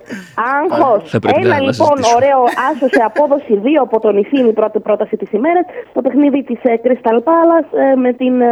Άγχος. 0.60 1.02
Θα 1.14 1.20
πρέπει 1.20 1.40
Ένα 1.40 1.48
να- 1.50 1.56
να 1.56 1.62
λοιπόν 1.70 1.74
συζητήσουμε. 1.98 2.16
ωραίο 2.20 2.40
άσο 2.70 2.86
σε 2.96 3.02
απόδοση 3.10 3.54
2 3.66 3.82
από 3.88 3.96
τον 4.06 4.14
Ιφή 4.24 4.38
είναι 4.40 4.52
η 4.56 4.58
πρώτη 4.62 4.80
πρόταση 4.88 5.16
της 5.22 5.30
ημέρας. 5.40 5.66
Το 5.96 6.00
παιχνίδι 6.06 6.40
της 6.50 6.60
Crystal 6.84 7.18
Palace 7.30 7.72
ε, 7.86 7.96
με 8.04 8.12
την, 8.20 8.34
ε, 8.42 8.50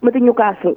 με 0.00 0.10
την 0.10 0.26
Newcastle. 0.26 0.74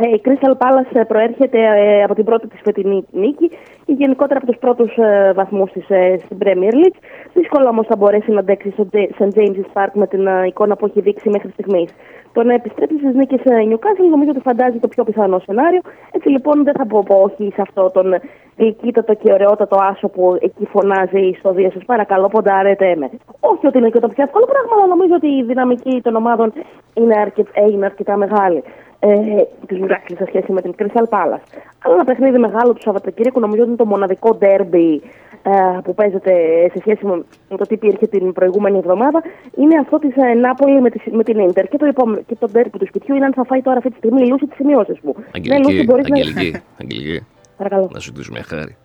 Ε, 0.00 0.08
Η 0.08 0.20
Crystal 0.24 0.52
Palace 0.52 0.96
ε, 0.96 1.02
προέρχεται 1.02 1.58
ε, 1.58 2.02
από 2.02 2.14
την 2.14 2.24
πρώτη 2.24 2.48
της 2.48 2.60
φετινή 2.64 3.04
νίκη 3.10 3.50
και 3.86 3.92
γενικότερα 3.92 4.38
από 4.42 4.46
τους 4.46 4.58
πρώτους 4.58 4.96
ε, 4.96 5.32
βαθμούς 5.34 5.70
της 5.72 5.90
ε, 5.90 6.18
στην 6.24 6.38
Premier 6.44 6.72
League. 6.82 6.98
Δύσκολα 7.34 7.68
όμως 7.68 7.86
θα 7.86 7.96
μπορέσει 7.96 8.30
να 8.30 8.40
αντέξει 8.40 8.70
στο 8.70 8.86
J- 8.92 9.08
St. 9.18 9.28
James's 9.36 9.70
Park 9.72 9.90
με 9.92 10.06
την 10.06 10.26
ε, 10.26 10.46
εικόνα 10.46 10.76
που 10.76 10.86
έχει 10.86 11.00
δείξει 11.00 11.28
μέχρι 11.28 11.50
στιγμής. 11.50 11.90
Το 12.32 12.42
να 12.42 12.54
επιστρέψει 12.54 12.98
στις 12.98 13.14
νίκες 13.14 13.40
ε, 13.44 13.54
Newcastle 13.70 14.08
νομίζω 14.10 14.30
ότι 14.30 14.40
φαντάζει 14.40 14.78
το 14.78 14.88
πιο 14.88 15.04
πιθανό 15.04 15.38
σενάριο. 15.38 15.80
Έτσι 16.12 16.28
λοιπόν 16.28 16.64
δεν 16.64 16.74
θα 16.74 16.86
πω, 16.86 17.02
πω 17.06 17.14
όχι 17.14 17.52
σε 17.54 17.62
αυτό 17.62 17.90
τον 17.90 18.14
γλυκύτατο 18.56 19.14
και 19.14 19.32
ωραιότατο 19.32 19.76
άσο 19.90 20.08
που 20.08 20.36
εκεί 20.40 20.66
φωνάζει 20.66 21.32
στο 21.38 21.52
δύο 21.52 21.70
σας 21.70 21.84
παρακαλώ 21.84 22.28
ποντάρετε 22.28 22.94
με. 22.96 23.10
Όχι 23.40 23.66
ότι 23.66 23.78
είναι 23.78 23.90
και 23.90 24.00
το 24.00 24.08
πιο 24.08 24.22
εύκολο 24.24 24.44
πράγμα, 24.52 24.72
αλλά 24.76 24.86
νομίζω 24.86 25.14
ότι 25.14 25.26
η 25.28 25.42
δυναμική 25.42 26.00
των 26.02 26.16
ομάδων 26.16 26.52
είναι, 26.94 27.14
αρκε- 27.20 27.48
ε, 27.52 27.70
είναι 27.70 27.84
αρκετά 27.84 28.16
μεγάλη 28.16 28.62
ε, 29.08 29.46
τη 29.66 29.74
Νιουκάσλ 29.74 30.14
σε 30.16 30.24
σχέση 30.26 30.52
με 30.52 30.60
την 30.62 30.74
Crystal 30.78 31.02
Palace. 31.08 31.46
Αλλά 31.82 31.94
ένα 31.94 32.04
παιχνίδι 32.04 32.38
μεγάλο 32.38 32.72
του 32.72 32.80
Σαββατοκύριακου 32.82 33.40
νομίζω 33.40 33.60
ότι 33.60 33.68
είναι 33.70 33.78
το 33.78 33.86
μοναδικό 33.86 34.34
ντέρμπι 34.34 35.02
ε, 35.42 35.78
που 35.84 35.94
παίζεται 35.94 36.32
σε 36.72 36.78
σχέση 36.80 37.06
με, 37.06 37.24
με 37.50 37.56
το 37.56 37.66
τι 37.66 37.74
υπήρχε 37.74 38.06
την 38.06 38.32
προηγούμενη 38.32 38.78
εβδομάδα 38.78 39.22
είναι 39.56 39.78
αυτό 39.78 39.98
της 39.98 40.16
ε, 40.16 40.34
Νάπολη 40.34 40.80
με, 40.80 40.90
τη, 40.90 41.10
με 41.14 41.22
την 41.22 41.38
Ίντερ. 41.38 41.68
Και 41.68 41.76
το, 41.76 41.84
επόμενο, 41.86 42.20
και 42.26 42.34
το 42.34 42.48
ντέρμπι 42.48 42.78
του 42.78 42.86
σπιτιού 42.86 43.14
είναι 43.14 43.24
αν 43.24 43.32
θα 43.32 43.44
φάει 43.44 43.62
τώρα 43.62 43.76
αυτή 43.76 43.90
τη 43.90 43.96
στιγμή 43.96 44.22
η 44.22 44.26
Λούση 44.28 44.46
τις 44.46 44.56
σημειώσεις 44.56 44.98
μου. 45.02 45.14
Ναι, 45.16 45.24
Λούση, 45.24 45.60
Αγγελική, 45.60 45.84
μπορείς 45.84 46.08
να- 46.08 46.16
Αγγελική, 46.16 46.60
Αγγελική. 46.80 47.26
Παρακαλώ. 47.56 47.88
Να 47.92 47.98
σου 48.00 48.06
ζητήσω 48.14 48.32
μια 48.32 48.42
χάρη. 48.42 48.76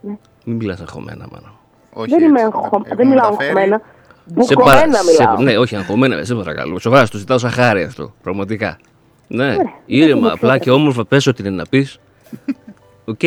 Ναι. 0.00 0.16
Μην 0.44 0.56
μιλάς 0.56 0.80
αγχωμένα, 0.80 1.28
μάνα. 1.32 1.52
δεν 2.08 2.22
είμαι 2.22 2.40
αγχω... 2.40 2.82
δεν 2.96 3.06
μιλάω 3.08 3.26
αγχωμένα. 3.26 3.80
Μπουκωμένα 4.34 4.98
μιλάω. 5.10 5.42
ναι, 5.42 5.58
όχι 5.58 5.76
αγχωμένα, 5.76 6.24
σε 6.24 6.34
παρακαλώ. 6.34 6.78
Σοβαρά, 6.78 7.06
στο 7.06 7.18
ζητάω 7.18 7.38
σαν 7.38 7.50
χάρη 7.50 7.82
αυτό. 7.82 8.12
Πραγματικά. 8.22 8.78
Ναι, 9.32 9.44
Ωραία, 9.44 9.72
ήρεμα, 9.86 10.20
δεν 10.20 10.30
απλά 10.30 10.52
το 10.52 10.58
και 10.64 10.70
όμορφα 10.70 11.04
πες 11.04 11.26
ό,τι 11.26 11.42
είναι 11.42 11.56
να 11.56 11.64
πεις. 11.70 11.98
Οκ. 13.04 13.22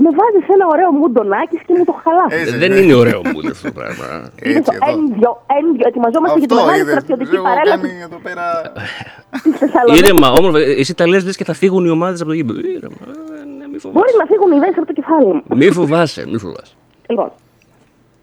Με 0.00 0.08
βάζεις 0.18 0.48
ένα 0.54 0.66
ωραίο 0.72 0.90
μουντονάκι 0.92 1.56
και 1.66 1.74
μου 1.78 1.84
το 1.84 1.94
χαλάς. 2.02 2.58
Δεν 2.58 2.72
είναι 2.72 2.94
ωραίο 2.94 3.20
μου 3.24 3.48
αυτό 3.50 3.66
το 3.68 3.74
πράγμα. 3.80 4.04
Είναι 4.46 4.62
το 4.62 4.72
εν 4.92 5.05
δυο, 5.05 5.30
εν 5.58 5.67
δυο. 5.67 5.86
Ετοιμαζόμαστε 5.90 6.38
για 6.38 6.48
τη 6.48 6.54
Αυτό 6.54 6.66
μεγάλη 6.66 6.80
είδες, 6.82 6.94
στρατιωτική 6.94 7.34
έχω 7.34 7.44
παρέλαση 7.44 7.88
κάνει 7.88 8.00
εδώ 8.08 8.18
πέρα. 8.26 8.44
τη 9.44 9.50
Θεσσαλονίκη. 9.50 10.04
Ήρεμα, 10.04 10.28
όμορφα. 10.38 10.58
Εσύ 10.58 10.94
τα 10.94 11.06
λες, 11.08 11.24
λες 11.24 11.36
και 11.36 11.44
θα 11.44 11.54
φύγουν 11.54 11.84
οι 11.84 11.90
ομάδες 11.90 12.20
από 12.20 12.28
το 12.28 12.34
γήπεδο. 12.34 12.60
Ήρεμα. 12.60 12.96
ε, 13.40 13.44
ναι, 13.58 13.66
μη 13.72 13.78
φοβάσαι. 13.78 13.98
Μπορεί 13.98 14.12
να 14.20 14.26
φύγουν 14.30 14.50
ιδέες 14.56 14.76
από 14.76 14.86
το 14.86 14.92
κεφάλι 14.92 15.26
μου. 15.34 15.42
Μη 15.58 15.70
φοβάσαι, 15.70 16.26
μη 16.30 16.38
φοβάσαι. 16.38 16.74
Λοιπόν, 17.08 17.30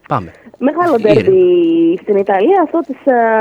Πάμε. 0.07 0.31
Μεγάλο 0.57 0.95
ντέρμπι 1.01 1.43
στην 2.01 2.15
Ιταλία, 2.17 2.61
αυτό 2.63 2.79
της 2.79 2.97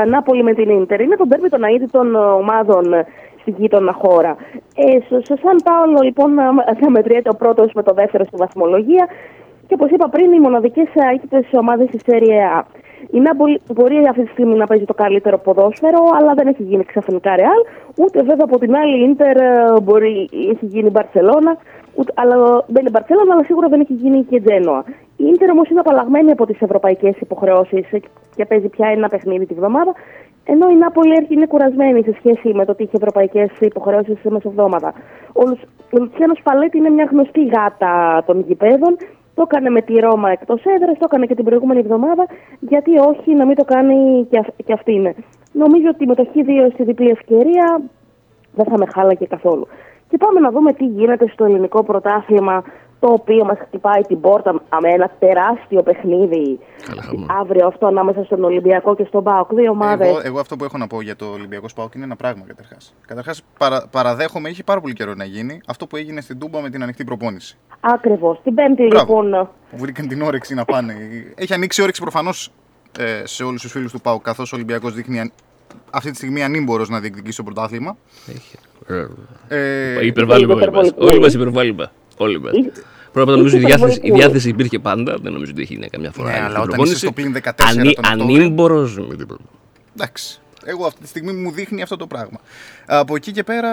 Νάπολη 0.07 0.43
με 0.43 0.53
την 0.53 0.69
Ίντερ. 0.69 0.99
Είναι 1.01 1.15
το 1.15 1.25
ντέρμπι 1.27 1.49
των 1.49 1.63
αήττητων 1.63 2.15
ομάδων 2.15 2.85
ε, 3.45 3.51
στη 3.51 3.61
γείτονα 3.61 3.93
χώρα. 3.93 4.35
Ε, 4.75 4.99
στο, 5.05 5.19
στο 5.23 5.35
Σαν 5.35 5.57
Πάολο 5.63 5.99
λοιπόν 6.01 6.35
θα 6.79 6.89
μετριέται 6.89 7.29
ο 7.29 7.35
πρώτος 7.35 7.71
με 7.73 7.83
το 7.83 7.93
δεύτερο 7.93 8.23
στη 8.23 8.35
βαθμολογία 8.37 9.07
και 9.67 9.73
όπως 9.73 9.89
είπα 9.89 10.09
πριν, 10.09 10.31
οι 10.31 10.39
μοναδικές 10.39 10.87
αίτητε 11.13 11.57
ομάδες 11.57 11.87
στη 11.87 11.99
Serie 12.05 12.59
A. 12.59 12.61
Η 13.11 13.19
Νάπολη 13.19 13.61
μπορεί 13.73 13.97
αυτή 14.09 14.23
τη 14.23 14.29
στιγμή 14.29 14.55
να 14.55 14.65
παίζει 14.65 14.85
το 14.85 14.93
καλύτερο 14.93 15.37
ποδόσφαιρο, 15.37 16.01
αλλά 16.19 16.33
δεν 16.33 16.47
έχει 16.47 16.63
γίνει 16.63 16.83
ξαφνικά 16.83 17.35
ρεάλ. 17.35 17.61
Ούτε 17.95 18.17
βέβαια 18.19 18.45
από 18.49 18.59
την 18.59 18.75
άλλη 18.75 18.97
η 18.99 19.03
Ίντερ 19.09 19.37
ε, 19.37 19.79
μπορεί, 19.83 20.29
έχει 20.31 20.65
γίνει 20.65 20.89
Μπαρσελόνα, 20.89 21.57
ούτε, 21.93 22.13
αλλά 22.15 22.35
δεν 22.67 22.81
είναι 22.81 22.89
Μπαρσελόνα, 22.89 23.33
αλλά 23.33 23.43
σίγουρα 23.43 23.67
δεν 23.67 23.79
έχει 23.79 23.93
γίνει 23.93 24.23
και 24.23 24.41
Τζένοα. 24.41 24.83
Η 25.17 25.25
Ίντερ 25.33 25.49
όμως 25.49 25.69
είναι 25.69 25.79
απαλλαγμένη 25.79 26.31
από 26.31 26.45
τις 26.45 26.61
ευρωπαϊκές 26.61 27.15
υποχρεώσεις 27.19 27.87
και 28.35 28.45
παίζει 28.45 28.67
πια 28.67 28.87
ένα 28.87 29.07
παιχνίδι 29.09 29.45
τη 29.45 29.53
βδομάδα. 29.53 29.93
Ενώ 30.45 30.69
η 30.69 30.75
Νάπολη 30.75 31.25
είναι 31.29 31.45
κουρασμένη 31.45 32.03
σε 32.03 32.13
σχέση 32.17 32.53
με 32.53 32.65
το 32.65 32.71
ότι 32.71 32.83
είχε 32.83 32.97
ευρωπαϊκές 33.01 33.49
υποχρεώσεις 33.59 34.17
μεσοβδόματα. 34.23 34.93
Ο, 35.33 35.41
Λου, 35.47 35.57
ο 35.93 35.97
Λουτσιάνος 35.99 36.37
Σπαλέτη 36.37 36.77
είναι 36.77 36.89
μια 36.89 37.07
γνωστή 37.11 37.45
γάτα 37.45 38.23
των 38.25 38.39
γηπέδων. 38.47 38.97
Το 39.35 39.41
έκανε 39.41 39.69
με 39.69 39.81
τη 39.81 39.93
Ρώμα 39.93 40.29
εκτός 40.29 40.61
έδρας, 40.65 40.97
το 40.97 41.05
έκανε 41.07 41.25
και 41.25 41.35
την 41.35 41.45
προηγούμενη 41.45 41.79
εβδομάδα. 41.79 42.25
Γιατί 42.59 42.97
όχι 42.97 43.33
να 43.35 43.45
μην 43.45 43.55
το 43.55 43.63
κάνει 43.63 44.27
και, 44.29 44.37
αυ, 44.37 44.47
και 44.65 44.73
αυτή 44.73 44.93
είναι. 44.93 45.15
Νομίζω 45.51 45.87
ότι 45.93 46.05
με 46.05 46.15
το 46.15 46.27
Χ2 46.33 46.69
στη 46.73 46.83
διπλή 46.83 47.09
ευκαιρία 47.09 47.81
δεν 48.55 48.65
θα 48.65 48.77
με 48.77 48.85
χάλαγε 48.93 49.25
καθόλου. 49.25 49.67
Και 50.09 50.17
πάμε 50.17 50.39
να 50.39 50.51
δούμε 50.51 50.73
τι 50.73 50.85
γίνεται 50.85 51.27
στο 51.27 51.45
ελληνικό 51.45 51.83
πρωτάθλημα 51.83 52.63
το 53.05 53.11
οποίο 53.11 53.45
μας 53.45 53.57
χτυπάει 53.67 54.01
την 54.01 54.21
πόρτα 54.21 54.53
με 54.53 54.89
ένα 54.89 55.11
τεράστιο 55.19 55.83
παιχνίδι 55.83 56.59
αύριο 57.39 57.67
αυτό 57.67 57.85
ανάμεσα 57.85 58.23
στον 58.23 58.43
Ολυμπιακό 58.43 58.95
και 58.95 59.03
στον 59.07 59.23
ΠΑΟΚ. 59.23 59.53
Δύο 59.53 59.71
ομάδες. 59.71 60.07
Εγώ, 60.07 60.19
εγώ 60.23 60.39
αυτό 60.39 60.55
που 60.55 60.63
έχω 60.63 60.77
να 60.77 60.87
πω 60.87 61.01
για 61.01 61.15
το 61.15 61.25
Ολυμπιακό 61.25 61.67
ΣΠΑΟΚ 61.67 61.93
είναι 61.95 62.03
ένα 62.03 62.15
πράγμα 62.15 62.43
καταρχάς. 62.47 62.93
Καταρχάς, 63.07 63.41
παρα, 63.57 63.87
παραδέχομαι, 63.91 64.49
είχε 64.49 64.63
πάρα 64.63 64.81
πολύ 64.81 64.93
καιρό 64.93 65.13
να 65.13 65.23
γίνει 65.23 65.61
αυτό 65.67 65.87
που 65.87 65.95
έγινε 65.95 66.21
στην 66.21 66.39
Τούμπα 66.39 66.61
με 66.61 66.69
την 66.69 66.83
ανοιχτή 66.83 67.03
προπόνηση. 67.03 67.57
Ακριβώς. 67.79 68.39
Την 68.43 68.53
Πέμπτη 68.55 68.87
Μπράβο. 68.87 69.21
λοιπόν. 69.21 69.49
Που 69.69 69.77
βρήκαν 69.77 70.07
την 70.07 70.21
όρεξη 70.21 70.53
να 70.53 70.65
πάνε. 70.65 70.93
Έχει 71.35 71.53
ανοίξει 71.53 71.81
όρεξη 71.81 72.01
προφανώς 72.01 72.51
ε, 72.99 73.21
σε 73.25 73.43
όλους 73.43 73.61
τους 73.61 73.71
φίλους 73.71 73.91
του 73.91 74.01
ΠΑΟΚ, 74.01 74.21
καθώς 74.23 74.51
ο 74.53 74.55
Ολυμπιακός 74.55 74.93
δείχνει 74.93 75.19
αν- 75.19 75.31
αυτή 75.91 76.09
τη 76.11 76.15
στιγμή 76.15 76.43
ανήμπορος 76.43 76.89
να 76.89 76.99
διεκδικήσει 76.99 77.37
το 77.37 77.43
πρωτάθλημα. 77.43 77.97
Ε, 79.47 80.05
Υπερβάλλουμε 80.05 80.53
όλοι 80.53 80.71
μας. 80.71 80.93
Όλοι 80.97 81.19
μας 81.19 81.33
υπερβάλλουμε. 81.33 81.91
Όλοι 82.17 82.39
μας. 82.39 82.51
Πρώτα 83.15 83.21
απ' 83.21 83.27
όλα 83.27 83.37
νομίζω 83.37 83.57
η 83.57 83.59
Υπερβολικό. 83.59 83.87
διάθεση, 83.87 84.13
η 84.13 84.17
διάθεση 84.19 84.49
υπήρχε 84.49 84.79
πάντα. 84.79 85.17
Δεν 85.21 85.31
νομίζω 85.33 85.51
ότι 85.53 85.61
έχει 85.61 85.73
γίνει 85.73 85.87
καμιά 85.87 86.11
φορά. 86.11 86.27
Ναι, 86.27 86.33
ανοιχτή 86.33 86.49
αλλά 86.51 86.59
όταν 86.63 86.67
προπόνηση. 86.69 86.95
είσαι 86.95 87.05
στο 87.05 87.13
πλήν 87.17 87.33
14 87.33 87.79
Ανή- 87.79 87.95
τον 87.95 88.03
Οκτώβριο. 88.11 88.35
Ανήμπορος, 88.43 88.97
με 89.09 89.15
τίποτα. 89.15 89.43
Εντάξει. 89.95 90.39
Εγώ 90.65 90.85
αυτή 90.85 91.01
τη 91.01 91.07
στιγμή 91.07 91.31
μου 91.33 91.51
δείχνει 91.51 91.81
αυτό 91.81 91.95
το 91.97 92.07
πράγμα. 92.07 92.39
Από 92.85 93.15
εκεί 93.15 93.31
και 93.31 93.43
πέρα, 93.43 93.71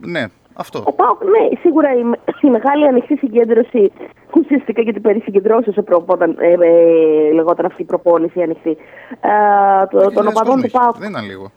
ναι, 0.00 0.24
αυτό. 0.54 0.82
Ο 0.86 0.92
ΠΑΟΚ, 0.92 1.22
ναι, 1.24 1.58
σίγουρα 1.60 1.88
η, 1.98 2.02
με- 2.02 2.18
η 2.40 2.48
μεγάλη 2.50 2.86
ανοιχτή 2.86 3.16
συγκέντρωση 3.16 3.92
ουσιαστικά 4.40 4.82
γιατί 4.82 5.00
περί 5.00 5.20
συγκεντρώσεω 5.20 5.72
όταν 6.06 6.36
ε, 6.38 6.52
ε, 6.52 7.32
λεγόταν 7.34 7.64
αυτή 7.66 7.82
η 7.82 7.84
προπόνηση 7.84 8.42
ανοιχτή. 8.42 8.76
Ε, 9.20 9.86
το, 9.90 10.10
των 10.10 10.26
οπαδών 10.26 10.62
του 10.62 10.70
ΠΑΟΚ. 10.70 10.96
Δεν 10.98 11.10
ήταν 11.10 11.24
λίγο. 11.26 11.52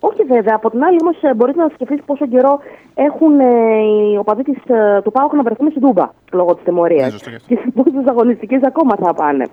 Όχι 0.00 0.22
βέβαια. 0.24 0.54
Από 0.54 0.70
την 0.70 0.84
άλλη, 0.84 0.98
όμως, 1.02 1.22
ε, 1.22 1.34
μπορείτε 1.34 1.62
να 1.62 1.68
σκεφτείτε 1.74 2.02
πόσο 2.06 2.26
καιρό 2.26 2.58
έχουν 2.94 3.40
ε, 3.40 3.78
οι 3.78 4.16
οπαδοί 4.16 4.42
της, 4.42 4.62
ε, 4.66 5.00
του 5.04 5.10
Πάουκ 5.10 5.32
να 5.32 5.42
βρεθούν 5.42 5.70
στην 5.70 5.82
Τούμπα 5.82 6.08
λόγω 6.32 6.54
της 6.54 6.64
τιμωρίας. 6.64 7.12
Ναι, 7.12 7.36
και 7.46 7.56
σε 7.62 7.70
πόσε 7.74 8.04
αγωνιστικές 8.06 8.62
ακόμα 8.62 8.96
θα 8.96 9.14
πάνε. 9.14 9.44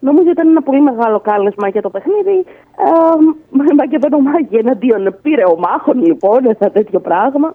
Νομίζω 0.00 0.28
ότι 0.30 0.30
ήταν 0.30 0.48
ένα 0.48 0.62
πολύ 0.62 0.80
μεγάλο 0.80 1.20
κάλεσμα 1.20 1.68
για 1.68 1.82
το 1.82 1.90
παιχνίδι. 1.90 2.44
Ε, 3.98 4.08
το 4.08 4.20
μάγει 4.20 4.56
εναντίον 4.56 5.16
πήρε 5.22 5.42
ο 5.44 5.58
μάχων, 5.58 6.04
λοιπόν, 6.04 6.44
ε, 6.44 6.56
ένα 6.58 6.70
τέτοιο 6.70 7.00
πράγμα. 7.00 7.54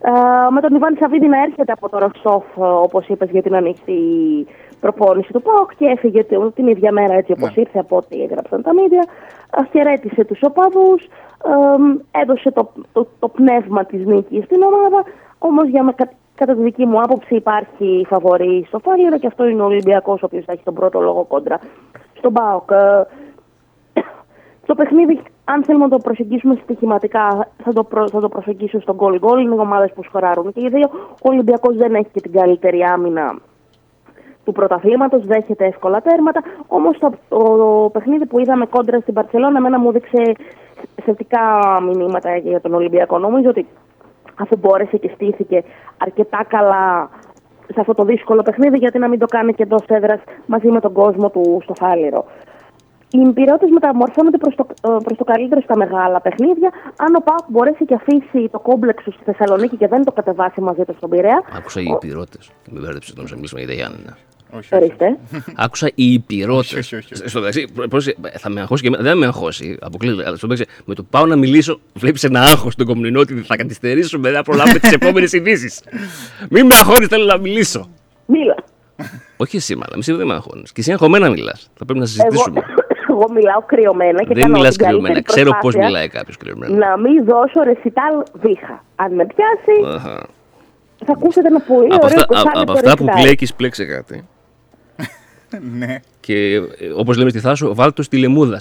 Ε, 0.00 0.10
με 0.50 0.60
τον 0.60 0.74
Ιβάν 0.74 0.96
Σαββίδη 1.00 1.28
να 1.28 1.42
έρχεται 1.42 1.72
από 1.72 1.88
το 1.88 1.98
Ροσόφ, 1.98 2.44
ε, 2.56 2.60
όπως 2.60 3.08
είπες, 3.08 3.30
για 3.30 3.42
την 3.42 3.54
ανοιχτή 3.54 4.00
προπόνηση 4.84 5.32
του 5.32 5.42
ΠΑΟΚ 5.42 5.70
και 5.78 5.86
έφυγε 5.86 6.24
την- 6.24 6.52
την 6.54 6.66
ίδια 6.66 6.92
μέρα 6.92 7.14
έτσι 7.14 7.32
όπως 7.32 7.56
ήρθε 7.56 7.78
από 7.78 7.96
ό,τι 7.96 8.22
έγραψαν 8.22 8.62
τα 8.62 8.74
μίδια. 8.74 9.04
Ε, 9.58 9.64
χαιρέτησε 9.72 10.24
τους 10.24 10.38
οπαδούς, 10.42 11.00
έδωσε 12.22 12.50
το, 12.50 12.72
το, 12.92 13.06
το 13.18 13.28
πνεύμα 13.28 13.84
της 13.84 14.06
νίκης 14.06 14.44
στην 14.44 14.62
ομάδα. 14.62 15.04
Όμως, 15.38 15.68
για 15.68 15.82
με, 15.82 15.92
κα- 15.92 16.10
κατά 16.34 16.54
τη 16.54 16.62
δική 16.62 16.86
μου 16.86 17.00
άποψη, 17.00 17.34
υπάρχει 17.34 18.04
φαβορή 18.08 18.64
στο 18.68 18.78
Φάλιρο 18.78 19.18
και 19.18 19.26
αυτό 19.26 19.46
είναι 19.46 19.62
ο 19.62 19.64
Ολυμπιακός, 19.64 20.22
ο 20.22 20.26
οποίος 20.26 20.44
θα 20.44 20.52
έχει 20.52 20.62
τον 20.64 20.74
πρώτο 20.74 21.00
λόγο 21.00 21.24
κόντρα 21.24 21.58
στον 22.18 22.32
ΠΑΟΚ. 22.32 22.70
Ε, 22.70 23.06
το 24.68 24.74
παιχνίδι, 24.74 25.20
αν 25.44 25.64
θέλουμε 25.64 25.84
να 25.84 25.90
το 25.90 25.98
προσεγγίσουμε 25.98 26.58
στοιχηματικά, 26.62 27.48
θα 27.64 27.72
το, 27.72 27.84
προ, 27.84 28.08
θα 28.08 28.20
το 28.20 28.28
προσεγγίσω 28.28 28.80
στον 28.80 28.96
goal 28.98 29.18
goal. 29.20 29.38
Είναι 29.40 29.54
ομάδες 29.54 29.92
που 29.94 30.02
σκοράρουν 30.02 30.52
και 30.52 30.60
οι 30.60 30.68
δύο. 30.68 30.88
Ο 31.24 31.28
Ολυμπιακός 31.32 31.76
δεν 31.76 31.94
έχει 31.94 32.08
και 32.12 32.20
την 32.20 32.32
καλύτερη 32.32 32.82
άμυνα 32.82 33.38
του 34.44 34.52
πρωταθλήματος, 34.52 35.26
δέχεται 35.26 35.66
εύκολα 35.66 36.00
τέρματα. 36.00 36.42
Όμως 36.66 36.98
το, 36.98 37.12
το, 37.28 37.90
παιχνίδι 37.92 38.26
που 38.26 38.38
είδαμε 38.38 38.66
κόντρα 38.66 39.00
στην 39.00 39.14
Παρσελόνα, 39.14 39.58
εμένα 39.58 39.78
μου 39.78 39.88
έδειξε 39.88 40.32
θετικά 41.04 41.40
μηνύματα 41.82 42.36
για 42.36 42.60
τον 42.60 42.74
Ολυμπιακό. 42.74 43.18
Νομίζω 43.18 43.48
ότι 43.48 43.66
αφού 44.34 44.56
μπόρεσε 44.56 44.96
και 44.96 45.10
στήθηκε 45.14 45.64
αρκετά 45.98 46.44
καλά 46.48 47.10
σε 47.72 47.80
αυτό 47.80 47.94
το 47.94 48.04
δύσκολο 48.04 48.42
παιχνίδι, 48.42 48.78
γιατί 48.78 48.98
να 48.98 49.08
μην 49.08 49.18
το 49.18 49.26
κάνει 49.26 49.54
και 49.54 49.62
εντός 49.62 49.84
έδρας 49.86 50.20
μαζί 50.46 50.68
με 50.68 50.80
τον 50.80 50.92
κόσμο 50.92 51.30
του 51.30 51.60
στο 51.62 51.74
Φάληρο. 51.74 52.24
Οι 53.10 53.20
υπηρεώτε 53.20 53.66
μεταμορφώνονται 53.68 54.38
προς 54.38 54.54
το, 54.54 54.66
ε, 54.70 54.96
προς 55.04 55.16
το 55.18 55.24
καλύτερο 55.24 55.60
στα 55.60 55.76
μεγάλα 55.76 56.20
παιχνίδια. 56.20 56.70
Αν 56.96 57.14
ο 57.14 57.20
Πάουκ 57.20 57.44
μπορέσει 57.48 57.84
και 57.84 57.94
αφήσει 57.94 58.48
το 58.48 58.58
κόμπλεξ 58.58 59.04
του 59.04 59.12
στη 59.12 59.24
Θεσσαλονίκη 59.24 59.76
και 59.76 59.88
δεν 59.88 60.04
το 60.04 60.12
κατεβάσει 60.12 60.60
μαζί 60.60 60.84
του 60.84 60.94
στον 60.96 61.10
Πειραιά. 61.10 61.42
Άκουσα 61.56 61.80
οι 61.80 61.84
υπηρώτε. 61.84 62.38
Με 62.70 62.80
μπέρδεψε 62.80 63.12
όταν 63.12 63.26
να 63.30 63.34
μιλήσουμε 63.34 63.60
για 63.60 63.68
τα 63.68 63.74
Γιάννενα. 63.74 64.16
Ορίστε. 64.70 65.16
Άκουσα 65.54 65.90
οι 65.94 66.12
υπηρώτε. 66.12 66.82
Στο 67.24 67.38
μεταξύ, 67.38 67.66
πρόσεχε, 67.88 68.16
θα 68.38 68.48
με 68.50 68.60
αγχώσει 68.60 68.82
και 68.82 68.88
εμένα. 68.88 69.02
Δεν 69.02 69.12
θα 69.12 69.18
με 69.18 69.26
αγχώσει. 69.26 69.76
Αποκλείεται. 69.80 70.26
Αλλά 70.26 70.36
στο 70.36 70.46
μεταξύ, 70.46 70.74
με 70.84 70.94
το 70.94 71.02
που 71.02 71.08
πάω 71.10 71.26
να 71.26 71.36
μιλήσω, 71.36 71.80
βλέπεις 71.94 72.24
ένα 72.24 72.40
άγχος 72.40 72.72
στον 72.72 72.86
κομμουνινό 72.86 73.20
ότι 73.20 73.34
θα 73.34 73.56
καθυστερήσω 73.56 74.18
μετά 74.18 74.42
προλάβουμε 74.42 74.78
τις 74.78 74.92
επόμενες 74.92 75.32
ειδήσεις. 75.32 75.80
Μην 76.50 76.66
με 76.66 76.74
αγχώνεις, 76.74 77.06
θέλω 77.08 77.24
να 77.24 77.38
μιλήσω. 77.38 77.88
Μίλα. 78.26 78.54
Όχι 79.36 79.56
εσύ, 79.56 79.74
μάλλον. 79.76 79.98
Εσύ 79.98 80.12
δεν 80.12 80.26
με 80.26 80.34
αγχώνεις. 80.34 80.72
Και 80.72 80.80
εσύ 80.80 80.92
αγχωμένα 80.92 81.30
μιλάς. 81.30 81.70
Θα 81.78 81.84
πρέπει 81.84 81.98
να 82.00 82.06
συζητήσουμε. 82.06 82.62
Εγώ, 83.08 83.18
εγώ 83.20 83.32
μιλάω 83.32 83.60
κρυωμένα 83.66 84.18
και 84.22 84.34
δεν 84.34 84.42
κάνω 84.42 84.56
μιλάς 84.58 84.76
την 84.76 84.84
καλύτερη 84.86 85.02
κρυωμένα. 85.02 85.22
Ξέρω 85.22 85.50
πώς 85.50 85.58
προσπάθεια 85.60 85.86
μιλάει 85.88 86.08
κάποιος 86.08 86.36
κρυωμένα. 86.36 86.76
Να 86.76 86.98
μην 86.98 87.24
δώσω 87.24 87.62
ρεσιτάλ 87.62 88.14
βήχα. 88.32 88.84
Αν 88.96 89.14
με 89.14 89.26
πιάσει, 89.26 89.94
Αχα. 89.96 90.26
θα 91.06 91.12
ακούσετε 91.12 91.48
ένα 91.48 91.60
πολύ 91.60 91.88
Από 91.94 92.06
ωραίο 92.06 92.18
αυτά, 92.28 92.36
α- 92.38 92.42
20 92.42 92.60
από 92.62 92.72
αυτά 92.72 92.96
που 92.96 93.04
ρεσιτάλ. 93.04 93.24
πλέκει, 93.24 93.54
πλέξε 93.56 93.84
κάτι. 93.84 94.24
ναι. 95.80 95.96
Και 96.20 96.60
όπως 96.96 97.16
λέμε 97.18 97.30
στη 97.30 97.38
Θάσο, 97.40 97.74
βάλ 97.74 97.92
το 97.92 98.02
στη 98.02 98.16
λεμούδα. 98.18 98.60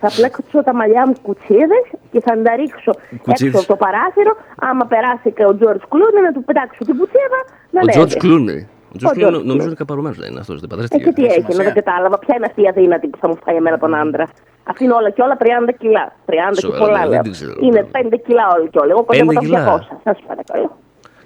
Θα 0.00 0.10
πλέξω 0.16 0.62
τα 0.64 0.74
μαλλιά 0.74 1.06
μου 1.06 1.14
κουτσίδες 1.22 1.84
και 2.12 2.20
θα 2.20 2.42
τα 2.42 2.56
ρίξω 2.56 2.92
Κουτσίδες. 3.22 3.54
έξω 3.54 3.58
από 3.58 3.66
το 3.66 3.76
παράθυρο. 3.84 4.32
Άμα 4.68 4.84
περάσει 4.86 5.28
και 5.36 5.44
ο 5.44 5.56
Τζορτζ 5.56 5.82
Κλούνι, 5.92 6.20
να 6.26 6.32
του 6.32 6.44
πετάξω 6.44 6.82
την 6.88 6.96
κουτσίδα 6.98 7.38
να 7.70 7.78
Ο 7.80 7.82
ανέβει. 7.82 7.90
Τζορτζ 7.96 8.12
Κλούνι. 8.22 8.58
Ο 8.68 8.90
Ο 8.94 8.96
Τζορτζ 8.98 9.12
George 9.14 9.18
Κλούνι 9.18 9.32
νομίζω 9.36 9.56
Clooney. 9.58 9.66
είναι 9.66 9.74
καπαρωμένο, 9.82 10.14
δεν 10.22 10.30
είναι 10.30 10.40
αυτός. 10.44 10.56
Δεν 10.60 10.68
Ε, 10.70 10.72
παντρεύτηκε. 10.72 11.04
και 11.04 11.12
τι 11.12 11.24
έχει, 11.36 11.52
δεν 11.62 11.72
κατάλαβα. 11.80 12.18
Ποια 12.18 12.34
είναι 12.36 12.46
αυτή 12.50 12.60
η 12.62 12.68
αδύνατη 12.72 13.06
που 13.12 13.18
θα 13.22 13.28
μου 13.28 13.36
φάει 13.44 13.56
εμένα 13.56 13.78
τον 13.78 13.94
άντρα. 14.02 14.24
Αυτή 14.70 14.84
είναι 14.84 14.92
όλα 15.00 15.10
και 15.10 15.22
όλα 15.22 15.36
30 15.36 15.72
κιλά. 15.80 16.04
30 16.26 16.60
και 16.60 16.60
Σοβαρά, 16.66 16.84
πολλά 16.84 17.00
δεν 17.00 17.10
λέω. 17.10 17.22
την 17.22 17.32
ξέρω. 17.32 17.54
Είναι 17.66 17.80
5 17.92 18.16
κιλά 18.26 18.44
όλοι 18.56 18.68
και 18.72 18.78
όλοι. 18.82 18.90
Εγώ 18.90 19.02
κοντεύω 19.04 19.30
5 19.30 19.34
τα 19.34 19.40
κιλά. 19.40 19.58
200. 19.64 20.00
Σας 20.04 20.18
παρακαλώ. 20.28 20.68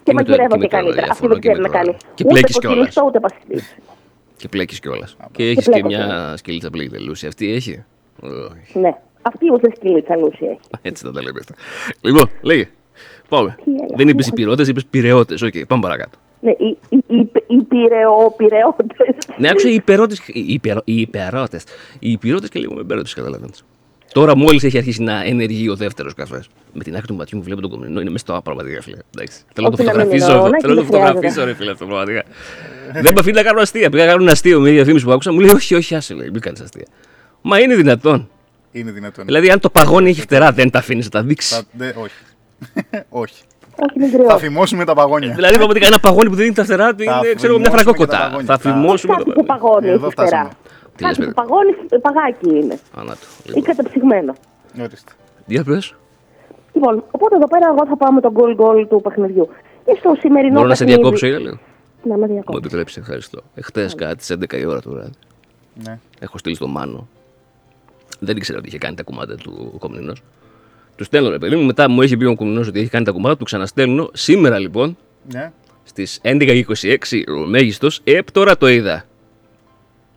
Και 0.05 0.13
με 0.15 0.23
το- 0.23 0.29
μαγειρεύω 0.31 0.55
και 0.55 0.59
με 0.63 0.65
και 0.67 0.71
το 0.71 0.77
καλύτερα. 0.77 1.07
Αυτή 1.11 1.25
αδιάφορο 1.25 1.33
δεν 1.33 1.41
και 1.43 1.49
με 1.49 1.55
ξέρει 1.55 1.67
να 1.67 1.71
το- 1.73 1.77
κάνει. 1.79 1.93
και 2.17 2.23
Ούτε 2.27 2.33
πλέκεις 2.35 2.59
κιόλας. 2.59 2.69
κοκκινιστό 2.71 3.03
ούτε 3.09 3.19
πασιλίσιο. 3.27 3.77
Και 4.43 4.49
πλέκεις 4.49 4.81
κιόλας. 4.81 5.17
Και 5.33 5.45
έχεις 5.45 5.65
και 5.65 5.71
πλέκω 5.71 5.87
μια 5.87 5.99
κιόλας. 5.99 6.39
σκυλίτσα 6.39 6.71
πλέκεται 6.71 6.99
Λούση. 6.99 7.27
Αυτή 7.27 7.53
έχει; 7.53 7.85
Όχι. 8.21 8.79
Ναι. 8.79 8.97
Αυτή 9.23 9.51
μου 9.51 9.59
δεν 9.59 9.73
σκυλίτσα 9.77 10.17
λούση 10.17 10.45
έχει. 10.45 10.61
Έτσι 10.83 11.05
θα 11.05 11.13
τα 11.13 11.23
λέμε 11.23 11.39
αυτά. 11.41 11.55
Λοιπόν, 12.01 12.31
λέγε. 12.43 12.69
Πάμε. 13.29 13.57
Δεν 13.97 14.09
είπες 14.09 14.27
υπηρώτε, 14.27 14.63
είπες 14.63 14.87
πυρεώτες. 14.87 15.43
Οκ, 15.43 15.53
πάμε 15.67 15.83
παρακάτω. 15.83 16.19
Ναι, 16.41 16.51
οι, 16.51 16.79
οι, 16.89 16.97
οι, 17.07 17.31
οι 17.47 17.63
πυρεό, 17.63 18.35
πυρεώτες. 18.37 18.87
Ναι, 19.39 19.49
άκουσα 19.49 19.69
οι 19.69 19.75
υπερώτες. 19.75 20.19
Οι 20.27 20.61
υπερώτε. 20.85 21.61
Οι 21.99 22.11
υπηρώτε 22.11 22.49
και 22.49 22.59
λίγο 22.59 22.75
με 22.75 22.83
μπέρδεψες, 22.83 23.15
καταλαβαίνεις. 23.15 23.65
Τώρα 24.13 24.37
μόλις 24.37 24.63
έχει 24.65 24.77
αρχίσει 24.79 25.03
να 25.03 25.25
ενεργεί 25.25 25.69
ο 25.69 25.77
δεύτερος 25.77 26.15
καφές. 26.15 26.49
Με 26.73 26.83
την 26.85 26.95
άκρη 26.95 27.07
του 27.07 27.15
ματιού 27.15 27.37
μου 27.39 27.45
βλέπω 27.45 27.61
τον 27.61 27.71
κομμουνινό, 27.71 28.01
είναι 28.01 28.11
μέσα 28.11 28.25
στο 28.27 28.41
πραγματικά 28.45 28.83
φίλε. 28.83 28.97
Εντάξει. 29.17 29.39
Θέλω 29.55 29.69
να 29.71 29.77
το 29.77 29.83
Όχι, 29.83 29.93
να 29.97 30.05
μην 30.05 30.21
φωτογραφίσω. 30.21 30.33
εννοώ, 30.33 30.49
να 30.49 30.59
Θέλω 30.61 30.75
να 30.75 30.81
το 30.81 30.87
και 30.87 30.91
δεν 30.91 31.01
φωτογραφίσω, 31.01 31.21
χρειάζεται. 31.21 31.45
ρε 31.45 31.55
φίλε, 31.55 31.71
αυτό 31.71 31.85
πραγματικά. 31.87 32.23
Δεν 32.93 33.03
με 33.15 33.21
αφήνει 33.21 33.37
να 33.37 33.43
κάνω 33.43 33.61
αστεία. 33.61 33.91
Πήγα 33.91 34.05
να 34.05 34.11
κάνω 34.11 34.23
ένα 34.23 34.33
αστείο 34.33 34.57
με 34.59 34.63
μια 34.65 34.73
διαφήμιση 34.73 35.05
που 35.05 35.13
άκουσα. 35.13 35.33
Μου 35.33 35.41
λέει, 35.41 35.51
Όχι, 35.51 35.75
όχι, 35.75 35.95
άσε 35.95 36.15
λέει, 36.15 36.31
μην 36.31 36.41
κάνεις 36.41 36.61
αστεία. 36.61 36.87
Μα 37.43 37.59
είναι 37.61 37.75
δυνατόν. 37.75 38.29
Είναι 38.73 38.91
δυνατόν. 38.91 39.25
Δηλαδή, 39.25 39.51
αν 39.51 39.61
το 39.61 39.71
παγόνι 39.71 40.11
έχει 40.11 40.21
φτερά, 40.21 40.53
δεν 40.53 40.71
τα 40.71 40.79
αφήνεις 40.79 41.05
να 41.05 41.11
τα 41.11 41.23
δείξεις. 41.23 41.57
Θα- 41.57 41.63
δε- 41.73 41.89
όχι. 41.97 42.15
όχι. 43.25 43.43
Όχι, 43.77 43.99
μην 43.99 44.13
κρυώ. 44.13 44.25
Θα 44.29 44.39
φημώσουμε 44.39 44.85
τα 44.85 44.95
παγόνια. 44.95 45.33
Δηλαδή, 45.35 45.55
πραγματικά 45.57 45.87
ένα 45.87 45.99
παγόνι 46.01 46.29
που 46.29 46.35
δεν 46.35 46.45
είναι 46.47 46.55
τα 46.55 46.65
φτερά 46.65 46.95
του 46.95 47.05
Θα 47.05 47.21
είναι, 47.25 47.35
ξέρω 47.35 47.53
εγώ, 47.53 47.61
μια 47.61 47.71
φημώσουμε 47.71 47.93
και 47.93 48.07
τα 48.07 48.17
φραγκόκοτα. 48.17 48.19
παγόνια. 48.19 48.45
Θα 48.47 48.59
Θα- 48.59 48.71
φημώσουμε 48.73 49.15
Κάτι 49.15 49.29
τα 49.29 49.33
που 49.35 49.45
παγώνει 49.45 49.89
Εδώ 49.89 50.07
έχει 50.07 50.15
φτερά. 50.15 50.43
Τι 50.43 50.45
λες, 50.47 50.53
Κάτι 50.97 51.19
παιδί. 51.19 51.29
που 51.33 51.35
παγώνεις, 51.35 51.77
παγάκι 52.03 52.49
είναι. 52.49 52.79
Ανάτο. 52.97 53.27
Ή 53.55 53.61
κατεψυγμένο. 53.61 54.33
Ορίστε. 54.81 55.13
Για 55.47 55.65
πες. 55.65 55.87
Η 55.87 55.95
Λοιπόν, 56.79 57.05
οπότε 57.11 57.37
εδώ 57.37 57.49
πέρα 57.49 57.67
εγώ 57.67 57.87
θα 57.87 57.97
πάω 57.97 58.13
με 58.13 58.21
τον 58.21 58.33
goal 58.37 58.61
goal 58.61 58.87
του 58.89 59.01
παιχνιδιού. 59.03 59.49
Και 59.85 59.97
στο 59.99 60.15
σημερινό 60.21 60.55
Μπορώ 60.55 60.67
να 60.69 60.75
σε 60.75 60.85
παιχνίδι- 60.85 61.03
διακόψω, 61.03 61.27
Ήρελε. 61.27 61.51
Να 62.05 62.17
με 62.17 62.27
διακόψω. 62.27 62.51
Μου 62.53 62.57
επιτρέψεις, 62.57 62.97
ευχαριστώ. 62.97 63.41
Εχθές 63.55 63.95
κάτι 63.95 64.25
στις 64.25 64.37
11 64.37 64.59
η 64.59 64.65
ώρα 64.67 64.81
το 64.81 64.91
βράδυ. 64.91 65.11
Ναι. 65.85 65.99
Έχω 66.21 66.39
στείλει 66.39 66.55
στο 66.55 66.67
Μάνο. 66.67 67.09
Δεν 68.19 68.37
ήξερα 68.37 68.59
ότι 68.59 68.69
είχε 68.69 68.79
κάνει 68.79 68.95
τα 68.97 69.03
κουμάντα 69.03 69.35
του 69.35 69.75
Κομνηνός. 69.79 70.23
Του 70.97 71.05
στέλνω, 71.05 71.31
ρε 71.31 71.39
παιδί 71.39 71.57
μου. 71.57 71.65
Μετά 71.67 71.89
μου 71.91 72.03
έχει 72.03 72.17
πει 72.17 72.25
ο 72.25 72.35
Κομνηνός 72.35 72.69
ότι 72.69 72.81
έχει 72.81 72.89
κάνει 72.89 73.05
τα 73.05 73.11
κουμάντα, 73.13 73.37
του 73.37 73.45
ξαναστέλνω. 73.45 74.11
Σήμερα 74.13 74.59
λοιπόν 74.59 74.97
Ναι. 75.33 75.53
στις 75.85 76.21
11.26 76.23 77.25
ο 77.29 77.47
μέγιστος, 77.47 78.01
επ 78.05 78.31
τώρα 78.31 78.57
το 78.57 78.69
είδα. 78.69 79.05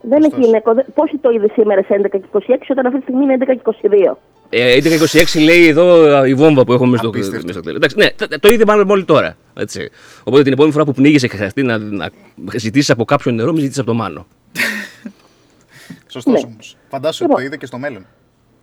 Δεν 0.10 0.24
έχει 0.24 0.50
Νέκο. 0.50 0.74
δε- 0.74 0.84
Πόσοι 0.94 1.18
το 1.18 1.30
είδες 1.30 1.52
σήμερα 1.52 1.82
σε 1.84 1.94
11 1.94 2.18
και 2.18 2.22
26, 2.32 2.72
όταν 2.72 2.86
αυτή 2.86 2.98
τη 2.98 3.04
στιγμή 3.04 3.24
είναι 3.24 3.34
11 3.40 3.54
και 3.54 3.62
22. 3.64 4.18
Ε, 4.50 4.76
11.26 4.76 5.44
λέει 5.44 5.68
εδώ 5.68 6.26
η 6.26 6.34
βόμβα 6.34 6.64
που 6.64 6.74
έχω 6.74 6.86
μέσα 6.86 7.04
στο, 7.04 7.10
μέσα 7.18 7.42
στο 7.52 7.60
τέλος. 7.62 7.76
Εντάξει, 7.78 7.96
ναι, 7.98 8.28
το, 8.28 8.40
το 8.40 8.48
είδε 8.48 8.64
μάλλον 8.68 8.86
μόλι 8.88 9.04
τώρα. 9.06 9.36
Έτσι. 9.58 9.90
Οπότε 10.24 10.44
την 10.44 10.52
επόμενη 10.54 10.74
φορά 10.74 10.86
που 10.86 10.92
πνίγεσαι 10.92 11.28
και 11.28 11.36
χρειαστεί 11.36 11.64
να, 11.64 11.78
να 11.78 12.10
ζητήσεις 12.56 12.90
από 12.90 13.06
κάποιον 13.06 13.36
νερό, 13.36 13.52
μην 13.52 13.60
ζητήσεις 13.62 13.80
από 13.80 13.88
το 13.88 13.94
Μάνο. 13.94 14.26
Σωστός 16.08 16.34
Ναι. 16.44 16.50
όμως. 16.52 16.78
Φαντάσου 16.90 17.18
ότι 17.20 17.24
Λοιπόν. 17.24 17.36
το 17.40 17.46
είδε 17.48 17.58
και 17.58 17.66
στο 17.66 17.78
μέλλον. 17.78 18.06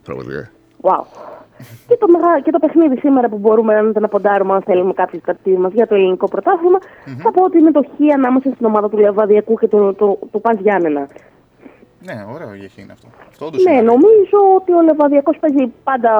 Πραγματικά. 0.03 0.51
Wow. 0.81 1.03
Και 1.87 1.97
το, 1.99 2.07
μεγα... 2.07 2.39
και 2.43 2.51
το 2.51 2.59
παιχνίδι 2.59 2.97
σήμερα 2.97 3.29
που 3.29 3.37
μπορούμε 3.37 3.81
να, 3.81 3.99
να 3.99 4.07
ποντάρουμε, 4.07 4.53
αν 4.53 4.61
θέλουμε 4.61 4.93
κάποιε 4.93 5.19
κατηγορίε 5.23 5.63
μα 5.67 5.71
για 5.73 5.87
το 5.87 5.95
ελληνικό 5.95 6.27
πρωτάθλημα, 6.27 6.77
θα 7.23 7.31
πω 7.31 7.43
ότι 7.43 7.57
είναι 7.57 7.71
το 7.71 7.81
χ 7.97 8.13
ανάμεσα 8.13 8.49
στην 8.53 8.65
ομάδα 8.65 8.89
του 8.89 8.97
Λεβαδιακού 8.97 9.57
και 9.57 9.67
του, 9.67 9.95
του, 9.97 10.19
του 10.31 10.41
Πας 10.41 10.57
Γιάννενα. 10.61 11.07
Ναι, 12.05 12.25
ωραίο 12.33 12.53
γεχή 12.55 12.81
είναι 12.81 12.91
αυτό. 12.91 13.07
Αυτό 13.29 13.45
όντως 13.45 13.63
Ναι, 13.63 13.71
είναι. 13.71 13.81
νομίζω 13.81 14.39
ότι 14.55 14.71
ο 14.73 14.81
Λεβαδιακός 14.81 15.37
παίζει 15.39 15.73
πάντα 15.83 16.11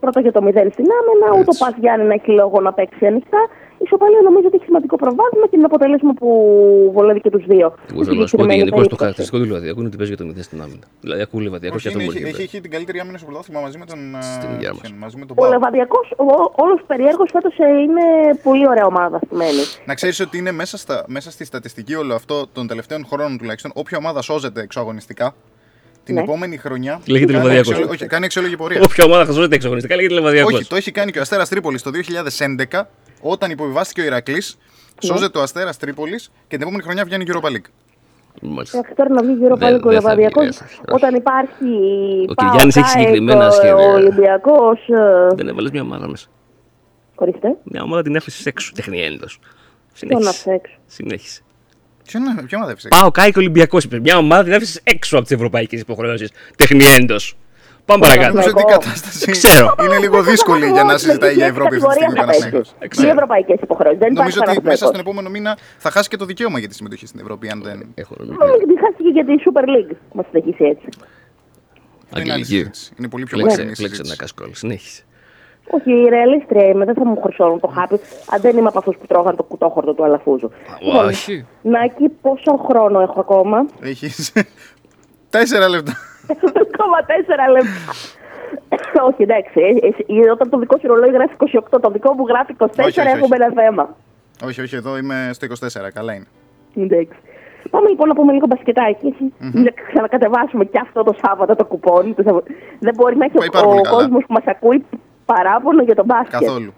πρώτα 0.00 0.20
για 0.20 0.32
το 0.32 0.40
0 0.44 0.48
στην 0.72 0.86
άμενα, 1.00 1.26
ούτε 1.38 1.50
ο 1.54 1.56
Πας 1.58 1.74
Γιάννενα 1.80 2.14
έχει 2.14 2.30
λόγο 2.30 2.60
να 2.60 2.72
παίξει 2.72 3.06
ανοιχτά. 3.06 3.38
Η 3.82 3.84
Ισοπαλία 3.88 4.20
νομίζω 4.28 4.46
ότι 4.46 4.56
έχει 4.56 4.64
σημαντικό 4.64 4.96
προβάδισμα 4.96 5.46
και 5.50 5.56
είναι 5.56 5.64
αποτέλεσμα 5.64 6.12
που 6.18 6.28
βολεύει 6.94 7.20
και 7.20 7.30
τους 7.30 7.44
δύο. 7.44 7.66
Εγώ 7.92 8.04
θέλω 8.04 8.20
να 8.20 8.26
σου 8.26 8.36
πω 8.36 8.42
ότι 8.42 8.54
γενικώς 8.54 8.88
το 8.88 8.96
χαρακτηριστικό 8.96 9.38
του 9.42 9.48
Λεβαδιακού 9.50 9.78
είναι 9.78 9.88
ότι 9.88 9.96
παίζει 9.96 10.12
για 10.14 10.24
το 10.24 10.32
0 10.36 10.42
στην 10.48 10.60
άμυνα. 10.64 10.86
Δηλαδή 11.00 11.22
ακούω 11.22 11.40
Λεβαδιακό 11.40 11.76
και 11.76 11.80
Όχι, 11.80 11.88
αυτό 11.88 12.00
είναι, 12.00 12.08
μπορεί 12.08 12.18
έχει, 12.18 12.24
να 12.24 12.28
έχει, 12.28 12.42
γίνει. 12.42 12.48
έχει 12.52 12.60
την 12.64 12.70
καλύτερη 12.70 12.98
άμυνα 13.02 13.18
στο 13.18 13.26
πρωτάθλημα 13.26 13.60
μαζί 13.60 13.78
με 13.78 13.86
τον. 13.90 13.98
Στην 14.36 14.48
α, 14.48 14.54
υγεία 14.54 14.70
μας. 14.72 14.80
ποιον, 14.80 14.92
μαζί 14.98 15.16
με 15.20 15.24
τον 15.26 15.36
Ο 15.38 15.40
Πάο. 15.40 15.50
Λεβαδιακός, 15.50 16.06
όλος 16.64 16.80
περιέργω 16.86 17.24
φέτος 17.32 17.54
είναι 17.84 18.04
πολύ 18.42 18.68
ωραία 18.68 18.86
ομάδα 18.86 19.20
στημένη. 19.26 19.62
Να 19.84 19.94
ξέρεις 19.94 20.20
ότι 20.20 20.38
είναι 20.38 20.52
μέσα, 20.52 20.76
στα, 20.76 21.04
μέσα 21.08 21.30
στη 21.30 21.44
στατιστική 21.44 21.94
όλο 21.94 22.14
αυτό 22.14 22.46
των 22.52 22.66
τελευταίων 22.66 23.06
χρόνων 23.10 23.38
τουλάχιστον, 23.38 23.70
όποια 23.74 23.98
ομάδα 23.98 24.20
σώζεται 24.22 24.60
εξωαγωνιστικά, 24.60 25.34
την 26.04 26.14
Ναι. 26.14 26.20
επόμενη 26.20 26.56
χρονιά. 26.56 27.00
Λέγεται 27.06 27.32
κάνει 27.32 27.42
Λεβαδιακός. 27.42 27.70
αξιόλο- 27.70 27.92
Όχι, 27.92 28.06
κάνει 28.06 28.24
αξιόλογη 28.24 28.56
πορεία. 28.56 28.80
Όποια 28.82 29.04
ομάδα 29.04 29.24
χαζόταν 29.24 29.52
εξαγωνιστικά 29.52 29.96
λέγεται 29.96 30.14
Λεβαδιακό. 30.14 30.54
Όχι, 30.56 30.66
το 30.66 30.76
έχει 30.76 30.90
κάνει 30.90 31.10
και 31.12 31.18
ο 31.18 31.22
Αστέρας 31.22 31.48
Τρίπολης 31.48 31.82
το 31.82 31.90
2011, 31.90 32.88
όταν 33.20 33.50
υποβιβάστηκε 33.50 34.00
ο 34.00 34.04
Ηρακλής. 34.04 34.58
Ναι. 35.02 35.08
Σώζεται 35.08 35.38
ο 35.38 35.42
Αστέρας 35.42 35.76
Τρίπολης 35.76 36.30
και 36.48 36.56
την 36.56 36.60
επόμενη 36.62 36.82
χρονιά 36.82 37.04
βγαίνει 37.04 37.24
η 37.24 37.30
Europa 37.32 37.48
League. 37.48 37.70
Εντάξει, 38.42 38.78
τώρα 38.96 39.08
να 39.10 39.22
βγει 39.22 39.32
γύρω 39.32 39.56
πάλι 39.56 39.72
Δεν- 39.72 39.84
ο 39.86 39.90
δεν 39.90 40.00
θα 40.00 40.08
Λεβαδιακό. 40.08 40.40
βγει, 40.40 40.50
δεν 40.50 40.68
θα 40.68 40.94
Όταν 40.94 41.14
υπάρχει. 41.14 41.64
Ο 42.28 42.34
Κυριάννης 42.34 42.76
έχει 42.76 42.88
συγκεκριμένα 42.88 43.50
σχέδια. 43.50 43.74
Ο 43.76 43.92
Ολυμπιακός. 43.92 44.78
Δεν 45.34 45.48
έβαλες 45.48 45.70
μια 45.70 45.82
ομάδα 45.82 46.08
μέσα. 46.08 46.26
Ορίστε. 47.14 47.56
Μια 47.64 47.82
ομάδα 47.82 48.02
την 48.02 48.14
έφυγε 48.16 48.48
έξω. 48.48 48.72
Τεχνιέντο. 48.74 49.26
Ποιον 50.00 50.26
άφησε 50.26 50.60
έξω. 52.04 52.18
Συνέχισε. 52.18 52.34
Ποιον 52.34 52.46
ποια 52.46 52.58
ομάδα 52.58 52.72
έφυγε 52.72 52.88
Πάω 52.88 53.10
και 53.10 53.36
Ολυμπιακός. 53.36 53.86
Μια 53.86 54.16
ομάδα 54.16 54.42
την 54.44 54.52
έφυγε 54.52 54.72
έξω 54.84 55.16
από 55.16 55.26
τις 55.26 55.34
ευρωπαϊκές 55.36 55.80
υποχρεώσεις. 55.80 56.30
Τεχνηέντως. 56.56 57.16
Πάμε 57.84 58.00
παρακάτω. 58.06 58.32
Νομίζω 58.32 58.50
ότι 58.50 58.62
η 58.62 58.70
κατάσταση 58.70 59.24
Δεν 59.24 59.34
ξέρω. 59.34 59.74
είναι 59.84 59.98
λίγο 59.98 60.22
δύσκολη 60.22 60.70
για 60.70 60.82
να 60.84 60.98
συζητάει 60.98 61.34
για 61.34 61.46
Ευρώπη 61.46 61.74
αυτή 61.76 61.86
τη 61.88 61.92
στιγμή 61.92 62.12
ο 62.12 62.20
Παναθηναϊκός. 62.20 62.74
Οι 63.02 63.06
ευρωπαϊκές 63.06 63.58
υποχρεώσεις. 63.62 63.98
Δεν 63.98 64.12
υπάρχει 64.12 64.18
Νομίζω 64.18 64.38
ότι 64.40 64.48
μέσα 64.48 64.54
Παναθηναϊκός. 64.54 64.88
στον 64.88 65.00
επόμενο 65.00 65.28
μήνα 65.30 65.58
θα 65.78 65.90
χάσει 65.90 66.08
και 66.08 66.16
το 66.16 66.24
δικαίωμα 66.24 66.58
για 66.58 66.68
τη 66.68 66.74
συμμετοχή 66.74 67.06
στην 67.06 67.20
Ευρώπη. 67.20 67.48
Αν 67.48 67.62
δεν. 67.62 67.76
Μόνο 68.18 68.54
γιατί 68.56 68.74
χάστηκε 68.84 69.08
για 69.08 69.24
τη 69.24 69.32
Super 69.46 69.64
League. 69.74 69.96
Μας 70.12 70.26
συνεχίσει 70.30 70.64
έτσι. 70.64 70.86
Αγγελική. 72.10 72.70
Είναι 72.98 73.08
πολύ 73.08 73.24
πιο 73.24 73.36
Πλέξε, 73.36 73.56
μακρινή 73.56 73.76
πλέξε 73.76 74.02
ένα 74.04 74.16
κασκόλ. 74.16 74.50
Συνέχισε. 74.52 75.02
Όχι, 75.74 75.90
η 75.92 76.08
ρεαλίστρια 76.08 76.66
είμαι, 76.68 76.84
δεν 76.84 76.94
θα 76.94 77.04
μου 77.04 77.20
χρυσώνουν 77.22 77.60
το 77.60 77.66
χάπι. 77.68 78.00
Αν 78.30 78.40
δεν 78.40 78.56
είμαι 78.56 78.68
από 78.68 78.78
αυτούς 78.78 78.96
που 78.96 79.06
τρώγαν 79.06 79.36
το 79.36 79.42
κουτόχορτο 79.42 79.94
του 79.94 80.04
αλαφούζου. 80.04 80.50
Λοιπόν, 80.80 81.04
Όχι. 81.06 81.46
Νάκη, 81.62 82.08
πόσο 82.08 82.56
χρόνο 82.68 83.00
έχω 83.00 83.20
ακόμα; 83.20 83.66
Έχεις. 83.82 84.32
Τέσσερα 85.36 85.68
λεπτά. 85.68 85.92
Ακόμα 86.64 86.98
τέσσερα 87.06 87.48
λεπτά. 87.50 87.92
Όχι, 89.08 89.22
εντάξει. 89.22 89.60
ε, 89.60 89.86
εσύ- 89.86 90.30
Όταν 90.32 90.50
το 90.50 90.58
δικό 90.58 90.78
σου 90.78 90.86
ρολόι 90.86 91.10
γράφει 91.10 91.34
28, 91.72 91.78
το 91.80 91.90
δικό 91.90 92.12
μου 92.12 92.26
γράφει 92.26 92.54
24, 92.58 92.66
Όχι, 92.78 92.80
όχι, 92.80 93.00
όχι. 93.00 93.08
έχουμε 93.08 93.36
ένα 93.36 93.50
θέμα. 93.62 93.96
όχι, 94.44 94.60
όχι, 94.60 94.76
εδώ 94.76 94.96
είμαι 94.96 95.30
στο 95.32 95.46
24. 95.46 95.90
Καλά 95.94 96.12
είναι. 96.14 96.26
Εντάξει. 96.76 97.18
Πάμε 97.70 97.88
λοιπόν 97.88 98.08
να 98.08 98.14
πούμε 98.14 98.32
λίγο 98.32 98.46
μπασκετάκι. 98.46 99.14
Να 99.38 99.70
ξανακατεβάσουμε 99.92 100.64
και 100.64 100.78
αυτό 100.82 101.02
το 101.02 101.14
Σάββατο 101.26 101.56
το 101.56 101.64
κουπόνι. 101.64 102.14
Το 102.14 102.22
Σαββα- 102.22 102.42
Δεν 102.80 102.94
μπορεί 102.96 103.16
να 103.16 103.24
έχει 103.24 103.36
Πάει 103.36 103.48
ο, 103.48 103.50
πάρα 103.50 103.66
πολύ 103.66 103.78
ο 103.78 103.82
καλά. 103.82 103.96
κόσμος 103.96 104.24
που 104.26 104.32
μας 104.32 104.42
ακούει 104.46 104.84
παράπονο 105.32 105.82
για 105.82 105.94
τον 105.94 106.04
μπάσκετ. 106.04 106.40
Καθόλου. 106.40 106.72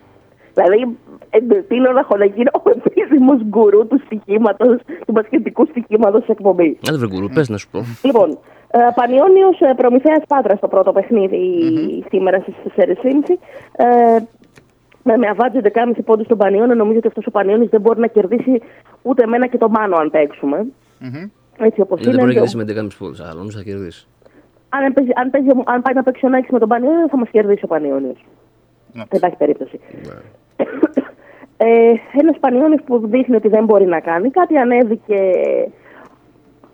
Δηλαδή, 0.55 0.97
εντελώ 1.31 1.93
να 1.93 2.01
έχω 2.01 2.17
να 2.17 2.25
γίνω 2.25 2.51
ο 2.65 2.71
επίσημο 2.85 3.33
γκουρού 3.49 3.87
του 3.87 4.01
στοιχήματος, 4.05 4.77
του 5.07 5.13
μπασκετικού 5.13 5.67
στοιχήματος 5.71 6.27
εκπομπής. 6.29 6.77
Άντε 6.89 6.99
βρε 6.99 7.07
γκουρού, 7.09 7.29
πες 7.29 7.49
να 7.49 7.57
σου 7.57 7.69
πω. 7.71 7.81
Λοιπόν, 8.03 8.39
ε, 8.71 8.79
Πανιόνιος 8.95 9.59
Προμηθέας 9.77 10.23
Πάτρας 10.29 10.59
στο 10.59 10.69
πρώτο 10.69 10.93
παιχνίδι 10.93 11.41
σήμερα 12.11 12.39
στις 12.41 12.55
4.30. 12.77 13.39
Ε, 13.77 14.19
με, 15.03 15.17
με 15.17 15.27
αβάτζο 15.29 15.61
11,5 15.63 16.03
πόντους 16.05 16.25
στον 16.25 16.39
Πανιόνιο, 16.39 16.75
νομίζω 16.75 16.99
ότι 16.99 17.07
αυτός 17.07 17.27
ο 17.27 17.31
Πανιόνιος 17.31 17.69
δεν 17.71 17.81
μπορεί 17.81 18.01
να 18.01 18.07
κερδίσει 18.07 18.63
ούτε 19.03 19.23
εμένα 19.23 19.47
και 19.47 19.59
το 19.59 19.69
Μάνο 19.69 19.97
αν 19.97 20.11
παίξουμε. 20.11 20.67
Έτσι 21.59 21.81
όπως 21.81 22.01
Δεν 22.01 22.13
είναι. 22.13 22.23
μπορεί 22.23 22.35
να 22.35 22.41
το- 22.41 22.47
κερδίσει 22.47 22.57
με 22.57 22.63
11,5 22.63 22.97
πόντους. 22.99 23.21
Αλλά 23.21 23.35
νομίζω 23.35 23.59
θα 23.59 23.65
κερδίσει. 23.65 24.07
αν, 24.69 24.93
παίζει, 24.93 25.11
αν, 25.15 25.31
παίζει, 25.31 25.49
αν 25.65 25.83
πάει 25.83 25.95
να 25.95 26.03
παίξει 26.03 26.27
ο 26.27 26.29
Νάκης 26.29 26.51
με 26.51 26.59
τον 26.59 26.69
Πανιόνιο, 26.69 27.09
θα 27.09 27.17
μας 27.19 27.29
κερδίσει 27.31 27.65
ο 27.65 27.67
Πανιόνιος. 27.67 28.25
Δεν 28.95 29.07
υπάρχει 29.11 29.37
περίπτωση. 29.37 29.81
Ε, 31.57 31.67
Ένας 32.21 32.39
Πανιόνιο 32.41 32.79
που 32.87 33.07
δείχνει 33.07 33.37
ότι 33.37 33.49
δεν 33.49 33.65
μπορεί 33.65 33.85
να 33.87 34.01
κάνει 34.01 34.31
κάτι, 34.31 34.57
ανέβηκε 34.57 35.19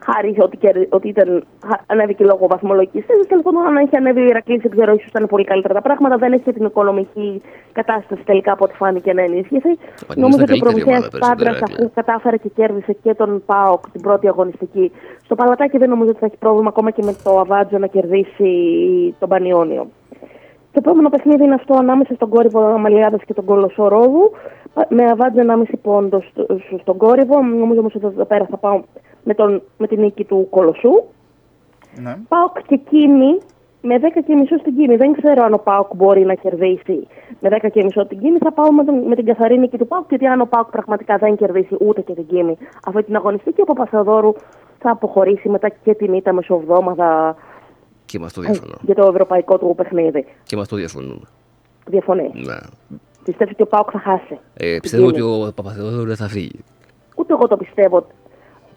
χάρη 0.05 0.36
ότι, 0.38 0.56
κερ- 0.56 0.94
ότι 0.94 1.09
ήταν, 1.09 1.44
χα- 1.66 1.80
ανέβηκε 1.86 2.24
λόγω 2.24 2.47
βαθμολογικής 2.47 3.05
θέσης. 3.06 3.26
Τέλος 3.26 3.44
πάντων, 3.44 3.66
αν 3.66 3.76
έχει 3.76 3.97
ανέβει 3.97 4.20
ο 4.20 4.24
Ηρακλής, 4.24 4.60
δεν 4.62 4.70
ξέρω, 4.70 4.92
ίσως 4.92 5.09
ήταν 5.09 5.26
πολύ 5.26 5.44
καλύτερα 5.44 5.74
τα 5.74 5.80
πράγματα. 5.82 6.16
Δεν 6.16 6.32
έχει 6.32 6.42
και 6.42 6.52
την 6.52 6.64
οικονομική 6.64 7.42
κατάσταση 7.72 8.22
τελικά 8.24 8.52
από 8.52 8.64
ό,τι 8.64 8.74
φάνηκε 8.74 9.12
να 9.12 9.22
ενίσχυσε. 9.22 9.76
Νομίζω 10.16 10.42
ότι 10.42 10.52
ο 10.52 10.56
καλύτερη 10.56 10.60
Προμηθέας 10.60 10.97
ομάδα 10.97 11.09
περισσότερο, 11.10 11.28
Πάντρας, 11.28 11.56
Ηρακλή. 11.56 11.74
αφού 11.84 11.90
κατάφερε 11.94 12.36
και 12.36 12.48
κέρδισε 12.48 12.92
και 13.02 13.14
τον 13.14 13.42
ΠΑΟΚ 13.47 13.90
την 13.90 14.01
πρώτη 14.01 14.28
αγωνιστική, 14.28 14.92
στο 15.24 15.34
Παλατάκι 15.34 15.78
δεν 15.78 15.88
νομίζω 15.88 16.10
ότι 16.10 16.18
θα 16.18 16.26
έχει 16.26 16.36
πρόβλημα 16.36 16.68
ακόμα 16.68 16.90
και 16.90 17.02
με 17.05 17.14
το 17.22 17.38
Αβάτζο 17.38 17.78
να 17.78 17.86
κερδίσει 17.86 18.51
τον 19.18 19.28
Πανιόνιο. 19.28 19.86
Το 20.72 20.78
επόμενο 20.84 21.09
παιχνίδι 21.09 21.44
είναι 21.44 21.55
αυτό 21.55 21.74
ανάμεσα 21.74 22.14
στον 22.14 22.28
κόρυβο 22.28 22.60
Αμαλιάδας 22.60 23.22
και 23.26 23.34
τον 23.34 23.44
Κολοσσό 23.44 23.88
Ρόδου. 23.88 24.30
Με 24.88 25.05
αβάτζο 25.05 25.40
1,5 25.40 25.76
πόντο 25.82 26.20
στο- 26.30 26.47
στο- 26.66 26.78
στον 26.78 26.97
κόρυβο. 26.97 27.42
Νομίζω 27.42 27.80
όμως 27.80 27.94
ότι 27.94 28.06
εδώ 28.06 28.24
πέρα 28.24 28.47
θα 28.51 28.56
πάω 28.56 28.80
με, 29.24 29.34
τον, 29.34 29.62
με 29.78 29.86
την 29.86 30.01
νίκη 30.01 30.24
του 30.24 30.47
Κολοσσού. 30.51 31.02
Ναι. 32.02 32.16
Πάοκ 32.28 32.62
και 32.66 32.76
Κίνη 32.76 33.38
με 33.82 33.98
10 33.98 34.22
και 34.26 34.34
μισό 34.34 34.59
στην 34.59 34.76
Κίνη. 34.76 34.97
Δεν 34.97 35.12
ξέρω 35.12 35.44
αν 35.44 35.52
ο 35.52 35.59
Πάοκ 35.59 35.97
μπορεί 35.97 36.24
να 36.24 36.34
κερδίσει 36.34 37.06
με 37.40 37.48
10 37.62 37.68
και 37.72 37.82
μισό 37.84 38.06
την 38.06 38.18
Κίνη. 38.18 38.38
Θα 38.38 38.52
πάω 38.52 38.72
με, 38.72 38.84
τον, 38.84 38.98
με 39.06 39.14
την 39.14 39.24
καθαρή 39.24 39.59
νίκη 39.59 39.78
του 39.78 39.86
Πάοκ. 39.86 40.05
Γιατί 40.09 40.26
αν 40.26 40.40
ο 40.40 40.47
Πάοκ 40.47 40.70
πραγματικά 40.70 41.16
δεν 41.16 41.36
κερδίσει 41.36 41.76
ούτε 41.80 42.01
και 42.01 42.12
την 42.14 42.26
Κίνη 42.26 42.56
αυτή 42.86 43.02
την 43.02 43.16
αγωνιστική, 43.16 43.60
ο 43.60 43.64
Παπαθεοδόρου 43.64 44.32
θα 44.78 44.90
αποχωρήσει 44.90 45.48
μετά 45.48 45.68
και 45.68 45.94
την 45.94 46.12
ήττα 46.12 46.32
μεσοβδόμαδα 46.32 47.36
Και 48.10 48.18
με 48.18 48.24
αυτό 48.24 48.42
ε, 48.42 48.44
διαφωνώ. 48.44 48.74
για 48.82 48.94
το 48.94 49.06
ευρωπαϊκό 49.10 49.58
του 49.58 49.74
παιχνίδι. 49.76 50.26
Και 50.44 50.56
με 50.56 50.62
αυτό 50.62 50.76
διαφωνούμε. 50.76 51.26
Διαφωνείς; 51.86 52.46
Ναι. 52.46 52.56
Πιστεύεις 53.24 53.52
ότι 53.52 53.62
ο 53.62 53.66
Πάοκ 53.66 53.88
θα 53.92 53.98
χάσει. 53.98 54.38
Ε, 54.54 54.76
πιστεύω 54.82 55.06
ότι 55.06 55.20
ο 55.20 55.52
Παπαθεόδωρου 55.54 56.06
δεν 56.06 56.16
θα 56.16 56.28
φύγει. 56.28 56.60
Ούτε 57.16 57.32
εγώ 57.32 57.46
το 57.48 57.56
πιστεύω. 57.56 58.06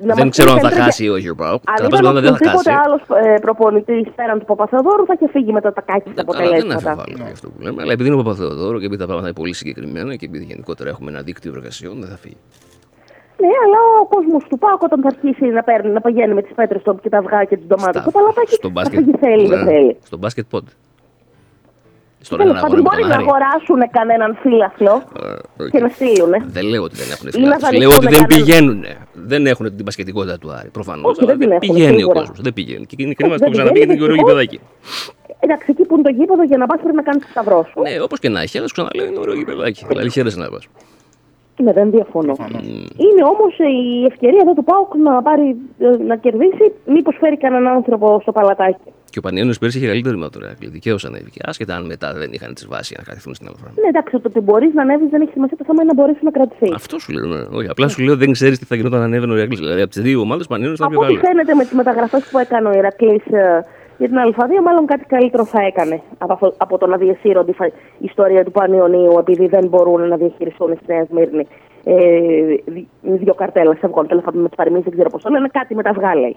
Να 0.03 0.13
δεν 0.15 0.25
μας 0.25 0.37
ξέρω 0.37 0.49
αν 0.51 0.55
πει 0.55 0.61
θα 0.61 0.67
καλύτερα 0.67 0.85
χάσει 0.85 1.03
ή 1.03 1.09
όχι 1.09 1.29
ο 1.29 1.35
Πάοκ. 1.35 1.61
Αν 1.69 1.75
Κατά 1.75 1.87
ήταν 1.87 1.89
πάσα 1.89 2.01
πιθανότητα 2.01 2.31
δεν 2.31 2.37
θα 2.37 2.51
οποιοδήποτε 2.51 2.71
χάσει. 2.71 2.81
άλλος 2.85 3.41
προπονητής 3.41 4.11
πέραν 4.15 4.39
του 4.39 4.45
Παπαθεοδόρου 4.45 5.05
θα 5.05 5.13
είχε 5.17 5.29
φύγει 5.31 5.51
μετά 5.51 5.73
τα 5.73 5.81
κάκια 5.81 6.11
Καλά, 6.13 6.13
δεν 6.15 6.23
αποτελέσματα. 6.27 6.89
αμφιβάλλω 6.91 7.23
για 7.23 7.31
αυτό 7.37 7.49
που 7.49 7.61
λέμε. 7.61 7.81
Αλλά 7.81 7.91
επειδή 7.91 8.09
είναι 8.09 8.19
ο 8.19 8.23
Παπαθεοδόρο 8.23 8.79
και 8.79 8.85
επειδή 8.85 8.99
τα 8.99 9.05
πράγματα 9.05 9.27
είναι 9.29 9.37
πολύ 9.41 9.53
συγκεκριμένα 9.53 10.15
και 10.15 10.25
επειδή 10.25 10.43
γενικότερα 10.43 10.89
έχουμε 10.89 11.11
ένα 11.11 11.21
δίκτυο 11.21 11.51
εργασιών, 11.55 11.99
δεν 11.99 12.09
θα 12.09 12.17
φύγει. 12.17 12.37
Ναι, 13.43 13.55
αλλά 13.65 13.79
ο 14.03 14.05
κόσμος 14.15 14.43
του 14.49 14.57
Πάοκ 14.63 14.81
όταν 14.87 14.99
θα 15.01 15.09
αρχίσει 15.13 15.45
να, 15.57 15.63
παίρνει, 15.63 15.89
να 15.97 16.01
πηγαίνει 16.01 16.33
με 16.33 16.41
τις 16.41 16.53
πέτρες 16.55 16.81
του 16.83 16.99
και 17.03 17.09
τα 17.09 17.17
αυγά 17.17 17.43
και 17.43 17.55
τι 17.57 17.65
ντομάτες 17.67 18.01
στο 18.01 18.11
παλατάκι, 18.11 18.53
Στο 18.53 18.67
θα 18.67 18.73
μπάσκετ. 18.73 18.97
φύγει 18.99 19.13
θέλει, 19.19 19.47
δεν 19.47 19.59
Ναι. 19.63 19.71
θέλει. 19.71 19.97
Στο 20.09 20.17
μπάσκετ 20.17 20.45
πότε; 20.49 20.71
Στο 22.27 22.35
Τέλος 22.37 22.51
ένα 22.51 22.61
πάντων, 22.61 22.77
αγώνα 22.77 22.83
με 22.83 22.89
μπορεί 22.89 23.01
τον 23.01 23.09
να 23.09 23.15
Άρη. 23.15 23.23
αγοράσουν 23.27 23.79
κανέναν 23.97 24.29
φύλαθλο 24.41 24.93
Ε, 25.63 25.69
και 25.73 25.79
να 25.85 25.89
στείλουν. 25.97 26.31
Δεν 26.57 26.65
λέω 26.71 26.83
ότι 26.87 26.95
δεν 27.01 27.09
έχουν 27.15 27.25
Ή 27.27 27.29
να 27.29 27.31
φιλάθλους. 27.37 27.63
δανειστούν 27.65 27.79
Λέω 27.81 27.91
ότι 28.01 28.07
δεν 28.15 28.21
κανέναν- 28.27 28.33
πηγαίνουν. 28.35 28.79
Δεν 29.31 29.41
έχουν 29.51 29.65
την 29.77 29.85
πασχετικότητα 29.87 30.35
του 30.41 30.49
Άρη. 30.57 30.69
Προφανώς. 30.77 31.05
Όχι, 31.11 31.25
δεν 31.25 31.37
την 31.39 31.47
δεν 31.49 31.57
έχουν, 31.57 31.67
πηγαίνει 31.67 31.95
ο 31.95 31.97
σίγουρα. 32.03 32.19
κόσμος. 32.19 32.39
Δεν 32.45 32.53
πηγαίνει. 32.57 32.85
Και 32.85 32.95
είναι 33.03 33.13
κρίμα 33.19 33.35
δεν 33.35 33.45
που 33.47 33.51
ξαναπήγε 33.55 33.85
πηγαίνει, 33.85 33.91
την 33.93 33.99
Γεωργίου 34.01 34.25
δυστυχώς. 34.27 34.47
Παιδάκη. 34.47 34.59
Εντάξει, 35.45 35.65
εκεί 35.73 35.83
που 35.87 35.93
είναι 35.95 36.03
το 36.09 36.13
γήπεδο 36.17 36.43
για 36.51 36.57
να 36.61 36.65
πας 36.69 36.79
πρέπει 36.81 36.95
να 37.01 37.05
κάνεις 37.07 37.21
το 37.25 37.29
σταυρό 37.33 37.59
σου. 37.69 37.81
Ναι, 37.85 37.93
όπως 38.07 38.19
και 38.19 38.29
να 38.35 38.39
έχει, 38.41 38.57
αλλά 38.57 38.67
σου 38.67 38.73
ξαναλέω 38.77 39.05
είναι 39.09 39.19
ωραίο 39.19 39.35
γηπεδάκι. 39.41 39.85
Δηλαδή 39.87 40.09
χαίρεσαι 40.09 40.39
να 40.39 40.49
πας. 40.49 40.65
Ναι, 41.57 41.73
δεν 41.73 41.91
διαφωνώ. 41.91 42.33
Είναι 43.05 43.23
όμως 43.33 43.57
η 43.57 44.05
ευκαιρία 44.05 44.39
εδώ 44.41 44.53
του 44.53 44.63
Πάουκ 44.63 44.95
να, 44.95 45.21
πάρει, 45.21 45.55
ε, 45.79 46.03
να 46.03 46.15
κερδίσει, 46.15 46.65
μήπως 46.85 47.15
φέρει 47.19 47.37
κανέναν 47.37 47.67
άνθρωπο 47.75 48.19
στο 48.21 48.31
παλατάκι. 48.31 48.89
Και 49.09 49.19
ο 49.19 49.21
Πανιόνιος 49.21 49.57
πέρσι 49.57 49.77
είχε 49.77 49.87
καλύτερη 49.87 50.17
με 50.17 50.29
το 50.29 50.39
Ρεάκλι. 50.39 50.67
Δικαίως 50.69 51.05
ανέβηκε. 51.05 51.39
Άσχετα 51.45 51.75
αν 51.75 51.85
μετά 51.85 52.13
δεν 52.13 52.29
είχαν 52.33 52.53
τις 52.53 52.67
βάσεις 52.67 52.87
για 52.89 52.97
να 52.99 53.03
καθίσουν 53.09 53.33
στην 53.33 53.47
Ελλάδα. 53.47 53.71
Ναι, 53.81 53.87
εντάξει, 53.87 54.19
το 54.19 54.27
ότι 54.27 54.39
μπορείς 54.39 54.73
να 54.73 54.81
ανέβεις 54.81 55.09
δεν 55.09 55.21
έχει 55.21 55.31
σημασία. 55.31 55.57
Το 55.57 55.63
θέμα 55.67 55.81
είναι 55.83 55.91
να 55.95 56.01
μπορέσει 56.01 56.19
να 56.23 56.31
κρατηθεί. 56.31 56.71
Αυτό 56.75 56.99
σου 56.99 57.11
λέω. 57.13 57.25
Ναι. 57.25 57.41
Όχι, 57.57 57.67
απλά 57.69 57.87
σου 57.87 58.01
λέω 58.03 58.15
δεν 58.17 58.31
ξέρεις 58.31 58.59
τι 58.59 58.65
θα 58.65 58.75
γινόταν 58.75 58.99
αν 58.99 59.05
ανέβαινε 59.05 59.31
ο 59.31 59.35
Ρεάκλι. 59.35 59.57
Δηλαδή 59.57 59.81
από 59.81 59.91
τις 59.91 60.01
δύο 60.01 60.19
ομάδες 60.19 60.47
Πανιόνιος 60.47 60.79
θα 60.79 60.85
Από 60.85 60.93
πιο 60.93 61.01
ό,τι 61.05 61.13
καλό. 61.15 61.25
φαίνεται 61.27 61.53
με 61.53 61.63
τις 61.63 61.73
μεταγραφές 61.73 62.23
που 62.31 62.37
έκανε 62.37 62.67
ο 62.69 62.71
Ηρακλής 62.71 63.23
για 63.97 64.07
την 64.07 64.17
Α2, 64.17 64.61
μάλλον 64.63 64.85
κάτι 64.85 65.05
καλύτερο 65.05 65.45
θα 65.45 65.61
έκανε 65.61 66.01
από, 66.17 66.33
αυτό- 66.33 66.53
από 66.57 66.77
το 66.77 66.87
να 66.87 66.97
διασύρονται 66.97 67.51
η 67.51 67.53
φα- 67.53 67.65
η 67.65 67.71
ιστορία 67.99 68.43
του 68.43 68.51
Πανιωνίου 68.51 69.15
επειδή 69.19 69.47
δεν 69.47 69.67
μπορούν 69.67 70.07
να 70.07 70.15
διαχειριστούν 70.15 70.75
στη 70.83 70.93
Νέα 70.93 71.05
Σμύρνη. 71.09 71.47
Ε, 71.83 72.19
δι- 72.65 72.87
δύο 73.01 73.33
καρτέλα 73.33 73.75
σε 73.79 73.87
βγόν, 73.87 74.07
τέλος 74.07 74.23
πάντων 74.23 74.41
με 74.41 74.47
τις 74.47 74.57
παροιμίες, 74.57 74.81
δεν 74.81 74.93
ξέρω 74.93 75.09
πώς 75.09 75.21
το 75.23 75.29
λένε, 75.29 75.47
κάτι 75.51 75.75
με 75.75 75.83
τα 75.83 75.89
αυγά 75.89 76.15
λέει. 76.15 76.35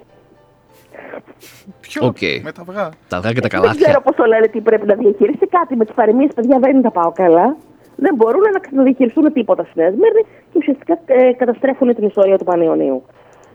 Οκ. 2.01 2.16
Με 2.43 2.53
τα 2.53 2.61
αυγά. 2.69 2.89
Τα 3.09 3.16
αυγά 3.16 3.33
και 3.33 3.41
τα 3.41 3.49
Δεν 3.49 3.61
καλάθια. 3.61 3.87
ξέρω 3.87 4.01
πώς 4.03 4.15
το 4.16 4.24
λένε 4.24 4.47
τι 4.47 4.61
πρέπει 4.61 4.87
να 4.87 4.95
διαχειριστεί. 4.95 5.47
Κάτι 5.47 5.77
με 5.77 5.85
τις 5.85 5.95
παροιμίες, 5.95 6.27
παιδιά, 6.35 6.59
δεν 6.59 6.83
τα 6.83 6.91
πάω 6.91 7.12
καλά. 7.12 7.57
Δεν 7.97 8.15
μπορούν 8.15 8.41
να, 8.41 8.77
να 8.77 8.83
διαχειριστούν 8.83 9.33
τίποτα 9.33 9.62
στη 9.65 9.73
Νέα 9.81 9.89
Σμύρνη 9.91 10.23
και 10.53 10.59
ουσιαστικά 10.59 10.99
ε, 11.07 11.33
καταστρέφουν 11.33 11.95
την 11.95 12.07
ιστορία 12.07 12.39
του 12.39 12.45
Πανιωνίου. 12.45 13.03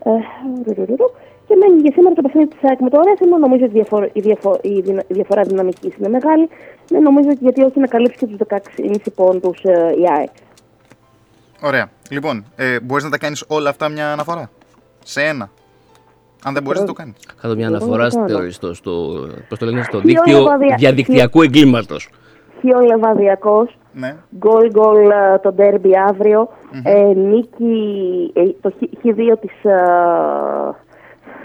Ε, 0.04 0.10
ρου, 1.54 1.60
ρου, 1.60 1.66
ρου, 1.66 1.66
ρου. 1.66 1.66
και 1.66 1.66
μένει 1.68 1.80
για 1.80 1.92
σήμερα 1.92 2.14
το 2.14 2.22
παιχνίδι 2.22 2.48
της 2.48 2.58
ΑΕΚ 2.68 2.80
με 2.80 2.90
το 2.90 3.00
Ρέθυμνο. 3.08 3.38
Νομίζω 3.38 3.64
ότι 3.64 3.72
η, 3.72 3.78
διαφορά, 3.80 4.08
η, 4.12 4.20
διαφο- 4.20 4.58
η 4.62 4.80
δυνα- 4.80 5.04
η 5.06 5.14
διαφορά 5.14 5.42
δυναμικής 5.42 5.96
είναι 5.96 6.08
μεγάλη. 6.08 6.48
Ναι, 6.90 6.98
νομίζω 6.98 7.28
ότι 7.28 7.38
γιατί 7.40 7.62
όχι 7.62 7.78
να 7.80 7.86
καλύψει 7.86 8.18
και 8.18 8.26
τους 8.26 8.36
16,5 8.36 9.12
πόντους 9.14 9.62
ε, 9.62 9.94
η 10.02 10.04
ΑΕΚ. 10.16 10.30
Ωραία. 11.62 11.90
Λοιπόν, 12.10 12.44
ε, 12.56 12.80
μπορείς 12.80 13.04
να 13.04 13.10
τα 13.10 13.18
κάνεις 13.18 13.44
όλα 13.48 13.70
αυτά 13.70 13.88
μια 13.88 14.12
αναφορά; 14.12 14.50
Σε 15.04 15.22
ένα. 15.22 15.50
Αν 16.44 16.54
δεν 16.54 16.62
μπορείς 16.62 16.80
να 16.80 16.86
το 16.86 16.92
κάνεις. 16.92 17.14
Κάτω 17.42 17.54
μια 17.54 17.66
Εγώ 17.66 17.74
αναφορά 17.76 18.08
το 18.08 18.16
κάνω. 18.16 18.50
στο, 18.50 18.50
στο, 18.50 18.74
στο, 18.74 18.90
πώς 19.48 19.58
το 19.58 19.66
λένε, 19.66 19.82
στο 19.82 20.00
Χιόνι 20.00 20.06
δίκτυο 20.06 20.38
λεβαδια- 20.38 20.76
διαδικτυακού 20.78 21.42
εγκλήματος. 21.42 22.08
Χιό 22.60 22.80
Λεβαδιακό. 22.80 23.68
Ναι. 23.92 24.16
Γκολ 24.38 24.70
γκολ 24.70 25.10
ε, 25.10 25.38
το 25.42 25.52
ντέρμπι 25.52 25.90
αύριο. 26.08 26.48
Ε, 26.82 27.02
νίκη 27.14 28.30
ε, 28.34 28.42
το 28.60 28.72
Χ2 29.02 29.38
της, 29.40 29.52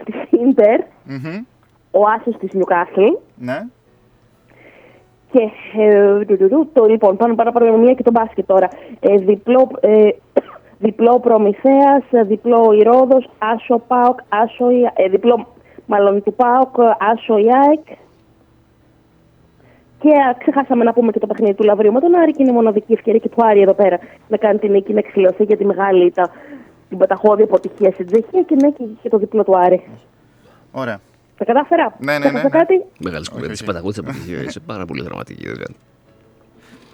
ε, 0.08 0.12
της 0.12 0.40
Ίντερ. 0.40 0.80
Ο 1.92 2.00
Άσος 2.18 2.38
της 2.40 2.54
Νιουκάσλ. 2.54 3.04
Ναι. 3.36 3.62
Και 5.32 5.50
ε, 5.82 6.26
του, 6.26 6.38
του, 6.38 6.48
του, 6.50 6.70
το, 6.74 6.86
λοιπόν, 6.86 7.18
πάνω 7.18 7.36
πάνω 7.36 7.50
από 7.50 7.78
μία 7.78 7.94
και 7.94 8.04
το 8.04 8.12
μπάσκετ 8.12 8.46
τώρα. 8.48 8.68
Ε, 9.00 9.18
διπλό, 9.18 9.70
ε, 9.80 10.10
διπλό 10.80 11.20
Προμηθέας, 11.20 12.04
ε, 12.12 12.24
διπλό 12.24 12.72
Ηρώδος, 12.72 13.30
Άσο 13.38 13.82
Πάοκ, 13.88 14.20
Άσο, 14.30 14.70
Ια- 14.72 14.94
ε, 14.96 15.08
διπλό 15.08 15.48
μάλλον 15.86 16.24
του 16.24 16.34
Πάοκ, 16.34 16.76
ε, 16.78 17.06
Άσο 17.12 17.38
Ιάεκ. 17.38 17.86
Και 20.00 20.10
α, 20.10 20.36
ξεχάσαμε 20.38 20.84
να 20.84 20.94
πούμε 20.94 21.12
και 21.12 21.20
το 21.20 21.28
παιχνίδι 21.28 21.54
του 21.54 21.64
Λαβρίου 21.64 21.92
με 21.92 22.00
τον 22.00 22.16
Άρη 22.16 22.32
και 22.32 22.42
είναι 22.44 22.52
η 22.52 22.56
μοναδική 22.56 22.94
ευκαιρία 22.94 23.20
και 23.20 23.30
του 23.30 23.46
Άρη 23.46 23.62
εδώ 23.62 23.74
πέρα 23.74 24.00
να 24.28 24.38
κάνει 24.38 24.60
την 24.60 24.72
νίκη, 24.72 24.94
να 24.94 25.00
εξηλωθεί 25.00 25.44
για 25.44 25.58
τη 25.58 25.66
μεγάλη 25.66 26.06
ήττα, 26.06 26.30
την 26.90 26.98
πεταχώδη 26.98 27.44
αποτυχία 27.44 27.92
στην 27.92 28.06
Τσεχία 28.06 28.42
και 28.42 28.56
ναι 28.56 28.72
και, 28.72 28.84
και 29.02 29.10
το 29.10 29.18
διπλό 29.18 29.44
του 29.44 29.58
Άρη. 29.58 29.82
Ωραία. 30.72 31.00
Τα 31.38 31.46
κατάφερα; 31.46 31.96
Ναι, 32.00 32.12
ναι, 32.12 32.20
Ξέχασα 32.20 32.38
ναι, 32.38 32.44
ναι. 32.44 32.50
κάτι; 32.50 32.84
Μεγάλη 33.00 33.26
κουβέντα. 33.32 33.54
Τη 33.54 33.64
παταγούδη 33.64 34.00
αποτυχία. 34.00 34.42
Είσαι 34.44 34.60
πάρα 34.60 34.86
πολύ 34.86 35.02
δραματική. 35.04 35.46
δεν 35.48 35.56
κάνει. 35.58 35.76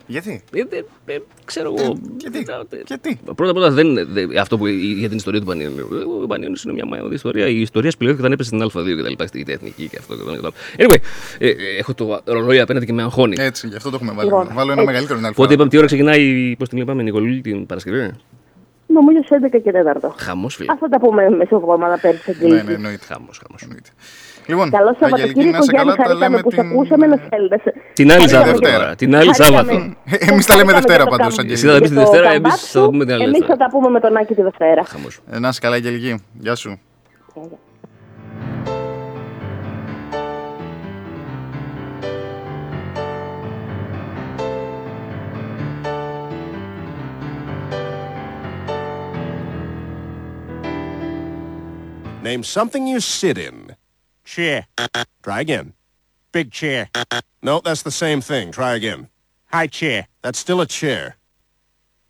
Γιατί; 0.07 0.44
Ε, 0.53 0.60
ε, 0.60 1.14
ε, 1.14 1.20
ξέρω 1.45 1.74
εγώ. 1.78 1.98
Γιατί; 2.18 2.45
Γιατί; 2.86 3.20
Πρώτα 3.36 3.52
απ' 3.52 3.57
όλα 3.57 3.72
δεν 3.72 3.88
είναι 3.88 4.03
δε- 4.03 4.40
αυτό 4.40 4.57
που 4.57 4.68
για 4.68 5.07
την 5.07 5.18
ιστορία 5.18 5.40
του 5.40 5.45
Πανιόνιου. 5.45 5.88
Ο 6.24 6.28
Πανιόνιο 6.28 6.57
είναι 6.64 6.74
μια 6.74 6.86
μαγική 6.86 7.14
ιστορία. 7.14 7.48
Η 7.48 7.61
ιστορία 7.61 7.91
σπηλώθηκε 7.91 8.22
όταν 8.22 8.34
έπεσε 8.34 8.49
στην 8.49 8.61
Α2 8.64 8.95
και 8.95 9.02
τα 9.03 9.10
λοιπά. 9.10 9.28
Στη 9.28 9.45
εθνική 9.48 9.88
και 9.88 9.98
αυτό 9.99 10.15
και 10.18 10.24
το 10.24 10.32
άλλο. 10.32 10.52
Anyway, 10.78 10.98
ε, 11.40 11.48
ε, 11.49 11.53
έχω 11.80 11.94
το 11.94 12.22
ρολόι 12.26 12.60
απέναντι 12.60 12.86
και 12.86 12.94
με 12.94 13.02
αγχώνει. 13.02 13.36
Έτσι, 13.40 13.68
γι' 13.68 13.76
αυτό 13.76 13.90
το 13.90 13.95
έχουμε 13.95 14.11
βάλει. 14.14 14.30
Λοιπόν, 14.30 14.48
Να 14.48 14.53
βάλω 14.53 14.72
ένα 14.72 14.82
έτσι. 14.82 14.94
μεγαλύτερο 14.94 15.20
την 15.20 15.34
Πότε 15.34 15.53
είπαμε 15.53 15.70
τι 15.70 15.78
ώρα 15.78 15.86
ξεκινάει, 15.86 16.56
πώς 16.57 16.70
την 16.70 16.78
είπαμε, 16.78 17.03
Νικολούλη 17.03 17.41
την 17.41 17.65
Παρασκευή; 17.65 18.11
Νομίζω 18.94 19.20
σε 19.26 19.36
11 19.36 19.60
και 19.64 19.72
4. 19.72 20.10
Χαμός, 20.18 20.56
φίλε. 20.56 20.72
Αυτά 20.72 20.88
τα 20.90 20.99
πούμε 20.99 21.30
μεσοβδομάδα 21.30 21.98
πέρυσι 22.02 22.30
Ναι, 22.32 22.36
αγγλική. 22.45 22.65
ναι, 22.68 22.74
εννοείται. 22.74 23.06
Χαμός, 23.06 23.41
χαμός. 23.44 23.61
Λοιπόν, 24.48 24.70
Καλό 24.70 24.98
Αγγελική, 24.99 24.99
να 24.99 25.10
Σαββατοκύριακο, 25.10 25.57
είσαι 25.64 25.72
Γιάννη, 25.72 25.91
καλά, 25.91 25.95
τα 25.95 26.03
χαρήκαμε 26.03 26.30
λέμε 26.30 26.41
που 26.41 26.52
σε 26.52 26.61
την- 26.61 26.70
ακούσαμε 26.72 27.06
να 27.07 27.18
θέλετε. 27.30 27.57
Την 27.94 28.11
άλλη 28.11 28.20
Χαρήκαμε 28.20 28.45
Σάββατο. 28.45 28.68
για- 28.68 28.78
τώρα, 28.78 28.95
Την 28.95 29.15
άλλη 29.15 29.32
Χαρήκαμε. 29.36 29.72
Σάββατο. 29.72 29.95
Εμείς 30.32 30.45
τα 30.45 30.56
λέμε 30.56 30.72
Χαρήκαμε 30.72 30.72
Δευτέρα 30.80 31.02
για 31.03 31.11
το 31.11 31.15
πάντως, 31.15 31.36
καμ- 31.36 31.40
Αγγελική. 31.40 31.53
Εσύ 31.53 31.65
θα 31.68 31.74
τα 31.74 31.80
πεις 31.80 31.90
τη 31.90 31.95
για 31.95 32.03
το 32.03 32.10
Δευτέρα, 32.11 32.30
comeback 32.30 32.38
εμείς 32.40 32.53
θα 32.53 32.60
τα 32.74 32.80
σου. 32.80 32.86
πούμε 32.90 33.03
την 33.06 33.14
άλλη 33.14 33.24
Εμείς 33.24 33.38
Δευτέρα. 33.40 33.57
θα 33.60 33.64
τα 33.64 33.70
πούμε 33.74 33.90
με 33.95 33.99
τον 33.99 34.18
Άκη 34.18 34.34
τη 34.38 34.41
Δευτέρα. 34.49 34.84
Ε, 35.34 35.40
Να 35.40 35.48
είσαι 35.49 35.60
καλά, 35.64 35.76
Αγγελική. 35.76 36.11
Γεια 36.45 36.56
σου. 36.56 36.72
Name 52.23 52.43
something 52.43 52.86
you 52.86 53.01
sit 53.01 53.39
in. 53.39 53.77
Chair. 54.24 54.66
Try 55.23 55.40
again. 55.40 55.73
Big 56.32 56.51
chair. 56.51 56.90
No, 57.43 57.60
that's 57.60 57.82
the 57.82 57.90
same 57.90 58.20
thing. 58.20 58.52
Try 58.52 58.74
again. 58.74 59.09
High 59.47 59.69
chair. 59.69 60.09
That's 60.23 60.39
still 60.39 60.60
a 60.60 60.66
chair. 60.66 61.16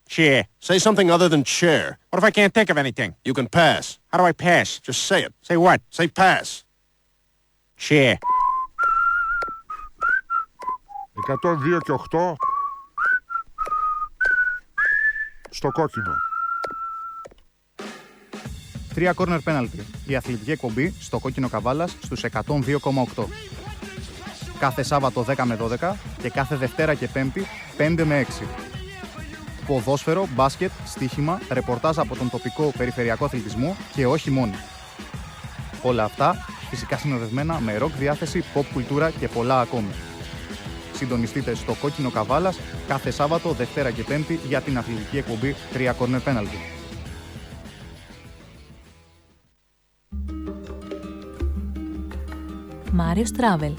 Chair. 0.09 0.49
Say 0.59 0.79
something 0.79 1.11
other 1.11 1.29
than 1.29 1.45
chair. 1.45 1.99
What 2.11 2.19
if 2.19 2.25
I 2.25 2.31
can't 2.31 2.55
think 2.55 2.71
of 2.71 2.79
anything? 2.79 3.15
You 3.25 3.35
can 3.35 3.49
pass. 3.49 3.99
How 4.09 4.19
do 4.19 4.25
I 4.25 4.33
pass? 4.33 4.81
Just 4.81 5.03
say 5.03 5.23
it. 5.23 5.33
Say 5.43 5.57
what? 5.57 5.81
Say 5.91 6.09
pass. 6.09 6.65
Chair. 7.77 8.19
102 11.27 11.81
και 11.85 11.93
8 11.93 12.37
στο 15.51 15.71
κόκκινο. 15.71 16.22
Τρία 18.94 19.14
corner 19.18 19.40
penalty. 19.46 19.80
Η 20.06 20.16
αθλητική 20.16 20.52
εκπομπή 20.52 20.94
στο 21.00 21.20
κόκκινο 21.20 21.50
καβάλας 21.50 21.96
στους 22.04 22.24
102,8. 22.24 23.24
Κάθε 24.60 24.84
Σάββατο 24.84 25.26
10 25.28 25.44
με 25.46 25.58
12 25.80 25.96
και 26.22 26.30
κάθε 26.30 26.56
Δευτέρα 26.56 26.94
και 26.94 27.08
Πέμπτη 27.08 27.46
5 27.78 28.04
με 28.06 28.26
6. 28.42 28.46
Ποδόσφαιρο, 29.68 30.28
μπάσκετ, 30.36 30.72
στοίχημα, 30.86 31.40
ρεπορτάζ 31.50 31.98
από 31.98 32.16
τον 32.16 32.30
τοπικό 32.30 32.74
περιφερειακό 32.78 33.26
αθλητισμό 33.26 33.76
και 33.96 34.06
όχι 34.06 34.32
μόνο. 34.32 34.54
Όλα 35.82 36.04
αυτά 36.04 36.46
φυσικά 36.70 36.98
συνοδευμένα 36.98 37.60
με 37.60 37.78
ροκ 37.78 37.92
διάθεση, 37.92 38.44
pop 38.56 38.64
κουλτούρα 38.74 39.10
και 39.10 39.28
πολλά 39.28 39.62
ακόμη. 39.62 39.92
Συντονιστείτε 40.94 41.56
στο 41.56 41.74
κόκκινο 41.82 42.10
καβάλας 42.10 42.60
κάθε 42.88 43.12
Σάββατο, 43.12 43.52
Δευτέρα 43.52 43.92
και 43.92 44.04
Πέμπτη 44.04 44.40
για 44.48 44.62
την 44.62 44.78
αθλητική 44.78 45.18
εκπομπή 45.18 45.56
3 45.74 45.92
corner 46.00 46.20
penalty. 46.26 46.83
Μάριος 52.96 53.30
Travel. 53.38 53.74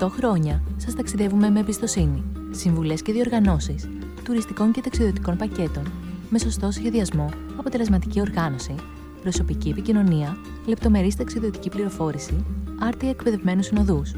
28 0.00 0.08
χρόνια 0.08 0.62
σας 0.76 0.94
ταξιδεύουμε 0.94 1.50
με 1.50 1.60
εμπιστοσύνη. 1.60 2.22
Συμβουλές 2.50 3.02
και 3.02 3.12
διοργανώσεις, 3.12 3.88
τουριστικών 4.24 4.72
και 4.72 4.80
ταξιδιωτικών 4.80 5.36
πακέτων, 5.36 5.92
με 6.30 6.38
σωστό 6.38 6.70
σχεδιασμό, 6.70 7.28
αποτελεσματική 7.58 8.20
οργάνωση, 8.20 8.74
προσωπική 9.22 9.68
επικοινωνία, 9.68 10.36
λεπτομερής 10.66 11.16
ταξιδιωτική 11.16 11.68
πληροφόρηση, 11.68 12.44
άρτια 12.80 13.08
εκπαιδευμένους 13.08 13.66
συνοδούς. 13.66 14.14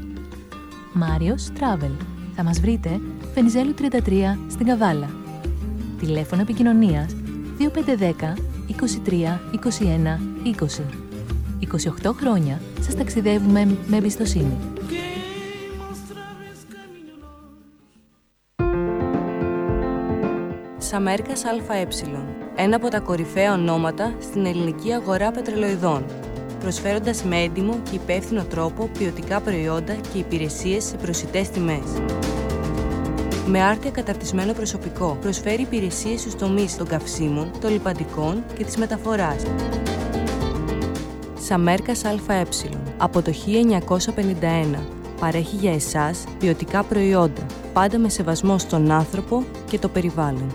Μάριος 0.93 1.47
Travel. 1.59 1.91
Θα 2.35 2.43
μας 2.43 2.59
βρείτε 2.59 2.99
Φενιζέλου 3.33 3.73
33 3.73 4.37
στην 4.49 4.65
Καβάλα. 4.65 5.09
Τηλέφωνο 5.99 6.41
επικοινωνίας 6.41 7.15
2510 7.57 8.37
23 9.05 9.39
21 9.51 10.19
20. 10.43 11.04
28 12.03 12.13
χρόνια 12.19 12.61
σας 12.79 12.95
ταξιδεύουμε 12.95 13.77
με 13.87 13.97
εμπιστοσύνη. 13.97 14.57
Σαμέρκας 20.77 21.43
ΑΕ. 21.45 21.87
Ένα 22.55 22.75
από 22.75 22.87
τα 22.89 22.99
κορυφαία 22.99 23.53
ονόματα 23.53 24.15
στην 24.21 24.45
ελληνική 24.45 24.93
αγορά 24.93 25.31
πετρελοειδών. 25.31 26.05
Προσφέροντας 26.59 27.23
με 27.23 27.37
έντιμο 27.37 27.79
και 27.89 27.95
υπεύθυνο 27.95 28.43
τρόπο 28.43 28.89
ποιοτικά 28.97 29.41
προϊόντα 29.41 29.93
και 29.93 30.17
υπηρεσίες 30.17 30.83
σε 30.83 30.95
προσιτές 30.95 31.49
τιμές. 31.49 32.01
Με 33.47 33.63
άρτια 33.63 33.91
καταρτισμένο 33.91 34.53
προσωπικό, 34.53 35.17
προσφέρει 35.21 35.61
υπηρεσίες 35.61 36.19
στους 36.19 36.35
τομείς 36.35 36.77
των 36.77 36.87
καυσίμων, 36.87 37.51
των 37.61 37.71
λιπαντικών 37.71 38.43
και 38.57 38.63
της 38.63 38.77
μεταφοράς. 38.77 39.43
Σαμέρκας 41.45 42.05
ΑΕ. 42.05 42.17
Από 42.97 43.21
το 43.21 43.31
1951. 43.31 44.79
παρέχει 45.19 45.55
για 45.55 45.73
εσάς 45.73 46.23
ποιοτικά 46.39 46.83
προϊόντα, 46.83 47.45
πάντα 47.73 47.97
με 47.97 48.09
σεβασμό 48.09 48.57
στον 48.57 48.91
άνθρωπο 48.91 49.45
και 49.69 49.79
το 49.79 49.89
περιβάλλον. 49.89 50.51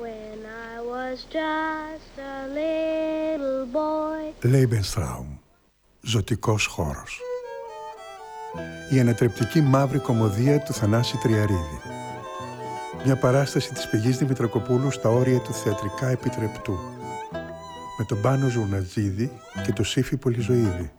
When 0.00 0.40
I 0.64 0.76
was 0.92 1.18
just 1.38 2.12
a 2.18 2.38
little 2.58 3.60
boy. 3.72 4.52
Lebensraum. 4.54 5.26
Ζωτικός 6.00 6.66
χώρος. 6.66 7.20
Η 8.90 9.00
ανατρεπτική 9.00 9.60
μαύρη 9.60 9.98
κομμωδία 9.98 10.60
του 10.60 10.72
Θανάση 10.72 11.16
Τριαρίδη. 11.16 11.97
Μια 13.04 13.16
παράσταση 13.16 13.72
της 13.72 13.88
πηγής 13.88 14.18
Δημητρακοπούλου 14.18 14.90
στα 14.90 15.08
όρια 15.08 15.40
του 15.40 15.52
θεατρικά 15.52 16.08
επιτρεπτού. 16.08 16.78
Με 17.98 18.04
τον 18.04 18.20
Πάνο 18.20 18.48
Ζουρνατζίδη 18.48 19.32
και 19.64 19.72
το 19.72 19.84
Σύφη 19.84 20.16
Πολυζωίδη. 20.16 20.92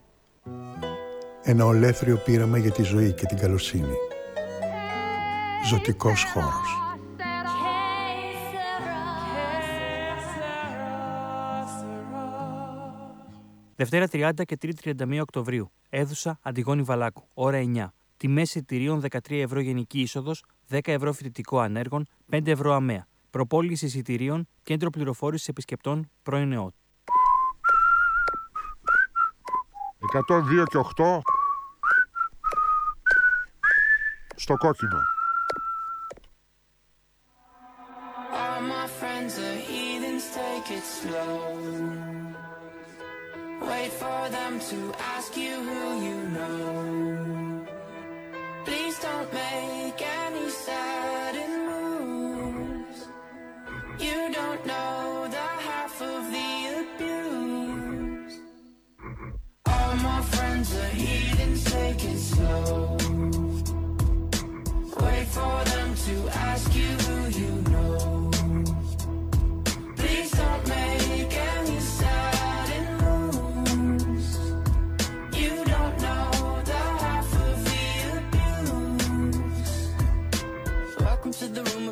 Ένα 1.44 1.66
ολέθριο 1.66 2.18
πείραμα 2.18 2.58
για 2.58 2.72
τη 2.72 2.84
ζωή 2.84 3.14
και 3.14 3.26
την 3.26 3.38
καλοσύνη. 3.38 3.96
Ζωτικός 5.70 6.24
χώρος. 6.24 6.80
Δευτέρα 13.76 14.08
30 14.12 14.32
και 14.46 14.58
Τρίτη 14.58 14.96
31 15.00 15.20
Οκτωβρίου. 15.22 15.72
Έδουσα 15.90 16.40
Αντιγόνη 16.42 16.82
Βαλάκου. 16.82 17.24
Ώρα 17.34 17.58
9. 17.76 17.88
Τιμές 18.20 18.50
εισιτηρίων 18.50 19.02
13 19.02 19.42
ευρώ 19.42 19.60
γενική 19.60 20.00
είσοδος, 20.02 20.44
10 20.70 20.80
ευρώ 20.84 21.14
φοιτητικό 21.14 21.60
ανέργων, 21.60 22.06
5 22.30 22.48
ευρώ 22.48 22.74
αμαία. 22.74 23.08
Προπόληση 23.30 23.86
εισιτηρίων, 23.86 24.48
κέντρο 24.64 24.90
πληροφόρησης 24.90 25.48
επισκεπτών 25.48 26.12
πρώην 26.24 26.52
ΕΟΤ. 26.52 26.74
102 30.00 30.64
και 30.64 30.78
8 30.78 31.20
στο 34.36 34.56
κόκκινο. 34.58 35.02
All 38.42 38.62
my 38.76 38.88
friends 39.00 39.34
are 39.48 39.60
heathens, 39.70 40.24
take 40.40 40.68
it 40.78 40.86
slow. 40.98 41.36
Wait 43.70 43.92
for 44.02 44.22
them 44.38 44.54
to 44.72 44.80
ask 45.16 45.32
you 45.44 45.56
who 45.68 45.82
you 46.08 46.18
know. 46.36 46.99
Make 49.20 50.02
any 50.02 50.50
sudden 50.50 51.52
moves. 51.68 53.08
You 54.00 54.34
don't 54.34 54.66
know 54.66 55.28
the 55.30 55.48
half 55.68 56.02
of 56.02 56.32
the 56.32 56.52
abuse. 56.80 58.40
All 59.66 59.96
my 59.98 60.22
friends 60.22 60.74
are 60.74 60.96
slow. 62.18 62.98
Wait 65.02 65.28
for 65.28 65.64
them 65.66 65.96
to 66.06 66.30
ask 66.50 66.74
you 66.74 66.99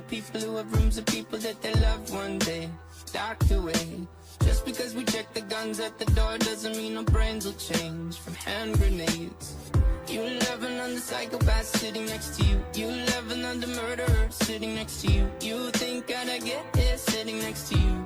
people 0.07 0.39
who 0.39 0.55
have 0.55 0.73
rooms 0.73 0.97
of 0.97 1.05
people 1.05 1.37
that 1.39 1.61
they 1.61 1.73
love 1.73 2.11
one 2.11 2.39
day 2.39 2.69
docked 3.11 3.51
away. 3.51 4.07
Just 4.43 4.65
because 4.65 4.95
we 4.95 5.03
check 5.03 5.33
the 5.33 5.41
guns 5.41 5.79
at 5.79 5.97
the 5.99 6.05
door 6.13 6.37
doesn't 6.37 6.77
mean 6.77 6.97
our 6.97 7.03
brains 7.03 7.45
will 7.45 7.53
change 7.53 8.17
from 8.17 8.33
hand 8.35 8.77
grenades. 8.77 9.55
You 10.07 10.21
love 10.21 10.63
another 10.63 10.99
psychopath 10.99 11.65
sitting 11.65 12.05
next 12.05 12.39
to 12.39 12.45
you. 12.45 12.63
You 12.75 12.87
love 12.87 13.31
another 13.31 13.67
murderer 13.67 14.27
sitting 14.29 14.75
next 14.75 15.01
to 15.01 15.11
you. 15.11 15.29
You 15.41 15.69
think 15.71 16.09
I'd 16.15 16.43
get 16.43 16.63
here 16.75 16.97
sitting 16.97 17.39
next 17.39 17.69
to 17.69 17.77
you. 17.77 18.05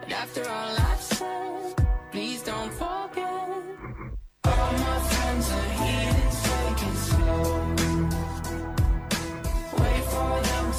But 0.00 0.12
after 0.12 0.48
all 0.48 0.76
I've 0.78 1.00
said, 1.00 1.86
please 2.12 2.42
don't 2.42 2.72
forget. 2.72 3.50
All 4.44 4.72
my 4.72 4.98
friends 5.10 5.52
are 5.52 5.70
heathens, 5.80 6.42
take 6.42 6.88
it 6.88 6.96
slow. 6.96 7.63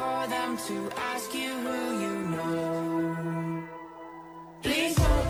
For 0.00 0.26
them 0.28 0.56
to 0.56 0.76
ask 1.12 1.34
you 1.34 1.52
who 1.64 1.78
you 2.04 2.14
know. 2.32 3.62
Please 4.62 4.94
don't 4.96 5.29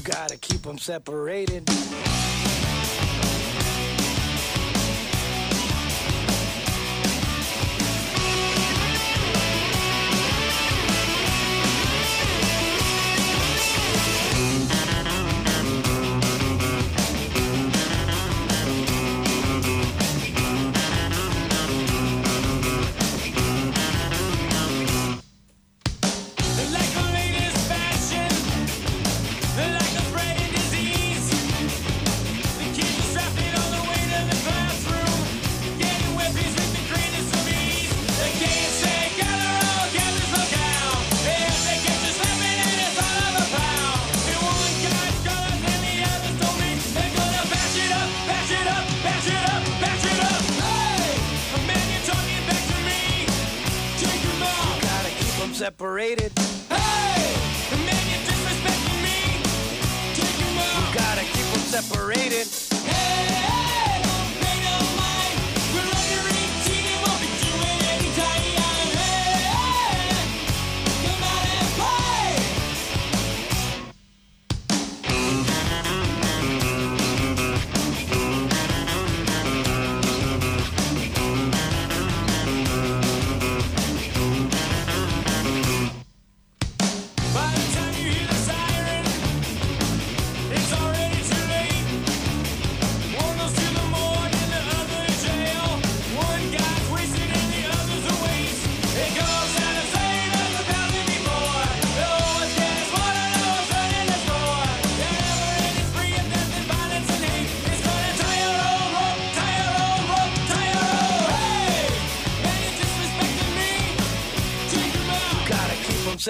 You 0.00 0.06
gotta 0.06 0.38
keep 0.38 0.62
them 0.62 0.78
separated. 0.78 1.68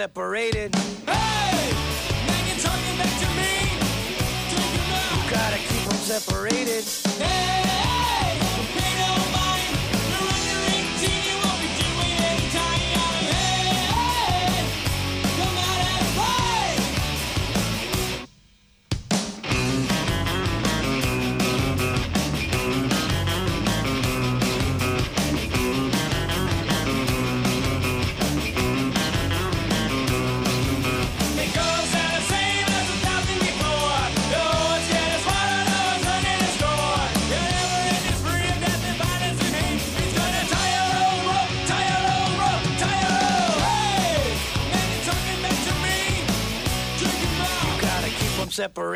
Separated. 0.00 0.89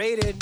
rated 0.04 0.33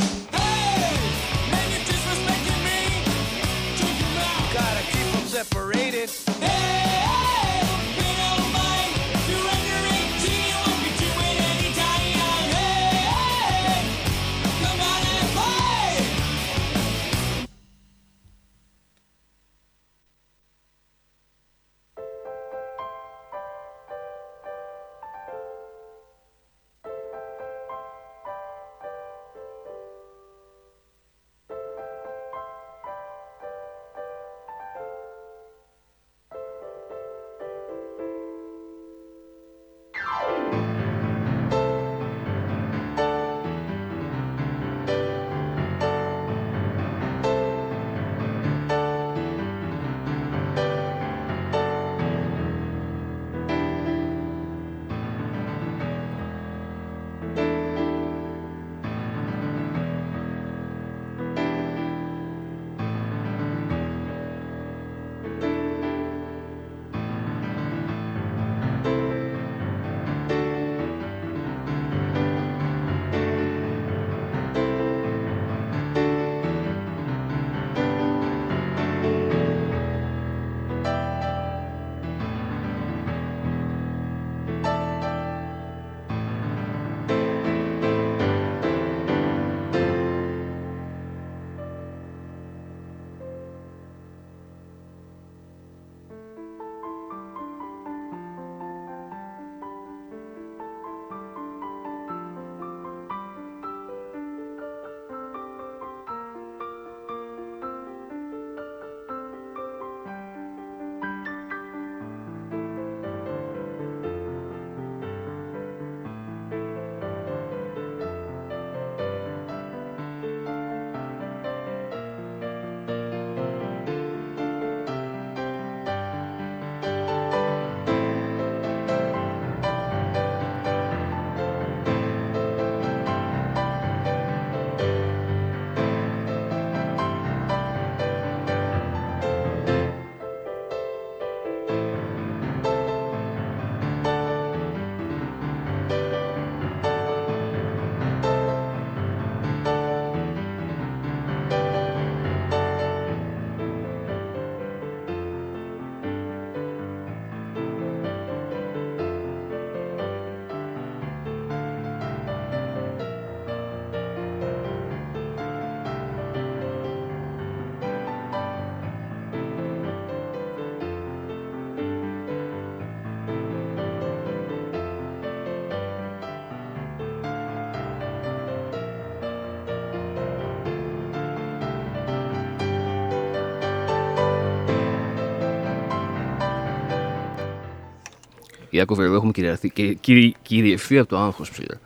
Ιάκωβε, 188.77 189.05
εδώ 189.05 189.15
έχουμε 189.15 189.33
κυριαρθεί- 189.33 189.73
και- 189.73 189.93
κυρι- 190.01 190.35
κυριευθεί 190.43 190.99
από 190.99 191.09
το 191.09 191.17
άγχος 191.19 191.51
ψηλά. 191.51 191.81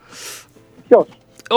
Ποιος; 0.87 1.05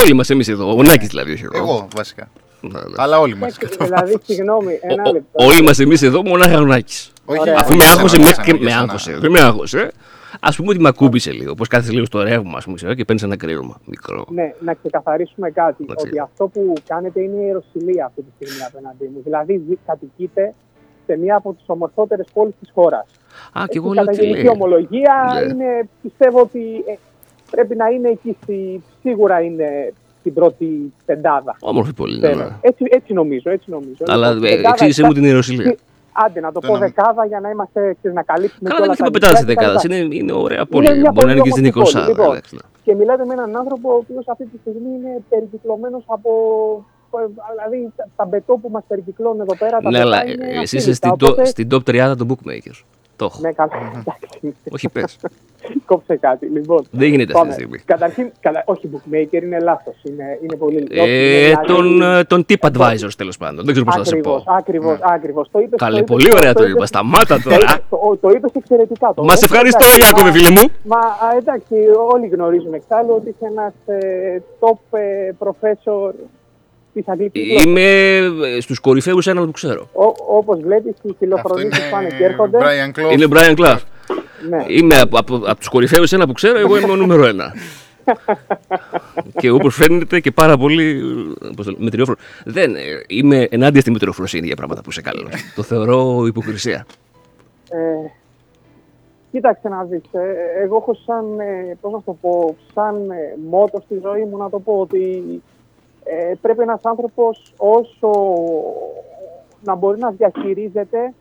Όλοι 0.03 0.13
μας 0.13 0.31
εμείς 0.31 0.49
εδώ. 0.49 0.77
Ο 0.77 0.83
Νάκης 0.83 1.09
δηλαδή, 1.09 1.33
όχι 1.33 1.45
εγώ. 1.45 1.57
Εγώ 1.57 1.89
βασικά. 1.97 2.29
Ναι, 2.61 2.69
ναι. 2.79 2.79
Αλλά 2.97 3.19
όλοι 3.19 3.35
μας. 3.37 3.57
δηλαδή, 3.81 4.17
συγγνώμη, 4.25 4.79
ένα 4.81 5.11
λεπτό. 5.13 5.45
Όλοι 5.47 5.63
μας 5.63 5.79
εμείς 5.79 6.03
εδώ, 6.03 6.23
μονάχα 6.23 6.59
ο 6.59 6.65
Νάκης. 6.65 7.13
Όχι, 7.25 7.41
Ωραία. 7.41 7.55
Αφού 7.59 7.77
με 7.77 7.83
όχι 7.85 7.93
άγχωσε 7.93 8.17
εσένα, 8.17 8.23
μέχρι 8.29 8.45
και 8.45 8.53
όχι 8.53 8.61
με 8.63 8.69
εσένα. 8.69 8.83
άγχωσε. 8.83 9.17
Δεν 9.19 9.31
με 9.31 9.41
άγχωσε. 9.41 9.93
Α 10.41 10.51
πούμε 10.55 10.69
ότι 10.69 10.81
με 10.81 10.89
ακούμπησε 10.89 11.33
λίγο. 11.33 11.55
Πώς 11.55 11.69
κάθεσαι 11.69 11.93
λίγο 11.93 12.05
στο 12.05 12.23
ρεύμα, 12.23 12.57
ας 12.57 12.65
πούμε, 12.65 12.77
ξέρω, 12.77 12.95
και 12.95 13.05
παίρνεις 13.05 13.25
ένα 13.25 13.37
κρύωμα 13.37 13.81
μικρό. 13.85 14.27
Ναι, 14.31 14.55
να 14.61 14.75
ξεκαθαρίσουμε 14.75 15.51
κάτι. 15.51 15.85
Να 15.89 15.95
ξέρεις. 15.95 16.13
ότι 16.13 16.21
αυτό 16.23 16.47
που 16.49 16.73
κάνετε 16.87 17.21
είναι 17.21 17.43
ιεροσιλία 17.43 18.05
αυτή 18.05 18.21
τη 18.23 18.29
στιγμή 18.37 18.63
απέναντί 18.67 19.05
μου. 19.15 19.21
Δηλαδή, 19.25 19.63
ζη- 19.69 19.79
κατοικείτε 19.87 20.55
σε 21.11 21.17
μία 21.19 21.37
από 21.37 21.53
τις 21.53 21.65
ομορφότερες 21.67 22.27
πόλεις 22.33 22.55
της 22.61 22.71
χώρας. 22.75 23.07
Α, 23.53 23.63
και 23.67 23.79
Η 23.79 23.83
εγώ 23.85 23.93
λέω 23.93 24.05
τι 24.05 24.11
καταγενική 24.11 24.43
λέει. 24.43 24.49
ομολογία 24.55 25.15
Ναι. 25.35 25.41
είναι, 25.53 25.89
πιστεύω 26.03 26.41
ότι 26.41 26.85
ε, 26.87 26.95
πρέπει 27.51 27.77
να 27.77 27.87
είναι 27.89 28.09
εκεί, 28.09 28.37
στη, 28.43 28.83
σίγουρα 29.03 29.41
είναι 29.41 29.93
στην 30.21 30.35
πρώτη 30.35 30.93
πεντάδα. 31.05 31.57
Όμορφη 31.61 31.93
πολύ, 31.95 32.19
ναι, 32.19 32.29
Θέλω. 32.29 32.43
ναι. 32.43 32.57
Έτσι, 32.61 32.85
έτσι 32.91 33.13
νομίζω, 33.13 33.51
έτσι 33.51 33.71
νομίζω. 33.71 34.05
Αλλά 34.07 34.31
Λοιπόν, 34.31 34.45
ε, 34.45 34.51
πεντάδα, 34.51 34.69
εξήγησε 34.69 35.01
μου 35.03 35.07
εφτά- 35.09 35.21
την 35.21 35.31
ιεροσιλία. 35.31 35.77
Άντε 36.13 36.41
να 36.41 36.53
το 36.53 36.61
Το 36.61 36.67
πω 36.67 36.73
νομ- 36.73 36.85
δεκάδα 36.85 37.27
για 37.27 37.41
να 37.41 37.51
είμαστε, 37.51 37.81
ξέρεις, 37.99 38.17
να 38.17 38.23
καλύψουμε 38.23 38.69
Καλά, 38.69 38.81
και 38.81 38.87
δεν 38.87 38.91
όλα 38.91 38.97
είναι 38.99 39.11
τα 39.13 39.19
τίποτα 39.19 39.19
πετάδε 39.19 39.39
νησιά 39.39 39.55
και 39.55 39.61
τα 39.67 39.73
δεκάδα. 39.73 39.81
λοιπά. 39.83 40.05
Είναι, 40.07 40.15
είναι 40.21 40.33
ωραία 40.45 40.57
Είναι 40.57 40.67
πόλη. 40.73 40.87
μια 40.87 40.95
Μπορεί 40.95 41.03
να 41.05 41.13
πολύ 41.21 41.33
είναι 41.33 41.41
και 41.47 41.51
στην 41.57 41.65
όμορφη 41.75 41.93
πόλη. 41.93 42.05
20. 42.05 42.09
Λοιπόν, 42.11 42.27
εντάξει, 42.35 42.55
ναι. 42.59 42.65
Και 42.85 42.93
μιλάτε 43.01 43.25
με 43.29 43.33
έναν 43.39 43.51
άνθρωπο 43.61 43.87
ο 43.95 43.99
οποίος 44.05 44.25
αυτή 44.33 44.45
τη 44.53 44.57
στιγμή 44.63 44.91
είναι 44.99 45.13
περικυκλωμένος 45.31 46.05
από. 46.17 46.31
Δηλαδή 47.55 47.93
τα- 47.97 48.09
τα 48.17 48.25
μπετό 48.25 48.57
που 48.57 48.69
μας 48.73 48.83
περικυκλώνουν 48.89 49.41
εδώ 49.41 49.57
πέρα. 49.57 49.79
Τα 49.81 49.91
Ναι, 49.91 49.99
μπετά 49.99 50.03
αλλά 50.03 50.27
είναι 50.31 50.45
ε, 50.47 50.61
εσύ 50.61 50.77
είσαι 50.77 50.91
ασύλληπτα, 50.91 50.95
στην, 50.95 51.11
οπότε- 51.11 51.43
top- 51.43 51.47
στην 51.47 51.69
top 51.71 52.11
30 52.13 52.15
των 52.19 52.29
bookmakers. 52.31 52.81
Το 53.17 53.25
έχω. 53.25 53.39
Ναι, 53.41 53.53
καλά. 53.53 53.71
εντάξει. 53.93 54.57
Όχι, 54.71 54.89
πες. 54.89 55.17
Κόψε 55.87 56.17
κάτι. 56.17 56.47
Λοιπόν, 56.47 56.87
Δεν 56.91 57.09
γίνεται 57.09 57.23
αυτή 57.23 57.33
πάμε. 57.35 57.49
τη 57.49 57.53
στιγμή. 57.55 57.79
Καταρχήν, 57.79 58.31
κατα... 58.41 58.63
όχι 58.67 58.91
bookmaker, 58.93 59.43
είναι 59.43 59.59
λάθος. 59.61 59.95
Είναι, 60.03 60.39
είναι 60.43 60.57
πολύ 60.57 60.87
Ε, 60.91 61.53
τον, 61.67 62.03
ε, 62.03 62.25
τον 62.25 62.45
tip 62.49 62.71
advisors 62.73 63.15
τέλος 63.17 63.37
πάντων. 63.37 63.65
Δεν 63.65 63.73
ξέρω 63.73 63.85
πώς 63.87 63.95
θα 63.97 64.05
σε 64.05 64.11
Ακριβώς, 64.17 64.43
πω. 64.45 64.53
ακριβώς, 64.53 64.99
ακριβώς. 65.03 65.49
Το 65.51 65.59
είπες, 65.59 65.79
Καλέ, 65.79 65.91
το 65.93 66.03
είπες, 66.03 66.17
πολύ 66.17 66.31
ωραία 66.37 66.53
το 66.53 66.63
είπες- 66.63 66.75
είπα. 66.75 66.87
Σταμάτα 66.87 67.37
το 67.37 67.43
τώρα. 67.43 67.57
είπες- 67.57 67.83
Το, 67.91 68.19
το 68.21 68.29
είπες 68.29 68.51
εξαιρετικά. 68.55 69.13
Το 69.15 69.23
Μας 69.23 69.39
σε 69.39 69.45
είπες, 69.45 69.51
ευχαριστώ, 69.51 69.85
εντάξει, 69.85 70.01
Ιάκωβε, 70.01 70.29
μα- 70.31 70.37
φίλε 70.37 70.51
μου. 70.51 70.69
Μα 70.85 70.99
α, 70.99 71.37
εντάξει, 71.41 71.75
όλοι 72.13 72.27
γνωρίζουν 72.27 72.75
εξάλλου 72.75 73.13
ότι 73.19 73.29
είσαι 73.29 73.47
ένας 73.55 73.73
ε, 73.87 74.43
top 74.61 74.99
ε, 74.99 75.31
professor 75.39 76.11
της 76.13 76.19
αγγλικής 76.19 76.19
γλώσσας. 76.19 76.40
Είμαι 77.33 78.21
στους 78.61 78.79
κορυφαίους 78.81 79.27
έναν 79.27 79.45
που 79.47 79.51
ξέρω. 79.51 79.89
Ο- 79.93 80.37
Όπως 80.37 80.61
βλέπεις, 80.61 80.93
οι 81.03 81.15
φιλοφρονήσεις 81.19 81.91
πάνε 81.91 82.09
και 82.19 82.25
έρχονται. 82.25 82.59
Brian 82.61 82.99
Clough. 83.01 83.13
Είναι 83.13 83.27
Brian 83.31 83.57
Clough. 83.57 83.79
Ναι. 84.51 84.65
Είμαι 84.69 84.99
από, 85.01 85.19
από, 85.19 85.35
από 85.35 85.57
τους 85.59 85.69
κορυφαίους 85.69 86.13
ένα 86.13 86.27
που 86.27 86.33
ξέρω, 86.33 86.59
εγώ 86.59 86.79
είμαι 86.79 86.93
ο 86.93 86.97
νούμερο 86.97 87.27
ένα. 87.27 87.53
και 89.41 89.51
όπως 89.51 89.75
φαίνεται 89.75 90.21
και 90.21 90.31
πάρα 90.31 90.57
πολύ 90.57 91.03
πώς 91.57 91.65
το 91.67 91.71
λέω, 91.71 91.81
μετριόφρονο. 91.81 92.19
Δεν, 92.45 92.75
ε, 92.75 92.81
είμαι 93.09 93.47
ενάντια 93.51 93.81
στη 93.81 93.91
μετριοφροσύνη 93.91 94.47
για 94.47 94.57
πράγματα 94.57 94.81
που 94.83 94.91
είσαι 94.91 95.01
καλό. 95.01 95.29
το 95.55 95.63
θεωρώ 95.63 96.25
υποκρισία. 96.27 96.87
Ε, 97.71 97.79
κοίταξε 99.31 99.69
να 99.69 99.85
δεις, 99.85 100.03
ε, 100.13 100.63
εγώ 100.63 100.77
έχω 100.77 100.95
σαν, 101.07 101.41
ε, 101.41 101.77
πώς 101.81 101.93
να 101.93 101.99
σου 101.99 102.05
το 102.07 102.17
πω, 102.21 102.57
σαν 102.75 103.11
ε, 103.11 103.37
μότο 103.51 103.83
στη 103.85 103.95
ζωή 104.03 104.25
μου 104.31 104.37
να 104.37 104.51
το 104.51 104.59
πω 104.61 104.73
ότι 104.81 105.23
ε, 106.11 106.35
πρέπει 106.41 106.63
ένας 106.63 106.81
άνθρωπος 106.83 107.53
όσο 107.57 108.11
να 109.63 109.75
μπορεί 109.75 109.99
να 109.99 110.11
διαχειρίζεται 110.11 111.13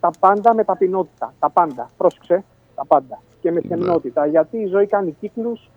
τα 0.00 0.10
πάντα 0.20 0.54
με 0.54 0.64
ταπεινότητα. 0.64 1.34
Τα 1.38 1.50
πάντα, 1.50 1.90
πρόσεξε, 1.96 2.44
τα 2.74 2.84
πάντα. 2.86 3.18
Και 3.40 3.50
με 3.50 3.60
σεμνότητα. 3.68 4.26
Γιατί 4.26 4.56
η 4.58 4.66
ζωή 4.66 4.86
κάνει 4.86 5.16
κύκλους 5.20 5.70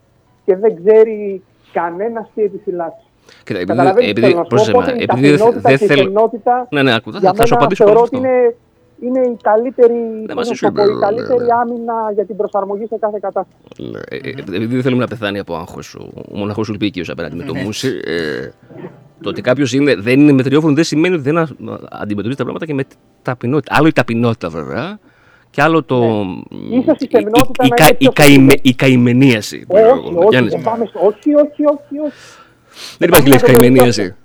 και 0.46 0.56
δεν 0.56 0.76
ξέρει 0.84 1.44
κανένας 1.72 2.30
τι 2.36 2.42
επιφυλάσσει. 2.44 3.06
Κοίτα, 3.44 3.60
επειδή, 3.60 3.66
Καταλαβαίνεις 3.66 4.06
τι 4.06 4.10
επειδή, 4.10 4.28
θέλω 4.28 4.38
να 4.38 4.44
σου 4.44 4.50
πω, 4.50 4.56
πρόσεξε 4.56 4.72
με, 4.72 4.78
οπότε 4.78 4.92
η 4.92 5.04
επειδή 5.04 5.30
δεν 5.30 5.38
ταπεινότητα 5.38 5.70
δεν 5.70 5.78
και 5.78 5.84
η 5.84 5.88
θέλω. 5.88 6.02
σεμνότητα 6.02 6.68
Ναι, 6.70 6.82
ναι, 6.84 6.94
άκου, 6.94 7.12
θα, 7.12 7.20
για 7.20 7.34
θα 7.34 7.46
σου 7.46 7.54
μένα 7.54 7.66
απαντήσω 7.66 7.84
θεωρώ 7.84 8.00
πάνω 8.00 8.06
σε 8.08 8.16
ότι 8.16 8.28
αυτό. 8.28 8.38
είναι, 8.38 8.56
είναι 9.06 9.20
η 9.20 9.38
καλύτερη, 9.42 9.94
πώς 10.26 10.36
μας 10.36 10.48
να 10.48 10.54
σου 10.54 10.66
το 10.66 10.72
πω, 10.72 10.82
είπε, 10.82 10.92
η 10.92 10.94
ναι, 10.96 11.00
καλύτερη 11.00 11.44
ναι. 11.46 11.54
άμυνα 11.62 11.94
για 12.14 12.26
την 12.26 12.36
προσαρμογή 12.36 12.86
σε 12.90 12.98
κάθε 13.00 13.18
κατάσταση. 13.22 13.84
Ναι, 13.92 14.00
ε, 14.10 14.16
ε, 14.16 14.30
επειδή 14.56 14.66
δεν 14.74 14.82
θέλουμε 14.82 15.02
να 15.02 15.08
πεθάνει 15.08 15.40
από 15.40 15.56
άγχος 15.56 15.96
ο 15.96 16.38
μοναχός 16.38 16.70
Ουλπίκιο 16.70 17.04
απέναντι 17.08 17.36
με 17.36 17.44
το 17.44 17.54
μουσι. 17.56 17.88
Ε, 18.06 18.50
το 19.22 19.30
ότι 19.30 19.42
κάποιος 19.42 19.72
δεν 19.98 20.20
είναι 20.20 20.32
μετριόφωνο 20.32 20.74
δεν 20.74 20.84
σημαίνει 20.84 21.14
ότι 21.14 21.24
δεν 21.24 21.38
α- 21.38 21.48
αντιμετωπίζει 21.92 22.38
τα 22.38 22.44
πράγματα 22.44 22.66
και 22.66 22.74
με 22.74 22.84
ταπεινότητα. 23.22 23.76
Άλλο 23.78 23.88
η 23.88 23.92
ταπεινότητα 23.94 24.50
βέβαια. 24.50 25.00
Και 25.50 25.62
άλλο 25.62 25.84
το. 25.84 26.00
Ναι. 26.24 26.76
Ίσως 26.78 26.96
η 27.00 27.08
σεμνότητα 27.12 27.66
η, 27.66 27.68
να 27.68 27.76
κα- 27.76 27.86
είναι 27.86 27.96
η, 27.98 27.98
πιο 27.98 28.12
καημε- 28.14 28.60
η 28.66 28.74
καημενίαση. 28.76 29.66
που 29.68 29.76
λέω 29.76 29.86
εγώ. 29.88 29.94
όχι, 30.00 30.16
όχι, 30.18 30.28
Γιάννης. 30.30 30.54
δεν 30.54 30.62
πάμε 30.64 30.86
στο- 30.86 31.00
όχι, 31.00 31.34
όχι, 31.36 31.66
όχι, 31.66 32.00
όχι. 32.06 32.14
Δεν 32.98 33.08
υπάρχει 33.10 33.28
λέξη 33.28 33.46
καμία 33.46 33.60
καημενίαση. 33.60 34.16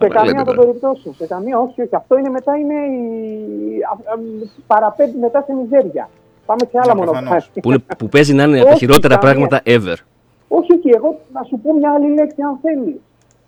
Σε 0.00 0.04
Αλλά 0.04 0.14
καμία 0.14 0.30
λέτε 0.32 0.44
των 0.44 0.54
τώρα. 0.54 0.66
περιπτώσεων. 0.66 1.14
Σε 1.14 1.26
καμία, 1.26 1.58
όχι, 1.58 1.82
όχι. 1.82 1.94
Αυτό 1.96 2.18
είναι 2.18 2.28
μετά 2.30 2.52
είναι 2.56 2.74
η... 2.74 3.02
α- 3.92 4.12
α- 4.12 4.18
παραπέμπει 4.66 5.18
μετά 5.18 5.42
σε 5.46 5.52
μιζέρια. 5.54 6.08
Πάμε 6.46 6.60
σε 6.70 6.78
άλλα 6.82 6.96
μονοπάτια. 6.96 7.44
που, 7.62 7.68
είναι- 7.70 7.84
που 7.98 8.08
παίζει 8.08 8.34
να 8.34 8.42
είναι 8.42 8.56
από 8.56 8.64
τα 8.66 8.70
Όχι, 8.70 8.78
χειρότερα 8.78 9.16
καμία. 9.16 9.34
πράγματα 9.34 9.62
ever. 9.74 9.96
Όχι, 10.48 10.72
όχι, 10.76 10.88
εγώ 10.96 11.20
να 11.32 11.42
σου 11.42 11.58
πω 11.62 11.74
μια 11.74 11.92
άλλη 11.92 12.08
λέξη 12.14 12.42
αν 12.42 12.58
θέλεις. 12.62 12.96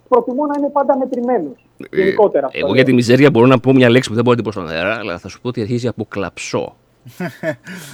Προτιμώ 0.08 0.46
να 0.46 0.54
είναι 0.58 0.68
πάντα 0.68 0.96
μετρημένος. 0.98 1.66
Ε, 1.90 1.96
Γενικότερα 2.02 2.46
αυτό. 2.46 2.58
Εγώ 2.58 2.66
λέω. 2.66 2.74
για 2.76 2.84
τη 2.84 2.92
μιζέρια 2.92 3.30
μπορώ 3.30 3.46
να 3.46 3.58
πω 3.58 3.72
μια 3.72 3.90
λέξη 3.90 4.08
που 4.08 4.14
δεν 4.14 4.24
μπορώ 4.24 4.36
να 4.36 4.42
την 4.42 4.52
πω 4.52 4.60
στον 4.60 4.76
αέρα, 4.76 4.94
αλλά 4.94 5.18
θα 5.18 5.28
σου 5.28 5.40
πω 5.40 5.48
ότι 5.48 5.60
αρχίζει 5.60 5.88
από 5.88 6.04
κλαψό. 6.08 6.76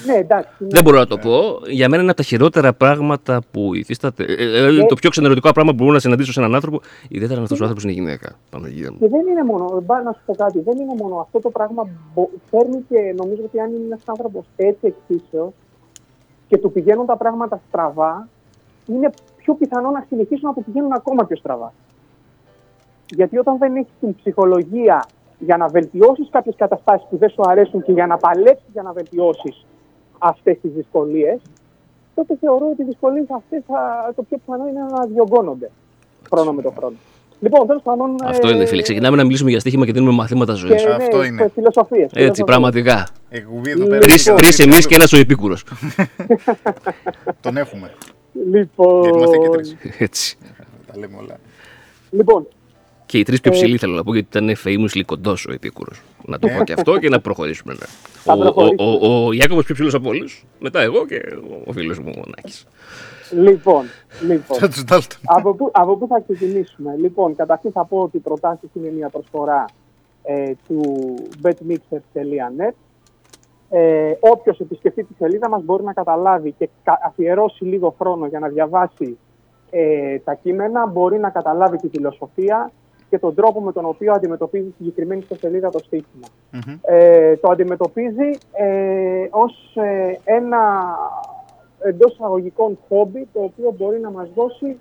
Ναι, 0.07 0.12
εντάξει. 0.15 0.51
ναι. 0.59 0.69
Δεν 0.69 0.83
μπορώ 0.83 0.99
να 0.99 1.07
το 1.07 1.19
πω. 1.19 1.61
Για 1.69 1.89
μένα 1.89 2.03
είναι 2.03 2.11
από 2.11 2.20
τα 2.20 2.27
χειρότερα 2.27 2.73
πράγματα 2.73 3.41
που 3.51 3.74
υφίσταται. 3.74 4.24
ε, 4.24 4.33
ε, 4.33 4.47
δηλαδή 4.47 4.87
το 4.87 4.95
πιο 4.95 5.11
ξενερωτικό 5.11 5.53
πράγμα 5.53 5.70
που 5.70 5.77
μπορώ 5.77 5.93
να 5.93 5.99
συναντήσω 5.99 6.33
σε 6.33 6.41
έναν 6.41 6.55
άνθρωπο, 6.55 6.81
ιδιαίτερα 7.09 7.37
αν 7.39 7.43
αυτός 7.43 7.59
ο 7.61 7.62
άνθρωπος 7.62 7.85
είναι 7.85 7.93
γυναίκα. 7.93 8.33
Παναγία 8.51 8.91
μου. 8.93 8.99
Και 8.99 9.09
δεν 9.09 9.27
είναι 9.27 9.45
μόνο, 9.45 9.83
μπα, 9.87 10.03
να 10.03 10.12
σου 10.12 10.20
πω 10.27 10.35
κάτι, 10.35 10.61
δεν 10.61 10.78
είναι 10.78 10.95
μόνο 10.99 11.16
αυτό 11.20 11.41
το 11.41 11.51
πράγμα. 11.51 11.89
μπο- 12.15 12.31
Φέρνει 12.51 12.85
και 12.89 13.15
νομίζω 13.16 13.43
ότι 13.45 13.61
αν 13.61 13.69
είναι 13.74 13.85
ένας 13.85 14.01
άνθρωπος 14.07 14.45
έτσι 14.57 14.87
εκφύσεω 14.87 15.53
και 16.49 16.59
του 16.59 16.73
πηγαίνουν 16.73 17.07
τα 17.07 17.16
πράγματα 17.16 17.61
στραβά, 17.69 18.28
είναι 18.87 19.11
πιο 19.37 19.55
πιθανό 19.55 19.91
να 19.91 20.05
συνεχίσουν 20.09 20.49
να 20.49 20.55
του 20.55 20.65
πηγαίνουν 20.65 20.93
ακόμα 20.93 21.24
πιο 21.27 21.37
στραβά. 21.37 21.73
Γιατί 23.15 23.39
όταν 23.39 23.59
δεν 23.59 23.77
έχεις 23.77 23.93
την 24.01 24.15
ψυχολογία 24.15 25.05
για 25.39 25.57
να 25.57 25.69
βελτιώσεις 25.69 26.29
κάποιες 26.31 26.55
καταστάσεις 26.57 27.07
που 27.11 27.17
δεν 27.17 27.29
σου 27.29 27.43
αρέσουν 27.45 27.83
και 27.83 27.93
για 27.93 28.07
να 28.07 28.17
παλέψεις 28.17 28.69
για 28.73 28.83
να 28.83 28.93
βελτιώσεις 28.93 29.67
αυτές 30.19 30.59
τις 30.61 30.71
δυσκολίες, 30.73 31.41
τότε 32.15 32.37
θεωρώ 32.41 32.69
ότι 32.73 32.83
οι 32.83 32.85
δυσκολίες 32.85 33.27
αυτές 33.31 33.63
το 34.17 34.23
πιο 34.23 34.39
πιθανό 34.39 34.69
είναι 34.69 34.81
να 34.81 35.07
διωγγώνονται 35.07 35.71
χρόνο 36.31 36.53
με 36.53 36.63
το 36.63 36.73
χρόνο. 36.79 36.97
Λοιπόν, 37.41 37.67
τέλος 37.67 37.83
πάντων. 37.83 38.17
Αυτό 38.25 38.51
είναι, 38.51 38.67
φίλε. 38.67 38.83
Ξεκινάμε 38.83 39.17
να 39.17 39.25
μιλήσουμε 39.25 39.51
για 39.51 39.61
στοίχημα 39.61 39.87
και 39.87 39.93
δίνουμε 39.93 40.13
μαθήματα 40.13 40.53
ζωής. 40.53 40.83
Και, 40.83 40.89
Αυτό 40.89 41.17
ναι, 41.17 41.27
είναι. 41.27 41.51
Φιλοσοφίες, 41.55 42.11
Έτσι, 42.15 42.45
πραγματικά. 42.45 43.07
Εγγουβί 43.29 43.71
εδώ 43.71 43.87
πέρα. 43.87 44.01
Τρεις 44.37 44.59
εμείς 44.59 44.87
και 44.87 44.95
ένας 44.95 45.13
ο 45.13 45.17
επίκουρος. 45.17 45.65
Τον 47.41 47.57
έχουμε. 47.57 47.91
Λοιπόν, 48.51 49.01
Γιατί 49.03 49.17
είμαστε 49.17 49.37
και 49.37 49.49
τρεις. 49.49 49.77
Έτσι. 49.99 50.39
Τα 50.87 50.99
λέμε 50.99 51.17
όλα. 51.21 51.37
λοιπόν, 52.11 52.47
Και 53.07 53.19
οι 53.19 53.23
τρεις 53.23 53.41
πιο 53.41 53.51
Ε, 53.53 53.55
ψηλοί 53.55 53.77
θέλω 53.78 53.95
να 53.95 54.03
πω 54.05 54.12
γιατί 54.15 54.39
ήταν 54.39 54.57
φαίμου 54.57 54.87
κοντός 55.07 55.47
ο 55.47 55.53
επίκουρος. 55.53 56.03
Να 56.24 56.39
το 56.39 56.49
πω 56.59 56.65
και 56.65 56.73
αυτό 56.73 56.99
και 56.99 57.09
να 57.09 57.20
προχωρήσουμε. 57.20 57.73
ναι. 57.73 57.87
Θα 58.15 58.33
Ο, 58.33 58.37
ο, 58.37 58.41
προχωρήσουμε. 58.41 58.91
ο, 59.01 59.27
ο 59.27 59.33
Ιάκωβος 59.33 59.65
πιο 59.65 59.74
ψηλός 59.74 59.95
από 59.95 60.09
όλους. 60.09 60.45
Μετά 60.61 60.81
εγώ 60.81 61.07
και 61.07 61.23
ο 61.65 61.73
φίλος 61.73 61.99
μου 61.99 62.12
ο 62.16 62.23
Νάκη. 62.37 62.59
λοιπόν, 63.51 63.85
λοιπόν. 64.27 64.59
Σαν 64.59 64.70
τους 64.70 64.85
Ντάλτον. 64.85 65.19
από, 65.24 65.55
πού, 65.55 65.70
από 65.73 65.97
πού 65.97 66.07
θα 66.07 66.20
ξεκινήσουμε; 66.28 66.95
Λοιπόν, 67.01 67.37
καταρχήν 67.37 67.73
θα 67.73 67.85
πω 67.85 67.99
ότι 68.03 68.16
οι 68.16 68.20
προτάσεις 68.20 68.69
είναι 68.73 68.91
μια 68.91 69.09
προσφορά 69.09 69.65
ε, 70.23 70.53
του 70.69 70.81
betmixer.net. 71.43 72.73
Ε, 73.70 74.12
όποιος 74.20 74.61
επισκεφτεί 74.61 75.05
τη 75.05 75.15
σελίδα 75.19 75.49
μας 75.49 75.62
μπορεί 75.65 75.85
να 75.85 75.93
καταλάβει 75.93 76.53
και 76.59 76.69
κα- 76.85 76.99
αφιερώσει 77.05 77.65
λίγο 77.65 77.95
χρόνο 77.99 78.27
για 78.27 78.39
να 78.39 78.49
διαβάσει 78.49 79.19
ε, 79.70 80.19
τα 80.19 80.35
κείμενα, 80.35 80.87
μπορεί 80.87 81.19
να 81.19 81.31
καταλάβει 81.31 81.77
τη 81.77 81.89
φιλοσοφία 81.89 82.73
και 83.11 83.19
τον 83.19 83.35
τρόπο 83.35 83.61
με 83.61 83.73
τον 83.73 83.85
οποίο 83.85 84.12
αντιμετωπίζει 84.12 84.74
συγκεκριμένη 84.77 85.23
στο 85.23 85.35
σελίδα 85.35 85.70
το 85.70 85.78
στοίχημα. 85.78 86.27
Ε, 86.83 87.37
το 87.37 87.51
αντιμετωπίζει 87.51 88.31
ε, 88.53 89.27
ως 89.31 89.77
ε, 89.77 90.19
ένα 90.24 90.85
εντός 91.78 92.12
εισαγωγικών 92.12 92.78
χόμπι 92.89 93.28
το 93.33 93.41
οποίο 93.43 93.74
μπορεί 93.78 94.01
να 94.01 94.11
μας 94.11 94.28
δώσει 94.35 94.77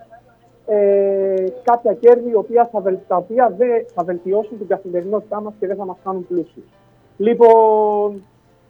ε, 0.66 1.46
κάποια 1.64 1.94
κέρδη 1.94 2.30
η 2.30 2.36
οποία 2.36 2.70
θα 2.72 2.80
βελ- 2.80 3.08
τα 3.08 3.16
οποία 3.16 3.54
δεν 3.58 3.86
θα 3.94 4.04
βελτιώσουν 4.04 4.58
την 4.58 4.68
καθημερινότητά 4.68 5.42
μας 5.42 5.54
και 5.60 5.68
δεν 5.68 5.76
θα 5.76 5.86
μας 5.86 5.98
κάνουν 6.04 6.28
πλούσιους. 6.28 6.66
Λοιπόν, 7.18 8.24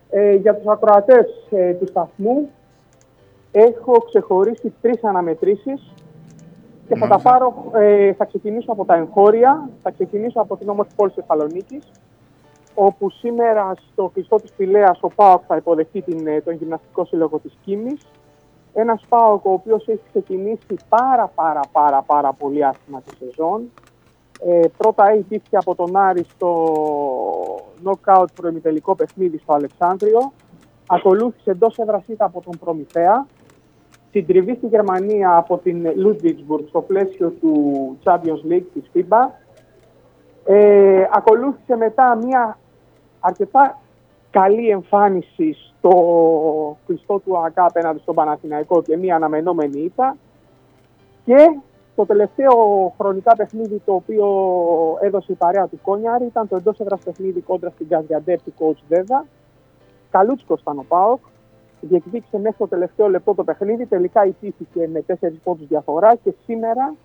ε, 0.10 0.34
για 0.34 0.56
τους 0.56 0.66
ακροατές 0.68 1.48
ε, 1.50 1.74
του 1.74 1.88
σταθμού 1.88 2.50
έχω 3.52 3.98
ξεχωρίσει 3.98 4.74
τρεις 4.82 5.04
αναμετρήσεις 5.04 5.94
και 6.88 6.96
θα 6.96 7.08
τα 7.08 7.20
πάρω, 7.20 7.72
ε, 7.74 8.14
θα 8.14 8.26
ξεκινήσω 8.26 8.72
από 8.72 8.86
τα 8.86 8.96
εγχώρια, 8.96 9.70
θα 9.84 9.92
ξεκινήσω 9.92 10.42
από 10.42 10.58
την 10.58 10.70
όμορφη 10.70 10.92
πόλη 10.96 11.12
της 11.12 11.24
Θεσσαλονίκης, 11.26 11.92
όπου 12.74 13.10
σήμερα 13.10 13.74
στο 13.92 14.12
κλειστό 14.14 14.36
της 14.36 14.52
Πηλαίας 14.52 15.00
ο 15.02 15.08
ΠΑΟΚ 15.08 15.42
θα 15.48 15.56
υποδεχτεί 15.56 16.02
την, 16.02 16.28
ε, 16.28 16.42
τον 16.42 16.54
γυμναστικό 16.54 17.06
σύλλογο 17.06 17.40
της 17.40 17.58
Κίμης. 17.64 18.02
Ένας 18.74 19.06
ΠΑΟΚ 19.10 19.46
ο 19.46 19.52
οποίος 19.52 19.88
έχει 19.88 20.02
ξεκινήσει 20.10 20.76
πάρα 20.90 21.32
πάρα 21.36 21.60
πάρα 21.72 22.02
πάρα 22.02 22.34
πολύ 22.34 22.66
άσχημα 22.66 23.02
τη 23.02 23.16
σεζόν. 23.16 23.72
Ε, 24.46 24.68
πρώτα 24.78 25.10
έχει 25.10 25.42
από 25.52 25.76
τον 25.76 25.96
Άρη 25.96 26.24
στο 26.24 26.76
knockout 27.84 28.26
προημιτελικό 28.36 28.96
παιχνίδι 28.96 29.38
στο 29.38 29.54
Αλεξάνδριο. 29.54 30.32
Ακολούθησε 30.88 31.52
εντός 31.52 31.78
έδρας 31.78 32.04
ήττα 32.08 32.26
από 32.26 32.42
τον 32.42 32.58
Προμηθέα. 32.60 33.26
Συντριβή 34.16 34.56
στη 34.56 34.68
Γερμανία 34.68 35.36
από 35.36 35.58
την 35.58 35.88
Ludwigsburg 35.88 36.64
στο 36.68 36.82
πλαίσιο 36.82 37.30
του 37.30 37.98
Champions 38.04 38.52
League 38.52 38.66
της 38.74 38.84
FIBA. 38.94 39.30
Ε, 40.46 41.04
ακολούθησε 41.12 41.76
μετά 41.76 42.16
μια 42.16 42.58
αρκετά 43.20 43.80
καλή 44.30 44.70
εμφάνιση 44.70 45.54
στο 45.54 46.78
κλειστό 46.86 47.20
του 47.20 47.38
ΑΚΑ 47.38 47.66
απέναντι 47.66 48.00
στον 48.00 48.16
Παναθηναϊκό 48.16 48.82
και 48.82 48.98
μια 48.98 49.16
αναμενόμενη 49.16 49.80
ήττα. 49.80 50.18
Και 51.26 51.60
το 51.96 52.06
τελευταίο 52.06 52.94
χρονικά 52.98 53.36
παιχνίδι 53.36 53.82
το 53.86 53.94
οποίο 53.94 54.28
έδωσε 55.02 55.32
η 55.32 55.36
παρέα 55.36 55.68
του 55.68 55.80
Κόνιαρη 55.82 56.26
ήταν 56.26 56.48
το 56.48 56.56
εντός 56.56 56.80
έδρας 56.80 57.00
παιχνίδι 57.04 57.42
κόντρα 57.42 57.70
στην 57.70 57.88
Καζιαντέπ 57.88 58.42
του 58.42 58.54
coach 58.60 58.80
Δέδα. 58.88 59.26
Καλούτσικος 60.12 60.62
ήταν 60.62 60.78
ο 60.78 60.86
ΠΑΟΚ. 60.88 61.20
Διεκδίκησε 61.88 62.38
μέχρι 62.38 62.58
το 62.58 62.68
τελευταίο 62.68 63.10
λεπτό 63.10 63.34
το 63.36 63.44
παιχνίδι. 63.44 63.86
Τελικά 63.86 64.26
ιτήθηκε 64.26 64.90
με 64.94 65.04
4 65.08 65.14
πόντους 65.44 65.68
διαφορά 65.68 66.16
και 66.16 66.34
σήμερα 66.46 66.96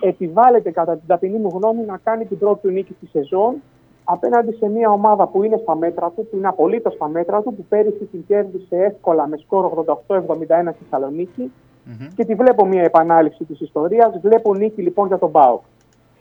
επιβάλλεται 0.00 0.70
κατά 0.70 0.92
την 0.92 1.06
ταπεινή 1.06 1.38
μου 1.38 1.50
γνώμη 1.54 1.82
να 1.82 2.00
κάνει 2.04 2.24
την 2.24 2.38
πρώτη 2.38 2.60
του 2.60 2.72
νίκη 2.72 2.92
στη 2.92 3.06
σεζόν 3.06 3.54
απέναντι 4.04 4.52
σε 4.52 4.68
μια 4.68 4.90
ομάδα 4.90 5.26
που 5.26 5.42
είναι 5.42 5.56
στα 5.62 5.76
μέτρα 5.76 6.10
του, 6.16 6.26
που 6.30 6.36
είναι 6.36 6.48
απολύτως 6.48 6.94
στα 6.94 7.08
μέτρα 7.08 7.42
του, 7.42 7.54
που 7.54 7.64
πέρυσι 7.68 8.04
την 8.04 8.24
κέρδισε 8.26 8.76
εύκολα 8.76 9.26
με 9.26 9.36
σκορ 9.36 9.84
88-71 10.06 10.24
στη 10.74 10.84
θεσσαλονικη 10.90 11.52
και 12.14 12.24
τη 12.24 12.34
βλέπω 12.34 12.66
μια 12.66 12.82
επανάληψη 12.82 13.44
της 13.44 13.60
ιστορίας. 13.60 14.18
Βλέπω 14.22 14.54
νίκη 14.54 14.82
λοιπόν 14.82 15.06
για 15.06 15.18
τον 15.18 15.30
ΠΑΟΚ. 15.30 15.62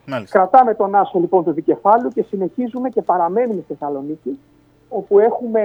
Μάλιστα. 0.05 0.37
Κρατάμε 0.39 0.73
τον 0.73 0.95
άσο 0.95 1.19
λοιπόν 1.19 1.43
του 1.43 1.51
δικεφάλου 1.51 2.09
και 2.09 2.23
συνεχίζουμε 2.23 2.89
και 2.89 3.01
παραμένουμε 3.01 3.61
στη 3.61 3.73
Θεσσαλονίκη, 3.73 4.39
όπου 4.95 5.19
έχουμε 5.19 5.61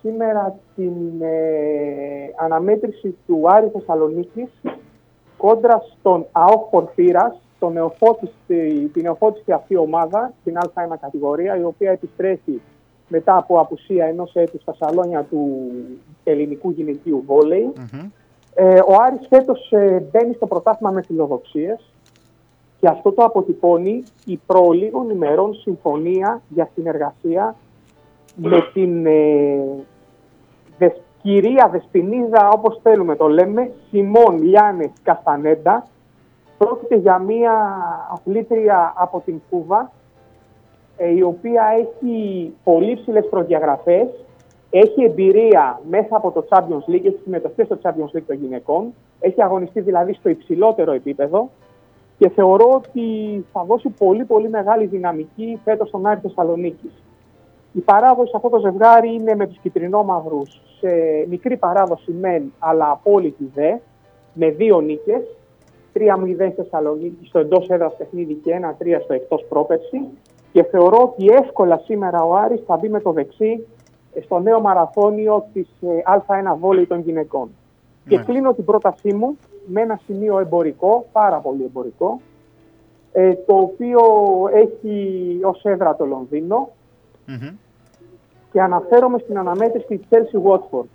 σήμερα 0.00 0.58
την 0.76 1.22
ε, 1.22 2.32
αναμέτρηση 2.36 3.16
του 3.26 3.42
Άρη 3.50 3.68
Θεσσαλονίκης 3.72 4.50
κόντρα 5.36 5.82
στον 5.98 6.26
ΑΟΚ 6.32 6.70
Πορφύρας, 6.70 7.40
τον 7.58 7.72
νεοφώτιστη, 7.72 8.90
την 8.92 9.02
νεοφώτιστη 9.02 9.52
αυτή 9.52 9.76
ομάδα, 9.76 10.32
την 10.44 10.58
Α1 10.58 10.96
κατηγορία, 11.00 11.56
η 11.56 11.62
οποία 11.64 11.90
επιστρέφει 11.90 12.60
μετά 13.08 13.36
από 13.36 13.60
απουσία 13.60 14.06
ενός 14.06 14.34
έτους 14.34 14.62
στα 14.62 14.74
σαλόνια 14.78 15.22
του 15.22 15.70
ελληνικού 16.24 16.70
γυναικείου 16.70 17.22
βόλεϊ. 17.26 17.72
Ε, 18.54 18.80
ο 18.86 18.94
Άρης 19.06 19.26
φέτος 19.28 19.72
ε, 19.72 20.06
μπαίνει 20.10 20.34
στο 20.34 20.46
πρωτάθλημα 20.46 20.92
με 20.92 21.02
φιλοδοξίες 21.02 21.92
και 22.80 22.88
αυτό 22.88 23.12
το 23.12 23.24
αποτυπώνει 23.24 24.02
η 24.24 24.40
προ 24.46 24.70
λίγων 24.70 25.10
ημερών 25.10 25.54
συμφωνία 25.54 26.42
για 26.48 26.68
συνεργασία 26.74 27.56
με 28.34 28.70
την 28.72 29.06
ε, 29.06 29.62
δεσ- 30.78 31.00
κυρία 31.22 31.68
Δεσποινίδα, 31.72 32.48
όπως 32.48 32.80
θέλουμε 32.82 33.16
το 33.16 33.28
λέμε, 33.28 33.70
Σιμών 33.88 34.42
Λιάνες 34.42 34.90
Καστανέντα. 35.02 35.86
Πρόκειται 36.58 36.96
για 36.96 37.18
μία 37.18 37.76
αθλήτρια 38.12 38.92
από 38.96 39.22
την 39.24 39.40
Κούβα, 39.50 39.90
ε, 40.96 41.14
η 41.14 41.22
οποία 41.22 41.64
έχει 41.78 42.52
πολύ 42.64 42.94
ψηλές 42.94 43.28
προδιαγραφές, 43.30 44.06
έχει 44.70 45.04
εμπειρία 45.04 45.80
μέσα 45.90 46.16
από 46.16 46.30
το 46.30 46.44
Champions 46.48 46.90
League, 46.90 47.04
έχει 47.04 47.20
συμμετοχή 47.22 47.62
στο 47.62 47.78
Champions 47.82 48.16
League 48.16 48.22
των 48.26 48.36
γυναικών, 48.36 48.94
έχει 49.20 49.42
αγωνιστεί 49.42 49.80
δηλαδή 49.80 50.12
στο 50.12 50.28
υψηλότερο 50.28 50.92
επίπεδο 50.92 51.50
και 52.18 52.28
θεωρώ 52.28 52.70
ότι 52.70 53.44
θα 53.52 53.64
δώσει 53.64 53.88
πολύ 53.88 54.24
πολύ 54.24 54.48
μεγάλη 54.48 54.86
δυναμική 54.86 55.60
φέτος 55.64 55.88
στον 55.88 56.06
Άρη 56.06 56.20
Θεσσαλονίκης. 56.20 57.03
Η 57.76 57.80
παράδοση 57.80 58.30
σε 58.30 58.36
αυτό 58.36 58.48
το 58.48 58.58
ζευγάρι 58.58 59.14
είναι 59.14 59.34
με 59.34 59.46
τους 59.46 59.58
κυτρινόμαυρους 59.58 60.60
σε 60.78 60.88
μικρή 61.28 61.56
παράδοση 61.56 62.12
μεν, 62.12 62.52
αλλά 62.58 62.90
απόλυτη 62.90 63.50
δε, 63.54 63.76
με 64.32 64.50
δύο 64.50 64.80
νίκες. 64.80 65.22
3-0 65.94 66.34
στη 66.34 66.50
Θεσσαλονίκη 66.50 67.26
στο 67.26 67.38
εντός 67.38 67.68
έδρας 67.68 67.96
παιχνίδι 67.96 68.34
και 68.34 68.52
1-3 68.52 69.00
στο 69.02 69.12
εκτός 69.14 69.44
πρόπερση. 69.48 70.00
Και 70.52 70.62
θεωρώ 70.62 71.02
ότι 71.02 71.26
εύκολα 71.26 71.80
σήμερα 71.84 72.22
ο 72.22 72.34
Άρης 72.34 72.62
θα 72.66 72.76
μπει 72.76 72.88
με 72.88 73.00
το 73.00 73.12
δεξί 73.12 73.66
ε, 74.14 74.20
στο 74.20 74.38
νέο 74.38 74.60
μαραθώνιο 74.60 75.46
της 75.52 75.68
ε, 75.80 76.02
Α1 76.06 76.56
βόλεϊ 76.58 76.86
των 76.86 77.00
γυναικών. 77.00 77.48
Και 78.08 78.18
κλείνω 78.18 78.54
την 78.54 78.64
πρότασή 78.64 79.14
μου 79.14 79.36
με 79.66 79.80
ένα 79.80 80.00
σημείο 80.04 80.38
εμπορικό, 80.38 81.06
πάρα 81.12 81.36
πολύ 81.36 81.64
εμπορικό, 81.64 82.20
ε, 83.12 83.34
το 83.34 83.54
οποίο 83.54 84.00
έχει 84.52 85.40
ως 85.42 85.64
έδρα 85.64 85.96
το 85.96 86.04
Λονδίνο 86.04 86.70
και 88.54 88.62
αναφέρομαι 88.62 89.18
στην 89.18 89.38
αναμέτρηση 89.38 89.86
της 89.86 90.06
Chelsea 90.10 90.50
Watford. 90.50 90.86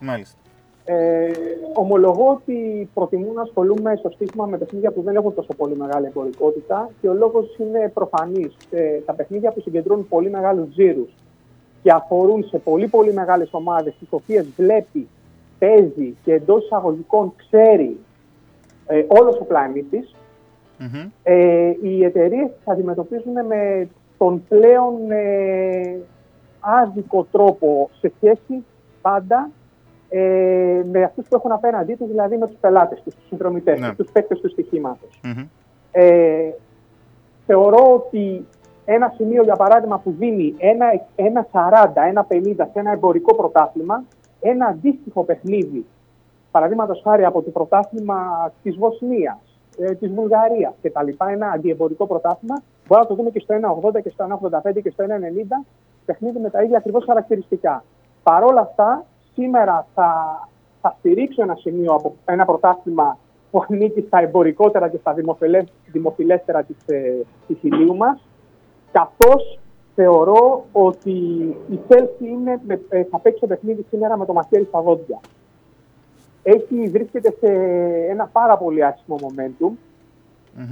Μάλιστα. 0.00 0.38
Ε, 0.84 1.30
ομολογώ 1.74 2.30
ότι 2.30 2.88
προτιμώ 2.94 3.32
να 3.32 3.42
ασχολούμαι 3.42 3.96
στο 3.96 4.10
στοίχημα 4.10 4.46
με 4.46 4.58
παιχνίδια 4.58 4.90
που 4.90 5.02
δεν 5.02 5.16
έχουν 5.16 5.34
τόσο 5.34 5.54
πολύ 5.56 5.76
μεγάλη 5.76 6.06
εμπορικότητα 6.06 6.90
και 7.00 7.08
ο 7.08 7.14
λόγος 7.14 7.56
είναι 7.58 7.90
προφανής. 7.94 8.56
Ε, 8.70 8.98
τα 8.98 9.12
παιχνίδια 9.12 9.52
που 9.52 9.60
συγκεντρώνουν 9.60 10.08
πολύ 10.08 10.30
μεγάλους 10.30 10.70
τζίρους 10.70 11.10
και 11.82 11.92
αφορούν 11.92 12.44
σε 12.44 12.58
πολύ 12.58 12.86
πολύ 12.86 13.12
μεγάλες 13.12 13.48
ομάδες 13.52 13.94
τις 13.98 14.08
οποίες 14.10 14.46
βλέπει, 14.56 15.08
παίζει 15.58 16.16
και 16.24 16.32
εντός 16.32 16.64
εισαγωγικών 16.64 17.32
ξέρει 17.36 17.98
ε, 18.86 19.04
όλος 19.08 19.38
ο 19.40 19.44
πλανήτης, 19.44 20.14
ε, 21.22 21.72
οι 21.82 22.04
εταιρείες 22.04 22.50
θα 22.64 22.72
αντιμετωπίζουν 22.72 23.46
με 23.46 23.88
τον 24.18 24.42
πλέον 24.48 25.10
ε, 25.10 25.98
άδικο 26.60 27.26
τρόπο 27.32 27.90
σε 28.00 28.12
σχέση 28.16 28.64
πάντα 29.02 29.50
ε, 30.08 30.82
με 30.90 31.02
αυτούς 31.02 31.28
που 31.28 31.36
έχουν 31.36 31.52
απέναντί 31.52 31.94
τους, 31.94 32.08
δηλαδή 32.08 32.36
με 32.36 32.46
τους 32.46 32.56
πελάτες 32.60 33.02
τους, 33.04 33.14
τους 33.14 33.26
συνδρομητές 33.26 33.80
Ναι. 33.80 33.86
τους, 33.88 33.96
τους 33.96 34.10
παίκτες 34.12 34.40
του 34.40 34.48
στοιχήματος. 34.48 35.20
Ε, 35.92 36.50
θεωρώ 37.46 37.92
ότι 37.94 38.46
ένα 38.84 39.12
σημείο, 39.16 39.42
για 39.42 39.56
παράδειγμα, 39.56 39.98
που 39.98 40.14
δίνει 40.18 40.54
ένα, 40.58 40.86
ένα 41.16 41.46
40, 41.52 42.06
ένα 42.08 42.26
50 42.28 42.68
σε 42.72 42.78
ένα 42.78 42.92
εμπορικό 42.92 43.34
πρωτάθλημα, 43.34 44.04
ένα 44.40 44.66
αντίστοιχο 44.66 45.24
παιχνίδι, 45.24 45.86
παραδείγματος 46.50 47.00
χάρη 47.04 47.24
από 47.24 47.42
το 47.42 47.50
πρωτάθλημα 47.50 48.52
της 48.62 48.76
Βοσνίας, 48.76 49.38
ε, 49.78 49.94
της 49.94 50.10
Βουλγαρίας 50.12 50.72
κτλ., 50.82 51.08
ένα 51.30 51.50
αντιεμπορικό 51.50 52.06
πρωτάθλημα, 52.06 52.62
μπορεί 52.88 53.00
να 53.00 53.06
το 53.06 53.14
δούμε 53.14 53.30
και 53.30 53.40
στο 53.40 53.54
1,80 53.54 54.00
και 54.00 54.10
στο 54.10 54.24
1,85 54.24 54.80
και 54.82 54.90
στο 54.90 55.04
1,90, 55.04 55.64
παιχνίδι 56.10 56.38
με 56.38 56.50
τα 56.50 56.62
ίδια 56.62 56.78
ακριβώς 56.78 57.04
χαρακτηριστικά. 57.04 57.84
Παρ' 58.22 58.44
όλα 58.44 58.60
αυτά, 58.60 59.04
σήμερα 59.34 59.86
θα, 59.94 60.08
θα 60.80 60.96
στηρίξω 60.98 61.42
ένα 61.42 61.54
σημείο 61.54 61.92
από 61.92 62.14
ένα 62.24 62.44
πρωτάθλημα 62.44 63.18
που 63.50 63.64
ανήκει 63.68 64.00
στα 64.00 64.20
εμπορικότερα 64.20 64.88
και 64.88 64.96
στα 64.96 65.12
δημοφιλέ- 65.12 65.68
δημοφιλέστερα 65.92 66.62
της, 66.62 66.76
ε, 66.86 67.26
της 67.46 67.56
ηλίου 67.62 67.96
μας, 67.96 68.20
καθώς 68.92 69.58
θεωρώ 69.94 70.64
ότι 70.72 71.10
η 71.70 71.78
Chelsea 71.88 72.20
είναι, 72.20 72.60
με- 72.66 72.80
ε, 72.88 73.04
θα 73.04 73.18
παίξει 73.18 73.40
το 73.40 73.46
παιχνίδι 73.46 73.86
σήμερα 73.90 74.16
με 74.16 74.24
το 74.26 74.32
μαχαίρι 74.32 74.64
στα 74.64 74.80
δόντια. 74.80 75.20
Έχει, 76.42 76.88
βρίσκεται 76.88 77.34
σε 77.40 77.52
ένα 78.10 78.26
πάρα 78.32 78.56
πολύ 78.56 78.84
άσχημο 78.84 79.16
momentum, 79.20 79.70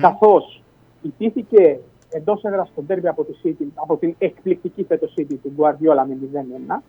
καθώς 0.00 0.62
ιτήθηκε 1.02 1.78
εντός 2.10 2.42
έδρας 2.44 2.68
στο 2.68 2.82
ντέρμπι 2.82 3.08
από, 3.08 3.24
τη 3.24 3.32
City, 3.44 3.64
από 3.74 3.96
την 3.96 4.14
εκπληκτική 4.18 4.84
φέτος 4.84 5.14
City 5.18 5.34
του 5.42 5.52
Guardiola 5.56 6.04
με 6.08 6.16
0-1. 6.32 6.82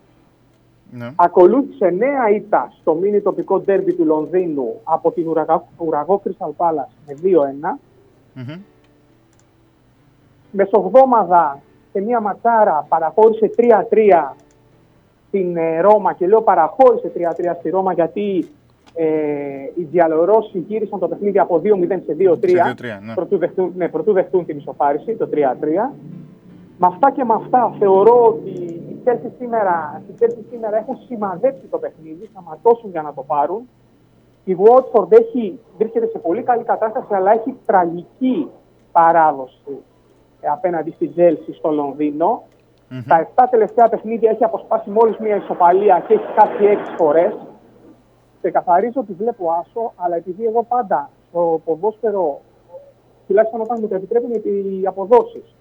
Ναι. 0.92 1.12
Ακολούθησε 1.16 1.90
νέα 1.90 2.30
ήττα 2.30 2.74
στο 2.82 2.94
μίνι 2.94 3.22
τοπικό 3.22 3.60
ντέρμπι 3.60 3.94
του 3.94 4.06
Λονδίνου 4.06 4.80
από 4.84 5.12
την 5.12 5.28
Ουραγά- 5.28 5.64
Ουραγό 5.78 6.22
Crystal 6.26 6.50
Palace 6.58 6.94
με 7.08 7.14
2-1. 7.14 7.80
Μεσοβδόμαδα 10.52 11.62
σε 11.92 12.02
μια 12.02 12.20
ματσάρα 12.22 12.86
παραχώρησε 12.90 13.50
3-3 13.58 14.36
στην 15.28 15.58
ε, 15.58 15.80
Ρώμα 15.80 16.14
και 16.14 16.28
λέω 16.28 16.42
παραχώρησε 16.42 17.12
3-3 17.16 17.56
στη 17.60 17.70
Ρώμα 17.70 17.94
γιατί 17.94 18.50
ε, 19.02 19.72
οι 19.76 19.84
Διαλορώσοι 19.92 20.58
γύρισαν 20.68 21.00
το 21.00 21.08
παιχνίδι 21.08 21.40
από 21.40 21.62
2-0 21.64 21.88
σε 22.06 22.16
2-3 22.20 22.50
Σε 22.50 22.76
2-3, 22.78 22.84
ναι. 23.06 23.14
προτού, 23.14 23.38
δεχτούν, 23.38 23.74
ναι, 23.76 23.88
προτού 23.88 24.14
δεχτούν 24.14 24.46
την 24.46 24.58
ισοφάριση, 24.58 25.16
το 25.16 25.30
3-3. 25.34 25.38
Με 26.78 26.88
αυτά 26.88 27.12
και 27.12 27.24
με 27.24 27.34
αυτά 27.34 27.76
θεωρώ 27.80 28.26
ότι 28.26 28.50
οι 28.50 28.98
Chelsea 29.06 29.32
σήμερα, 29.40 30.02
οι 30.08 30.14
Chelsea 30.20 30.44
σήμερα 30.50 30.78
έχουν 30.78 30.98
σημαδέψει 31.08 31.66
το 31.70 31.78
παιχνίδι, 31.78 32.30
θα 32.34 32.42
ματώσουν 32.42 32.90
για 32.90 33.02
να 33.02 33.14
το 33.14 33.24
πάρουν. 33.28 33.70
Η 34.44 34.58
Watford 34.60 35.12
έχει, 35.12 35.60
βρίσκεται 35.78 36.08
σε 36.08 36.18
πολύ 36.18 36.44
καλή 36.44 36.64
κατάσταση, 36.64 37.14
αλλά 37.14 37.32
έχει 37.32 37.56
τραγική 37.66 38.48
παράδοση 38.92 39.78
ε, 40.42 40.48
απέναντι 40.48 40.92
στη 40.92 41.14
Chelsea 41.18 41.54
στο 41.58 41.72
Λονδίνο. 41.72 42.44
Τα 43.08 43.30
7 43.36 43.44
τελευταία 43.50 43.90
παιχνίδια 43.90 44.30
έχει 44.30 44.44
αποσπάσει 44.44 44.90
μόλις 44.90 45.18
μία 45.18 45.36
ισοπαλία 45.36 46.04
και 46.08 46.14
έχει 46.14 46.26
χάσει 46.36 46.80
6 46.92 46.96
φορές. 46.98 47.34
Ξεκαθαρίζω 48.42 49.00
ότι 49.02 49.14
βλέπω 49.14 49.52
άσο, 49.52 49.94
αλλά 49.96 50.16
επειδή 50.16 50.46
εγώ 50.46 50.64
πάντα 50.64 51.10
στο 51.30 51.62
ποδόσφαιρο, 51.66 52.42
τουλάχιστον 53.28 53.62
όταν 53.62 53.78
μου 53.82 53.88
το 53.88 53.96
επιτρέπουν 53.96 54.32
οι 54.32 54.86
αποδόσεις, 54.86 55.56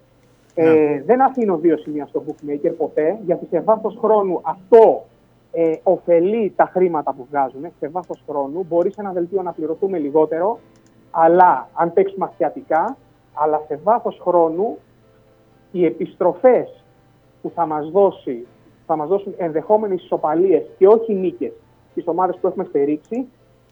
ε, 0.55 1.02
δεν 1.02 1.22
αφήνω 1.22 1.56
δύο 1.56 1.76
σημεία 1.76 2.06
στο 2.06 2.24
bookmaker 2.26 2.72
ποτέ, 2.76 3.18
γιατί 3.24 3.46
σε 3.46 3.60
βάθος 3.60 3.98
χρόνου 4.00 4.40
αυτό 4.42 5.05
ε, 5.52 5.74
ωφελεί 5.82 6.52
τα 6.56 6.64
χρήματα 6.72 7.12
που 7.12 7.26
βγάζουν. 7.30 7.66
Σε 7.78 7.88
βάθος 7.88 8.22
χρόνου 8.28 8.64
μπορεί 8.68 8.92
σε 8.92 9.00
ένα 9.00 9.12
δελτίο 9.12 9.42
να 9.42 9.52
πληρωθούμε 9.52 9.98
λιγότερο, 9.98 10.59
αλλά 11.10 11.68
αν 11.72 11.92
παίξουμε 11.92 12.28
ασιατικά, 12.32 12.96
αλλά 13.34 13.62
σε 13.66 13.80
βάθος 13.82 14.20
χρόνου 14.22 14.78
οι 15.72 15.84
επιστροφές 15.84 16.84
που 17.42 17.52
θα 17.55 17.66
μας 17.66 17.90
δώσει, 17.90 18.46
θα 18.86 18.96
μας 18.96 19.09
δώσουν 19.09 19.34
ενδεχόμενες 19.36 20.02
ισοπαλίες 20.02 20.62
και 20.78 20.86
όχι 20.86 21.14
νίκες 21.14 21.52
στι 22.01 22.11
ομάδες 22.11 22.37
που 22.41 22.47
έχουμε 22.47 22.65
στηρίξει, 22.65 23.27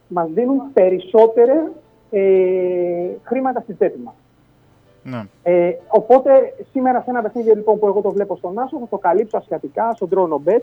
μας 0.08 0.28
δίνουν 0.30 0.60
περισσότερα 0.72 1.72
ε, 2.10 2.22
χρήματα 3.22 3.60
στη 3.60 3.74
τσέπη 3.74 3.98
μας. 3.98 4.14
Ναι. 5.02 5.26
Ε, 5.42 5.72
οπότε 5.88 6.54
σήμερα 6.72 7.00
σε 7.00 7.10
ένα 7.10 7.22
παιχνίδι 7.22 7.50
λοιπόν, 7.50 7.78
που 7.78 7.86
εγώ 7.86 8.00
το 8.00 8.10
βλέπω 8.10 8.36
στον 8.36 8.58
Άσο 8.58 8.78
θα 8.78 8.88
το 8.88 8.96
καλύψω 8.98 9.36
ασιατικά 9.36 9.92
στον 9.94 10.08
τρόνο 10.08 10.42
bet 10.46 10.62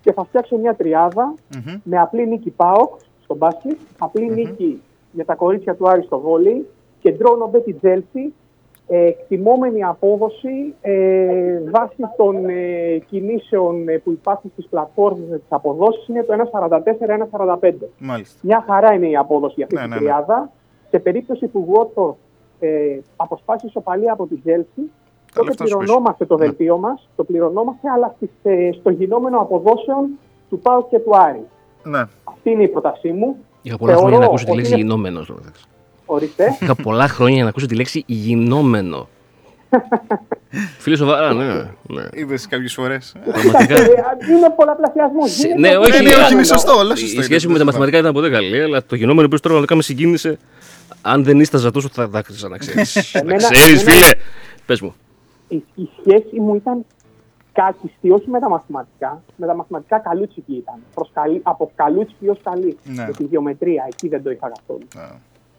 και 0.00 0.12
θα 0.12 0.24
φτιάξω 0.24 0.56
μια 0.56 0.74
τριάδα 0.74 1.34
Μμμ. 1.54 1.80
με 1.84 1.98
απλή 2.00 2.26
νίκη 2.26 2.50
ΠΑΟΚ 2.50 2.94
στον 3.22 3.36
μπάσκετ, 3.36 3.78
απλή 3.98 4.30
νίκη 4.30 4.82
για 5.12 5.24
τα 5.24 5.34
κορίτσια 5.34 5.74
του 5.74 5.88
Άρη 5.88 6.02
στο 6.02 6.20
βόλεϊ 6.20 6.66
και 7.00 7.12
ντρόνο 7.12 7.50
bet 7.54 7.66
η 7.66 7.72
Τζέλσι 7.72 8.20
ε, 8.20 8.32
εκτιμόμενη 8.96 9.84
απόδοση 9.84 10.74
ε, 10.80 11.60
βάσει 11.70 11.96
των 12.16 12.48
ε, 12.48 12.98
κινήσεων 13.08 13.88
ε, 13.88 13.98
που 13.98 14.10
υπάρχουν 14.10 14.50
στις 14.52 14.66
πλατφόρμες 14.66 15.28
με 15.30 15.36
τις 15.36 15.46
αποδόσεις 15.48 16.08
είναι 16.08 16.22
το 16.22 16.34
1.44-1.45. 17.60 17.72
Μάλιστα. 17.98 18.38
Μια 18.42 18.64
χαρά 18.66 18.92
είναι 18.94 19.08
η 19.08 19.16
απόδοση 19.16 19.54
για 19.56 19.64
αυτή 19.64 19.74
Ναι, 19.76 19.80
την 19.82 19.90
ναι, 19.90 19.96
ναι. 19.96 20.02
τριάδα. 20.04 20.50
Σε 20.90 20.98
περίπτωση 20.98 21.46
που 21.46 21.66
Watford 21.72 22.14
ε, 22.60 22.98
αποσπάσει 23.16 23.66
ισοπαλία 23.66 24.12
από 24.12 24.26
την 24.26 24.38
Chelsea, 24.46 24.82
τότε 25.34 25.46
λεφτά 25.46 25.66
σου 25.66 25.76
πληρωνόμαστε 25.76 26.24
το 26.24 26.36
Ναι. 26.36 26.44
δελτίο 26.44 26.78
μας, 26.78 27.08
το 27.16 27.24
πληρωνόμαστε, 27.24 27.88
αλλά 27.90 28.12
στις, 28.16 28.30
ε, 28.42 28.70
στο 28.72 28.90
γινόμενο 28.90 29.38
αποδόσεων 29.40 30.08
του 30.50 30.58
ΠΑΟΚ 30.58 30.88
και 30.88 30.98
του 30.98 31.16
Άρη. 31.16 31.44
Ναι. 31.84 32.00
Αυτή 32.24 32.50
είναι 32.50 32.62
η 32.62 32.68
πρότασή 32.68 33.12
μου. 33.12 33.36
Είχα 33.62 33.76
πολλά 33.76 33.90
Θεωρώ 33.92 34.06
χρόνια 34.06 34.18
να 34.24 34.30
ακούσω 34.30 34.44
τη 34.44 34.50
ότι 34.50 34.58
λέξη 34.60 34.72
είναι- 34.72 34.82
γινόμενος. 34.82 35.32
Ορίστε. 36.14 36.56
Είχα 36.60 36.74
πολλά 36.74 37.08
χρόνια 37.08 37.42
να 37.42 37.48
ακούσω 37.48 37.66
τη 37.66 37.74
λέξη 37.74 38.02
γινόμενο. 38.06 39.08
Φίλε, 40.78 40.96
σοβαρά, 40.96 41.32
ναι. 41.32 41.44
ναι. 41.82 42.02
Είπε 42.12 42.34
κάποιες 42.48 42.74
φορές. 42.74 43.14
Πραγματικά. 43.32 43.74
Ε, 43.74 43.86
Είναι 44.30 44.50
πολλαπλασιασμός. 44.56 45.30
Σε- 45.30 45.54
Ναι, 45.58 45.76
όχι, 45.76 46.02
ναι, 46.02 46.14
όχι, 46.14 46.32
είναι 46.32 46.44
σωστό, 46.44 46.72
όλα 46.78 46.94
σωστό 46.96 47.06
Η 47.06 47.10
είναι, 47.14 47.22
σχέση 47.24 47.46
μου 47.46 47.52
με 47.52 47.58
τα 47.58 47.64
μαθηματικά 47.64 47.98
ήταν 47.98 48.12
ποτέ 48.12 48.30
καλή, 48.30 48.62
αλλά 48.62 48.84
το 48.84 48.94
γινόμενο 48.96 49.28
που 49.28 49.34
τώρα 49.34 49.42
πραγματικά 49.48 49.74
με 49.74 49.82
συγκίνησε. 49.82 50.38
Αν 51.02 51.24
δεν 51.24 51.40
ίσταζα 51.40 51.70
τόσο, 51.70 51.88
θα 51.92 52.08
δάκρυζα 52.08 52.48
να 52.48 52.58
ξέρεις. 52.58 52.94
να 53.14 53.20
Εμένα- 53.20 53.50
ξέρεις, 53.50 53.80
εμένα- 53.82 54.00
φίλε. 54.00 54.10
Πες 54.66 54.80
μου. 54.80 54.94
η, 55.48 55.56
η 55.74 55.88
σχέση 56.00 56.40
μου 56.40 56.54
ήταν 56.54 56.84
κάκιστη, 57.52 58.10
όχι 58.10 58.30
με 58.30 58.40
τα 58.40 58.48
μαθηματικά. 58.48 59.22
Με 59.36 59.46
τα 59.46 59.54
μαθηματικά 59.54 59.98
καλούτσικη 59.98 60.52
ήταν. 60.54 60.74
Προς 60.94 61.10
καλή, 61.14 61.40
από 61.42 61.70
καλούτσικη 61.74 62.28
ως 62.28 62.38
καλή. 62.42 62.76
Ναι. 62.84 63.04
Με 63.06 63.12
τη 63.12 63.24
γεωμετρία, 63.24 63.84
εκεί 63.92 64.08
δεν 64.08 64.22
το 64.22 64.30
είχα 64.30 64.52
καθόλου. 64.56 64.86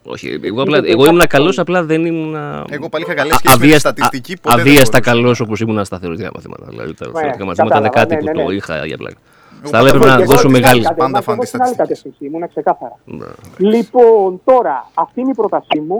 Όχι, 0.05 0.39
εγώ, 0.43 0.61
απλά, 0.61 0.81
εγώ 0.85 1.05
ήμουν 1.05 1.27
καλός, 1.27 1.59
απλά 1.59 1.83
δεν 1.83 2.05
ήμουν. 2.05 2.35
Εγώ 2.69 2.89
πάλι 2.89 3.03
είχα 3.03 3.13
καλές 3.13 3.35
σχέσεις 3.35 3.59
με 3.59 3.67
τη 3.67 3.79
στατιστική, 3.79 4.37
ποτέ 4.41 4.55
δεν 4.55 4.59
Αβίαστα 4.67 4.99
μπορούσα. 4.99 5.11
καλός 5.11 5.39
όπως 5.39 5.59
ήμουν 5.59 5.85
στα 5.85 5.99
θεωρητικά 5.99 6.29
μαθήματα. 6.35 6.65
Δηλαδή 6.69 6.93
τα 6.93 7.05
Ναι, 7.05 7.11
θεωρητικά 7.19 7.45
μαθήματα 7.45 7.77
ήταν 7.79 7.89
κατάλαβα, 7.91 8.13
κάτι 8.13 8.13
ναι, 8.25 8.31
που 8.31 8.37
ναι, 8.37 8.43
το 8.43 8.49
ναι. 8.49 8.55
είχα 8.55 8.85
για 8.85 8.97
πλάκα. 8.97 9.15
Εγώ 9.57 9.67
Στα 9.67 9.77
άλλα 9.77 9.87
έπρεπε 9.87 10.05
πάντα- 10.05 10.17
να 10.17 10.23
εγώ 10.23 10.31
δώσω 10.31 10.47
στην 10.47 10.55
άλλη 10.55 10.61
μεγάλη. 10.61 10.81
κατεύθυνση, 10.81 11.11
πάντα 11.11 11.17
Εγώ 11.17 11.25
φαν 11.27 11.39
τη 11.39 11.45
στην 11.47 11.61
άλλη 11.61 11.73
στατιστική. 11.73 12.09
κατεύθυνση 12.09 12.35
ήμουν 12.35 12.49
ξεκάθαρα. 12.49 12.97
Ναι. 13.05 13.69
Λοιπόν, 13.69 14.41
τώρα, 14.43 14.89
αυτή 14.93 15.21
είναι 15.21 15.29
η 15.29 15.33
πρότασή 15.33 15.79
μου 15.87 15.97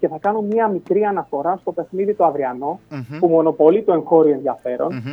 και 0.00 0.08
θα 0.08 0.18
κάνω 0.20 0.40
μία 0.40 0.68
μικρή 0.68 1.02
αναφορά 1.04 1.58
στο 1.60 1.72
παιχνίδι 1.72 2.14
το 2.14 2.24
αυριανό 2.24 2.80
Μμμ. 2.90 3.18
που 3.18 3.26
μονοπολεί 3.28 3.82
το 3.82 3.92
εγχώριο 3.92 4.32
ενδιαφέρον. 4.32 4.94
Μμμ. 4.94 5.12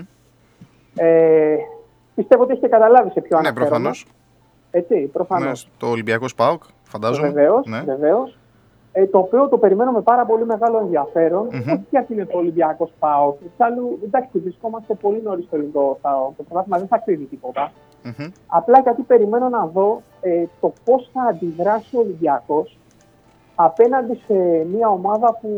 Ε, 0.95 1.56
πιστεύω 2.15 2.44
ότι 2.44 2.52
έχετε 2.52 2.68
καταλάβει 2.68 3.10
σε 3.14 3.22
ποιο 3.22 3.39
Ναι, 3.39 3.48
αναφέρομαι. 3.48 3.69
προφανώς. 3.69 4.06
Έτσι, 4.72 4.95
προφανώς. 4.95 5.64
Ναι, 5.65 5.72
το 5.77 5.88
Ολυμπιακός 5.88 6.35
Πάοκ, 6.35 6.64
φαντάζομαι. 6.88 7.27
Βεβαίως, 7.30 7.65
Ναι. 7.68 7.81
βεβαίως. 7.81 8.38
Ε, 8.91 9.05
το 9.07 9.18
οποίο 9.18 9.47
το 9.47 9.57
περιμένω 9.57 9.91
με 9.91 10.01
πάρα 10.01 10.26
πολύ 10.26 10.45
μεγάλο 10.45 10.77
ενδιαφέρον. 10.80 11.45
Μμμ. 11.51 11.59
Όχι 11.73 11.85
γιατί 11.89 12.14
είναι 12.14 12.26
το 12.26 12.38
Ολυμπιακός 12.38 12.91
ΠΑΟΚ. 12.99 13.38
Εξάλλου, 13.51 13.99
εντάξει, 14.03 14.39
βρισκόμαστε 14.39 14.93
πολύ 14.93 15.22
νωρίς 15.23 15.45
στο 15.45 15.55
ελληνικό. 15.55 15.97
θα- 16.01 16.34
Το 16.38 16.43
πρωτάθλημα 16.43 16.77
δεν 16.77 16.88
θα 16.88 16.97
κρίνει 16.97 17.26
τίποτα. 17.26 17.72
Μμμ. 18.03 18.27
Απλά 18.47 18.80
γιατί 18.80 19.01
περιμένω 19.01 19.49
να 19.49 19.65
δω 19.65 20.01
ε, 20.22 20.43
το 20.61 20.73
πώς 20.85 21.09
θα 21.14 21.22
αντιδράσει 21.22 21.95
ο 21.95 21.99
Ολυμπιακός 21.99 22.77
απέναντι 23.55 24.19
σε 24.27 24.34
μια 24.73 24.88
ομάδα 24.89 25.38
που 25.41 25.49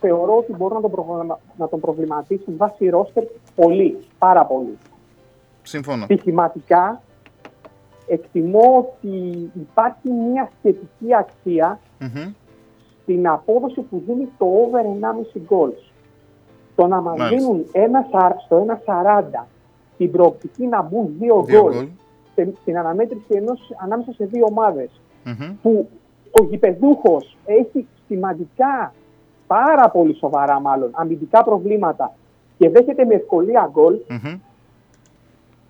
θεωρώ 0.00 0.36
ότι 0.36 0.52
μπορεί 0.56 0.74
να 0.74 0.80
τον, 0.80 0.90
προβλημα- 0.90 1.38
να 1.56 1.68
τον 1.68 1.80
προβληματίσει 1.80 2.50
βάσει 2.56 2.88
ρόστερ 2.88 3.24
πολύ, 3.54 3.98
πάρα 4.18 4.44
πολύ. 4.44 4.78
Συμφωνώ. 5.62 6.04
Στοιχηματικά 6.04 7.00
εκτιμώ 8.06 8.76
ότι 8.78 9.50
υπάρχει 9.54 10.10
μια 10.10 10.50
σχετική 10.58 11.14
αξία 11.14 11.78
Μμμ. 12.00 12.32
στην 13.02 13.28
απόδοση 13.28 13.80
που 13.80 14.02
δίνει 14.06 14.28
το 14.38 14.44
over 14.46 14.84
1,5 14.84 15.40
goals. 15.48 15.92
Το 16.76 16.86
να 16.86 17.00
μας 17.00 17.18
Μάλιστα. 17.18 17.36
δίνουν 17.48 17.66
ένα, 17.72 18.06
σα- 18.10 18.38
στο 18.40 18.56
1,40 18.56 19.46
την 19.96 20.10
προοπτική 20.10 20.66
να 20.66 20.82
μπουν 20.82 21.14
δύο 21.18 21.42
Δύο 21.42 21.60
γκολ 21.62 21.72
γκολ. 21.74 21.86
σε- 22.34 22.52
στην 22.60 22.78
αναμέτρηση 22.78 23.24
ενός, 23.28 23.60
ανάμεσα 23.82 24.12
σε 24.12 24.24
δύο 24.24 24.46
ομάδες 24.50 25.00
Μμμ. 25.24 25.54
που 25.62 25.88
ο 26.40 26.44
γηπεδούχος 26.44 27.36
έχει 27.46 27.86
σημαντικά, 28.06 28.94
πάρα 29.46 29.90
πολύ 29.90 30.14
σοβαρά 30.14 30.60
μάλλον, 30.60 30.90
αμυντικά 30.92 31.44
προβλήματα 31.44 32.12
και 32.58 32.70
δέχεται 32.70 33.04
με 33.04 33.14
ευκολία 33.14 33.68
γκολ, 33.72 33.96
Μμμ. 34.08 34.38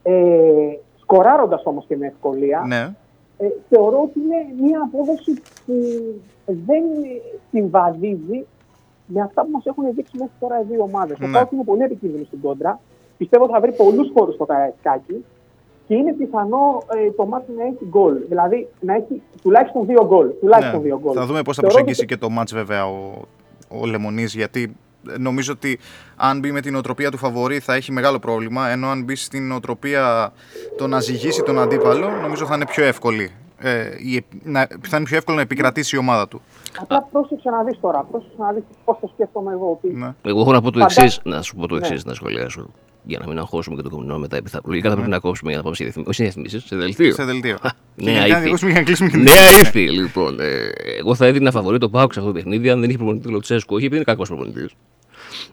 ε, 0.02 0.78
σκοράροντας 1.14 1.62
όμως 1.64 1.84
και 1.88 1.96
με 1.96 2.06
ευκολία, 2.06 2.64
Ναι. 2.66 2.94
ε, 3.38 3.46
θεωρώ 3.68 4.00
ότι 4.02 4.20
είναι 4.20 4.66
μια 4.66 4.80
απόδοση 4.82 5.32
που 5.66 5.74
δεν 6.44 6.82
συμβαδίζει 7.50 8.46
με 9.06 9.20
αυτά 9.20 9.42
που 9.42 9.50
μας 9.50 9.66
έχουν 9.66 9.84
δείξει 9.94 10.16
μέχρι 10.18 10.34
τώρα 10.40 10.60
οι 10.60 10.64
δύο 10.70 10.82
ομάδες. 10.82 11.18
Ο 11.22 11.26
Ναι. 11.26 11.32
Πάοκ 11.32 11.52
είναι 11.52 11.64
πολύ 11.64 11.82
επικίνδυνος 11.82 12.26
στην 12.26 12.40
κόντρα. 12.40 12.80
Πιστεύω 13.16 13.48
θα 13.48 13.60
βρει 13.60 13.72
πολλούς 13.72 14.10
χώρους 14.16 14.34
στο 14.34 14.44
Καραϊσκάκι 14.44 15.24
και 15.86 15.94
είναι 15.94 16.12
πιθανό 16.12 16.82
ε, 17.06 17.10
το 17.10 17.26
μάτι 17.26 17.52
να 17.56 17.64
έχει 17.64 17.84
γκολ. 17.88 18.14
Δηλαδή 18.28 18.68
να 18.80 18.94
έχει 18.94 19.22
τουλάχιστον 19.42 19.86
δύο 19.86 20.06
γκολ. 20.06 20.30
Τουλάχιστον 20.40 20.76
Ναι. 20.80 20.84
δύο 20.84 20.98
γκολ. 21.02 21.12
Θα 21.16 21.26
δούμε 21.26 21.42
πώς 21.42 21.56
θα 21.56 21.60
Θεωρώ 21.62 21.74
προσεγγίσει 21.76 22.04
ότι- 22.04 22.14
και 22.14 22.20
το 22.20 22.30
μάτς 22.30 22.52
βέβαια 22.54 22.86
ο, 22.86 23.12
ο 23.80 23.86
Λεμονής 23.86 24.34
γιατί 24.34 24.76
νομίζω 25.18 25.52
ότι 25.52 25.78
αν 26.16 26.38
μπει 26.38 26.52
με 26.52 26.60
την 26.60 26.74
οτροπία 26.76 27.10
του 27.10 27.18
φαβορή 27.18 27.58
θα 27.58 27.74
έχει 27.74 27.92
μεγάλο 27.92 28.18
πρόβλημα 28.18 28.68
ενώ 28.68 28.88
αν 28.88 29.02
μπει 29.04 29.14
στην 29.16 29.52
οτροπία 29.52 30.32
το 30.78 30.86
να 30.86 31.00
ζυγίσει 31.00 31.42
τον 31.42 31.58
αντίπαλο 31.58 32.10
νομίζω 32.10 32.46
θα 32.46 32.54
είναι 32.54 32.66
πιο 32.66 32.84
εύκολη. 32.84 33.30
Ε, 33.58 33.84
η, 33.98 34.24
να, 34.42 34.66
θα 34.80 34.96
είναι 34.96 35.04
πιο 35.04 35.16
εύκολο 35.16 35.36
να 35.36 35.42
επικρατήσει 35.42 35.96
η 35.96 35.98
ομάδα 35.98 36.28
του. 36.28 36.40
Απλά 36.80 37.02
πρόσεξε 37.12 37.50
να 37.50 37.62
δεις 37.64 37.80
τώρα. 37.80 38.06
Πρόσεξε 38.10 38.34
να 38.38 38.52
δεις 38.52 38.62
πώς 38.84 38.96
το 39.00 39.10
σκέφτομαι 39.14 39.52
εγώ. 39.52 39.78
Ότι 39.82 39.94
Ναι. 39.96 40.14
Εγώ 40.22 40.40
έχω 40.40 40.52
να 40.52 40.60
πω 40.60 40.70
το 40.70 40.78
Φαντά- 40.78 40.98
εξής, 41.02 41.20
να 41.24 41.42
σου 41.42 41.56
πω 41.56 41.66
το 41.68 41.74
Ναι. 41.74 41.86
εξής, 41.86 42.04
να 42.04 42.14
σχολιάσω. 42.14 42.70
Για 43.06 43.18
να 43.18 43.26
μην 43.26 43.38
αγχώσουμε 43.38 43.76
και 43.76 43.82
το 43.82 43.88
κομμουνό 43.90 44.18
μετά. 44.18 44.36
επιθα- 44.36 44.60
Λογικά 44.64 44.88
θα 44.88 44.94
πρέπει 44.94 45.10
να 45.10 45.18
κόψουμε 45.18 45.48
για 45.50 45.58
να 45.58 45.64
πάμε 45.64 45.76
σε 45.76 45.84
διαφημίσει. 45.84 46.10
Όχι 46.10 46.16
σε 46.16 46.22
διαφημίσει, 46.24 46.66
σε 46.68 46.76
δελτίο. 46.76 47.12
Σε 47.14 47.24
δελτίο. 47.24 47.56
Και 47.96 48.04
Νέα 48.04 48.14
γενικά 48.14 48.34
να 48.34 48.40
ύφη. 48.40 48.50
δώσουμε 48.50 48.70
για 48.70 48.80
να 48.80 48.86
κλείσουμε 48.86 49.08
και 49.08 49.14
την 49.16 49.24
Νέα 49.24 49.34
εκπομπή. 49.34 49.80
ύφη, 49.80 49.90
λοιπόν. 49.90 50.40
Ε, 50.40 50.68
εγώ 50.98 51.14
θα 51.14 51.26
έδινα 51.26 51.50
φαβορή 51.50 51.78
το 51.78 51.88
Πάουξ 51.88 52.14
σε 52.14 52.20
αυτό 52.20 52.32
το 52.32 52.38
παιχνίδι 52.38 52.70
αν 52.70 52.80
δεν 52.80 52.88
είχε 52.88 52.98
προπονητή 52.98 53.28
Λοτσέσκου. 53.28 53.74
Όχι 53.74 53.84
επειδή 53.84 53.96
είναι 54.02 54.04
κακός 54.12 54.28
προπονητής. 54.28 54.70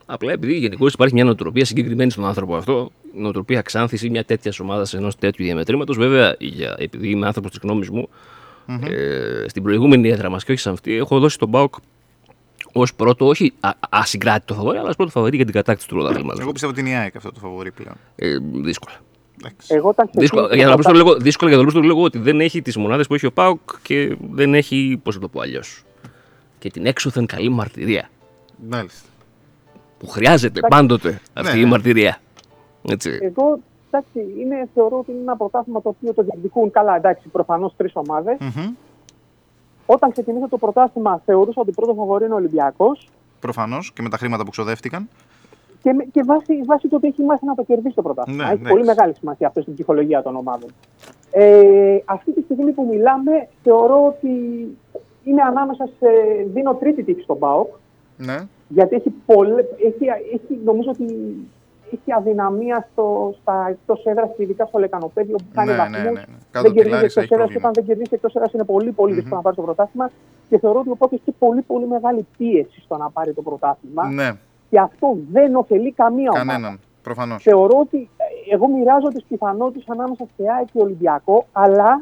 Απλά 0.05 0.31
επειδή 0.31 0.57
γενικώς 0.57 0.93
υπάρχει 0.93 1.13
μια 1.13 1.23
νοοτροπία 1.23 1.65
συγκεκριμένη 1.65 2.11
στον 2.11 2.25
άνθρωπο 2.25 2.55
αυτό, 2.55 2.91
νοοτροπία 3.15 3.61
ξάνθηση 3.61 4.09
μια 4.09 4.23
τέτοιας 4.23 4.59
ομάδας 4.59 4.93
ενός 4.93 5.15
τέτοιου 5.15 5.45
διαμετρήματος. 5.45 5.97
Βέβαια, 5.97 6.35
για, 6.39 6.75
επειδή 6.79 7.09
είμαι 7.09 7.25
άνθρωπος 7.25 7.51
της 7.51 7.59
γνώμης 7.63 7.89
μου, 7.89 8.09
Μμμ. 8.65 8.83
ε, 8.83 9.45
στην 9.47 9.63
προηγούμενη 9.63 10.09
έδρα 10.09 10.29
μας 10.29 10.43
και 10.43 10.51
όχι 10.51 10.61
σε 10.61 10.69
αυτή, 10.69 10.93
έχω 10.95 11.19
δώσει 11.19 11.37
τον 11.37 11.51
Πάουκ 11.51 11.73
ως 12.73 12.93
πρώτο, 12.93 13.27
όχι 13.27 13.53
α- 13.59 13.69
ασυγκράτητο 13.89 14.53
φαβορή, 14.53 14.77
αλλά 14.77 14.89
ως 14.89 14.95
πρώτο 14.95 15.11
φαβορή 15.11 15.35
για 15.35 15.45
την 15.45 15.53
κατάκτηση 15.53 15.87
του 15.87 15.95
πρωταθλήματο. 15.95 16.41
Εγώ 16.41 16.51
πιστεύω 16.51 16.71
ότι 16.71 16.81
είναι 16.81 16.89
η 16.89 16.93
ΑΕΚ 16.93 17.15
αυτό 17.15 17.31
το 17.31 17.39
φαβορή 17.39 17.71
πλέον. 17.71 17.95
Ε, 18.15 18.37
δύσκολα. 18.61 18.95
εγώ 19.67 19.89
όταν 19.89 20.09
Δύσκολα, 20.13 20.41
ξεκίνησα 20.47 20.55
για 20.55 20.65
να 20.65 20.71
να 20.71 20.77
το 20.77 20.81
πω 20.83 20.97
το 20.97 21.03
λέγω, 21.05 21.15
δύσκολα 21.19 21.49
για 21.51 21.59
το 21.59 21.65
λόγο 21.65 21.79
το 21.81 21.87
λέγω 21.87 22.03
ότι 22.03 22.17
δεν 22.19 22.41
έχει 22.41 22.61
τις 22.61 22.77
μονάδες 22.77 23.07
που 23.07 23.13
έχει 23.13 23.25
ο 23.25 23.31
Πάουκ 23.31 23.59
και 23.81 24.15
δεν 24.31 24.53
έχει, 24.53 24.99
πώς 25.03 25.15
να 25.15 25.21
το 25.21 25.27
πω 25.27 25.39
αλλιώς, 25.41 25.83
και 26.59 26.69
την 26.69 26.85
έξωθεν 26.85 27.25
καλή 27.25 27.49
μαρτυρία. 27.49 28.09
Μάλιστα. 28.69 29.07
Που 30.01 30.07
χρειάζεται 30.07 30.59
Εντάξει. 30.59 30.77
πάντοτε 30.79 31.21
αυτή 31.33 31.53
Ναι, 31.53 31.59
η 31.59 31.63
ναι. 31.63 31.69
μαρτυρία. 31.69 32.17
Έτσι. 32.89 33.19
Εγώ 33.21 33.59
εντάξει, 33.91 34.33
είναι, 34.41 34.67
θεωρώ 34.73 34.97
ότι 34.97 35.11
είναι 35.11 35.21
ένα 35.21 35.35
πρωτάθλημα 35.37 35.81
το 35.81 35.89
οποίο 35.89 36.13
το 36.13 36.23
διεκδικούν 36.23 36.71
καλά. 36.71 36.95
Εντάξει, 36.95 37.27
προφανώς 37.27 37.73
τρεις 37.77 37.91
ομάδες. 37.95 38.37
Μμμ. 38.39 38.73
Όταν 39.85 40.11
ξεκινήσα 40.11 40.47
το 40.49 40.57
πρωτάθλημα, 40.57 41.21
θεωρούσα 41.25 41.61
ότι 41.61 41.71
πρώτο 41.71 41.93
φαβορή 41.93 42.25
είναι 42.25 42.33
ο 42.33 42.37
Ολυμπιακός. 42.37 43.09
Προφανώς 43.39 43.91
και 43.93 44.01
με 44.01 44.09
τα 44.09 44.17
χρήματα 44.17 44.43
που 44.43 44.49
ξοδεύτηκαν. 44.51 45.09
και, 45.81 45.93
με- 45.93 46.03
και 46.03 46.23
βάσει, 46.23 46.61
βάσει 46.65 46.87
του 46.87 46.93
ότι 46.97 47.07
έχει 47.07 47.23
μάθει 47.23 47.45
να 47.45 47.55
το 47.55 47.63
κερδίσει 47.63 47.95
το 47.95 48.01
πρωτάθλημα. 48.01 48.43
Ναι, 48.45 48.51
έχει 48.53 48.61
ναι. 48.61 48.69
πολύ 48.69 48.83
μεγάλη 48.83 49.13
σημασία 49.13 49.47
αυτός 49.47 49.63
στην 49.63 49.75
ψυχολογία 49.75 50.21
των 50.21 50.35
ομάδων. 50.35 50.69
Ε, 51.31 51.97
αυτή 52.05 52.31
τη 52.33 52.41
στιγμή 52.41 52.71
που 52.71 52.87
μιλάμε, 52.91 53.47
θεωρώ 53.63 54.05
ότι 54.07 54.29
είναι 55.23 55.41
ανάμεσα 55.41 55.85
σε. 55.99 56.07
Δίνω 56.53 56.73
τρίτη 56.73 57.03
τύχη 57.03 57.21
στον 57.21 57.39
ΠΑΟΚ, 57.39 57.67
Ναι. 58.17 58.47
Γιατί 58.73 58.95
έχει, 58.95 59.09
πολλέ, 59.25 59.61
έχει, 59.61 60.05
έχει, 60.33 60.59
νομίζω 60.65 60.89
ότι 60.89 61.05
έχει 61.93 62.13
αδυναμία 62.17 62.87
στο, 62.91 63.33
στα 63.41 63.67
εκτός 63.69 64.05
έδρας 64.05 64.29
και 64.37 64.43
ειδικά 64.43 64.65
στο 64.65 64.79
λεκανοπέδιο 64.79 65.35
που 65.35 65.43
κάνει 65.53 65.69
Ναι, 65.71 65.75
βαθμούς. 65.77 65.97
ναι, 65.97 66.03
ναι, 66.03 66.09
ναι. 66.09 66.19
Κάτω 66.21 66.31
Δεν 66.51 66.59
από 66.61 66.67
τη 66.69 66.73
κερδίζει 66.75 66.95
Λάρισα 66.95 67.21
εκτός 67.21 67.23
έχει 67.23 67.33
έδρας 67.33 67.47
και 67.53 67.59
πρόβλημα. 67.59 67.69
όταν 67.69 67.71
δεν 67.73 67.83
κερδίζει 67.85 68.09
εκτός 68.13 68.35
έδρας 68.35 68.51
είναι 68.53 68.63
πολύ, 68.63 68.91
πολύ 68.91 69.13
δύσκολο 69.13 69.35
να 69.35 69.41
πάρει 69.41 69.55
το 69.55 69.61
πρωτάθλημα. 69.61 70.09
Και 70.49 70.59
θεωρώ 70.59 70.79
ότι 70.79 70.89
ο 70.89 70.95
ΠΑΟΚ 70.95 71.11
έχει 71.11 71.31
πολύ, 71.39 71.61
πολύ 71.61 71.87
μεγάλη 71.87 72.25
πίεση 72.37 72.81
στο 72.81 72.97
να 72.97 73.09
πάρει 73.09 73.33
το 73.33 73.41
πρωτάθλημα. 73.41 74.03
Ναι, 74.09 74.29
Και 74.69 74.79
αυτό 74.79 75.17
δεν 75.31 75.55
ωφελεί 75.55 75.91
καμία 75.91 76.29
ομάδα. 76.33 76.45
κανέναν. 76.51 76.79
Προφανώς. 77.01 77.43
Θεωρώ 77.43 77.77
ότι 77.79 78.09
ε, 78.17 78.53
εγώ 78.53 78.67
μοιράζω 78.67 79.07
τις 79.07 79.23
πιθανότητες 79.23 79.89
ανάμεσα 79.89 80.25
σε 80.35 80.43
ΑΕΚ 80.57 80.65
και 80.73 80.79
Ολυμπιακό, 80.81 81.45
αλλά 81.51 82.01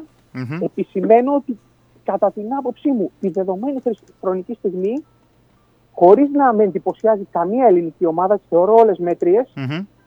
επισημαίνω 0.64 1.34
ότι 1.34 1.58
κατά 2.04 2.30
την 2.30 2.54
άποψή 2.58 2.90
μου, 2.90 3.10
τη 3.20 3.28
δεδομένη 3.28 3.80
χρυσ- 3.80 4.08
χρονική 4.20 4.54
στιγμή, 4.54 5.04
χωρίς 6.04 6.30
να 6.30 6.52
με 6.52 6.62
εντυπωσιάζει 6.64 7.26
καμία 7.30 7.66
ελληνική 7.66 8.06
ομάδα, 8.06 8.34
τις 8.36 8.44
θεωρώ 8.48 8.74
όλες 8.74 8.98
μέτριες 8.98 9.52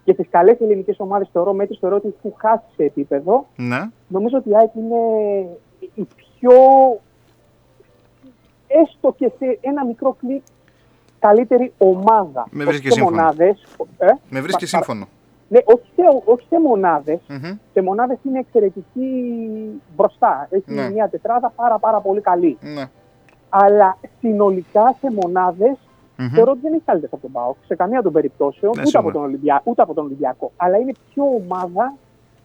και 0.04 0.14
τις 0.14 0.28
καλές 0.30 0.60
ελληνικές 0.60 1.00
ομάδες 1.00 1.30
θεωρώ 1.32 1.54
μέτριες, 1.54 1.80
θεωρώ 1.80 1.96
ότι 1.96 2.14
έχουν 2.18 2.34
χάσει 2.38 2.64
σε 2.76 2.84
επίπεδο. 2.84 3.46
Ναι. 3.56 3.90
Νομίζω 4.08 4.38
ότι 4.38 4.50
η 4.50 4.56
ΑΕΚ 4.56 4.74
είναι 4.76 4.96
η 5.96 6.08
πιο, 6.16 6.54
έστω 8.68 9.14
και 9.18 9.32
σε 9.40 9.58
ένα 9.62 9.86
μικρό 9.86 10.16
κλικ, 10.20 10.42
καλύτερη 11.20 11.74
ομάδα. 11.78 12.48
Με 12.50 12.58
Όχι 12.64 12.68
βρίσκει 12.68 12.88
σε 12.88 12.94
σύμφωνο. 12.94 13.16
μονάδες, 13.16 13.64
ε, 13.98 14.06
Με 14.30 14.42
βρίσκει 14.42 14.70
πα- 14.72 14.78
πα- 14.78 14.84
σύμφωνο. 14.84 15.08
ναι, 15.50 15.60
όχι 15.64 15.86
σε, 15.96 16.02
όχι 16.26 16.46
σε 16.50 16.60
μονάδες. 16.60 17.20
Μμμ. 17.30 17.58
Σε 17.74 17.82
μονάδες 17.82 18.18
είναι 18.24 18.40
εξαιρετική 18.40 19.02
μπροστά. 19.96 20.48
Έχει 20.52 20.64
Ναι. 20.74 20.90
μια 20.90 21.10
τετράδα 21.10 21.52
πάρα 21.56 21.78
πάρα 21.80 22.00
πολύ 22.00 22.22
καλή. 22.22 22.58
Ναι. 22.62 22.84
Αλλά 23.56 23.98
συνολικά 24.20 24.96
σε 25.00 25.12
μονάδες 25.22 25.76
Μμμ. 26.18 26.28
θεωρώ 26.36 26.52
ότι 26.52 26.60
δεν 26.62 26.74
έχει 26.74 26.84
καλύτερε 26.86 27.12
από 27.14 27.22
τον 27.22 27.32
ΠΑΟΚ 27.32 27.56
σε 27.66 27.76
καμία 27.76 28.02
των 28.02 28.12
περιπτώσεων, 28.12 28.72
Ναι, 28.76 28.82
ούτε, 28.82 28.98
από 28.98 29.08
σίγουρα. 29.08 29.14
τον 29.14 29.24
Ολυμπια... 29.24 29.62
ούτε 29.64 29.82
από 29.82 29.94
τον 29.94 30.04
Ολυμπιακό. 30.06 30.52
Αλλά 30.58 30.78
είναι 30.78 30.92
πιο 31.10 31.24
ομάδα 31.24 31.94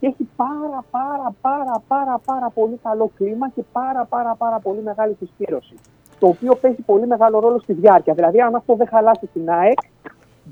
και 0.00 0.06
έχει 0.06 0.28
πάρα 0.36 0.84
πάρα 0.90 1.34
πάρα 1.40 1.82
πάρα 1.88 2.20
πάρα 2.24 2.50
πολύ 2.54 2.78
καλό 2.82 3.10
κλίμα 3.16 3.48
και 3.48 3.62
πάρα 3.72 4.04
πάρα 4.04 4.34
πάρα 4.34 4.58
πολύ 4.58 4.80
μεγάλη 4.82 5.14
συσπήρωση. 5.18 5.74
Το 6.18 6.26
οποίο 6.26 6.54
παίζει 6.54 6.82
πολύ 6.82 7.06
μεγάλο 7.06 7.38
ρόλο 7.38 7.58
στη 7.58 7.72
διάρκεια. 7.72 8.14
Δηλαδή, 8.14 8.40
αν 8.40 8.54
αυτό 8.54 8.74
δεν 8.74 8.86
χαλάσει 8.88 9.26
την 9.32 9.50
ΑΕΚ, 9.50 9.78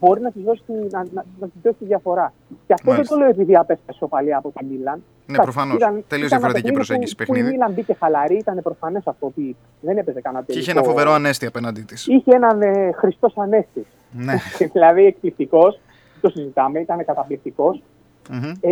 μπορεί 0.00 0.20
να 0.20 0.30
τη 0.30 0.42
δώσει, 0.42 0.62
τη- 0.66 0.72
να, 0.90 0.98
να, 1.12 1.24
να 1.40 1.46
της 1.46 1.60
δώσει 1.62 1.76
τη 1.78 1.84
διαφορά. 1.84 2.32
Και 2.66 2.72
αυτό 2.72 2.90
Μάλιστα. 2.90 3.14
δεν 3.14 3.18
το 3.18 3.24
λέω 3.24 3.34
επειδή 3.34 3.56
απέστασε 3.56 3.98
σοπαλία 3.98 4.36
από 4.36 4.52
τη 4.58 4.64
Μίλαν. 4.64 4.94
Ναι, 4.94 5.34
Εντάξει, 5.34 5.42
προφανώς. 5.52 5.76
ήταν- 5.76 6.04
Τελείως 6.08 6.08
ήταν 6.08 6.18
ένα 6.18 6.26
διαφορετική 6.28 6.62
παιχνίδι 6.62 6.74
προσέγγιση 6.74 7.14
που, 7.16 7.18
παιχνίδι. 7.18 7.42
Που 7.42 7.48
η 7.48 7.52
Μίλαν 7.52 7.72
μπήκε 7.72 7.94
χαλαρή, 7.94 8.36
ήταν 8.36 8.60
προφανές 8.62 9.02
αυτό 9.06 9.26
ότι 9.26 9.56
δεν 9.80 9.98
έπαιζε 9.98 10.20
κανένα 10.20 10.42
Και 10.44 10.52
τελικό. 10.52 10.70
είχε 10.70 10.78
ένα 10.78 10.88
φοβερό 10.88 11.10
ανέστη 11.12 11.46
απέναντί 11.46 11.80
της. 11.80 12.06
Είχε 12.06 12.34
έναν 12.34 12.62
ε, 12.62 12.92
Χριστός 12.92 13.36
Ανέστης. 13.36 13.86
Ναι. 14.12 14.34
δηλαδή 14.72 15.04
εκπληκτικός. 15.06 15.80
Το 16.20 16.28
συζητάμε, 16.28 16.80
ήταν 16.80 17.04
καταπληκτικός. 17.04 17.82
Μμμ. 18.30 18.50
Ε, 18.60 18.70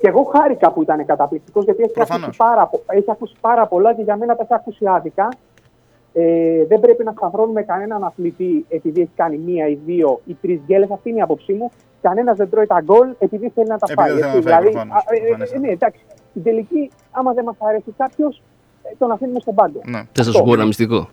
και 0.00 0.08
εγώ 0.08 0.22
χάρηκα 0.22 0.72
που 0.72 0.82
ήταν 0.82 1.06
καταπληκτικός 1.06 1.64
γιατί 1.64 1.82
έχει 1.82 1.92
Προφανώς. 1.92 2.22
ακούσει, 2.24 2.38
πάρα, 2.38 2.66
πο- 2.66 2.82
έχει 2.86 3.10
ακούσει 3.10 3.34
πάρα 3.40 3.66
πολλά 3.66 3.94
και 3.94 4.02
για 4.02 4.16
μένα 4.16 4.36
τα 4.36 4.42
έχει 4.42 4.54
ακούσει 4.54 4.84
άδικα. 4.86 5.28
Ε, 6.14 6.64
δεν 6.68 6.80
πρέπει 6.80 7.04
να 7.04 7.12
σταυρώνουμε 7.16 7.62
κανέναν 7.62 8.04
αθλητή 8.04 8.64
επειδή 8.68 9.00
έχει 9.00 9.10
κάνει 9.16 9.36
μία 9.38 9.68
ή 9.68 9.78
δύο 9.86 10.20
ή 10.26 10.36
τρεις 10.42 10.60
γκέλες. 10.66 10.90
Αυτή 10.90 11.08
είναι 11.08 11.18
η 11.18 11.20
άποψή 11.20 11.52
μου. 11.52 11.70
Κανένας 12.02 12.36
δεν 12.36 12.50
τρώει 12.50 12.66
τα 12.66 12.80
γκολ 12.84 13.08
επειδή 13.18 13.48
θέλει 13.54 13.66
να 13.68 13.78
τα 13.78 13.86
Επειδή 13.90 14.08
φάει. 14.08 14.20
δεν 14.20 14.28
έτσι. 14.36 14.42
θέλει 14.42 14.44
να 14.44 14.50
φάει, 14.50 14.60
δηλαδή, 14.62 14.70
προφανώς, 14.72 14.94
α, 14.96 15.14
ε, 15.14 15.16
ε, 15.16 15.20
προφανέστατα. 15.20 15.60
ναι, 15.60 15.68
εντάξει. 15.68 16.00
Στην 16.30 16.42
τελική, 16.42 16.90
άμα 17.10 17.32
δεν 17.32 17.44
μας 17.44 17.56
αρέσει 17.58 17.94
κάποιος, 17.96 18.42
τον 18.98 19.10
αφήνουμε 19.10 19.40
στον 19.40 19.54
πάγκο. 19.54 19.80
Ναι. 19.84 20.00
Θες 20.12 20.26
να 20.26 20.32
σου 20.32 20.42
πω 20.42 20.52
ένα 20.54 20.64
μυστικό; 20.64 21.08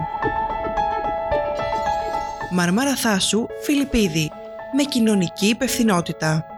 Μαρμάρα 2.50 2.96
Θάσου, 2.96 3.46
Φιλιππίδη. 3.62 4.30
Με 4.76 4.82
κοινωνική 4.82 5.46
υπευθυνότητα. 5.46 6.51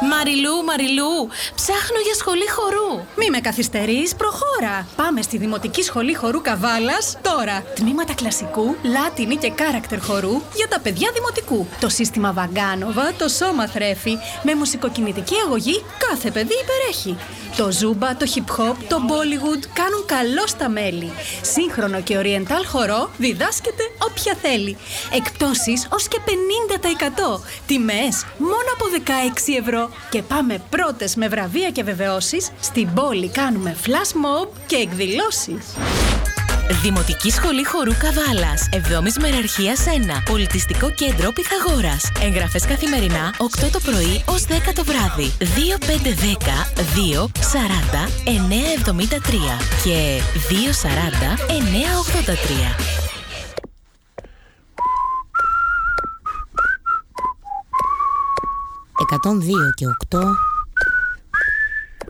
Μαριλού, 0.00 0.64
Μαριλού, 0.64 1.28
ψάχνω 1.54 1.98
για 2.04 2.14
σχολή 2.14 2.48
χορού. 2.50 3.04
Μη 3.16 3.30
με 3.30 3.40
καθυστερείς, 3.40 4.14
προχώρα. 4.14 4.86
Πάμε 4.96 5.22
στη 5.22 5.38
Δημοτική 5.38 5.82
Σχολή 5.82 6.14
Χορού 6.14 6.40
Καβάλας 6.40 7.18
τώρα. 7.22 7.64
Τμήματα 7.74 8.14
κλασικού, 8.14 8.76
λάτινη 8.82 9.36
και 9.36 9.50
κάρακτερ 9.50 10.00
χορού 10.00 10.42
για 10.54 10.68
τα 10.68 10.80
παιδιά 10.80 11.10
δημοτικού. 11.14 11.66
Το 11.80 11.88
σύστημα 11.88 12.32
Βαγκάνοβα, 12.32 13.12
το 13.18 13.28
σώμα 13.28 13.66
θρέφει. 13.68 14.16
Με 14.42 14.54
μουσικοκινητική 14.54 15.34
αγωγή 15.46 15.84
κάθε 16.08 16.30
παιδί 16.30 16.54
υπερέχει. 16.62 17.16
Το 17.56 17.70
ζούμπα, 17.70 18.16
το 18.16 18.26
hip 18.34 18.60
hop, 18.60 18.74
το 18.88 18.96
bollywood 19.08 19.62
κάνουν 19.72 20.04
καλό 20.06 20.46
στα 20.46 20.68
μέλη. 20.68 21.12
Σύγχρονο 21.42 22.00
και 22.00 22.18
oriental 22.22 22.64
χορό 22.66 23.10
διδάσκεται 23.16 23.82
όποια 23.98 24.34
θέλει. 24.42 24.76
Εκπτώσεις 25.14 25.88
ως 25.90 26.08
και 26.08 26.18
50%. 26.24 27.40
Τιμές 27.66 28.26
μόνο 28.38 28.68
από 28.74 28.84
16 28.88 29.81
ευρώ. 29.82 29.96
Και 30.10 30.22
πάμε 30.22 30.62
πρώτες 30.70 31.14
με 31.16 31.28
βραβεία 31.28 31.70
και 31.70 31.82
βεβαιώσεις. 31.82 32.50
Στην 32.60 32.94
πόλη 32.94 33.28
κάνουμε 33.28 33.76
flash 33.84 34.44
mob 34.44 34.48
και 34.66 34.76
εκδηλώσεις. 34.76 35.64
Δημοτική 36.82 37.30
Σχολή 37.30 37.64
Χορού 37.64 37.92
Καβάλας. 37.98 38.68
7η 38.72 39.20
Μεραρχίας 39.20 39.86
1. 39.86 40.22
Πολιτιστικό 40.30 40.90
κέντρο 40.90 41.32
Πυθαγόρας. 41.32 42.12
Εγγραφές 42.22 42.66
καθημερινά 42.66 43.34
8 43.38 43.70
το 43.72 43.80
πρωί 43.80 44.22
ως 44.26 44.44
10 44.44 44.72
το 44.74 44.84
βράδυ. 44.84 45.32
2510 45.38 46.66
240 46.94 48.08
973 48.24 49.58
και 49.84 50.20
240 50.48 51.36
983. 51.48 53.11
«102 59.02 59.74
και 59.74 59.86
8 60.08 60.18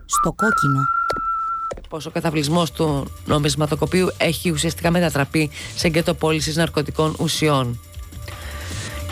στο 0.06 0.32
κόκκινο». 0.32 0.80
πως 1.88 2.06
ο 2.06 2.10
καταβλισμός 2.10 2.72
του 2.72 3.10
νομισματοκοπίου 3.26 4.08
έχει 4.16 4.50
ουσιαστικά 4.50 4.90
μετατραπεί 4.90 5.50
σε 5.76 5.88
γκέτο 5.88 6.14
πώλησης 6.14 6.56
ναρκωτικών 6.56 7.16
ουσιών; 7.18 7.80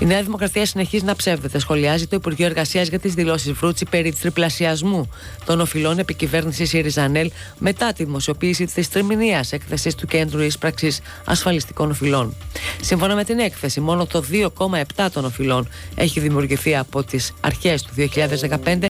Η 0.01 0.05
Νέα 0.05 0.23
Δημοκρατία 0.23 0.67
συνεχίζει 0.67 1.05
να 1.05 1.17
ψεύδεται. 1.17 1.59
Σχολιάζει 1.59 2.07
το 2.07 2.17
Υπουργείο 2.17 2.47
Εργασίας 2.47 2.89
για 2.89 2.99
τις 2.99 3.15
δηλώσεις 3.15 3.53
Βρούτσι 3.53 3.85
περί 3.91 4.13
τριπλασιασμού 4.13 5.11
των 5.45 5.61
οφειλών 5.61 5.99
επικυβέρνησης 5.99 6.69
ΣΥΡΙΖΑΝΕΛ 6.69 7.31
μετά 7.59 7.93
τη 7.93 8.05
δημοσιοποίηση 8.05 8.65
της 8.65 8.89
τριμηνίας 8.89 9.53
έκθεσης 9.53 9.95
του 9.95 10.07
Κέντρου 10.07 10.41
Ίσπραξης 10.41 11.01
Ασφαλιστικών 11.25 11.91
Οφειλών. 11.91 12.35
Σύμφωνα 12.81 13.15
με 13.15 13.25
την 13.25 13.39
έκθεση, 13.39 13.81
μόνο 13.81 14.07
το 14.07 14.25
2,7 14.31 15.11
των 15.13 15.25
οφειλών 15.25 15.69
έχει 15.95 16.21
δημιουργηθεί 16.21 16.77
από 16.77 17.03
τις 17.03 17.33
αρχές 17.41 17.83
του 17.83 17.95
2015 17.95 18.89